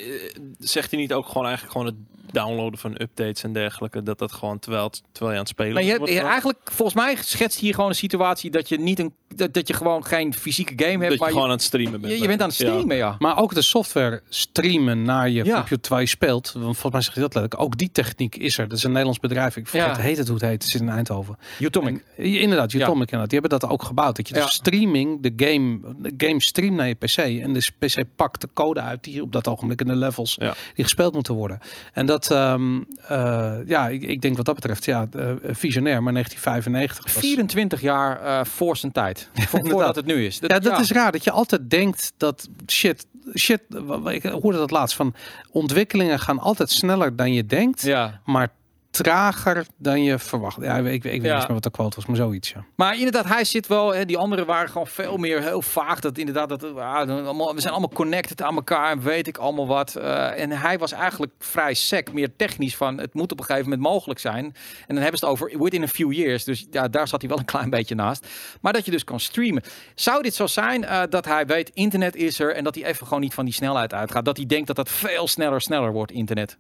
zegt 0.59 0.91
hij 0.91 1.01
niet 1.01 1.13
ook 1.13 1.27
gewoon 1.27 1.43
eigenlijk 1.47 1.73
gewoon 1.73 1.87
het 1.87 1.97
downloaden 2.33 2.79
van 2.79 2.93
updates 3.01 3.43
en 3.43 3.53
dergelijke, 3.53 4.03
dat 4.03 4.19
dat 4.19 4.33
gewoon 4.33 4.59
terwijl, 4.59 4.85
het- 4.85 5.03
terwijl 5.13 5.31
je 5.31 5.37
aan 5.39 5.45
het 5.45 5.49
spelen 5.49 5.73
Maar 5.75 5.83
je, 5.83 5.97
wordt 5.99 6.13
je- 6.13 6.21
eigenlijk, 6.21 6.59
volgens 6.65 6.97
mij 6.97 7.17
schetst 7.21 7.59
hier 7.59 7.75
gewoon 7.75 7.91
een 7.91 7.97
situatie 7.97 8.51
dat 8.51 8.69
je 8.69 8.79
niet 8.81 8.99
een 8.99 9.15
dat, 9.35 9.55
dat 9.55 9.69
je 9.69 9.75
gewoon 9.75 10.05
geen 10.05 10.35
fysieke 10.35 10.73
game 10.77 10.91
hebt, 10.91 11.01
dat 11.03 11.13
je 11.13 11.19
maar 11.19 11.29
gewoon 11.29 11.43
je, 11.43 11.49
aan 11.51 11.57
het 11.57 11.63
streamen 11.63 12.01
bent. 12.01 12.13
je, 12.13 12.21
je 12.21 12.27
bent 12.27 12.43
aan 12.43 12.49
het 12.49 12.57
Ja. 12.59 12.67
streamen, 12.69 12.97
ja. 12.97 13.17
Maar 13.19 13.39
ook 13.39 13.55
de 13.55 13.63
software 13.63 14.23
streamen 14.29 15.03
naar 15.03 15.29
je 15.29 15.45
Ja. 15.45 15.55
computer 15.55 15.81
terwijl 15.81 16.03
je 16.03 16.09
speelt. 16.09 16.53
Want 16.53 16.65
volgens 16.65 16.93
mij 16.93 17.01
zeg 17.03 17.15
je 17.15 17.21
dat 17.21 17.35
letterlijk. 17.35 17.63
Ook 17.63 17.79
die 17.79 17.91
techniek 17.93 18.37
is 18.37 18.59
er. 18.59 18.69
Dat 18.69 18.77
is 18.79 18.83
een 18.85 18.89
Nederlands 18.91 19.21
bedrijf. 19.21 19.57
Ik 19.57 19.67
vergeet 19.67 19.97
Ja. 19.97 20.03
heet 20.03 20.17
het 20.17 20.27
hoe 20.29 20.37
het 20.37 20.47
heet. 20.47 20.63
Het 20.63 20.73
zit 20.73 20.81
in 20.81 20.89
Eindhoven. 21.01 21.37
Utomic. 21.59 22.05
En, 22.17 22.31
ja, 22.31 22.41
inderdaad, 22.41 22.73
Utomic 22.73 23.01
inderdaad. 23.01 23.31
Die 23.31 23.39
hebben 23.41 23.59
dat 23.59 23.71
ook 23.71 23.83
gebouwd. 23.83 24.17
Dat 24.17 24.29
je 24.29 24.35
Ja. 24.35 24.47
streaming, 24.47 25.23
de 25.23 25.33
game, 25.47 25.79
de 25.99 26.27
game 26.27 26.41
streamt 26.43 26.77
naar 26.77 26.89
je 26.89 26.95
PC. 26.95 27.17
En 27.17 27.53
de 27.53 27.67
PC 27.79 28.03
pakt 28.17 28.41
de 28.41 28.49
code 28.55 28.81
uit 28.81 29.05
die 29.05 29.23
op 29.23 29.33
dat 29.33 29.49
ogenblik 29.49 29.81
in 29.81 29.87
de 29.87 29.97
levels 29.97 30.37
Ja. 30.41 30.55
die 30.75 30.85
gespeeld 30.85 31.15
moeten 31.15 31.35
worden. 31.35 31.59
En 31.93 32.07
dat, 32.07 32.31
ehm, 32.31 32.81
eh, 33.09 33.53
ja, 33.67 33.89
ik, 33.89 34.03
ik 34.03 34.21
denk 34.23 34.37
wat 34.37 34.47
dat 34.47 34.55
betreft, 34.55 34.85
ja, 34.85 35.07
eh, 35.13 35.31
visionair. 35.43 36.03
Maar 36.03 36.13
1995 36.13 37.05
was... 37.15 37.23
24 37.23 37.81
jaar 37.81 38.21
eh, 38.21 38.45
voor 38.45 38.77
zijn 38.77 38.93
tijd. 38.93 39.31
Voordat 39.51 39.97
het 39.97 40.07
nu 40.07 40.25
is. 40.27 40.39
Ja, 40.41 40.59
dat 40.59 40.81
is 40.81 40.91
raar. 40.91 41.13
Dat 41.13 41.25
je 41.25 41.31
altijd 41.31 41.71
denkt 41.71 42.13
dat 42.17 42.49
shit, 42.67 43.07
shit. 43.35 43.63
Ik 44.07 44.23
hoorde 44.23 44.59
dat 44.59 44.71
laatst 44.71 44.97
van 44.97 45.15
ontwikkelingen 45.51 46.19
gaan 46.19 46.39
altijd 46.39 46.71
sneller 46.71 47.17
dan 47.17 47.33
je 47.33 47.47
denkt, 47.47 47.83
Ja. 47.83 48.21
maar 48.25 48.49
trager 48.91 49.67
dan 49.77 50.03
je 50.03 50.19
verwacht. 50.19 50.57
Ja, 50.61 50.77
ik, 50.77 50.85
ik, 50.87 50.93
ik 50.93 51.03
weet 51.03 51.13
niet 51.13 51.23
Ja. 51.25 51.39
meer 51.39 51.47
wat 51.53 51.63
de 51.63 51.71
quote 51.71 51.97
was, 51.97 52.07
maar 52.07 52.17
zoiets. 52.17 52.51
Ja. 52.51 52.65
Maar 52.77 52.97
inderdaad, 52.97 53.25
hij 53.25 53.45
zit 53.45 53.67
wel. 53.67 53.95
Hè, 53.95 54.05
die 54.05 54.17
anderen 54.19 54.47
waren 54.47 54.69
gewoon 54.69 54.87
veel 54.87 55.17
meer 55.17 55.43
heel 55.43 55.63
vaag. 55.63 56.01
Dat 56.01 56.19
inderdaad, 56.19 56.49
dat, 56.49 56.65
ah, 56.77 56.95
allemaal, 56.95 57.55
we 57.55 57.61
zijn 57.61 57.73
allemaal 57.73 57.93
connected 57.95 58.43
aan 58.43 58.55
elkaar 58.55 58.91
en 58.91 59.01
weet 59.03 59.27
ik 59.27 59.37
allemaal 59.39 59.67
wat. 59.67 59.97
Eh, 59.97 60.41
en 60.41 60.51
hij 60.51 60.79
was 60.79 60.93
eigenlijk 60.93 61.33
vrij 61.39 61.75
sec, 61.75 62.13
meer 62.13 62.37
technisch 62.37 62.77
van 62.77 62.99
het 62.99 63.15
moet 63.15 63.33
op 63.33 63.39
een 63.39 63.45
gegeven 63.45 63.71
moment 63.71 63.89
mogelijk 63.89 64.21
zijn. 64.21 64.45
En 64.45 64.95
dan 64.95 64.99
hebben 65.03 65.19
ze 65.19 65.25
het 65.25 65.35
over 65.35 65.59
within 65.63 65.83
a 65.83 65.89
few 65.89 66.13
years. 66.13 66.45
Dus 66.45 66.67
ja, 66.71 66.89
daar 66.89 67.09
zat 67.09 67.21
hij 67.21 67.31
wel 67.31 67.39
een 67.39 67.45
klein 67.45 67.71
beetje 67.71 67.95
naast. 67.95 68.27
Maar 68.61 68.73
dat 68.73 68.85
je 68.85 68.91
dus 68.91 69.05
kan 69.05 69.21
streamen. 69.21 69.63
Zou 69.95 70.23
dit 70.23 70.35
zo 70.35 70.47
zijn 70.47 70.85
eh, 70.85 71.03
dat 71.09 71.25
hij 71.25 71.47
weet 71.47 71.71
internet 71.75 72.17
is 72.17 72.41
er 72.41 72.55
en 72.55 72.65
dat 72.65 72.75
hij 72.75 72.85
even 72.85 73.07
gewoon 73.07 73.23
niet 73.23 73.35
van 73.35 73.45
die 73.45 73.55
snelheid 73.55 73.95
uitgaat? 73.95 74.25
Dat 74.25 74.37
hij 74.37 74.47
denkt 74.47 74.67
dat 74.67 74.77
dat 74.77 74.89
veel 74.91 75.29
sneller, 75.29 75.61
sneller 75.61 75.93
wordt 75.93 76.13
internet. 76.13 76.59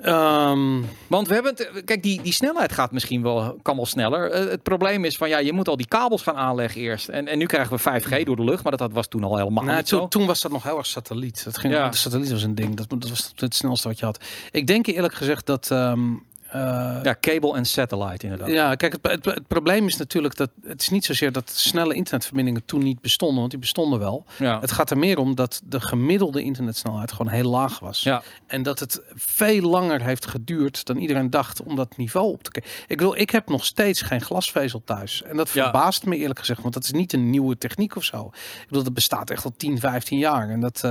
Ehm, 0.00 0.80
Want 1.06 1.28
we 1.28 1.34
hebben 1.34 1.54
het, 1.56 1.84
kijk, 1.84 2.02
die, 2.02 2.22
die 2.22 2.32
snelheid 2.32 2.72
gaat 2.72 2.92
misschien 2.92 3.22
wel, 3.22 3.58
kan 3.62 3.76
wel 3.76 3.86
sneller. 3.86 4.30
Eh, 4.30 4.50
het 4.50 4.62
probleem 4.62 5.04
is 5.04 5.16
van 5.16 5.28
ja, 5.28 5.38
je 5.38 5.52
moet 5.52 5.68
al 5.68 5.76
die 5.76 5.86
kabels 5.88 6.22
gaan 6.22 6.36
aanleggen 6.36 6.80
eerst. 6.80 7.08
En, 7.08 7.28
en 7.28 7.38
nu 7.38 7.46
krijgen 7.46 7.76
we 7.76 8.00
5G 8.00 8.22
door 8.24 8.36
de 8.36 8.44
lucht, 8.44 8.62
maar 8.62 8.70
dat, 8.76 8.80
dat 8.80 8.92
was 8.92 9.08
toen 9.08 9.24
al 9.24 9.36
helemaal 9.36 9.64
nou, 9.64 9.76
niet 9.76 9.86
toen, 9.86 9.98
zo. 10.00 10.08
toen 10.08 10.26
was 10.26 10.40
dat 10.40 10.52
nog 10.52 10.62
heel 10.62 10.76
erg 10.76 10.86
satelliet. 10.86 11.44
Dat 11.44 11.58
ging, 11.58 11.72
Ja. 11.74 11.88
De 11.88 11.96
satelliet 11.96 12.30
was 12.30 12.42
een 12.42 12.54
ding. 12.54 12.76
Dat, 12.76 12.88
dat 13.00 13.08
was 13.08 13.32
het 13.36 13.54
snelste 13.54 13.88
wat 13.88 13.98
je 13.98 14.04
had. 14.04 14.24
Ik 14.50 14.66
denk 14.66 14.86
eerlijk 14.86 15.14
gezegd 15.14 15.46
dat. 15.46 15.70
ehm, 15.70 16.00
eh, 16.48 16.60
Ja, 17.02 17.16
cable 17.20 17.54
en 17.56 17.64
satellite 17.64 18.24
inderdaad. 18.24 18.48
Ja, 18.48 18.74
kijk, 18.74 18.92
het, 18.92 19.06
het, 19.12 19.24
het 19.24 19.46
probleem 19.46 19.86
is 19.86 19.96
natuurlijk 19.96 20.36
dat 20.36 20.50
het 20.66 20.80
is 20.80 20.88
niet 20.88 21.04
zozeer 21.04 21.32
dat 21.32 21.50
snelle 21.50 21.94
internetverbindingen 21.94 22.64
toen 22.64 22.82
niet 22.82 23.00
bestonden, 23.00 23.38
want 23.38 23.50
die 23.50 23.58
bestonden 23.60 23.98
wel. 23.98 24.24
Ja. 24.38 24.60
Het 24.60 24.72
gaat 24.72 24.90
er 24.90 24.98
meer 24.98 25.18
om 25.18 25.34
dat 25.34 25.60
de 25.64 25.80
gemiddelde 25.80 26.42
internetsnelheid 26.42 27.12
gewoon 27.12 27.32
heel 27.32 27.50
laag 27.50 27.78
was. 27.78 28.02
Ja. 28.02 28.22
En 28.46 28.62
dat 28.62 28.78
het 28.78 29.02
veel 29.14 29.68
langer 29.70 30.02
heeft 30.02 30.26
geduurd 30.26 30.84
dan 30.86 30.96
iedereen 30.96 31.30
dacht 31.30 31.62
om 31.62 31.76
dat 31.76 31.96
niveau 31.96 32.32
op 32.32 32.42
te 32.42 32.50
kijken. 32.50 32.70
Ik 32.86 32.96
bedoel, 32.96 33.16
ik 33.16 33.30
heb 33.30 33.48
nog 33.48 33.64
steeds 33.64 34.02
geen 34.02 34.20
glasvezel 34.20 34.82
thuis. 34.84 35.22
En 35.22 35.36
dat 35.36 35.50
Ja. 35.50 35.62
verbaast 35.62 36.04
me 36.06 36.16
eerlijk 36.16 36.38
gezegd, 36.38 36.62
want 36.62 36.74
dat 36.74 36.84
is 36.84 36.92
niet 36.92 37.12
een 37.12 37.30
nieuwe 37.30 37.58
techniek 37.58 37.96
of 37.96 38.04
zo. 38.04 38.30
Ik 38.60 38.66
bedoel, 38.68 38.82
dat 38.84 38.94
bestaat 38.94 39.30
echt 39.30 39.44
al 39.44 39.52
10, 39.56 39.78
15 39.78 40.18
jaar. 40.18 40.48
En 40.48 40.60
dat 40.60 40.84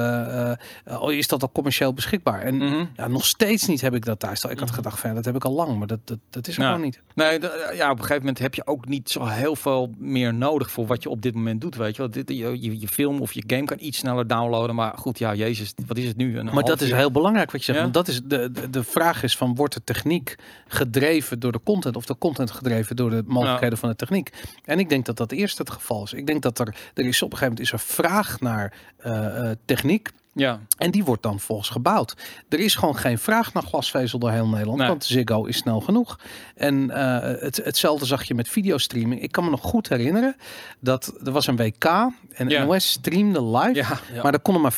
al 0.86 1.10
is 1.10 1.28
dat 1.28 1.42
al 1.42 1.52
commercieel 1.52 1.94
beschikbaar. 1.94 2.42
En 2.42 2.56
Mhm. 2.58 2.86
ja, 2.96 3.08
nog 3.08 3.26
steeds 3.26 3.66
niet 3.68 3.82
heb 3.82 3.94
ik 3.96 4.06
dat 4.06 4.20
thuis. 4.20 4.44
Ik 4.44 4.60
had 4.60 4.72
gedacht, 4.72 5.00
van, 5.00 5.16
dat 5.16 5.26
heb 5.26 5.36
ik 5.36 5.46
al 5.48 5.54
lang, 5.54 5.78
maar 5.78 5.88
dat, 5.88 6.00
dat, 6.04 6.18
dat 6.30 6.48
is 6.48 6.56
er 6.56 6.62
Ja. 6.62 6.68
gewoon 6.68 6.84
niet. 6.84 7.02
Nee, 7.16 7.40
ja, 7.74 7.86
op 7.92 7.98
een 7.98 8.02
gegeven 8.02 8.18
moment 8.18 8.40
heb 8.40 8.56
je 8.56 8.68
ook 8.68 8.88
niet 8.88 9.10
zo 9.10 9.26
heel 9.26 9.56
veel 9.56 9.94
meer 9.98 10.34
nodig 10.34 10.72
voor 10.72 10.86
wat 10.86 11.04
je 11.04 11.10
op 11.10 11.22
dit 11.22 11.34
moment 11.36 11.62
doet. 11.62 11.76
Weet 11.76 11.96
je 11.96 12.02
wel, 12.02 12.12
dit, 12.12 12.30
je, 12.30 12.62
je, 12.62 12.80
je 12.80 12.88
film 12.88 13.22
of 13.22 13.34
je 13.34 13.44
game 13.48 13.64
kan 13.64 13.78
iets 13.80 13.98
sneller 13.98 14.28
downloaden. 14.28 14.76
Maar 14.76 14.98
goed, 14.98 15.20
ja, 15.20 15.34
Jezus, 15.36 15.74
wat 15.88 15.98
is 15.98 16.08
het 16.08 16.18
nu? 16.18 16.38
Een 16.38 16.46
Maar 16.46 16.64
dat 16.64 16.82
is 16.82 16.92
heel 16.92 17.12
belangrijk 17.12 17.52
wat 17.52 17.60
je 17.60 17.66
zegt. 17.66 17.78
Ja? 17.78 17.84
Want 17.84 17.94
dat 17.94 18.08
is 18.08 18.22
de, 18.24 18.52
de, 18.52 18.70
de 18.70 18.84
vraag 18.84 19.24
is 19.24 19.38
van 19.38 19.56
wordt 19.56 19.74
de 19.74 19.84
techniek 19.84 20.36
gedreven 20.68 21.40
door 21.40 21.52
de 21.52 21.62
content 21.64 21.96
of 21.96 22.06
de 22.06 22.18
content 22.18 22.52
gedreven 22.52 22.96
door 22.96 23.10
de 23.10 23.24
mogelijkheden 23.26 23.78
van 23.78 23.90
de 23.90 23.96
techniek? 23.96 24.30
En 24.66 24.80
ik 24.80 24.90
denk 24.90 25.06
dat 25.06 25.18
dat 25.18 25.32
eerst 25.32 25.58
het 25.58 25.70
geval 25.70 26.04
is. 26.04 26.14
Ik 26.14 26.28
denk 26.28 26.42
dat 26.42 26.60
er, 26.60 26.76
er 26.94 27.06
is 27.06 27.22
op 27.22 27.32
een 27.32 27.38
gegeven 27.38 27.42
moment 27.48 27.60
is 27.60 27.72
er 27.72 27.80
vraag 27.80 28.40
naar 28.40 28.74
eh, 28.98 29.52
techniek. 29.66 30.10
Ja, 30.40 30.60
En 30.78 30.92
die 30.92 31.04
wordt 31.04 31.24
dan 31.24 31.40
volgens 31.40 31.70
gebouwd. 31.70 32.16
Er 32.50 32.60
is 32.60 32.76
gewoon 32.76 32.98
geen 32.98 33.18
vraag 33.18 33.54
naar 33.54 33.64
glasvezel 33.64 34.20
door 34.20 34.32
heel 34.32 34.48
Nederland. 34.48 34.78
Nee. 34.80 34.88
Want 34.88 35.06
Ziggo 35.06 35.46
is 35.46 35.58
snel 35.58 35.80
genoeg. 35.80 36.20
En 36.56 36.90
eh, 36.92 37.42
het, 37.42 37.62
hetzelfde 37.64 38.06
zag 38.06 38.24
je 38.24 38.36
met 38.36 38.50
videostreaming. 38.50 39.22
Ik 39.22 39.32
kan 39.32 39.44
me 39.44 39.50
nog 39.50 39.62
goed 39.62 39.90
herinneren 39.90 40.36
dat 40.80 41.14
er 41.26 41.32
was 41.32 41.48
een 41.48 41.56
WK. 41.56 41.86
En 42.34 42.50
Ja. 42.50 42.64
NOS 42.64 42.90
streamde 42.92 43.44
live. 43.44 43.74
ja, 43.74 44.00
Ja. 44.14 44.22
Maar 44.24 44.34
er 44.34 44.40
konden 44.40 44.62
maar 44.62 44.78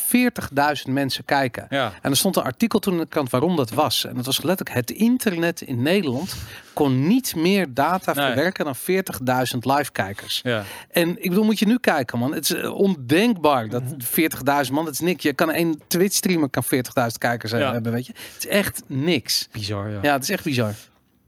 40.000 0.86 0.92
mensen 0.92 1.24
kijken. 1.24 1.66
ja. 1.70 1.92
En 2.02 2.10
er 2.10 2.16
stond 2.16 2.36
een 2.36 2.42
artikel 2.42 2.78
toen 2.78 2.92
in 2.92 2.98
de 2.98 3.06
krant 3.06 3.30
waarom 3.30 3.56
dat 3.56 3.70
was. 3.70 4.04
En 4.04 4.14
dat 4.14 4.26
was 4.26 4.42
letterlijk 4.42 4.76
het 4.76 4.90
internet 4.90 5.60
in 5.60 5.82
Nederland 5.82 6.36
kon 6.72 7.06
niet 7.06 7.34
meer 7.36 7.74
data 7.74 8.12
Nee. 8.12 8.26
verwerken 8.26 8.64
dan 8.64 8.74
40.000 8.76 9.58
live 9.64 9.92
kijkers. 9.92 10.40
ja. 10.42 10.64
En 10.90 11.22
ik 11.22 11.28
bedoel, 11.28 11.44
moet 11.44 11.58
je 11.58 11.66
nu 11.66 11.78
kijken 11.78 12.18
man. 12.18 12.34
Het 12.34 12.44
is 12.44 12.54
eh, 12.54 12.74
ondenkbaar 12.74 13.68
dat 13.68 13.82
40.000 14.66 14.72
man, 14.72 14.84
dat 14.84 14.94
is 14.94 15.00
niks. 15.00 15.22
Je 15.22 15.32
kan 15.32 15.50
één 15.50 15.80
Twitch 15.86 16.14
streamer 16.14 16.48
kan 16.50 16.64
40.000 16.64 17.18
kijkers 17.18 17.52
Ja. 17.52 17.72
hebben, 17.72 17.92
weet 17.92 18.06
je. 18.06 18.12
Het 18.34 18.44
is 18.44 18.46
echt 18.50 18.82
niks. 18.86 19.48
Bizar, 19.52 19.90
ja. 19.90 19.98
Ja, 20.02 20.12
het 20.12 20.22
is 20.22 20.30
echt 20.30 20.44
bizar. 20.44 20.74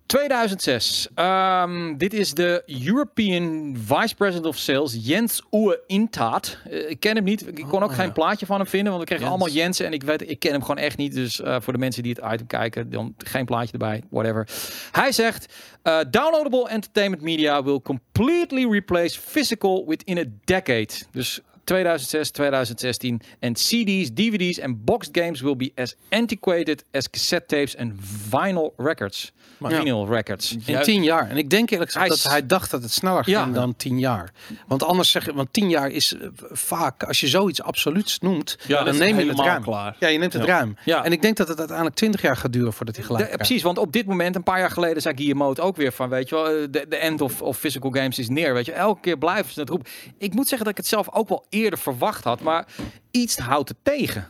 2006. 0.06 1.08
Ehm, 1.14 1.96
dit 1.96 2.14
is 2.14 2.32
de 2.34 2.62
European 2.84 3.76
Vice 3.86 4.14
President 4.14 4.46
of 4.46 4.56
Sales, 4.56 4.96
Jens 5.00 5.42
Oe 5.50 5.80
Intaat. 5.86 6.58
Eh, 6.70 6.90
ik 6.90 7.00
ken 7.00 7.14
hem 7.14 7.24
niet. 7.24 7.46
Ik 7.58 7.64
kon 7.68 7.82
ook 7.82 7.90
Oh, 7.90 7.96
geen 7.96 8.06
ja. 8.06 8.12
plaatje 8.12 8.46
van 8.46 8.56
hem 8.56 8.66
vinden, 8.66 8.88
want 8.92 8.98
we 9.00 9.06
kregen 9.08 9.24
Jens. 9.26 9.38
allemaal 9.40 9.56
Jensen. 9.56 9.86
En 9.86 9.92
ik 9.92 10.02
weet, 10.02 10.30
ik 10.30 10.38
ken 10.38 10.52
hem 10.52 10.60
gewoon 10.60 10.78
echt 10.78 10.96
niet. 10.96 11.14
Dus 11.14 11.40
eh, 11.40 11.56
voor 11.60 11.72
de 11.72 11.78
mensen 11.78 12.02
die 12.02 12.16
het 12.20 12.32
item 12.32 12.46
kijken, 12.46 12.90
dan 12.90 13.14
geen 13.18 13.44
plaatje 13.44 13.72
erbij. 13.72 14.02
Whatever. 14.10 14.48
Hij 14.92 15.12
zegt: 15.12 15.52
eh, 15.82 15.98
Downloadable 16.10 16.68
entertainment 16.68 17.22
media 17.22 17.62
will 17.62 17.80
completely 17.80 18.66
replace 18.70 19.20
physical 19.20 19.84
within 19.86 20.18
a 20.18 20.24
decade. 20.44 20.88
Dus 21.10 21.40
2006, 21.64 22.30
2016. 22.30 23.20
En 23.38 23.52
CD's, 23.52 24.10
DVD's 24.14 24.58
en 24.58 24.84
boxed 24.84 25.16
games 25.18 25.40
will 25.40 25.56
be 25.56 25.72
as 25.74 25.94
antiquated 26.10 26.84
as 26.92 27.10
cassette 27.10 27.46
tapes 27.56 27.74
en 27.74 27.98
vinyl 28.28 28.74
records. 28.76 29.32
Ja. 29.58 29.68
Vinyl 29.68 30.06
records. 30.08 30.52
In 30.52 30.62
Ja, 30.64 30.80
tien 30.80 31.02
jaar. 31.02 31.30
En 31.30 31.36
ik 31.36 31.50
denk 31.50 31.70
eerlijk 31.70 31.90
gezegd 31.92 32.06
Hij 32.08 32.16
dat 32.16 32.24
is- 32.26 32.30
hij 32.32 32.46
dacht 32.46 32.70
dat 32.70 32.82
het 32.82 32.92
sneller 32.92 33.24
ging 33.24 33.36
Ja. 33.36 33.46
dan 33.46 33.76
tien 33.76 33.98
jaar. 33.98 34.32
Want 34.66 34.82
anders 34.82 35.10
zeg 35.10 35.24
je, 35.24 35.32
want 35.34 35.52
tien 35.52 35.68
jaar 35.68 35.90
is 35.90 36.14
eh, 36.14 36.28
vaak, 36.50 37.02
als 37.02 37.20
je 37.20 37.28
zoiets 37.28 37.62
absoluuts 37.62 38.18
noemt, 38.18 38.56
dan 38.68 38.88
is 38.88 38.98
neem 38.98 39.18
je 39.18 39.26
het 39.26 39.38
ruim. 39.38 39.62
klaar. 39.62 39.96
Ja, 39.98 40.08
je 40.08 40.18
neemt 40.18 40.32
het 40.32 40.44
ruim. 40.44 40.76
Ja. 40.84 41.04
En 41.04 41.12
ik 41.12 41.22
denk 41.22 41.36
dat 41.36 41.48
het 41.48 41.58
uiteindelijk 41.58 41.96
twintig 41.96 42.22
jaar 42.22 42.36
gaat 42.36 42.52
duren 42.52 42.72
voordat 42.72 42.96
hij 42.96 43.04
gelijk 43.04 43.24
De- 43.24 43.28
krijgt. 43.30 43.46
precies, 43.48 43.64
want 43.66 43.78
op 43.78 43.92
dit 43.92 44.06
moment, 44.06 44.36
een 44.36 44.42
paar 44.42 44.58
jaar 44.58 44.70
geleden, 44.70 45.02
zei 45.02 45.14
Guillemot 45.16 45.60
ook 45.60 45.76
weer 45.76 45.92
van, 45.92 46.08
weet 46.08 46.28
je 46.28 46.34
wel, 46.34 46.46
eh, 46.48 46.52
de, 46.70 46.86
de 46.88 46.96
end 46.96 47.20
of, 47.20 47.42
of 47.42 47.58
physical 47.58 47.90
games 47.90 48.18
is 48.18 48.28
neer. 48.28 48.54
Weet 48.54 48.66
je, 48.66 48.72
elke 48.72 49.00
keer 49.00 49.18
blijven 49.18 49.52
ze 49.52 49.60
het 49.60 49.68
roepen. 49.68 49.90
Ik 50.18 50.34
moet 50.34 50.48
zeggen 50.48 50.58
dat 50.66 50.68
ik 50.70 50.76
het 50.76 50.86
zelf 50.86 51.12
ook 51.12 51.28
wel 51.28 51.46
eerder 51.52 51.78
verwacht 51.78 52.24
had, 52.24 52.40
maar 52.40 52.66
iets 53.10 53.38
houdt 53.38 53.68
het 53.68 53.78
tegen. 53.82 54.28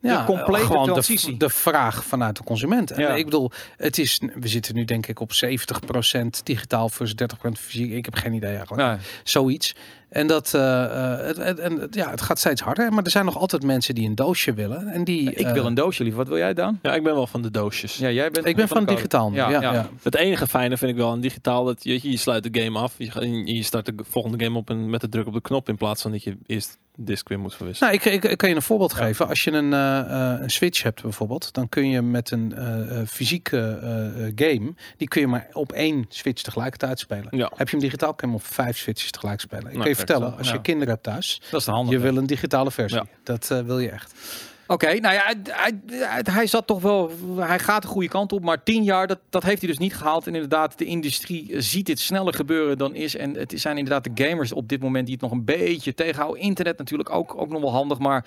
De 0.00 0.22
complete 0.26 0.66
gewoon 0.66 0.84
de- 0.86 0.92
transitie. 0.92 1.36
De, 1.36 1.48
vraag 1.50 2.04
vanuit 2.04 2.36
de 2.36 2.42
consument. 2.44 2.90
En 2.90 3.00
Ja. 3.00 3.14
ik 3.14 3.24
bedoel, 3.24 3.50
het 3.76 3.98
is, 3.98 4.20
we 4.34 4.48
zitten 4.48 4.74
nu 4.74 4.84
denk 4.84 5.06
ik 5.06 5.20
op 5.20 5.32
70% 5.32 6.40
digitaal 6.44 6.88
versus 6.88 7.14
30% 7.14 7.58
fysiek. 7.58 7.92
Ik 7.92 8.04
heb 8.04 8.14
geen 8.14 8.32
idee 8.32 8.50
eigenlijk. 8.56 8.82
Ja. 8.82 8.98
Zoiets. 9.24 9.74
En 10.08 10.26
dat, 10.26 10.54
eh, 10.54 10.84
eh, 10.84 11.26
het, 11.26 11.36
het- 11.36 11.58
en, 11.58 11.88
ja, 11.90 12.10
het 12.10 12.20
gaat 12.20 12.38
steeds 12.38 12.60
harder. 12.60 12.92
Maar 12.92 13.04
er 13.04 13.10
zijn 13.10 13.24
nog 13.24 13.38
altijd 13.38 13.62
mensen 13.62 13.94
die 13.94 14.06
een 14.08 14.14
doosje 14.14 14.54
willen. 14.54 14.86
En 14.88 15.04
die, 15.04 15.30
Ik 15.32 15.46
eh, 15.46 15.52
wil 15.52 15.66
een 15.66 15.74
doosje 15.74 16.02
liever. 16.02 16.20
Wat 16.20 16.28
wil 16.28 16.38
jij 16.38 16.54
dan? 16.54 16.78
Ja, 16.82 16.94
ik 16.94 17.02
ben 17.02 17.14
wel 17.14 17.26
van 17.26 17.42
de 17.42 17.50
doosjes. 17.50 17.96
Ja, 17.96 18.10
jij 18.10 18.30
bent. 18.30 18.46
Ik 18.46 18.56
ben 18.56 18.68
van 18.68 18.84
de 18.84 18.94
digitaal. 18.94 19.32
Ja, 19.32 19.50
Ja, 19.50 19.60
ja. 19.60 19.72
ja. 19.72 19.88
Het 20.02 20.14
enige 20.14 20.46
fijne 20.46 20.76
vind 20.76 20.90
ik 20.90 20.96
wel 20.96 21.10
aan 21.10 21.20
digitaal 21.20 21.64
dat 21.64 21.84
je, 21.84 22.10
je 22.10 22.16
sluit 22.16 22.52
de 22.52 22.62
game 22.62 22.78
af. 22.78 22.94
Je, 22.96 23.54
je 23.54 23.62
start 23.62 23.86
de 23.86 23.94
volgende 24.02 24.44
game 24.44 24.58
op 24.58 24.70
en 24.70 24.90
met 24.90 25.00
de 25.00 25.08
druk 25.08 25.26
op 25.26 25.32
de 25.32 25.40
knop 25.40 25.68
in 25.68 25.76
plaats 25.76 26.02
van 26.02 26.10
dat 26.10 26.22
je 26.22 26.36
eerst 26.46 26.78
weer 27.04 27.38
moet 27.38 27.54
verwisselen. 27.54 27.92
Nou, 27.92 28.04
ik, 28.04 28.12
ik, 28.24 28.30
ik 28.30 28.36
kan 28.38 28.48
je 28.48 28.54
een 28.54 28.62
voorbeeld 28.62 28.92
geven. 28.92 29.28
Als 29.28 29.44
je 29.44 29.50
een, 29.50 29.72
eh, 29.72 29.98
eh, 30.34 30.40
een 30.40 30.50
Switch 30.50 30.82
hebt 30.82 31.02
bijvoorbeeld, 31.02 31.52
dan 31.52 31.68
kun 31.68 31.88
je 31.88 32.02
met 32.02 32.30
een 32.30 32.54
eh, 32.54 33.00
eh, 33.00 33.06
fysieke 33.06 33.78
eh, 33.82 34.26
eh, 34.26 34.32
game, 34.34 34.74
die 34.96 35.08
kun 35.08 35.20
je 35.20 35.26
maar 35.26 35.46
op 35.52 35.72
één 35.72 36.04
Switch 36.08 36.42
tegelijkertijd 36.42 36.98
spelen. 36.98 37.28
Ja. 37.30 37.50
Heb 37.54 37.68
je 37.68 37.76
hem 37.76 37.84
digitaal, 37.84 38.14
kan 38.14 38.28
je 38.30 38.34
hem 38.34 38.44
op 38.44 38.52
vijf 38.52 38.78
Switches 38.78 39.10
tegelijk 39.10 39.40
spelen. 39.40 39.64
Ik 39.64 39.70
Nou, 39.70 39.80
kan 39.80 39.90
je 39.90 39.96
vertellen, 39.96 40.30
zo, 40.30 40.36
als 40.38 40.48
ja. 40.48 40.52
je 40.54 40.60
kinderen 40.60 40.88
hebt 40.92 41.02
thuis, 41.04 41.40
Dat 41.50 41.60
is 41.60 41.66
de 41.66 41.72
handige. 41.72 41.96
je 41.96 42.02
wil 42.02 42.16
een 42.16 42.26
digitale 42.26 42.70
versie. 42.70 42.98
Ja. 42.98 43.06
Dat 43.22 43.50
eh, 43.50 43.60
wil 43.60 43.78
je 43.78 43.90
echt. 43.90 44.14
Oké, 44.70 44.94
nou 44.94 45.14
ja, 45.14 45.34
hij, 45.42 45.80
hij, 45.86 46.22
hij 46.30 46.46
zat 46.46 46.66
toch 46.66 46.80
wel, 46.80 47.10
hij 47.36 47.58
gaat 47.58 47.82
de 47.82 47.88
goede 47.88 48.08
kant 48.08 48.32
op, 48.32 48.42
maar 48.42 48.62
tien 48.62 48.84
jaar, 48.84 49.06
dat, 49.06 49.18
dat 49.30 49.42
heeft 49.42 49.58
hij 49.60 49.68
dus 49.70 49.78
niet 49.78 49.96
gehaald. 49.96 50.26
En 50.26 50.34
inderdaad, 50.34 50.78
de 50.78 50.84
industrie 50.84 51.52
eh, 51.52 51.60
ziet 51.60 51.86
dit 51.86 52.00
sneller 52.00 52.34
gebeuren 52.34 52.78
dan 52.78 52.94
is. 52.94 53.16
En 53.16 53.34
het 53.34 53.52
zijn 53.56 53.78
inderdaad 53.78 54.04
de 54.04 54.24
gamers 54.24 54.52
op 54.52 54.68
dit 54.68 54.80
moment 54.80 55.04
die 55.06 55.14
het 55.14 55.22
nog 55.22 55.32
een 55.32 55.44
beetje 55.44 55.94
tegenhouden. 55.94 56.42
Internet 56.42 56.78
natuurlijk 56.78 57.10
ook, 57.10 57.34
ook 57.36 57.48
nog 57.48 57.60
wel 57.60 57.72
handig, 57.72 57.98
maar 57.98 58.26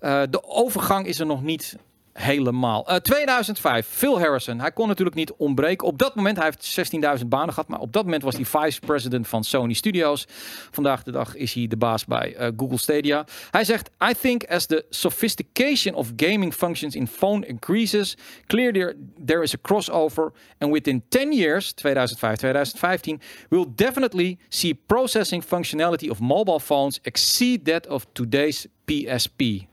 eh, 0.00 0.22
de 0.30 0.44
overgang 0.44 1.06
is 1.06 1.20
er 1.20 1.26
nog 1.26 1.42
niet 1.42 1.76
helemaal. 2.14 2.88
Eh, 2.88 2.96
2005, 2.96 3.86
Phil 3.86 4.18
Harrison. 4.18 4.60
Hij 4.60 4.72
kon 4.72 4.88
natuurlijk 4.88 5.16
niet 5.16 5.32
ontbreken. 5.32 5.86
Op 5.86 5.98
dat 5.98 6.14
moment, 6.14 6.36
hij 6.36 6.44
heeft 6.44 6.64
16.000 6.64 7.28
banen 7.28 7.54
gehad, 7.54 7.68
maar 7.68 7.80
op 7.80 7.92
dat 7.92 8.04
moment 8.04 8.22
was 8.22 8.34
hij 8.34 8.44
vice 8.44 8.80
president 8.80 9.28
van 9.28 9.44
Sony 9.44 9.72
Studios. 9.72 10.26
Vandaag 10.70 11.02
de 11.02 11.10
dag 11.10 11.36
is 11.36 11.54
hij 11.54 11.66
de 11.66 11.76
baas 11.76 12.04
bij 12.04 12.34
eh, 12.34 12.48
Google 12.56 12.78
Stadia. 12.78 13.26
Hij 13.50 13.64
zegt, 13.64 13.90
I 14.10 14.12
think 14.20 14.44
as 14.44 14.66
the 14.66 14.84
sophistication 14.90 15.94
of 15.94 16.12
gaming 16.16 16.54
functions 16.54 16.94
in 16.94 17.06
phone 17.06 17.46
increases, 17.46 18.16
clear 18.46 18.72
there, 18.72 18.96
there 19.24 19.42
is 19.42 19.54
a 19.54 19.58
crossover 19.62 20.32
and 20.58 20.72
within 20.72 21.02
10 21.08 21.32
years, 21.32 21.72
2005, 21.72 22.36
2015, 22.36 23.20
we'll 23.48 23.72
definitely 23.74 24.38
see 24.48 24.74
processing 24.86 25.44
functionality 25.44 26.10
of 26.10 26.20
mobile 26.20 26.60
phones 26.60 26.98
exceed 27.02 27.64
that 27.64 27.86
of 27.86 28.06
today's 28.12 28.66
PSP. 28.84 29.66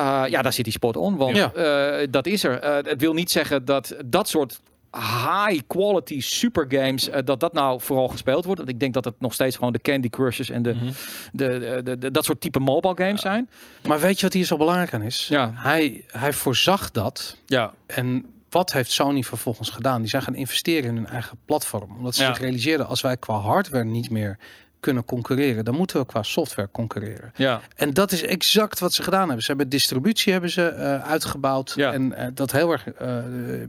Uh, 0.00 0.22
ja, 0.28 0.42
daar 0.42 0.52
zit 0.52 0.64
die 0.64 0.72
spot 0.72 0.96
on, 0.96 1.16
want 1.16 1.36
Ja. 1.36 1.52
eh, 1.52 2.06
dat 2.10 2.26
is 2.26 2.44
er. 2.44 2.58
Eh, 2.60 2.74
het 2.90 3.00
wil 3.00 3.12
niet 3.12 3.30
zeggen 3.30 3.64
dat 3.64 3.96
dat 4.04 4.28
soort 4.28 4.60
high 4.92 5.60
quality 5.66 6.20
super 6.20 6.66
games 6.68 7.08
eh, 7.08 7.20
dat 7.24 7.40
dat 7.40 7.52
nou 7.52 7.80
vooral 7.80 8.08
gespeeld 8.08 8.44
wordt. 8.44 8.58
Want 8.58 8.70
ik 8.72 8.80
denk 8.80 8.94
dat 8.94 9.04
het 9.04 9.14
nog 9.20 9.34
steeds 9.34 9.56
gewoon 9.56 9.72
de 9.72 9.80
Candy 9.80 10.08
Crushes 10.08 10.50
en 10.50 10.62
de, 10.62 10.74
Mhm. 10.74 10.86
de, 11.32 11.58
de, 11.58 11.80
de- 11.84 11.98
de- 11.98 12.10
dat 12.10 12.24
soort 12.24 12.40
type 12.40 12.58
mobile 12.58 12.94
games 12.96 13.20
zijn. 13.20 13.50
Maar 13.86 14.00
weet 14.00 14.16
je 14.16 14.22
wat 14.26 14.32
hier 14.34 14.44
zo 14.44 14.56
belangrijk 14.56 14.94
aan 14.94 15.02
is? 15.02 15.26
Ja. 15.28 15.52
Hij, 15.54 16.04
hij 16.06 16.32
voorzag 16.32 16.90
dat. 16.90 17.36
Ja, 17.46 17.72
En 17.86 18.24
wat 18.50 18.72
heeft 18.72 18.90
Sony 18.90 19.22
vervolgens 19.22 19.70
gedaan? 19.70 20.00
Die 20.00 20.10
zijn 20.10 20.22
gaan 20.22 20.34
investeren 20.34 20.88
in 20.90 20.96
hun 20.96 21.06
eigen 21.06 21.38
platform. 21.44 21.96
Omdat 21.96 22.14
ze 22.14 22.22
Ja. 22.22 22.28
zich 22.28 22.38
realiseerden, 22.42 22.86
als 22.86 23.00
wij 23.00 23.16
qua 23.16 23.34
hardware 23.38 23.84
niet 23.84 24.10
meer 24.10 24.38
kunnen 24.82 25.04
concurreren, 25.04 25.64
dan 25.64 25.74
moeten 25.74 26.00
we 26.00 26.06
qua 26.06 26.22
software 26.22 26.68
concurreren. 26.72 27.32
ja. 27.36 27.60
En 27.76 27.94
dat 27.94 28.12
is 28.12 28.22
exact 28.22 28.78
wat 28.78 28.92
ze 28.92 29.02
gedaan 29.02 29.24
hebben. 29.24 29.42
Ze 29.42 29.46
hebben 29.46 29.68
distributie 29.68 30.32
hebben 30.32 30.50
ze 30.50 30.68
eh, 30.68 31.10
uitgebouwd 31.10 31.72
Ja. 31.76 31.92
en 31.92 32.12
eh, 32.12 32.26
dat 32.34 32.52
heel 32.52 32.72
erg 32.72 32.86
eh, 32.92 33.16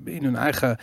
in 0.03 0.24
hun 0.24 0.36
eigen 0.36 0.78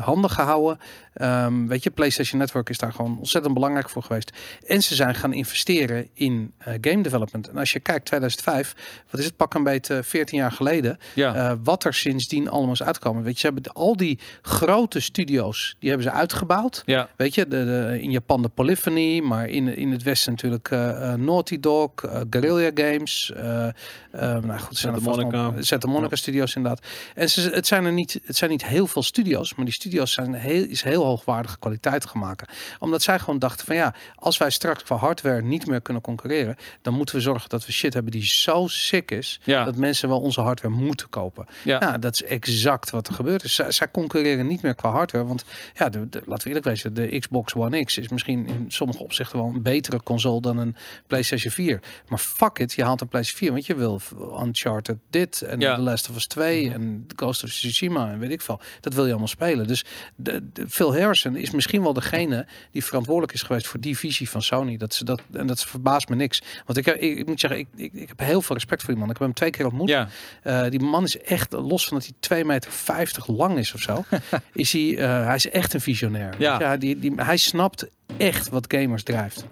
handen 0.00 0.30
gehouden. 0.30 0.78
Ehm, 1.14 1.66
weet 1.66 1.82
je, 1.82 1.90
PlayStation 1.90 2.40
Network 2.40 2.68
is 2.70 2.78
daar 2.78 2.92
gewoon 2.92 3.18
ontzettend 3.18 3.54
belangrijk 3.54 3.90
voor 3.90 4.02
geweest. 4.02 4.32
En 4.66 4.82
ze 4.82 4.94
zijn 4.94 5.14
gaan 5.14 5.32
investeren 5.32 6.08
in 6.14 6.52
eh, 6.58 6.74
game 6.80 7.02
development. 7.02 7.48
En 7.48 7.56
als 7.56 7.72
je 7.72 7.80
kijkt 7.80 8.04
2005, 8.06 8.74
wat 9.10 9.20
is 9.20 9.26
het 9.26 9.36
pak 9.36 9.54
een 9.54 9.62
beetje 9.64 10.02
14 10.02 10.38
jaar 10.38 10.52
geleden, 10.52 10.98
ja. 11.14 11.34
eh, 11.34 11.56
wat 11.64 11.84
er 11.84 11.94
sindsdien 11.94 12.48
allemaal 12.50 12.72
is 12.72 12.82
uitgekomen. 12.82 13.22
Weet 13.22 13.32
je, 13.34 13.38
ze 13.40 13.46
hebben 13.46 13.72
al 13.72 13.96
die 13.96 14.18
grote 14.42 15.00
studio's, 15.00 15.76
die 15.78 15.88
hebben 15.88 16.06
ze 16.08 16.12
uitgebouwd. 16.14 16.82
ja. 16.86 17.08
Weet 17.16 17.34
je, 17.34 17.48
de, 17.48 17.64
de- 17.64 17.98
in 18.02 18.10
Japan 18.10 18.42
de 18.42 18.48
Polyphony, 18.48 19.20
maar 19.20 19.48
in, 19.48 19.76
in 19.76 19.90
het 19.90 20.02
Westen 20.02 20.32
natuurlijk 20.32 20.70
eh, 20.70 21.12
eh, 21.12 21.18
Naughty 21.18 21.60
Dog, 21.60 21.90
eh, 21.94 22.20
Guerrilla 22.30 22.70
Games. 22.74 23.32
eh, 23.36 23.66
eh, 23.66 23.72
nou 24.12 24.58
goed, 24.58 24.76
zijn 24.76 25.00
vast 25.00 25.04
nog- 25.20 25.32
Monica. 25.32 25.62
Santa 25.62 25.88
Monica 25.88 26.16
Studios 26.16 26.54
inderdaad. 26.56 26.86
En 27.14 27.30
ze, 27.30 27.50
het, 27.50 27.66
zijn 27.66 27.84
er 27.84 27.92
niet, 27.92 28.20
het 28.24 28.36
zijn 28.36 28.50
niet 28.50 28.64
heel 28.66 28.86
veel 28.86 29.02
studio's, 29.02 29.54
maar 29.54 29.64
die 29.64 29.74
studio's 29.74 30.12
zijn 30.12 30.34
heel, 30.34 30.64
is 30.64 30.82
heel 30.82 31.03
hoogwaardige 31.04 31.58
kwaliteit 31.58 32.06
gemaakt. 32.06 32.52
Omdat 32.78 33.02
zij 33.02 33.18
gewoon 33.18 33.38
dachten 33.38 33.66
van 33.66 33.76
ja, 33.76 33.94
als 34.14 34.38
wij 34.38 34.50
straks 34.50 34.82
qua 34.82 34.96
hardware 34.96 35.42
niet 35.42 35.66
meer 35.66 35.80
kunnen 35.80 36.02
concurreren, 36.02 36.56
dan 36.82 36.94
moeten 36.94 37.14
we 37.14 37.20
zorgen 37.20 37.48
dat 37.48 37.66
we 37.66 37.72
shit 37.72 37.94
hebben 37.94 38.12
die 38.12 38.24
zo 38.24 38.66
sick 38.68 39.10
is, 39.10 39.40
Ja. 39.44 39.64
dat 39.64 39.76
mensen 39.76 40.08
wel 40.08 40.20
onze 40.20 40.40
hardware 40.40 40.74
moeten 40.74 41.08
kopen. 41.08 41.46
Ja. 41.64 41.98
Dat 41.98 42.14
is 42.14 42.22
exact 42.22 42.90
wat 42.90 43.08
er 43.08 43.14
gebeurt. 43.14 43.42
Dus 43.42 43.54
zij, 43.54 43.70
zij 43.72 43.90
concurreren 43.90 44.46
niet 44.46 44.62
meer 44.62 44.74
qua 44.74 44.90
hardware. 44.90 45.24
Want 45.26 45.44
ja, 45.74 45.88
de, 45.88 46.08
de- 46.08 46.22
laten 46.26 46.42
we 46.42 46.48
eerlijk 46.48 46.64
wezen, 46.66 46.94
de 46.94 47.18
Xbox 47.18 47.54
One 47.54 47.84
X 47.84 47.98
is 47.98 48.08
misschien 48.08 48.46
in 48.46 48.64
sommige 48.68 49.02
opzichten 49.02 49.38
wel 49.38 49.46
een 49.54 49.62
betere 49.62 50.02
console 50.02 50.40
dan 50.40 50.56
een 50.58 50.76
PlayStation 51.06 51.52
4. 51.52 51.80
Maar 52.08 52.18
fuck 52.18 52.58
it, 52.58 52.72
je 52.72 52.84
haalt 52.84 53.00
een 53.00 53.08
PlayStation 53.08 53.46
4, 53.46 53.52
want 53.52 53.66
je 53.66 53.74
wil 53.74 54.00
Uncharted 54.46 54.96
dit 55.10 55.42
en 55.42 55.60
Ja. 55.60 55.74
The 55.74 55.80
Last 55.80 56.08
of 56.10 56.16
Us 56.16 56.26
2 56.26 56.72
en 56.72 57.06
Ghost 57.16 57.44
of 57.44 57.50
Tsushima 57.50 58.10
en 58.10 58.18
weet 58.18 58.30
ik 58.30 58.40
veel. 58.40 58.60
Dat 58.80 58.94
wil 58.94 59.04
je 59.04 59.10
allemaal 59.10 59.28
spelen. 59.28 59.66
Dus 59.66 59.84
de, 60.16 60.50
de, 60.52 60.64
Harrison 61.00 61.36
is 61.36 61.50
misschien 61.50 61.82
wel 61.82 61.92
degene 61.92 62.46
die 62.70 62.84
verantwoordelijk 62.84 63.32
is 63.32 63.42
geweest 63.42 63.66
voor 63.66 63.80
die 63.80 63.98
visie 63.98 64.30
van 64.30 64.42
Sony. 64.42 64.76
Dat 64.76 64.94
ze 64.94 65.04
dat, 65.04 65.20
en 65.32 65.46
dat 65.46 65.64
verbaast 65.64 66.08
me 66.08 66.16
niks. 66.16 66.42
Want 66.66 66.78
ik, 66.78 66.84
heb- 66.84 66.96
ik, 66.96 67.18
ik 67.18 67.26
moet 67.26 67.40
zeggen, 67.40 67.58
ik, 67.60 67.66
ik, 67.76 67.92
ik 67.92 68.08
heb 68.08 68.18
heel 68.18 68.42
veel 68.42 68.54
respect 68.56 68.80
voor 68.82 68.90
die 68.90 69.00
man. 69.02 69.10
Ik 69.10 69.16
heb 69.18 69.26
hem 69.26 69.34
twee 69.36 69.50
keer 69.50 69.64
ontmoet. 69.66 69.88
ja. 69.88 70.08
Eh, 70.42 70.70
die 70.70 70.80
man 70.80 71.04
is 71.04 71.18
echt, 71.18 71.52
los 71.52 71.86
van 71.88 71.98
dat 71.98 72.10
hij 72.28 72.40
2,50 72.42 72.46
meter 72.46 73.22
lang 73.26 73.58
is 73.58 73.74
of 73.74 73.80
zo, 73.80 74.04
is 74.52 74.72
hij, 74.72 74.96
eh, 74.98 75.24
hij 75.26 75.34
is 75.34 75.50
echt 75.50 75.74
een 75.74 75.80
visionair. 75.80 76.34
Ja. 76.38 76.58
Weet 76.58 76.70
je, 76.72 76.78
die, 76.78 76.98
die, 76.98 77.12
hij 77.16 77.36
snapt 77.36 77.86
echt 78.16 78.48
wat 78.48 78.64
gamers 78.74 79.02
drijft. 79.02 79.44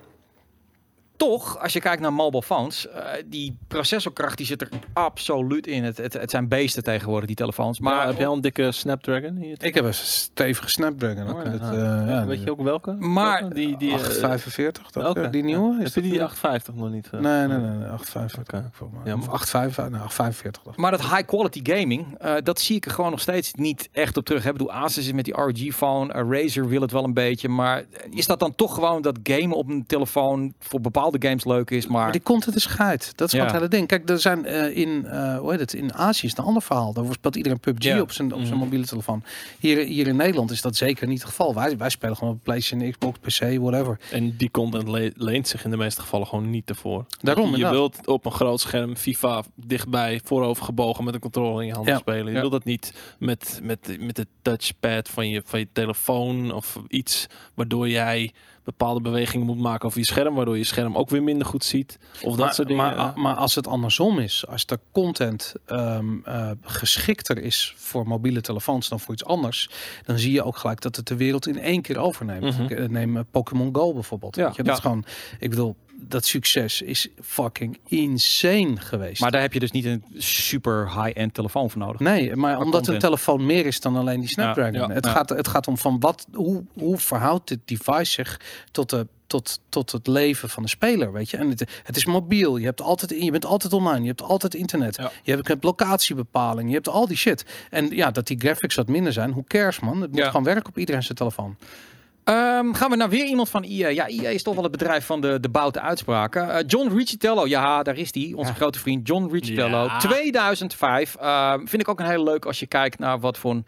Toch, 1.22 1.58
als 1.58 1.72
je 1.72 1.80
kijkt 1.80 2.02
naar 2.02 2.12
mobile 2.12 2.42
phones, 2.42 2.88
eh, 2.88 3.02
die 3.26 3.56
processorkracht 3.68 4.36
die 4.36 4.46
zit 4.46 4.60
er 4.60 4.68
absoluut 4.92 5.66
in. 5.66 5.84
Het, 5.84 5.96
het, 5.96 6.12
het 6.12 6.30
zijn 6.30 6.48
beesten 6.48 6.82
tegenwoordig, 6.82 7.26
die 7.26 7.36
telefoons. 7.36 7.80
Maar 7.80 8.06
heb 8.06 8.18
jij 8.18 8.26
een 8.26 8.40
dikke 8.40 8.72
Snapdragon? 8.72 9.36
Hier 9.36 9.56
Ik 9.64 9.74
heb 9.74 9.84
een 9.84 9.94
stevige 9.94 10.68
Snapdragon. 10.68 11.26
Hoor. 11.26 11.44
Dat, 11.44 11.60
ah. 11.60 11.68
eh, 12.00 12.08
ja, 12.08 12.26
Weet 12.26 12.42
je 12.42 12.50
ook 12.50 12.60
welke? 12.62 12.92
Maar- 12.92 13.40
Welke? 13.40 13.54
die, 13.54 13.76
die, 13.76 13.88
eh, 13.90 13.94
845, 13.94 14.90
toch? 14.90 15.08
oké. 15.08 15.20
Eh, 15.20 15.30
die 15.30 15.42
nieuwe? 15.44 15.72
Heb 15.76 15.86
Is 15.86 15.94
je 15.94 16.00
dat 16.00 16.10
die 16.10 16.18
de- 16.18 16.24
850 16.24 16.74
nog 16.74 16.90
niet? 16.90 17.06
eh? 17.12 17.20
Nee, 17.20 17.46
nee, 17.46 17.58
nee, 17.58 17.76
nee 17.76 17.88
845. 17.88 18.38
Oké. 18.54 18.68
volgens 18.72 19.00
Ja, 19.04 19.16
maar- 19.16 19.24
Of 19.28 19.32
845, 19.32 19.92
nou, 19.92 20.04
845. 20.04 20.62
dacht 20.62 20.76
ik. 20.76 20.82
Maar 20.82 20.90
dat 20.90 21.00
high 21.00 21.24
quality 21.26 21.60
gaming, 21.62 22.18
eh, 22.18 22.34
dat 22.42 22.60
zie 22.60 22.76
ik 22.76 22.84
er 22.84 22.90
gewoon 22.90 23.10
nog 23.10 23.20
steeds 23.20 23.54
niet 23.54 23.88
echt 23.92 24.16
op 24.16 24.24
terug. 24.24 24.44
Ik 24.46 24.52
bedoel, 24.52 24.72
Asus 24.72 25.06
is 25.06 25.12
met 25.12 25.24
die 25.24 25.34
ROG-phone, 25.34 26.14
uh, 26.14 26.40
Razer 26.40 26.68
wil 26.68 26.80
het 26.80 26.90
wel 26.92 27.04
een 27.04 27.14
beetje. 27.14 27.48
Maar 27.48 27.84
is 28.10 28.26
dat 28.26 28.38
dan 28.40 28.54
toch 28.54 28.74
gewoon 28.74 29.02
dat 29.02 29.18
gamen 29.22 29.56
op 29.56 29.68
een 29.68 29.86
telefoon 29.86 30.54
voor 30.58 30.80
bepaalde 30.80 31.11
games 31.20 31.44
leuk 31.44 31.70
is, 31.70 31.86
maar... 31.86 32.02
Maar 32.02 32.12
die 32.12 32.22
content 32.22 32.56
is 32.56 32.66
geit. 32.66 33.12
Dat 33.16 33.26
is 33.26 33.32
Ja. 33.32 33.38
gewoon 33.38 33.52
het 33.52 33.62
hele 33.62 33.68
ding. 33.76 33.88
Kijk, 33.88 34.08
er 34.08 34.20
zijn 34.20 34.44
eh, 34.46 34.76
in, 34.76 35.06
eh, 35.06 35.38
hoe 35.38 35.50
heet 35.50 35.60
het, 35.60 35.72
in 35.74 35.94
Azië 35.94 36.24
is 36.24 36.30
het 36.30 36.38
een 36.38 36.44
ander 36.44 36.62
verhaal. 36.62 36.92
Daar 36.92 37.04
speelt 37.10 37.36
iedereen 37.36 37.60
PUBG 37.60 37.84
Ja. 37.84 38.00
op 38.00 38.12
zijn, 38.12 38.32
op 38.32 38.38
zijn 38.40 38.50
Mhm. 38.52 38.58
mobiele 38.64 38.86
telefoon. 38.86 39.22
Hier, 39.58 39.78
hier 39.86 40.06
in 40.06 40.16
Nederland 40.16 40.50
is 40.50 40.60
dat 40.62 40.76
zeker 40.76 41.06
niet 41.06 41.18
het 41.20 41.28
geval. 41.28 41.54
Wij, 41.54 41.76
wij 41.76 41.90
spelen 41.90 42.16
gewoon 42.16 42.32
op 42.32 42.42
PlayStation, 42.42 42.90
Xbox, 42.90 43.18
PC, 43.18 43.58
whatever. 43.58 43.98
En 44.10 44.36
die 44.36 44.50
content 44.50 44.88
le- 44.88 45.10
leent 45.14 45.48
zich 45.48 45.64
in 45.64 45.70
de 45.70 45.76
meeste 45.76 46.00
gevallen 46.00 46.26
gewoon 46.26 46.50
niet 46.50 46.68
ervoor. 46.68 47.04
Daarom, 47.20 47.44
je 47.44 47.50
inderdaad. 47.54 47.72
wilt 47.78 48.06
op 48.06 48.24
een 48.24 48.32
groot 48.32 48.60
scherm 48.60 48.96
FIFA 48.96 49.42
dichtbij, 49.54 50.20
voorover 50.24 50.64
gebogen 50.64 51.04
met 51.04 51.14
een 51.14 51.20
controller 51.20 51.60
in 51.60 51.66
je 51.66 51.74
handen 51.74 51.92
Ja. 51.92 51.98
spelen. 51.98 52.26
Je 52.26 52.32
Ja. 52.32 52.38
wilt 52.40 52.52
dat 52.52 52.64
niet 52.64 52.92
met, 53.18 53.60
met, 53.62 53.96
met 54.00 54.16
de 54.16 54.26
touchpad 54.42 55.08
van 55.08 55.28
je, 55.28 55.42
van 55.44 55.58
je 55.58 55.68
telefoon 55.72 56.52
of 56.52 56.78
iets 56.88 57.26
waardoor 57.54 57.88
jij 57.88 58.32
bepaalde 58.64 59.00
bewegingen 59.00 59.46
moet 59.46 59.58
maken 59.58 59.86
over 59.86 59.98
je 59.98 60.06
scherm, 60.06 60.34
waardoor 60.34 60.58
je 60.58 60.64
scherm 60.64 60.96
ook 60.96 61.10
weer 61.10 61.22
minder 61.22 61.46
goed 61.46 61.64
ziet. 61.64 61.98
Of 62.14 62.30
dat 62.30 62.36
maar, 62.36 62.54
soort 62.54 62.68
dingen. 62.68 62.96
Maar, 62.96 63.12
maar 63.14 63.34
als 63.34 63.54
het 63.54 63.66
andersom 63.66 64.18
is, 64.18 64.46
als 64.46 64.66
de 64.66 64.78
content 64.92 65.54
ehm, 65.66 66.16
eh, 66.24 66.50
geschikter 66.62 67.38
is 67.38 67.74
voor 67.76 68.06
mobiele 68.06 68.40
telefoons 68.40 68.88
dan 68.88 69.00
voor 69.00 69.14
iets 69.14 69.24
anders, 69.24 69.70
dan 70.04 70.18
zie 70.18 70.32
je 70.32 70.42
ook 70.42 70.56
gelijk 70.56 70.80
dat 70.80 70.96
het 70.96 71.06
de 71.06 71.16
wereld 71.16 71.46
in 71.46 71.58
één 71.58 71.82
keer 71.82 71.98
overneemt. 71.98 72.42
Mhm. 72.42 72.62
Ik, 72.62 72.70
eh, 72.70 72.88
Neem 72.88 73.16
eh, 73.16 73.22
Pokémon 73.30 73.74
Go 73.74 73.92
bijvoorbeeld. 73.92 74.36
Ja, 74.36 74.46
je, 74.46 74.56
dat 74.56 74.66
ja. 74.66 74.72
is 74.72 74.78
gewoon, 74.78 75.04
ik 75.38 75.50
bedoel, 75.50 75.76
dat 76.08 76.24
succes 76.24 76.82
is 76.82 77.08
fucking 77.22 77.78
insane 77.86 78.76
geweest. 78.76 79.20
Maar 79.20 79.30
daar 79.30 79.40
heb 79.40 79.52
je 79.52 79.60
dus 79.60 79.70
niet 79.70 79.84
een 79.84 80.04
super 80.16 81.02
high-end 81.02 81.34
telefoon 81.34 81.70
voor 81.70 81.80
nodig. 81.80 82.00
Nee, 82.00 82.36
maar 82.36 82.56
omdat 82.56 82.72
content. 82.72 82.94
een 82.94 82.98
telefoon 82.98 83.46
meer 83.46 83.66
is 83.66 83.80
dan 83.80 83.96
alleen 83.96 84.20
die 84.20 84.28
Snapdragon. 84.28 84.72
ja, 84.72 84.88
het, 84.88 85.04
ja. 85.04 85.12
Gaat, 85.12 85.28
het 85.28 85.48
gaat 85.48 85.66
om 85.66 85.78
van 85.78 86.00
wat, 86.00 86.26
hoe, 86.32 86.64
hoe 86.72 86.98
verhoudt 86.98 87.48
dit 87.48 87.58
device 87.64 88.12
zich 88.12 88.40
tot, 88.70 88.90
de, 88.90 89.06
tot, 89.26 89.60
tot 89.68 89.92
het 89.92 90.06
leven 90.06 90.48
van 90.48 90.62
de 90.62 90.68
speler, 90.68 91.12
weet 91.12 91.30
je? 91.30 91.36
En 91.36 91.48
het, 91.48 91.80
het 91.82 91.96
is 91.96 92.04
mobiel, 92.06 92.56
je, 92.56 92.64
hebt 92.64 92.80
altijd, 92.80 93.22
je 93.22 93.30
bent 93.30 93.44
altijd 93.44 93.72
online, 93.72 94.00
je 94.00 94.06
hebt 94.08 94.22
altijd 94.22 94.54
internet. 94.54 94.96
Ja. 94.96 95.10
Je 95.22 95.32
hebt, 95.44 95.64
locatiebepaling, 95.64 96.68
je 96.68 96.74
hebt 96.74 96.88
al 96.88 97.06
die 97.06 97.16
shit. 97.16 97.44
En 97.70 97.88
ja, 97.90 98.10
dat 98.10 98.26
die 98.26 98.38
graphics 98.40 98.74
wat 98.74 98.88
minder 98.88 99.12
zijn, 99.12 99.30
hoe 99.32 99.44
cares 99.44 99.80
man? 99.80 100.00
Het 100.00 100.10
moet 100.10 100.18
Ja. 100.20 100.26
gewoon 100.26 100.44
werken 100.44 100.68
op 100.68 100.78
iedereen 100.78 101.02
zijn 101.02 101.16
telefoon. 101.18 101.56
Ehm, 102.24 102.72
gaan 102.72 102.90
we 102.90 102.96
naar 102.96 103.08
weer 103.08 103.24
iemand 103.26 103.48
van 103.48 103.62
EA. 103.62 103.88
Ja, 103.88 104.06
EA 104.08 104.28
is 104.28 104.42
toch 104.42 104.54
wel 104.54 104.62
het 104.62 104.72
bedrijf 104.72 105.06
van 105.06 105.20
de, 105.20 105.40
de 105.40 105.48
boute 105.48 105.80
uitspraken. 105.80 106.50
Eh, 106.54 106.64
John 106.66 106.96
Riccitello, 106.96 107.46
ja, 107.46 107.82
daar 107.82 107.96
is 107.96 108.12
die, 108.12 108.36
onze 108.36 108.50
Ja. 108.50 108.56
grote 108.56 108.78
vriend 108.78 109.06
John 109.08 109.28
Riccitello. 109.32 109.84
Ja. 109.84 109.98
2005. 109.98 111.14
Ehm, 111.14 111.58
vind 111.66 111.82
ik 111.82 111.88
ook 111.88 112.00
een 112.00 112.06
hele 112.06 112.22
leuk 112.24 112.44
als 112.44 112.60
je 112.60 112.66
kijkt 112.66 112.98
naar 112.98 113.20
wat 113.20 113.38
voor 113.38 113.50
een 113.50 113.66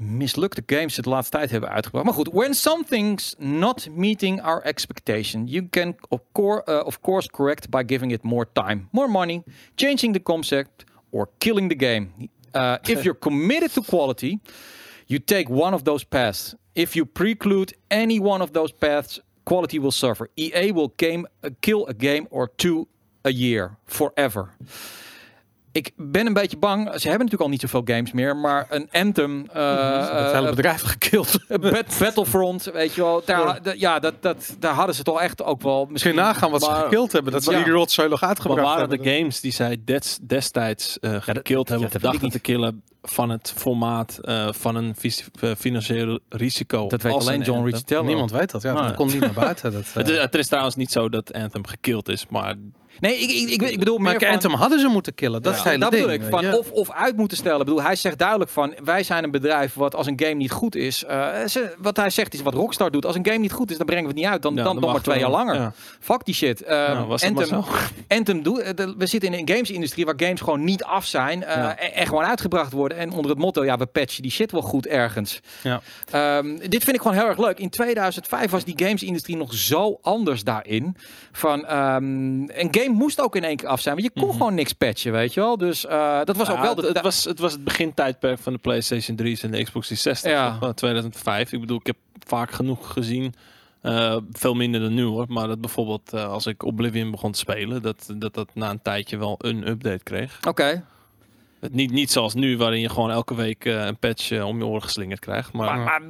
mislukte 0.00 0.62
games 0.66 0.94
de 0.94 1.08
laatste 1.08 1.36
tijd 1.36 1.50
hebben 1.50 1.70
uitgebracht. 1.70 2.04
Maar 2.04 2.14
goed, 2.14 2.28
when 2.32 2.54
something's 2.54 3.34
not 3.38 3.88
meeting 3.90 4.42
our 4.42 4.62
expectation, 4.62 5.46
you 5.46 5.68
can 5.70 5.96
of, 6.08 6.20
cour- 6.32 6.62
uh, 6.66 6.86
of 6.86 7.00
course 7.00 7.28
correct 7.30 7.68
by 7.68 7.82
giving 7.86 8.12
it 8.12 8.22
more 8.22 8.46
time, 8.52 8.88
more 8.90 9.08
money, 9.08 9.42
changing 9.74 10.12
the 10.14 10.22
concept, 10.22 10.84
or 11.10 11.28
killing 11.38 11.68
the 11.68 11.76
game. 11.76 12.08
Uh, 12.54 12.76
if 12.82 13.02
you're 13.02 13.18
committed 13.18 13.72
to 13.72 13.82
quality, 13.82 14.40
you 15.06 15.24
take 15.24 15.48
one 15.50 15.74
of 15.74 15.82
those 15.82 16.04
paths. 16.04 16.54
If 16.72 16.94
you 16.94 17.06
preclude 17.06 17.74
any 17.88 18.20
one 18.20 18.42
of 18.42 18.50
those 18.50 18.74
paths, 18.74 19.20
quality 19.44 19.78
will 19.78 19.92
suffer. 19.92 20.28
EA 20.34 20.72
will 20.72 20.92
game, 20.96 21.26
uh, 21.44 21.50
kill 21.60 21.84
a 21.86 21.94
game 21.94 22.26
or 22.30 22.50
two 22.56 22.86
a 23.22 23.30
year, 23.30 23.76
forever. 23.86 24.48
Ik 25.72 25.90
ben 25.96 26.26
een 26.26 26.32
beetje 26.32 26.56
bang. 26.56 26.82
Ze 26.84 26.90
hebben 27.08 27.10
natuurlijk 27.12 27.42
al 27.42 27.48
niet 27.48 27.60
zoveel 27.60 27.82
games 27.84 28.12
meer, 28.12 28.36
maar 28.36 28.66
een 28.70 28.88
Anthem, 28.92 29.38
uh, 29.56 30.22
het 30.24 30.32
hele 30.32 30.48
bedrijf 30.54 30.82
gekild. 30.82 31.38
Bat- 31.48 31.96
Battlefront, 31.98 32.64
weet 32.72 32.94
je 32.94 33.00
wel. 33.02 33.22
Daar, 33.24 33.58
Ja. 33.78 33.98
dat, 33.98 34.14
dat, 34.22 34.56
daar 34.58 34.74
hadden 34.74 34.94
ze 34.94 35.02
toch 35.02 35.20
echt 35.20 35.42
ook 35.42 35.62
wel 35.62 35.86
Misschien 35.90 36.14
nagaan 36.14 36.50
wat 36.50 36.62
ze 36.64 36.70
gekild 36.70 37.12
hebben. 37.12 37.32
Dat 37.32 37.44
ze 37.44 37.50
Ja. 37.50 37.62
die 37.64 37.72
rotzooi 37.72 38.08
nog 38.08 38.20
Maar 38.20 38.28
uitgebracht 38.28 38.62
waren 38.62 38.78
hebben. 38.88 39.02
de 39.06 39.16
games 39.16 39.40
die 39.40 39.52
zij 39.52 39.80
des- 39.84 40.18
destijds 40.22 40.98
eh 40.98 41.10
gekild 41.20 41.68
hebben 41.68 41.88
ja, 41.88 41.94
of 41.94 42.00
dat 42.00 42.02
dachten 42.02 42.22
niet. 42.22 42.32
te 42.32 42.38
killen 42.40 42.82
van 43.02 43.30
het 43.30 43.52
formaat 43.56 44.18
eh, 44.22 44.48
van 44.52 44.74
een 44.76 44.94
eh, 45.40 45.50
financieel 45.58 46.18
risico? 46.28 46.86
Dat 46.88 47.02
weet 47.02 47.12
als 47.12 47.26
alleen 47.26 47.40
een 47.40 47.46
John? 47.46 47.64
Ricciello. 47.64 48.02
Niemand 48.02 48.30
weet 48.30 48.50
dat. 48.50 48.62
Ja, 48.62 48.72
Nee. 48.72 48.82
dat 48.82 48.94
komt 48.94 49.12
niet 49.12 49.20
naar 49.20 49.32
buiten. 49.32 49.72
Dat, 49.72 49.84
Het 49.94 50.08
eh. 50.08 50.14
is, 50.14 50.20
het 50.20 50.34
is 50.34 50.46
trouwens 50.48 50.76
niet 50.76 50.90
zo 50.92 51.08
dat 51.08 51.32
Anthem 51.32 51.66
gekild 51.66 52.08
is, 52.08 52.26
maar 52.30 52.54
Nee, 53.00 53.16
ik, 53.18 53.30
ik, 53.30 53.48
ik, 53.62 53.70
ik 53.70 53.78
bedoel 53.78 53.98
meer 53.98 54.10
maar 54.12 54.20
van... 54.20 54.28
Anthem 54.28 54.52
hadden 54.52 54.80
ze 54.80 54.86
moeten 54.88 55.14
killen. 55.14 55.42
Dat 55.42 55.52
Ja, 55.52 55.58
is 55.58 55.64
het 55.64 55.68
hele 55.72 55.80
dat 55.84 55.90
ding. 55.90 56.02
bedoel 56.06 56.26
ik. 56.26 56.30
Van 56.50 56.58
of, 56.58 56.70
of 56.70 56.90
uit 56.92 57.16
moeten 57.16 57.36
stellen. 57.36 57.58
Ik 57.60 57.64
bedoel, 57.64 57.82
hij 57.82 57.96
zegt 57.96 58.18
duidelijk 58.18 58.50
van... 58.50 58.74
Wij 58.84 59.02
zijn 59.02 59.24
een 59.24 59.30
bedrijf 59.30 59.74
wat 59.74 59.94
als 59.94 60.06
een 60.06 60.20
game 60.22 60.34
niet 60.34 60.50
goed 60.50 60.74
is... 60.74 61.04
eh, 61.04 61.28
ze, 61.46 61.74
wat 61.78 61.96
hij 61.96 62.10
zegt 62.10 62.34
is 62.34 62.42
wat 62.42 62.54
Rockstar 62.54 62.90
doet. 62.90 63.06
Als 63.06 63.16
een 63.16 63.26
game 63.26 63.38
niet 63.38 63.52
goed 63.52 63.70
is, 63.70 63.76
dan 63.76 63.86
brengen 63.86 64.04
we 64.04 64.10
het 64.10 64.18
niet 64.20 64.28
uit. 64.30 64.42
Dan, 64.42 64.54
Ja, 64.54 64.62
dan, 64.62 64.72
dan 64.72 64.82
nog 64.82 64.92
maar 64.92 65.02
twee 65.02 65.18
jaar 65.18 65.30
langer. 65.30 65.54
Ja. 65.54 65.72
Fuck 66.00 66.24
die 66.24 66.34
shit. 66.34 66.62
Eh, 66.62 66.76
Nou, 66.76 67.06
was 67.06 67.22
het 67.22 67.34
maar 67.34 67.42
Anthem, 67.52 67.64
Anthem 68.08 68.42
doet... 68.42 68.58
eh, 68.58 68.70
de- 68.74 68.94
we 68.98 69.06
zitten 69.06 69.32
in 69.34 69.38
een 69.38 69.48
gamesindustrie 69.54 70.04
waar 70.04 70.14
games 70.16 70.40
gewoon 70.40 70.64
niet 70.64 70.84
af 70.84 71.04
zijn. 71.06 71.44
eh, 71.44 71.56
Ja. 71.56 71.76
en, 71.78 71.94
en 71.94 72.06
gewoon 72.06 72.24
uitgebracht 72.24 72.72
worden. 72.72 72.98
En 72.98 73.10
onder 73.12 73.30
het 73.30 73.40
motto, 73.40 73.64
ja, 73.64 73.76
we 73.76 73.86
patchen 73.86 74.22
die 74.22 74.30
shit 74.30 74.52
wel 74.52 74.62
goed 74.62 74.86
ergens. 74.86 75.40
Ja. 75.62 75.80
Ehm, 76.10 76.56
dit 76.68 76.84
vind 76.84 76.96
ik 76.96 77.02
gewoon 77.02 77.16
heel 77.16 77.26
erg 77.26 77.38
leuk. 77.38 77.58
In 77.58 77.70
2005 77.70 78.50
was 78.50 78.64
die 78.64 78.74
gamesindustrie 78.76 79.36
nog 79.36 79.54
zo 79.54 79.98
anders 80.02 80.44
daarin. 80.44 80.96
Van, 81.32 81.66
ehm, 81.66 82.04
een 82.48 82.68
game 82.70 82.89
moest 82.92 83.20
ook 83.20 83.36
in 83.36 83.44
één 83.44 83.56
keer 83.56 83.68
af 83.68 83.80
zijn. 83.80 83.94
Want 83.94 84.06
je 84.06 84.20
kon 84.20 84.28
Mhm. 84.28 84.36
gewoon 84.38 84.54
niks 84.54 84.72
patchen, 84.72 85.12
weet 85.12 85.34
je 85.34 85.40
wel. 85.40 85.56
Dus 85.56 85.86
eh, 85.86 86.20
dat 86.24 86.36
was 86.36 86.50
ook 86.50 86.60
wel 86.60 86.74
de... 86.74 86.82
het, 86.86 86.94
het 86.94 87.02
was, 87.04 87.24
het 87.24 87.38
was 87.38 87.52
het 87.52 87.64
begintijdperk 87.64 88.38
van 88.38 88.52
de 88.52 88.58
PlayStation 88.58 89.16
3's 89.22 89.42
en 89.42 89.50
de 89.50 89.62
Xbox 89.62 89.86
360. 89.86 90.30
Ja. 90.30 90.58
Eh, 90.60 90.68
2005. 90.68 91.52
Ik 91.52 91.60
bedoel, 91.60 91.78
ik 91.78 91.86
heb 91.86 91.96
vaak 92.26 92.50
genoeg 92.50 92.92
gezien. 92.92 93.34
eh, 93.80 94.16
veel 94.32 94.54
minder 94.54 94.80
dan 94.80 94.94
nu 94.94 95.02
hoor. 95.04 95.24
Maar 95.28 95.46
dat 95.48 95.60
bijvoorbeeld 95.60 96.12
eh, 96.12 96.28
als 96.28 96.46
ik 96.46 96.62
Oblivion 96.64 97.10
begon 97.10 97.32
te 97.32 97.38
spelen, 97.38 97.82
dat, 97.82 98.14
dat 98.16 98.34
dat 98.34 98.48
na 98.54 98.70
een 98.70 98.82
tijdje 98.82 99.16
wel 99.18 99.34
een 99.38 99.68
update 99.68 100.02
kreeg. 100.02 100.38
Oké. 100.48 100.84
Niet, 101.70 101.90
niet 101.90 102.10
zoals 102.10 102.34
nu, 102.34 102.56
waarin 102.56 102.80
je 102.80 102.88
gewoon 102.88 103.10
elke 103.10 103.34
week 103.34 103.64
eh, 103.64 103.84
een 103.84 103.96
patch 103.96 104.30
eh, 104.30 104.46
om 104.46 104.58
je 104.58 104.66
oren 104.66 104.82
geslingerd 104.82 105.20
krijgt. 105.20 105.52
Maar, 105.52 105.78
Maar, 105.78 106.02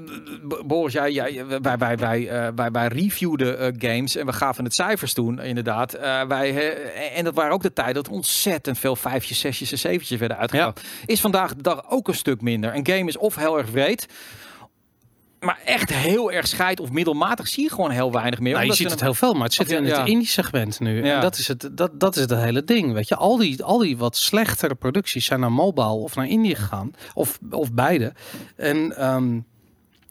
Boris, 0.66 0.92
jij, 0.92 1.12
jij, 1.12 1.46
wij, 1.62 1.78
wij, 1.78 1.96
wij, 1.96 2.28
eh, 2.28 2.48
wij, 2.54 2.70
wij 2.70 2.86
reviewden 2.86 3.74
games 3.78 4.16
en 4.16 4.26
we 4.26 4.32
gaven 4.32 4.64
het 4.64 4.74
cijfers 4.74 5.12
toen, 5.12 5.40
inderdaad. 5.40 5.98
Wij, 6.28 6.74
en 7.14 7.24
dat 7.24 7.34
waren 7.34 7.52
ook 7.52 7.62
de 7.62 7.72
tijd 7.72 7.94
dat 7.94 8.08
ontzettend 8.08 8.78
veel 8.78 8.96
vijfjes, 8.96 9.40
zesjes 9.40 9.72
en 9.72 9.78
zeventjes 9.78 10.18
werden 10.18 10.36
uitgebracht. 10.38 10.80
Is 11.06 11.20
vandaag 11.20 11.54
de 11.54 11.62
dag 11.62 11.90
ook 11.90 12.08
een 12.08 12.14
stuk 12.14 12.40
minder. 12.40 12.74
Een 12.74 12.86
game 12.86 13.04
is 13.04 13.18
of 13.18 13.34
heel 13.34 13.58
erg 13.58 13.70
breed, 13.70 14.06
maar 15.40 15.60
echt 15.64 15.92
heel 15.92 16.32
erg 16.32 16.46
scheid 16.46 16.80
of 16.80 16.90
middelmatig 16.90 17.48
zie 17.48 17.62
je 17.62 17.70
gewoon 17.70 17.90
heel 17.90 18.12
weinig 18.12 18.40
meer. 18.40 18.52
Nou, 18.52 18.66
je 18.66 18.72
ziet 18.74 18.90
het 18.90 19.00
een- 19.00 19.06
heel 19.06 19.14
veel, 19.14 19.32
maar 19.32 19.42
het 19.42 19.52
zit 19.52 19.70
in 19.70 19.84
het 19.84 19.96
ja. 19.96 20.04
indie 20.04 20.28
segment 20.28 20.80
nu. 20.80 21.04
Ja. 21.04 21.14
En 21.14 21.20
dat 21.20 21.38
is 21.38 21.48
het, 21.48 21.68
dat, 21.72 22.00
dat 22.00 22.16
is 22.16 22.20
het 22.22 22.30
hele 22.30 22.64
ding. 22.64 22.92
Weet 22.92 23.08
je, 23.08 23.16
al 23.16 23.36
die, 23.36 23.62
al 23.62 23.78
die 23.78 23.96
wat 23.96 24.16
slechtere 24.16 24.74
producties 24.74 25.24
zijn 25.24 25.40
naar 25.40 25.52
mobile 25.52 25.86
of 25.88 26.14
naar 26.14 26.26
indie 26.26 26.54
gegaan. 26.54 26.90
Of, 27.14 27.38
of 27.50 27.72
beide. 27.72 28.12
En 28.56 28.96
ehm, 28.96 29.40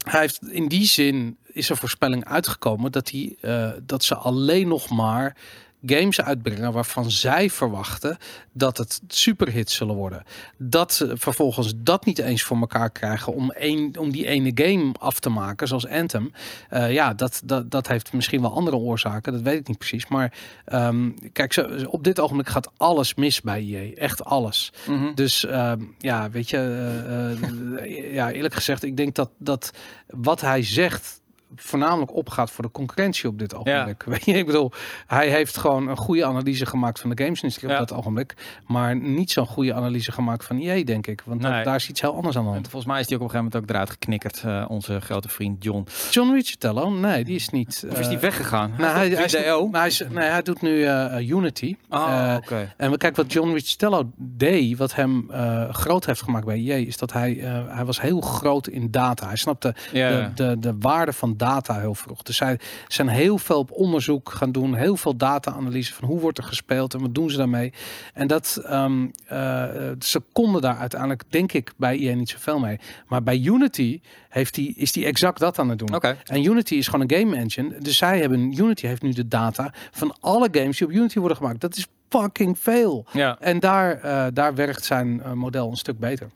hij 0.05 0.19
heeft 0.19 0.39
in 0.49 0.67
die 0.67 0.85
zin 0.85 1.37
is 1.53 1.69
er 1.69 1.77
voorspelling 1.77 2.25
uitgekomen 2.25 2.91
dat, 2.91 3.09
hij, 3.11 3.35
eh, 3.41 3.69
dat 3.83 4.03
ze 4.03 4.15
alleen 4.15 4.67
nog 4.67 4.89
maar 4.89 5.37
games 5.85 6.21
uitbrengen 6.21 6.71
waarvan 6.71 7.11
zij 7.11 7.49
verwachten 7.49 8.17
dat 8.53 8.77
het 8.77 9.01
superhits 9.07 9.75
zullen 9.75 9.95
worden. 9.95 10.23
Dat 10.57 10.93
ze 10.93 11.17
vervolgens 11.17 11.73
dat 11.77 12.05
niet 12.05 12.19
eens 12.19 12.43
voor 12.43 12.57
elkaar 12.57 12.89
krijgen 12.89 13.33
om, 13.33 13.51
één, 13.51 13.97
om 13.97 14.11
die 14.11 14.27
ene 14.27 14.51
game 14.53 14.93
af 14.99 15.19
te 15.19 15.29
maken, 15.29 15.67
zoals 15.67 15.87
Anthem. 15.87 16.31
Eh, 16.69 16.93
ja, 16.93 17.13
dat, 17.13 17.41
dat, 17.45 17.71
dat 17.71 17.87
heeft 17.87 18.13
misschien 18.13 18.41
wel 18.41 18.53
andere 18.53 18.77
oorzaken, 18.77 19.33
dat 19.33 19.41
weet 19.41 19.59
ik 19.59 19.67
niet 19.67 19.77
precies. 19.77 20.07
Maar 20.07 20.33
ehm, 20.65 21.09
kijk, 21.33 21.53
zo, 21.53 21.69
op 21.85 22.03
dit 22.03 22.19
ogenblik 22.19 22.49
gaat 22.49 22.71
alles 22.77 23.15
mis 23.15 23.41
bij 23.41 23.61
EA. 23.61 23.93
Echt 23.95 24.23
alles. 24.23 24.73
Mhm. 24.87 25.13
Dus 25.15 25.45
ehm, 25.45 25.81
ja, 25.97 26.29
weet 26.29 26.49
je, 26.49 26.57
eh, 26.57 27.31
eh, 27.31 28.13
ja, 28.13 28.31
eerlijk 28.31 28.53
gezegd, 28.53 28.83
ik 28.83 28.97
denk 28.97 29.15
dat, 29.15 29.29
dat 29.37 29.71
wat 30.07 30.41
hij 30.41 30.63
zegt 30.63 31.18
voornamelijk 31.55 32.13
opgaat 32.15 32.51
voor 32.51 32.63
de 32.63 32.71
concurrentie 32.71 33.27
op 33.29 33.39
dit 33.39 33.55
ogenblik. 33.55 34.03
Weet 34.13 34.25
je, 34.25 34.33
ik 34.33 34.45
bedoel, 34.45 34.71
hij 35.07 35.29
heeft 35.29 35.57
gewoon 35.57 35.87
een 35.87 35.97
goede 35.97 36.25
analyse 36.25 36.65
gemaakt 36.65 36.99
van 36.99 37.09
de 37.09 37.23
gamesindustrie 37.23 37.69
Ja. 37.71 37.79
op 37.81 37.87
dat 37.87 37.97
ogenblik, 37.97 38.33
maar 38.67 38.95
niet 38.95 39.31
zo'n 39.31 39.45
goede 39.47 39.73
analyse 39.73 40.11
gemaakt 40.11 40.45
van 40.45 40.59
EA, 40.59 40.83
denk 40.83 41.07
ik. 41.07 41.21
Want 41.25 41.41
dat- 41.41 41.63
daar 41.63 41.75
is 41.75 41.89
iets 41.89 42.01
heel 42.01 42.15
anders 42.15 42.37
aan 42.37 42.43
de 42.43 42.49
En 42.57 42.61
volgens 42.63 42.85
mij 42.85 42.99
is 42.99 43.07
die 43.07 43.15
ook 43.17 43.23
op 43.23 43.27
een 43.29 43.33
gegeven 43.35 43.59
moment 43.61 43.71
ook 43.71 43.75
eruit 43.75 43.89
geknikkerd, 43.89 44.41
eh, 44.45 44.65
onze 44.67 44.99
grote 45.01 45.29
vriend 45.29 45.63
John. 45.63 45.87
John 46.11 46.31
Riccitello, 46.33 46.89
nee, 46.89 47.23
die 47.23 47.35
is 47.35 47.49
niet. 47.49 47.85
Of 47.89 47.99
is 47.99 48.07
die 48.07 48.15
eh, 48.15 48.21
weggegaan? 48.21 48.73
Nou, 48.77 48.97
hij, 48.97 49.09
hij, 49.09 49.23
is, 49.25 49.31
hij, 49.71 49.87
is, 49.87 50.03
nee, 50.09 50.27
hij 50.29 50.41
doet 50.41 50.61
nu 50.61 50.83
eh, 50.85 51.29
Unity. 51.29 51.75
Ah, 51.89 52.07
Eh. 52.49 52.57
En 52.77 52.91
we 52.91 52.97
kijken 52.97 53.23
wat 53.23 53.33
John 53.33 53.51
Riccitello 53.51 54.11
deed, 54.15 54.77
wat 54.77 54.95
hem 54.95 55.25
eh, 55.31 55.69
groot 55.73 56.05
heeft 56.05 56.21
gemaakt 56.21 56.45
bij 56.45 56.57
EA, 56.57 56.75
is 56.75 56.97
dat 56.97 57.13
hij, 57.13 57.39
eh, 57.39 57.61
hij 57.75 57.85
was 57.85 58.01
heel 58.01 58.21
groot 58.21 58.67
in 58.67 58.91
data. 58.91 59.27
Hij 59.27 59.35
snapte 59.35 59.75
Ja. 59.91 60.09
de, 60.09 60.29
de, 60.33 60.59
de 60.59 60.75
waarde 60.79 61.13
van 61.13 61.37
data 61.39 61.79
heel 61.79 61.95
vroeg. 61.95 62.21
Dus 62.21 62.37
zij 62.37 62.59
zijn 62.87 63.07
heel 63.07 63.37
veel 63.37 63.57
op 63.57 63.71
onderzoek 63.71 64.31
gaan 64.31 64.51
doen, 64.51 64.75
heel 64.75 64.97
veel 64.97 65.15
data-analyse 65.15 65.93
van 65.93 66.07
hoe 66.07 66.19
wordt 66.19 66.37
er 66.37 66.43
gespeeld 66.43 66.93
en 66.93 67.01
wat 67.01 67.15
doen 67.15 67.29
ze 67.29 67.37
daarmee. 67.37 67.73
En 68.13 68.27
dat 68.27 68.61
ehm, 68.65 69.07
eh, 69.25 69.65
ze 69.99 70.21
konden 70.31 70.61
daar 70.61 70.77
uiteindelijk, 70.77 71.23
denk 71.29 71.51
ik, 71.53 71.73
bij 71.77 71.99
EA 71.99 72.15
niet 72.15 72.29
zoveel 72.29 72.59
mee. 72.59 72.79
Maar 73.07 73.23
bij 73.23 73.39
Unity 73.39 74.01
heeft 74.29 74.53
die, 74.53 74.73
is 74.75 74.91
die 74.91 75.05
exact 75.05 75.39
dat 75.39 75.59
aan 75.59 75.69
het 75.69 75.79
doen. 75.79 75.95
Oké. 75.95 76.17
En 76.25 76.43
Unity 76.43 76.75
is 76.75 76.87
gewoon 76.87 77.05
een 77.09 77.17
game 77.17 77.35
engine. 77.35 77.75
Dus 77.79 77.97
zij 77.97 78.19
hebben, 78.19 78.53
Unity 78.57 78.87
heeft 78.87 79.01
nu 79.01 79.11
de 79.11 79.27
data 79.27 79.73
van 79.91 80.15
alle 80.19 80.47
games 80.51 80.77
die 80.77 80.87
op 80.87 80.93
Unity 80.93 81.19
worden 81.19 81.37
gemaakt. 81.37 81.61
Dat 81.61 81.75
is 81.75 81.87
fucking 82.09 82.59
veel. 82.59 83.05
Ja. 83.11 83.37
En 83.39 83.59
daar, 83.59 84.01
eh, 84.01 84.25
daar 84.33 84.55
werkt 84.55 84.85
zijn 84.85 85.23
eh, 85.23 85.31
model 85.31 85.69
een 85.69 85.77
stuk 85.77 85.99
beter. 85.99 86.29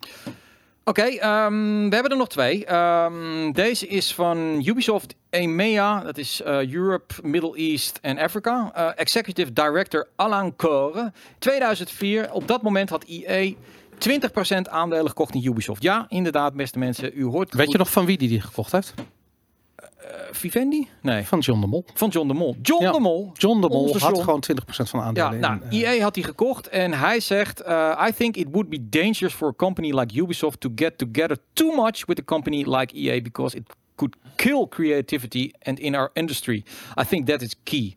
Oké, 0.85 1.01
ehm, 1.01 1.89
we 1.89 1.93
hebben 1.93 2.11
er 2.11 2.17
nog 2.17 2.27
twee. 2.27 2.65
Ehm, 2.65 3.51
deze 3.51 3.87
is 3.87 4.13
van 4.13 4.61
Ubisoft 4.65 5.15
EMEA, 5.29 5.99
dat 5.99 6.17
is 6.17 6.41
eh, 6.41 6.73
Europe, 6.73 7.13
Middle 7.21 7.55
East 7.55 7.99
en 8.01 8.17
Africa. 8.17 8.71
Eh, 8.73 8.89
Executive 8.95 9.53
Director 9.53 10.07
Alain 10.15 10.55
Core. 10.55 11.11
2004, 11.39 12.31
op 12.31 12.47
dat 12.47 12.61
moment 12.61 12.89
had 12.89 13.03
EA 13.07 13.53
20% 13.97 14.69
aandelen 14.69 15.07
gekocht 15.07 15.33
in 15.33 15.45
Ubisoft. 15.45 15.83
Ja, 15.83 16.05
inderdaad, 16.09 16.53
beste 16.53 16.79
mensen, 16.79 17.11
u 17.15 17.23
hoort 17.23 17.53
Weet 17.53 17.71
je 17.71 17.77
nog 17.77 17.91
van 17.91 18.05
wie 18.05 18.17
die 18.17 18.29
die 18.29 18.41
gekocht 18.41 18.71
heeft? 18.71 18.93
Eh, 20.03 20.09
Vivendi? 20.31 20.87
Nee, 21.01 21.23
Van 21.23 21.39
John 21.39 21.61
de 21.61 21.67
Mol. 21.67 21.85
van 21.93 22.09
John 22.09 22.27
de 22.27 22.33
Mol. 22.33 22.55
John 22.61 22.83
Ja. 22.83 22.91
de 22.91 22.99
Mol. 22.99 23.31
John 23.33 23.61
de 23.61 23.67
Mol 23.69 23.91
had 23.91 24.01
John. 24.01 24.19
gewoon 24.23 24.39
20% 24.39 24.89
van 24.89 24.99
de 25.13 25.19
Ja, 25.19 25.25
aandelen. 25.25 25.39
nou, 25.39 25.61
in, 25.69 25.83
eh, 25.83 25.91
EA 25.91 26.01
had 26.03 26.13
die 26.13 26.23
gekocht 26.23 26.67
en 26.67 26.93
hij 26.93 27.19
zegt: 27.19 27.61
eh, 27.61 28.05
I 28.09 28.13
think 28.13 28.35
it 28.35 28.47
would 28.51 28.69
be 28.69 28.89
dangerous 28.89 29.33
for 29.33 29.47
a 29.47 29.53
company 29.57 29.91
like 29.99 30.19
Ubisoft 30.21 30.59
to 30.59 30.69
get 30.75 30.97
together 30.97 31.37
too 31.53 31.75
much 31.75 32.05
with 32.05 32.19
a 32.19 32.23
company 32.25 32.63
like 32.67 32.95
EA 32.95 33.21
because 33.21 33.55
it 33.57 33.63
could 33.95 34.15
kill 34.35 34.67
creativity 34.69 35.51
and 35.61 35.79
in 35.79 35.95
our 35.95 36.09
industry. 36.13 36.63
I 37.01 37.03
think 37.07 37.27
that 37.27 37.41
is 37.41 37.55
key. 37.63 37.93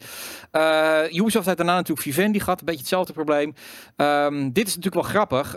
Eh, 0.50 1.00
Ubisoft 1.12 1.44
heeft 1.46 1.57
daarna 1.57 1.74
natuurlijk 1.74 2.07
Vivendi 2.07 2.40
gehad, 2.40 2.59
een 2.61 2.64
beetje 2.66 2.80
hetzelfde 2.80 3.12
probleem. 3.12 3.54
Ehm, 3.96 4.50
dit 4.52 4.66
is 4.68 4.76
natuurlijk 4.76 5.02
wel 5.02 5.12
grappig. 5.14 5.54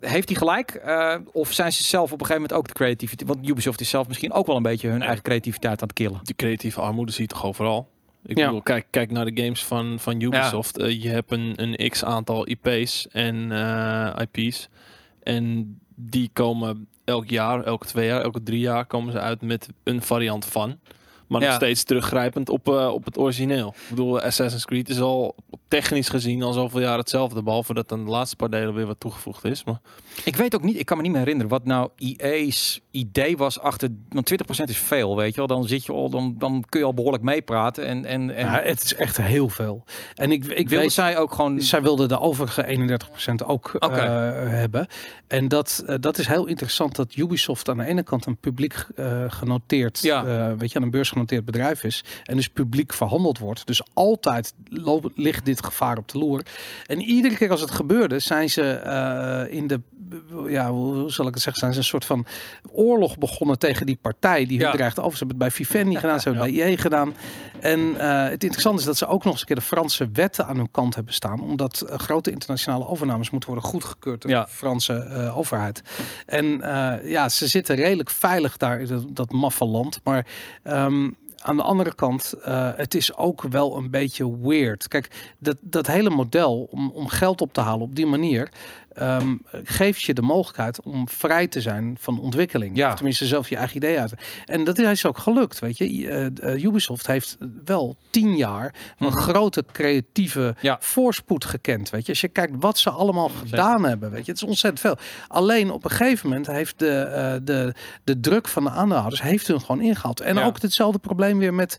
Heeft 0.00 0.28
hij 0.28 0.38
gelijk? 0.38 0.70
Eh, 0.70 1.14
of 1.32 1.52
zijn 1.52 1.72
ze 1.72 1.82
zelf 1.84 2.04
op 2.12 2.20
een 2.20 2.26
gegeven 2.26 2.42
moment 2.42 2.58
ook 2.58 2.66
de 2.68 2.74
creativiteit? 2.74 3.28
Want 3.28 3.48
Ubisoft 3.48 3.80
is 3.80 3.88
zelf 3.90 4.08
misschien 4.08 4.32
ook 4.32 4.46
wel 4.46 4.56
een 4.56 4.62
beetje 4.62 4.88
hun 4.88 5.02
eigen 5.02 5.22
creativiteit 5.22 5.82
aan 5.82 5.88
het 5.88 5.96
killen. 5.96 6.20
die 6.22 6.34
creatieve 6.34 6.80
armoede 6.80 7.12
zie 7.12 7.22
je 7.22 7.28
toch 7.28 7.44
overal? 7.44 7.88
Ik 8.24 8.38
Ja. 8.38 8.44
bedoel, 8.44 8.62
kijk, 8.62 8.86
kijk 8.90 9.10
naar 9.10 9.24
de 9.24 9.42
games 9.42 9.64
van, 9.64 9.98
van 9.98 10.20
Ubisoft. 10.20 10.78
Eh, 10.78 11.02
je 11.02 11.08
hebt 11.08 11.32
een, 11.32 11.52
een 11.56 11.88
x 11.90 12.04
aantal 12.04 12.48
IP's 12.48 13.06
en 13.10 13.52
eh, 13.52 14.22
IP's. 14.32 14.68
En 15.22 15.76
die 15.94 16.30
komen 16.32 16.88
elk 17.04 17.28
jaar, 17.28 17.64
elke 17.64 17.86
twee 17.86 18.06
jaar, 18.06 18.20
elke 18.22 18.42
drie 18.42 18.60
jaar 18.60 18.86
komen 18.86 19.12
ze 19.12 19.20
uit 19.20 19.42
met 19.42 19.68
een 19.84 20.02
variant 20.02 20.44
van. 20.44 20.78
Maar 21.28 21.40
nog 21.40 21.52
steeds 21.52 21.82
teruggrijpend 21.84 22.48
op, 22.48 22.68
eh, 22.68 22.88
op 22.88 23.04
het 23.04 23.18
origineel. 23.18 23.68
Ik 23.68 23.88
bedoel, 23.88 24.20
Assassin's 24.20 24.64
Creed 24.64 24.88
is 24.88 25.00
al 25.00 25.34
technisch 25.68 26.08
gezien 26.08 26.42
al 26.42 26.52
zoveel 26.52 26.80
jaar 26.80 26.98
hetzelfde. 26.98 27.42
Behalve 27.42 27.74
dat 27.74 27.88
dan 27.88 28.04
de 28.04 28.10
laatste 28.10 28.36
paar 28.36 28.50
delen 28.50 28.74
weer 28.74 28.86
wat 28.86 29.00
toegevoegd 29.00 29.44
is. 29.44 29.64
Maar 29.64 29.80
Ik 30.24 30.36
weet 30.36 30.54
ook 30.54 30.62
niet, 30.62 30.78
ik 30.78 30.86
kan 30.86 30.96
me 30.96 31.02
niet 31.02 31.12
meer 31.12 31.20
herinneren 31.20 31.50
wat 31.50 31.64
nou 31.64 31.90
EA's 31.96 32.80
idee 32.90 33.36
was 33.36 33.60
achter. 33.60 33.88
Want 34.08 34.32
20% 34.60 34.64
is 34.64 34.78
veel, 34.78 35.16
weet 35.16 35.30
je 35.30 35.36
wel. 35.36 35.46
Dan 35.46 35.64
zit 35.66 35.84
je 35.86 35.92
al, 35.92 36.10
dan, 36.10 36.34
dan 36.38 36.64
kun 36.68 36.80
je 36.80 36.86
al 36.86 36.94
behoorlijk 36.94 37.22
meepraten. 37.22 37.86
En, 37.86 38.04
en, 38.04 38.34
en 38.34 38.44
ja, 38.46 38.60
het 38.62 38.82
is 38.84 38.94
echt 38.94 39.16
heel 39.16 39.48
veel. 39.48 39.84
En 40.14 40.32
ik, 40.32 40.44
ik 40.44 40.68
wilde 40.68 40.84
weet, 40.84 40.92
zij 40.92 41.18
ook 41.18 41.32
gewoon. 41.34 41.60
zij 41.60 41.82
wilden 41.82 42.08
de 42.08 42.20
overige 42.20 42.98
31% 43.42 43.46
ook 43.46 43.74
eh, 43.74 43.90
hebben. 44.48 44.86
En 45.26 45.48
dat, 45.48 45.82
eh, 45.86 45.94
dat 46.00 46.18
is 46.18 46.26
heel 46.26 46.46
interessant 46.46 46.96
dat 46.96 47.16
Ubisoft 47.16 47.68
aan 47.68 47.76
de 47.78 47.84
ene 47.84 48.02
kant 48.02 48.26
een 48.26 48.36
publiek 48.36 48.86
eh, 48.96 49.24
genoteerd, 49.28 50.02
Ja. 50.02 50.24
eh, 50.24 50.52
weet 50.58 50.70
je, 50.72 50.76
aan 50.78 50.84
een 50.84 50.90
beurs 50.90 51.10
genoteerd 51.10 51.44
bedrijf 51.44 51.84
is. 51.84 52.04
En 52.24 52.36
dus 52.36 52.48
publiek 52.48 52.92
verhandeld 52.92 53.38
wordt. 53.38 53.66
Dus 53.66 53.82
altijd 53.94 54.54
ligt 55.14 55.44
dit 55.44 55.57
dit 55.62 55.70
gevaar 55.70 55.96
op 55.98 56.08
de 56.08 56.18
loer. 56.18 56.42
En 56.86 57.00
iedere 57.00 57.36
keer 57.36 57.50
als 57.50 57.60
het 57.60 57.70
gebeurde, 57.70 58.18
zijn 58.18 58.50
ze 58.50 58.62
eh, 58.70 59.56
in 59.56 59.66
de, 59.66 59.80
ja, 60.48 60.70
hoe 60.70 61.10
zal 61.12 61.26
ik 61.26 61.34
het 61.34 61.42
zeggen, 61.42 61.60
zijn 61.60 61.72
ze 61.72 61.78
een 61.78 61.84
soort 61.84 62.04
van 62.04 62.26
oorlog 62.72 63.18
begonnen 63.18 63.58
tegen 63.58 63.86
die 63.86 63.98
partij 64.00 64.46
die 64.46 64.58
hun 64.58 64.66
Ja. 64.66 64.72
dreigde 64.72 65.00
over. 65.02 65.18
Ze 65.18 65.24
hebben 65.24 65.46
het 65.46 65.54
bij 65.56 65.64
Vivendi 65.66 65.96
gedaan, 66.00 66.20
ze 66.20 66.28
hebben 66.28 66.46
het 66.46 66.54
bij 66.56 66.64
EA 66.70 66.76
gedaan. 66.76 67.14
En 67.60 68.00
eh, 68.00 68.22
het 68.30 68.42
interessante 68.42 68.78
is 68.80 68.84
dat 68.86 68.96
ze 68.96 69.06
ook 69.06 69.22
nog 69.24 69.32
eens 69.32 69.40
een 69.40 69.46
keer 69.46 69.56
de 69.56 69.62
Franse 69.62 70.08
wetten 70.12 70.46
aan 70.46 70.56
hun 70.56 70.70
kant 70.70 70.94
hebben 70.94 71.14
staan, 71.14 71.40
omdat 71.40 71.80
eh, 71.80 71.98
grote 71.98 72.30
internationale 72.30 72.86
overnames 72.86 73.30
moeten 73.30 73.50
worden 73.50 73.68
goedgekeurd 73.68 74.22
door 74.22 74.30
Ja. 74.30 74.42
de 74.42 74.50
Franse 74.50 75.32
overheid. 75.36 75.82
En 76.26 76.46
ja, 77.04 77.28
ze 77.28 77.46
zitten 77.46 77.76
redelijk 77.76 78.10
veilig 78.10 78.56
daar 78.56 78.80
in 78.80 78.86
dat, 78.86 79.04
dat 79.08 79.30
maffe 79.32 79.64
land. 79.64 80.00
Maar 80.04 80.26
ehm, 80.62 81.10
aan 81.42 81.56
de 81.56 81.62
andere 81.62 81.94
kant, 81.94 82.32
eh, 82.32 82.70
het 82.76 82.94
is 82.94 83.16
ook 83.16 83.42
wel 83.42 83.76
een 83.76 83.90
beetje 83.90 84.38
weird. 84.40 84.88
Kijk, 84.88 85.34
dat, 85.38 85.56
dat 85.60 85.86
hele 85.86 86.10
model 86.10 86.68
om, 86.70 86.90
om 86.90 87.08
geld 87.08 87.40
op 87.40 87.52
te 87.52 87.60
halen 87.60 87.82
op 87.82 87.94
die 87.94 88.06
manier. 88.06 88.48
Ehm, 88.98 89.36
geeft 89.64 90.02
je 90.02 90.14
de 90.14 90.22
mogelijkheid 90.22 90.82
om 90.82 91.08
vrij 91.08 91.46
te 91.46 91.60
zijn 91.60 91.96
van 92.00 92.20
ontwikkeling. 92.20 92.76
Ja. 92.76 92.88
Of 92.88 92.94
tenminste 92.94 93.26
zelf 93.26 93.48
je 93.48 93.56
eigen 93.56 93.76
idee 93.76 94.00
uit. 94.00 94.12
En 94.46 94.64
dat 94.64 94.78
is 94.78 95.06
ook 95.06 95.18
gelukt, 95.18 95.58
weet 95.58 95.78
je. 95.78 96.08
Eh, 96.08 96.52
eh, 96.54 96.64
Ubisoft 96.64 97.06
heeft 97.06 97.36
wel 97.64 97.96
tien 98.10 98.36
jaar 98.36 98.74
een 98.98 99.12
grote 99.12 99.64
creatieve 99.72 100.26
Mhm. 100.38 100.66
Ja. 100.66 100.76
voorspoed 100.80 101.44
gekend, 101.44 101.90
weet 101.90 102.02
je. 102.06 102.08
Als 102.12 102.20
je 102.20 102.28
kijkt 102.28 102.52
wat 102.58 102.78
ze 102.78 102.90
allemaal 102.90 103.28
gedaan 103.28 103.84
hebben, 103.84 104.10
weet 104.10 104.24
je. 104.24 104.32
Het 104.32 104.40
is 104.42 104.48
ontzettend 104.48 104.80
veel. 104.80 104.96
Alleen 105.28 105.70
op 105.70 105.84
een 105.84 105.90
gegeven 105.90 106.28
moment 106.28 106.46
heeft 106.46 106.78
de, 106.78 106.98
eh, 107.00 107.34
de, 107.42 107.74
de 108.04 108.20
druk 108.20 108.48
van 108.48 108.64
de 108.64 108.70
aandeelhouders 108.70 109.22
heeft 109.22 109.46
hun 109.46 109.60
gewoon 109.60 109.80
ingehaald. 109.80 110.20
En 110.20 110.34
Ja. 110.34 110.44
ook 110.44 110.62
hetzelfde 110.62 110.98
probleem 110.98 111.38
weer 111.38 111.54
met, 111.54 111.78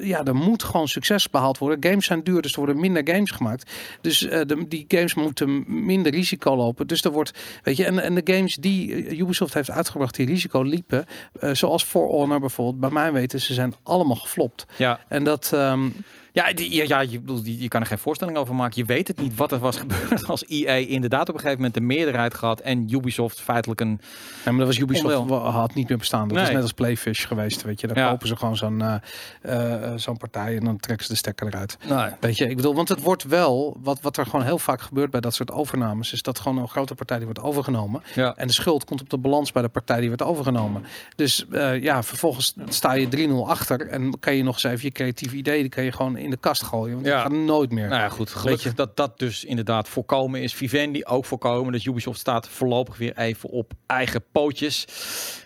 ja, 0.00 0.24
er 0.24 0.34
moet 0.34 0.62
gewoon 0.62 0.88
succes 0.88 1.30
behaald 1.30 1.58
worden. 1.58 1.90
Games 1.90 2.06
zijn 2.06 2.24
duur, 2.24 2.42
dus 2.42 2.52
er 2.52 2.58
worden 2.58 2.80
minder 2.80 3.02
games 3.14 3.30
gemaakt. 3.30 3.70
Dus 4.00 4.18
de, 4.18 4.64
die 4.68 4.84
games 4.88 5.14
moeten 5.14 5.64
minder 5.84 6.14
risico 6.22 6.56
lopen. 6.56 6.86
Dus 6.86 7.04
er 7.04 7.10
wordt, 7.10 7.32
weet 7.62 7.76
je, 7.76 7.84
en, 7.84 7.98
en 7.98 8.14
de 8.14 8.34
games 8.34 8.54
die 8.54 9.18
Ubisoft 9.18 9.54
heeft 9.54 9.70
uitgebracht 9.70 10.14
die 10.14 10.26
risico 10.26 10.62
liepen, 10.62 11.06
eh, 11.40 11.54
zoals 11.54 11.84
For 11.84 12.06
Honor 12.06 12.40
bijvoorbeeld, 12.40 12.80
bij 12.80 12.90
mij 12.90 13.12
weten 13.12 13.40
ze 13.40 13.54
zijn 13.54 13.74
allemaal 13.82 14.16
geflopt. 14.16 14.66
Ja, 14.76 15.00
En 15.08 15.24
dat, 15.24 15.50
ehm, 15.52 15.88
ja, 16.32 16.52
die, 16.52 16.74
ja, 16.74 16.84
ja 16.86 17.00
je, 17.00 17.20
die- 17.42 17.60
je 17.62 17.68
kan 17.68 17.80
er 17.80 17.86
geen 17.86 17.98
voorstelling 17.98 18.36
over 18.36 18.54
maken. 18.54 18.72
Je 18.76 18.84
weet 18.84 19.08
het 19.08 19.20
niet 19.20 19.34
wat 19.36 19.52
er 19.52 19.58
was 19.58 19.76
gebeurd 19.76 20.26
als 20.28 20.44
EA 20.48 20.74
inderdaad 20.74 21.28
op 21.28 21.34
een 21.34 21.40
gegeven 21.40 21.56
moment 21.56 21.74
de 21.74 21.80
meerderheid 21.80 22.34
gehad 22.34 22.60
en 22.60 22.88
Ubisoft 22.94 23.40
feitelijk 23.40 23.80
een... 23.80 24.00
Ja, 24.44 24.50
maar 24.50 24.58
dat 24.58 24.66
was 24.66 24.78
Ubisoft 24.78 25.30
had 25.30 25.74
niet 25.74 25.88
meer 25.88 25.98
bestaan. 25.98 26.28
Dat 26.28 26.36
was 26.36 26.46
Nee. 26.46 26.54
net 26.54 26.62
als 26.62 26.72
Playfish 26.72 27.26
geweest, 27.26 27.62
weet 27.62 27.80
je. 27.80 27.86
Dan 27.86 27.96
Ja. 27.96 28.10
kopen 28.10 28.28
ze 28.28 28.36
gewoon 28.36 28.56
zo'n 28.56 28.80
eh, 28.82 28.94
eh, 29.42 29.92
zo'n 29.96 30.16
partij 30.16 30.56
en 30.56 30.64
dan 30.64 30.76
trekken 30.76 31.06
ze 31.06 31.12
de 31.12 31.18
stekker 31.18 31.46
eruit. 31.46 31.76
Nee. 31.88 32.10
Weet 32.20 32.36
je, 32.36 32.48
ik 32.48 32.56
bedoel, 32.56 32.74
want 32.74 32.88
het 32.88 33.02
wordt 33.02 33.22
wel, 33.22 33.76
wat, 33.82 34.00
wat 34.00 34.16
er 34.16 34.24
gewoon 34.26 34.44
heel 34.44 34.58
vaak 34.58 34.80
gebeurt 34.80 35.10
bij 35.10 35.20
dat 35.20 35.34
soort 35.34 35.50
overnames, 35.50 36.12
is 36.12 36.22
dat 36.22 36.38
gewoon 36.40 36.58
een 36.58 36.68
grote 36.68 36.94
partij 36.94 37.16
die 37.16 37.26
wordt 37.26 37.40
overgenomen. 37.40 38.02
Ja. 38.14 38.36
En 38.36 38.46
de 38.46 38.52
schuld 38.52 38.84
komt 38.84 39.00
op 39.00 39.10
de 39.10 39.18
balans 39.18 39.52
bij 39.52 39.62
de 39.62 39.68
partij 39.68 39.96
die 39.98 40.06
wordt 40.06 40.22
overgenomen. 40.22 40.84
Dus 41.16 41.46
eh, 41.50 41.82
ja, 41.82 42.02
vervolgens 42.02 42.54
sta 42.68 42.92
je 42.92 43.08
3-0 43.28 43.48
achter 43.48 43.88
en 43.88 44.18
kan 44.20 44.34
je 44.34 44.42
nog 44.42 44.54
eens 44.54 44.64
even 44.64 44.80
je 44.84 44.90
creatieve 44.90 45.36
idee, 45.36 45.60
die 45.60 45.68
kan 45.70 45.84
je 45.84 45.92
gewoon 45.92 46.16
in 46.22 46.30
de 46.30 46.36
kast 46.36 46.62
gooien. 46.62 46.94
Want 46.94 47.06
Ja. 47.06 47.12
dat 47.22 47.22
gaat 47.32 47.40
nooit 47.40 47.70
meer. 47.70 47.88
Nou 47.88 48.00
ja, 48.00 48.08
goed. 48.08 48.30
Gelukkig 48.30 48.74
dat 48.74 48.96
dat 48.96 49.18
dus 49.18 49.44
inderdaad 49.44 49.88
voorkomen 49.88 50.42
is. 50.42 50.54
Vivendi 50.54 51.04
ook 51.04 51.24
voorkomen. 51.24 51.72
Dus 51.72 51.84
Ubisoft 51.84 52.18
staat 52.18 52.48
voorlopig 52.48 52.96
weer 52.96 53.18
even 53.18 53.48
op 53.48 53.72
eigen 53.86 54.24
pootjes. 54.32 54.86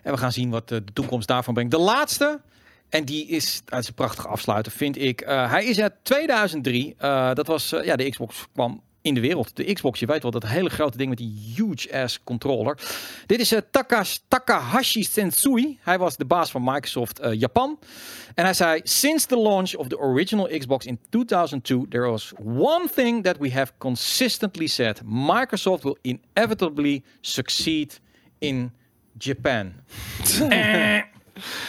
En 0.02 0.12
we 0.12 0.18
gaan 0.18 0.32
zien 0.32 0.50
wat 0.50 0.70
eh, 0.70 0.78
de 0.84 0.92
toekomst 0.92 1.28
daarvan 1.28 1.54
brengt. 1.54 1.70
De 1.72 1.78
laatste, 1.78 2.40
en 2.88 3.04
die 3.04 3.26
is, 3.26 3.62
dat 3.64 3.78
is 3.78 3.88
een 3.88 3.94
prachtige 3.94 4.28
afsluiter, 4.28 4.72
vind 4.72 4.98
ik. 4.98 5.20
Eh, 5.20 5.50
hij 5.50 5.64
is 5.64 5.80
uit 5.80 5.92
2003. 6.02 6.94
Eh, 6.98 7.32
dat 7.34 7.46
was, 7.46 7.74
ja, 7.82 7.96
de 7.96 8.10
Xbox 8.10 8.46
kwam 8.52 8.82
in 9.06 9.14
de 9.14 9.20
wereld. 9.20 9.56
De 9.56 9.72
Xbox, 9.72 10.00
je 10.00 10.06
weet 10.06 10.22
wel, 10.22 10.30
dat 10.30 10.46
hele 10.46 10.68
grote 10.68 10.96
ding 10.96 11.08
met 11.08 11.18
die 11.18 11.54
huge 11.56 12.02
ass 12.02 12.20
controller. 12.24 12.78
Dit 13.26 13.40
is 13.40 13.52
eh, 13.52 13.60
Takas, 13.70 14.24
Takahashi 14.28 15.04
Sensui. 15.04 15.78
Hij 15.80 15.98
was 15.98 16.16
de 16.16 16.24
baas 16.24 16.50
van 16.50 16.64
Microsoft 16.64 17.18
eh, 17.18 17.32
Japan. 17.32 17.78
En 18.34 18.44
hij 18.44 18.54
zei: 18.54 18.80
Since 18.84 19.26
the 19.26 19.38
launch 19.38 19.74
of 19.74 19.88
the 19.88 19.98
original 19.98 20.48
Xbox 20.58 20.86
in 20.86 20.98
2002, 21.08 21.86
there 21.88 22.10
was 22.10 22.32
one 22.56 22.88
thing 22.94 23.24
that 23.24 23.36
we 23.38 23.50
have 23.52 23.72
consistently 23.78 24.66
said: 24.66 25.00
Microsoft 25.04 25.82
will 25.82 25.98
inevitably 26.02 27.02
succeed 27.20 28.00
in 28.38 28.72
Japan. 29.18 29.72
Eh, 30.48 31.02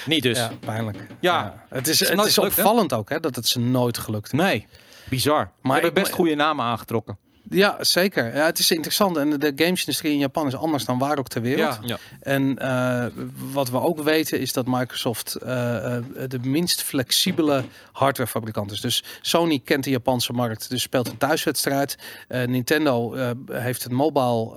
Niet 0.06 0.24
dus. 0.24 0.38
Ja, 0.38 0.52
pijnlijk. 0.60 1.08
Ja. 1.20 1.66
Het 1.70 1.88
is, 1.88 2.02
is 2.02 2.10
het 2.10 2.26
is 2.26 2.34
gelukt, 2.34 2.56
hè? 2.56 2.62
opvallend 2.62 2.94
ook 2.94 3.10
hè, 3.10 3.20
dat 3.20 3.36
het 3.36 3.48
ze 3.48 3.60
nooit 3.60 3.98
gelukt 3.98 4.26
is. 4.26 4.40
Nee, 4.40 4.68
bizar. 5.10 5.52
Maar 5.62 5.76
we 5.78 5.84
hebben 5.84 6.04
best 6.04 6.16
goede 6.16 6.36
namen 6.36 6.66
aangetrokken. 6.66 7.18
Ja, 7.50 7.78
zeker. 7.80 8.36
Ja, 8.36 8.46
het 8.46 8.60
is 8.60 8.72
interessant. 8.72 9.18
En 9.18 9.30
de 9.30 9.52
gamesindustrie 9.56 10.12
in 10.12 10.18
Japan 10.18 10.48
is 10.48 10.56
anders 10.56 10.86
dan 10.86 10.98
waar 10.98 11.18
ook 11.18 11.28
ter 11.28 11.42
wereld. 11.42 11.78
Ja. 11.82 11.88
Ja. 11.88 11.98
En 12.20 12.58
eh, 12.58 13.06
wat 13.52 13.70
we 13.70 13.80
ook 13.80 14.02
weten 14.02 14.40
is 14.40 14.54
dat 14.54 14.66
Microsoft 14.66 15.36
eh, 15.36 15.96
eh, 15.96 16.04
de 16.28 16.40
minst 16.40 16.82
flexibele 16.84 17.64
hardwarefabrikant 17.92 18.72
is. 18.72 18.82
Dus 18.82 19.04
Sony 19.22 19.62
kent 19.64 19.84
de 19.84 19.90
Japanse 19.90 20.34
markt, 20.34 20.70
dus 20.70 20.82
speelt 20.82 21.08
een 21.08 21.18
thuiswedstrijd. 21.18 21.98
Nintendo 22.28 23.16
heeft 23.52 23.84
het 23.84 23.92
mobile 23.92 24.52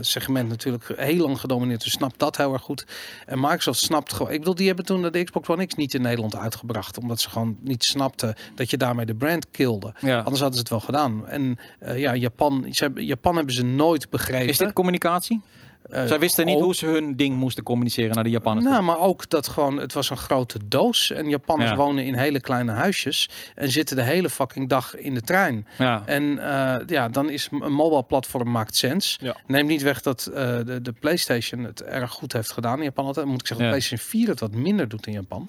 segment 0.00 0.48
natuurlijk 0.48 0.92
heel 0.96 1.26
lang 1.26 1.40
gedomineerd, 1.40 1.82
dus 1.84 1.92
snapt 1.92 2.18
dat 2.18 2.36
heel 2.36 2.52
erg 2.52 2.62
goed. 2.62 2.86
En 3.26 3.40
Microsoft 3.40 3.78
snapt 3.78 4.12
gewoon. 4.12 4.32
Ik 4.32 4.38
bedoel, 4.38 4.54
die 4.54 4.66
hebben 4.66 4.84
toen 4.84 5.02
de 5.02 5.24
Xbox 5.24 5.48
One 5.48 5.66
X 5.66 5.74
niet 5.74 5.94
in 5.94 6.02
Nederland 6.02 6.36
uitgebracht, 6.36 6.98
omdat 6.98 7.20
ze 7.20 7.30
gewoon 7.30 7.56
niet 7.60 7.84
snapten 7.84 8.34
dat 8.54 8.70
je 8.70 8.76
daarmee 8.76 9.06
de 9.06 9.14
brand 9.14 9.50
kilde. 9.50 9.94
Ja. 10.00 10.18
Anders 10.18 10.40
hadden 10.40 10.52
ze 10.52 10.60
het 10.60 10.68
wel 10.68 10.80
gedaan. 10.80 11.28
En 11.28 11.58
eh, 11.78 12.13
ja, 12.14 12.20
Japan, 12.20 12.66
ze 12.70 12.84
hebben, 12.84 13.04
Japan 13.04 13.36
hebben 13.36 13.54
ze 13.54 13.64
nooit 13.64 14.10
begrepen. 14.10 14.48
Is 14.48 14.58
dit 14.58 14.72
communicatie? 14.72 15.40
Eh, 15.84 16.04
Zij 16.04 16.18
wisten 16.18 16.46
niet 16.46 16.56
ook- 16.56 16.62
hoe 16.62 16.74
ze 16.74 16.86
hun 16.86 17.16
ding 17.16 17.36
moesten 17.36 17.62
communiceren 17.64 18.14
naar 18.14 18.24
de 18.24 18.30
Japanners. 18.30 18.66
Nou, 18.66 18.82
maar 18.82 18.98
ook 18.98 19.28
dat 19.30 19.48
gewoon, 19.48 19.76
het 19.76 19.92
was 19.92 20.10
een 20.10 20.16
grote 20.16 20.58
doos. 20.68 21.10
En 21.10 21.28
Japanners 21.28 21.70
Ja. 21.70 21.76
wonen 21.76 22.04
in 22.04 22.14
hele 22.14 22.40
kleine 22.40 22.72
huisjes. 22.72 23.28
En 23.54 23.70
zitten 23.70 23.96
de 23.96 24.02
hele 24.02 24.30
fucking 24.30 24.68
dag 24.68 24.96
in 24.96 25.14
de 25.14 25.20
trein. 25.20 25.66
ja. 25.78 26.02
En 26.06 26.38
eh, 26.38 26.76
ja, 26.86 27.08
dan 27.08 27.30
is 27.30 27.48
een 27.60 27.72
mobile 27.72 28.02
platform 28.02 28.50
maakt 28.50 28.76
sens. 28.76 29.16
Ja. 29.20 29.36
Neem 29.46 29.66
niet 29.66 29.82
weg 29.82 30.00
dat 30.02 30.26
eh, 30.26 30.56
de, 30.64 30.78
de 30.82 30.92
PlayStation 30.92 31.64
het 31.64 31.82
erg 31.82 32.10
goed 32.10 32.32
heeft 32.32 32.52
gedaan 32.52 32.78
in 32.78 32.84
Japan. 32.84 33.06
Altijd 33.06 33.26
moet 33.26 33.40
ik 33.40 33.46
zeggen, 33.46 33.66
Ja. 33.66 33.72
de 33.72 33.78
PlayStation 33.78 34.20
4 34.20 34.28
het 34.28 34.40
wat 34.40 34.54
minder 34.54 34.88
doet 34.88 35.06
in 35.06 35.12
Japan. 35.12 35.48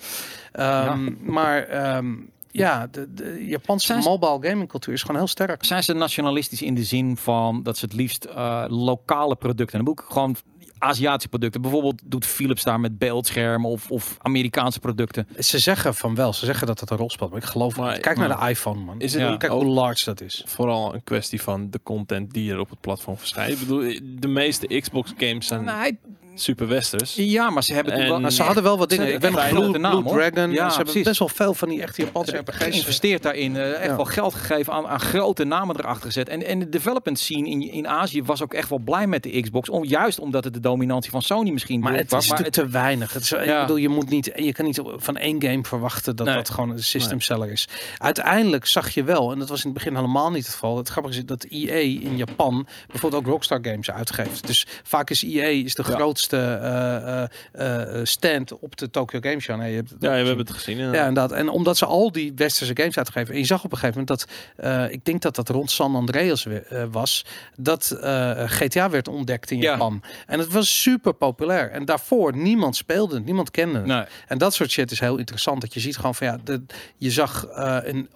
Ehm, 0.51 1.09
Maar 1.19 1.63
ehm, 1.63 2.13
ja, 2.57 2.87
de, 2.91 3.13
de 3.13 3.45
Japanse 3.47 3.85
Zijn 3.85 3.99
mobile 3.99 4.49
gaming 4.49 4.69
cultuur 4.69 4.93
is 4.93 5.01
gewoon 5.01 5.15
heel 5.17 5.27
sterk. 5.27 5.63
Zijn 5.65 5.83
ze 5.83 5.93
nationalistisch 5.93 6.61
in 6.61 6.75
de 6.75 6.83
zin 6.83 7.17
van 7.17 7.63
dat 7.63 7.77
ze 7.77 7.85
het 7.85 7.93
liefst 7.93 8.23
eh, 8.25 8.65
lokale 8.67 9.35
producten, 9.35 9.79
en 9.79 9.85
dan 9.85 9.93
moet 9.93 10.03
ik 10.03 10.11
gewoon 10.11 10.35
Aziatische 10.77 11.29
producten, 11.29 11.61
bijvoorbeeld 11.61 12.01
doet 12.05 12.25
Philips 12.25 12.63
daar 12.63 12.79
met 12.79 12.97
beeldschermen 12.97 13.69
of, 13.69 13.91
of 13.91 14.17
Amerikaanse 14.21 14.79
producten. 14.79 15.27
Ze 15.39 15.59
zeggen 15.59 15.95
van 15.95 16.15
wel, 16.15 16.33
ze 16.33 16.45
zeggen 16.45 16.67
dat 16.67 16.79
het 16.79 16.89
een 16.89 16.97
rol 16.97 17.09
speelt. 17.09 17.29
Maar 17.29 17.39
ik 17.39 17.45
geloof 17.45 17.73
het 17.75 17.81
Maar- 17.83 17.93
niet. 17.93 18.01
Kijk 18.01 18.17
maar- 18.17 18.27
naar 18.27 18.39
de 18.39 18.49
iPhone, 18.49 18.79
man. 18.83 18.99
Is 18.99 19.13
het 19.13 19.21
Ja. 19.21 19.37
Kijk 19.37 19.51
hoe 19.51 19.65
large 19.65 20.05
dat 20.05 20.21
is. 20.21 20.43
vooral 20.47 20.93
een 20.93 21.03
kwestie 21.03 21.41
van 21.41 21.69
de 21.69 21.79
content 21.83 22.33
die 22.33 22.51
er 22.51 22.59
op 22.59 22.69
het 22.69 22.81
platform 22.81 23.17
verschijnt? 23.17 23.51
Ik 23.53 23.59
bedoel, 23.59 23.99
de 24.19 24.27
meeste 24.27 24.79
Xbox 24.79 25.13
games 25.17 25.47
zijn 25.47 25.63
Nou, 25.63 25.77
hij- 25.77 25.97
super 26.35 26.67
westers. 26.67 27.15
ja, 27.15 27.49
maar 27.49 27.63
ze 27.63 27.73
hebben 27.73 27.93
En- 27.93 28.21
wel, 28.21 28.31
ze 28.31 28.43
hadden 28.43 28.63
wel 28.63 28.77
wat 28.77 28.89
dingen. 28.89 29.13
Ik 29.13 29.19
weet 29.21 29.31
nog 29.31 29.49
Blue, 29.49 29.61
grote 29.61 29.77
naam, 29.77 30.03
Blue. 30.03 30.13
Dragon. 30.31 30.51
Ja, 30.51 30.69
ze 30.69 30.75
hebben 30.75 31.03
best 31.03 31.19
wel 31.19 31.27
veel 31.29 31.53
van 31.53 31.69
die 31.69 31.81
echte 31.81 32.01
Japanse 32.01 32.37
RPG's. 32.37 32.57
geïnvesteerd 32.57 33.23
daarin, 33.23 33.55
eh, 33.55 33.71
echt 33.73 33.85
Ja. 33.85 33.95
wel 33.95 34.05
geld 34.05 34.33
gegeven 34.33 34.73
aan, 34.73 34.87
aan 34.87 34.99
grote 34.99 35.43
namen 35.43 35.79
erachter 35.79 36.05
gezet. 36.05 36.29
En, 36.29 36.45
en 36.45 36.59
de 36.59 36.69
development 36.69 37.19
scene 37.19 37.49
in, 37.49 37.71
in 37.71 37.87
Azië 37.87 38.23
was 38.23 38.41
ook 38.43 38.53
echt 38.53 38.69
wel 38.69 38.79
blij 38.79 39.07
met 39.07 39.23
de 39.23 39.41
Xbox. 39.41 39.69
Om, 39.69 39.83
juist 39.85 40.19
omdat 40.19 40.43
het 40.43 40.53
de 40.53 40.59
dominantie 40.59 41.11
van 41.11 41.21
Sony 41.21 41.49
misschien 41.51 41.79
Maar 41.79 41.91
het 41.91 42.09
doorbracht. 42.09 42.23
is 42.23 42.39
Maar 42.41 42.49
te 42.51 42.67
weinig. 42.67 43.13
Het 43.13 43.21
is, 43.23 43.31
Ik 43.31 43.59
bedoel, 43.59 43.75
je 43.77 43.89
moet 43.89 44.09
niet, 44.09 44.31
je 44.35 44.53
kan 44.53 44.65
niet 44.65 44.81
van 44.95 45.17
één 45.17 45.41
game 45.41 45.63
verwachten 45.63 46.15
dat 46.15 46.25
Nee. 46.25 46.35
dat 46.35 46.49
gewoon 46.49 46.69
een 46.69 46.83
system 46.83 47.21
seller 47.21 47.51
is. 47.51 47.67
Uiteindelijk 47.97 48.65
zag 48.65 48.89
je 48.89 49.03
wel, 49.03 49.31
en 49.31 49.39
dat 49.39 49.49
was 49.49 49.59
in 49.63 49.69
het 49.69 49.73
begin 49.73 49.95
helemaal 49.95 50.31
niet 50.31 50.43
het 50.45 50.53
geval. 50.53 50.77
Het 50.77 50.89
grappige 50.89 51.17
is 51.17 51.25
dat 51.25 51.43
EA 51.49 51.75
in 52.01 52.17
Japan 52.17 52.67
bijvoorbeeld 52.87 53.23
ook 53.23 53.29
Rockstar 53.31 53.59
games 53.61 53.91
uitgeeft. 53.91 54.47
Dus 54.47 54.67
vaak 54.83 55.09
is 55.09 55.23
EA 55.23 55.47
is 55.47 55.75
de 55.75 55.83
grootste 55.83 56.23
eh, 56.33 57.23
eh, 57.23 57.27
eh, 57.51 58.05
stand 58.05 58.59
op 58.59 58.75
de 58.77 58.89
Tokyo 58.89 59.19
Game 59.21 59.39
Show. 59.39 59.57
Nee, 59.57 59.69
je 59.69 59.75
hebt 59.75 59.89
Ja, 59.99 60.09
we 60.09 60.15
hebben 60.15 60.37
het 60.37 60.51
gezien. 60.51 60.75
inderdaad. 60.77 61.01
Ja, 61.01 61.07
inderdaad. 61.07 61.37
En 61.37 61.49
omdat 61.49 61.77
ze 61.77 61.85
al 61.85 62.11
die 62.11 62.31
westerse 62.35 62.75
games 62.75 62.97
uitgeven. 62.97 63.33
En 63.33 63.39
je 63.39 63.45
zag 63.45 63.63
op 63.63 63.71
een 63.71 63.77
gegeven 63.77 64.05
moment 64.07 64.27
dat, 64.57 64.91
ik 64.91 65.05
denk 65.05 65.21
dat 65.21 65.35
dat 65.35 65.49
rond 65.49 65.71
San 65.71 65.95
Andreas 65.95 66.43
we- 66.43 66.59
eh, 66.61 66.83
was, 66.91 67.25
dat 67.55 67.97
GTA 68.45 68.89
werd 68.89 69.07
ontdekt 69.07 69.51
in 69.51 69.57
Ja. 69.61 69.71
Japan. 69.71 70.03
En 70.27 70.39
het 70.39 70.51
was 70.51 70.81
super 70.81 71.13
populair. 71.13 71.71
En 71.71 71.85
daarvoor, 71.85 72.37
niemand 72.37 72.75
speelde 72.75 73.15
het, 73.15 73.25
niemand 73.25 73.51
kende 73.51 73.77
het. 73.77 73.85
Nee. 73.87 74.03
En 74.27 74.37
dat 74.37 74.53
soort 74.53 74.71
shit 74.71 74.91
is 74.91 74.99
heel 74.99 75.17
interessant. 75.17 75.61
Dat 75.61 75.73
je 75.73 75.79
ziet 75.79 75.95
gewoon 75.95 76.15
van 76.15 76.27
ja, 76.27 76.37
de, 76.43 76.63
je 76.97 77.11
zag 77.11 77.47
een, 77.83 78.09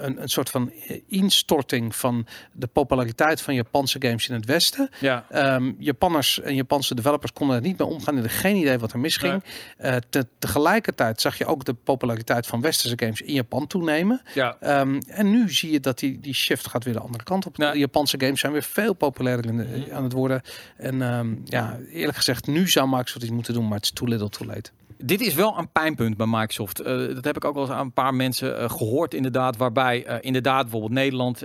een, 0.00 0.22
een 0.22 0.28
soort 0.28 0.50
van 0.50 0.72
instorting 1.08 1.96
van 1.96 2.26
de 2.52 2.66
populariteit 2.66 3.40
van 3.40 3.54
Japanse 3.54 3.96
games 4.00 4.28
in 4.28 4.34
het 4.34 4.44
Westen. 4.44 4.88
Ja. 5.00 5.24
Ehm, 5.30 5.72
Japanners 5.78 6.40
en 6.40 6.54
Japanse 6.54 6.94
developers 6.94 7.32
konden 7.32 7.53
Niet 7.60 7.78
meer 7.78 7.86
omgaan. 7.88 8.14
Die 8.14 8.22
hadden 8.22 8.40
geen 8.40 8.56
idee 8.56 8.78
wat 8.78 8.92
er 8.92 8.98
misging. 8.98 9.42
Eh, 9.76 9.96
te- 10.10 10.26
tegelijkertijd 10.38 11.20
zag 11.20 11.38
je 11.38 11.46
ook 11.46 11.64
de 11.64 11.74
populariteit 11.74 12.46
van 12.46 12.60
westerse 12.60 12.98
games 12.98 13.20
in 13.20 13.34
Japan 13.34 13.66
toenemen. 13.66 14.22
Ja. 14.34 14.56
Ehm, 14.60 15.00
en 15.06 15.30
nu 15.30 15.50
zie 15.52 15.70
je 15.72 15.80
dat 15.80 15.98
die, 15.98 16.20
die 16.20 16.34
shift 16.34 16.68
gaat 16.68 16.84
weer 16.84 16.94
de 16.94 17.00
andere 17.00 17.24
kant 17.24 17.46
op. 17.46 17.56
De 17.56 17.70
Japanse 17.74 18.16
games 18.20 18.40
zijn 18.40 18.52
weer 18.52 18.62
veel 18.62 18.92
populairder 18.92 19.50
in 19.50 19.56
de- 19.56 19.88
aan 19.92 20.02
het 20.02 20.12
worden. 20.12 20.42
En 20.76 21.02
ehm, 21.02 21.34
ja, 21.44 21.78
eerlijk 21.92 22.16
gezegd, 22.16 22.46
nu 22.46 22.68
zou 22.68 22.88
Microsoft 22.88 23.22
iets 23.24 23.32
moeten 23.34 23.54
doen, 23.54 23.64
maar 23.68 23.76
het 23.76 23.84
is 23.84 23.90
too 23.90 24.08
little 24.08 24.28
too 24.28 24.46
late. 24.46 24.70
Dit 25.06 25.20
is 25.20 25.34
wel 25.34 25.58
een 25.58 25.72
pijnpunt 25.72 26.16
bij 26.16 26.26
Microsoft. 26.26 26.80
Eh, 26.80 26.96
dat 27.14 27.24
heb 27.24 27.36
ik 27.36 27.44
ook 27.44 27.54
wel 27.54 27.62
eens 27.62 27.72
aan 27.72 27.80
een 27.80 27.92
paar 27.92 28.14
mensen 28.14 28.58
eh, 28.58 28.70
gehoord, 28.70 29.14
inderdaad. 29.14 29.56
Waarbij 29.56 30.04
eh, 30.04 30.16
inderdaad 30.20 30.62
bijvoorbeeld 30.62 30.92
Nederland, 30.92 31.40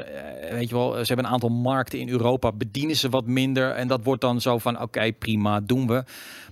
weet 0.52 0.70
je 0.70 0.76
wel, 0.76 0.92
ze 0.92 1.06
hebben 1.06 1.26
een 1.26 1.32
aantal 1.32 1.50
markten 1.50 2.00
in 2.00 2.10
Europa, 2.10 2.52
bedienen 2.52 2.96
ze 2.96 3.10
wat 3.10 3.26
minder. 3.26 3.72
En 3.72 3.88
dat 3.88 4.04
wordt 4.04 4.22
dan 4.22 4.42
zo 4.42 4.58
van: 4.58 4.82
oké, 4.82 5.12
prima, 5.12 5.60
doen 5.60 5.88
we. 5.88 6.04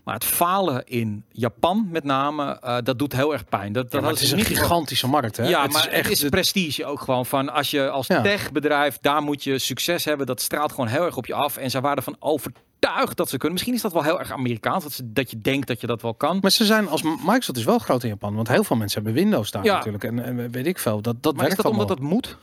Maar 0.03 0.15
het 0.15 0.26
falen 0.26 0.86
in 0.86 1.23
Japan, 1.32 1.88
met 1.91 2.03
name, 2.03 2.60
dat 2.84 2.99
doet 2.99 3.14
heel 3.14 3.34
erg 3.34 3.45
pijn. 3.45 3.73
Dat, 3.73 3.91
dat 3.91 4.02
Ja, 4.02 4.07
het 4.07 4.22
is 4.22 4.32
een 4.32 4.38
niet 4.38 4.48
gigantische 4.48 5.07
markt. 5.07 5.38
Hè? 5.38 5.48
Ja, 5.48 5.61
het 5.61 5.72
maar 5.72 5.88
is 5.88 5.94
echt 5.94 6.10
het 6.10 6.23
is 6.23 6.30
prestige 6.30 6.86
ook 6.86 7.02
gewoon 7.02 7.26
van 7.26 7.49
als 7.53 7.72
je 7.72 7.90
als 7.90 8.07
Ja. 8.07 8.22
techbedrijf 8.22 8.98
daar 9.02 9.22
moet 9.22 9.44
je 9.44 9.60
succes 9.60 10.06
hebben. 10.06 10.26
Dat 10.26 10.41
straalt 10.41 10.72
gewoon 10.72 10.88
heel 10.88 11.06
erg 11.06 11.18
op 11.18 11.26
je 11.26 11.34
af. 11.34 11.57
En 11.57 11.69
zij 11.69 11.82
waren 11.82 11.98
ervan 11.98 12.15
overtuigd 12.19 12.66
dat 12.80 13.30
ze 13.30 13.38
kunnen. 13.38 13.52
Misschien 13.52 13.74
is 13.74 13.82
dat 13.82 13.94
wel 13.94 14.04
heel 14.04 14.20
erg 14.20 14.32
Amerikaans 14.32 14.84
dat, 14.84 14.91
ze, 14.94 15.12
dat 15.14 15.32
je 15.32 15.41
denkt 15.41 15.68
dat 15.68 15.82
je 15.82 15.88
dat 15.88 16.02
wel 16.02 16.14
kan. 16.14 16.38
Maar 16.41 16.52
ze 16.52 16.66
zijn 16.66 16.88
als 16.88 17.02
Microsoft 17.02 17.58
is 17.58 17.64
wel 17.64 17.80
groot 17.80 18.04
in 18.04 18.10
Japan, 18.10 18.36
want 18.36 18.48
heel 18.48 18.64
veel 18.64 18.76
mensen 18.76 19.04
hebben 19.04 19.22
Windows 19.22 19.52
daar 19.52 19.64
Ja. 19.64 19.76
natuurlijk. 19.76 20.04
En, 20.04 20.24
en 20.24 20.52
weet 20.52 20.66
ik 20.68 20.80
veel. 20.80 21.02
Dat, 21.02 21.24
dat 21.24 21.34
Maar 21.36 21.41
is 21.41 21.48
werkt 21.49 21.64
dat 21.64 21.72
omdat 21.72 21.88
dat 21.88 21.99
moet? 21.99 22.38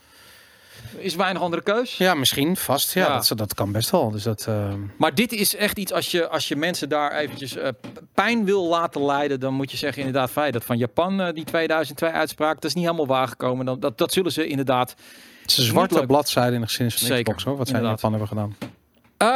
Is 0.98 1.14
weinig 1.14 1.42
andere 1.42 1.62
keus? 1.62 1.96
Ja, 1.96 2.14
misschien 2.14 2.56
vast. 2.56 2.94
Ja, 2.94 3.06
Ja. 3.06 3.14
Dat, 3.28 3.38
dat 3.38 3.54
kan 3.54 3.72
best 3.72 3.90
wel. 3.90 4.10
Dus 4.10 4.22
dat. 4.22 4.46
ehm, 4.46 4.80
Maar 4.98 5.14
dit 5.14 5.32
is 5.32 5.56
echt 5.56 5.78
iets 5.78 5.92
als 5.92 6.10
je, 6.10 6.28
als 6.28 6.48
je 6.48 6.56
mensen 6.56 6.88
daar 6.88 7.12
eventjes 7.12 7.56
eh, 7.56 7.68
pijn 8.14 8.44
wil 8.44 8.66
laten 8.68 9.04
leiden, 9.04 9.40
dan 9.40 9.54
moet 9.54 9.70
je 9.70 9.76
zeggen 9.76 10.02
inderdaad 10.02 10.30
feit 10.30 10.52
dat 10.52 10.64
van 10.64 10.78
Japan 10.78 11.20
eh, 11.20 11.32
die 11.34 11.44
2002 11.44 12.10
uitspraak, 12.10 12.54
dat 12.54 12.64
is 12.64 12.74
niet 12.74 12.84
helemaal 12.84 13.06
waargekomen. 13.06 13.66
Dan, 13.66 13.80
dat, 13.80 13.98
dat 13.98 14.12
zullen 14.12 14.32
ze 14.32 14.46
inderdaad. 14.46 14.94
het 15.42 15.50
is 15.50 15.56
een 15.58 15.64
zwarte 15.64 16.06
bladzijde 16.06 16.54
in 16.54 16.60
de 16.60 16.66
geschiedenis 16.66 16.98
van 16.98 17.06
Zeker, 17.08 17.24
Xbox 17.24 17.44
hoor. 17.44 17.56
Wat 17.56 17.68
zij 17.68 17.76
in 17.78 17.82
inderdaad. 17.84 18.12
Japan 18.12 18.18
hebben 18.20 18.38
gedaan. 18.58 18.72
Eh, 19.16 19.28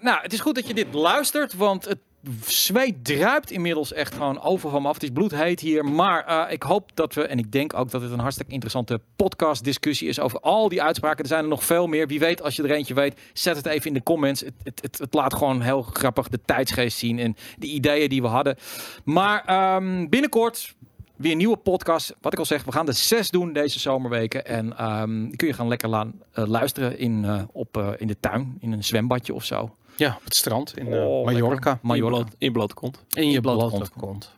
nou, 0.00 0.22
het 0.22 0.32
is 0.32 0.40
goed 0.40 0.54
dat 0.54 0.66
je 0.66 0.74
dit 0.74 0.94
luistert, 0.94 1.54
want 1.54 1.84
het 1.84 1.98
zweet 2.46 3.04
druipt 3.04 3.50
inmiddels 3.50 3.92
echt 3.92 4.14
gewoon 4.14 4.42
over 4.42 4.70
van 4.70 4.82
me 4.82 4.88
af. 4.88 4.94
Het 4.94 5.02
is 5.02 5.10
bloedheet 5.10 5.60
hier, 5.60 5.84
maar 5.84 6.24
eh, 6.26 6.52
ik 6.52 6.62
hoop 6.62 6.90
dat 6.94 7.14
we, 7.14 7.26
en 7.26 7.38
ik 7.38 7.52
denk 7.52 7.74
ook 7.74 7.90
dat 7.90 8.02
het 8.02 8.10
een 8.10 8.18
hartstikke 8.18 8.52
interessante 8.52 9.00
podcast 9.16 9.64
discussie 9.64 10.08
is 10.08 10.20
over 10.20 10.40
al 10.40 10.68
die 10.68 10.82
uitspraken. 10.82 11.22
Er 11.22 11.28
zijn 11.28 11.42
er 11.42 11.48
nog 11.48 11.64
veel 11.64 11.86
meer. 11.86 12.06
Wie 12.06 12.18
weet, 12.18 12.42
als 12.42 12.56
je 12.56 12.62
er 12.62 12.70
eentje 12.70 12.94
weet, 12.94 13.20
zet 13.32 13.56
het 13.56 13.66
even 13.66 13.86
in 13.86 13.94
de 13.94 14.02
comments. 14.02 14.40
Het, 14.40 14.54
het, 14.62 14.82
het, 14.82 14.98
het 14.98 15.14
laat 15.14 15.34
gewoon 15.34 15.60
heel 15.60 15.82
grappig 15.82 16.28
de 16.28 16.40
tijdsgeest 16.44 16.98
zien 16.98 17.18
en 17.18 17.36
de 17.58 17.66
ideeën 17.66 18.08
die 18.08 18.22
we 18.22 18.28
hadden. 18.28 18.56
Maar 19.04 19.44
ehm, 19.44 20.08
binnenkort 20.08 20.74
weer 21.22 21.32
een 21.32 21.38
nieuwe 21.38 21.56
podcast. 21.56 22.14
Wat 22.20 22.32
ik 22.32 22.38
al 22.38 22.44
zeg, 22.44 22.64
we 22.64 22.72
gaan 22.72 22.88
er 22.88 22.94
zes 22.94 23.30
doen 23.30 23.52
deze 23.52 23.78
zomerweken. 23.78 24.46
En 24.46 24.76
ehm, 24.78 25.24
die 25.26 25.36
kun 25.36 25.46
je 25.48 25.54
gaan 25.54 25.68
lekker 25.68 25.88
laan, 25.88 26.12
eh, 26.32 26.46
luisteren 26.46 26.98
in, 26.98 27.24
eh, 27.24 27.42
op, 27.52 27.76
eh, 27.76 27.88
in 27.98 28.06
de 28.06 28.16
tuin, 28.20 28.56
in 28.60 28.72
een 28.72 28.84
zwembadje 28.84 29.34
of 29.34 29.44
zo. 29.44 29.74
Ja, 29.96 30.14
op 30.18 30.24
het 30.24 30.34
strand 30.34 30.76
in 30.78 30.86
Oh, 30.86 31.24
Mallorca. 31.24 31.78
Mallorca. 31.82 32.16
In 32.16 32.22
bloot- 32.24 32.34
In 32.38 32.52
blote 32.52 32.74
kont. 32.74 33.04
In 33.10 33.30
je 33.30 33.40
blote 33.40 33.58
blote 33.76 33.90
kont. 33.90 33.92
kont. 33.98 34.30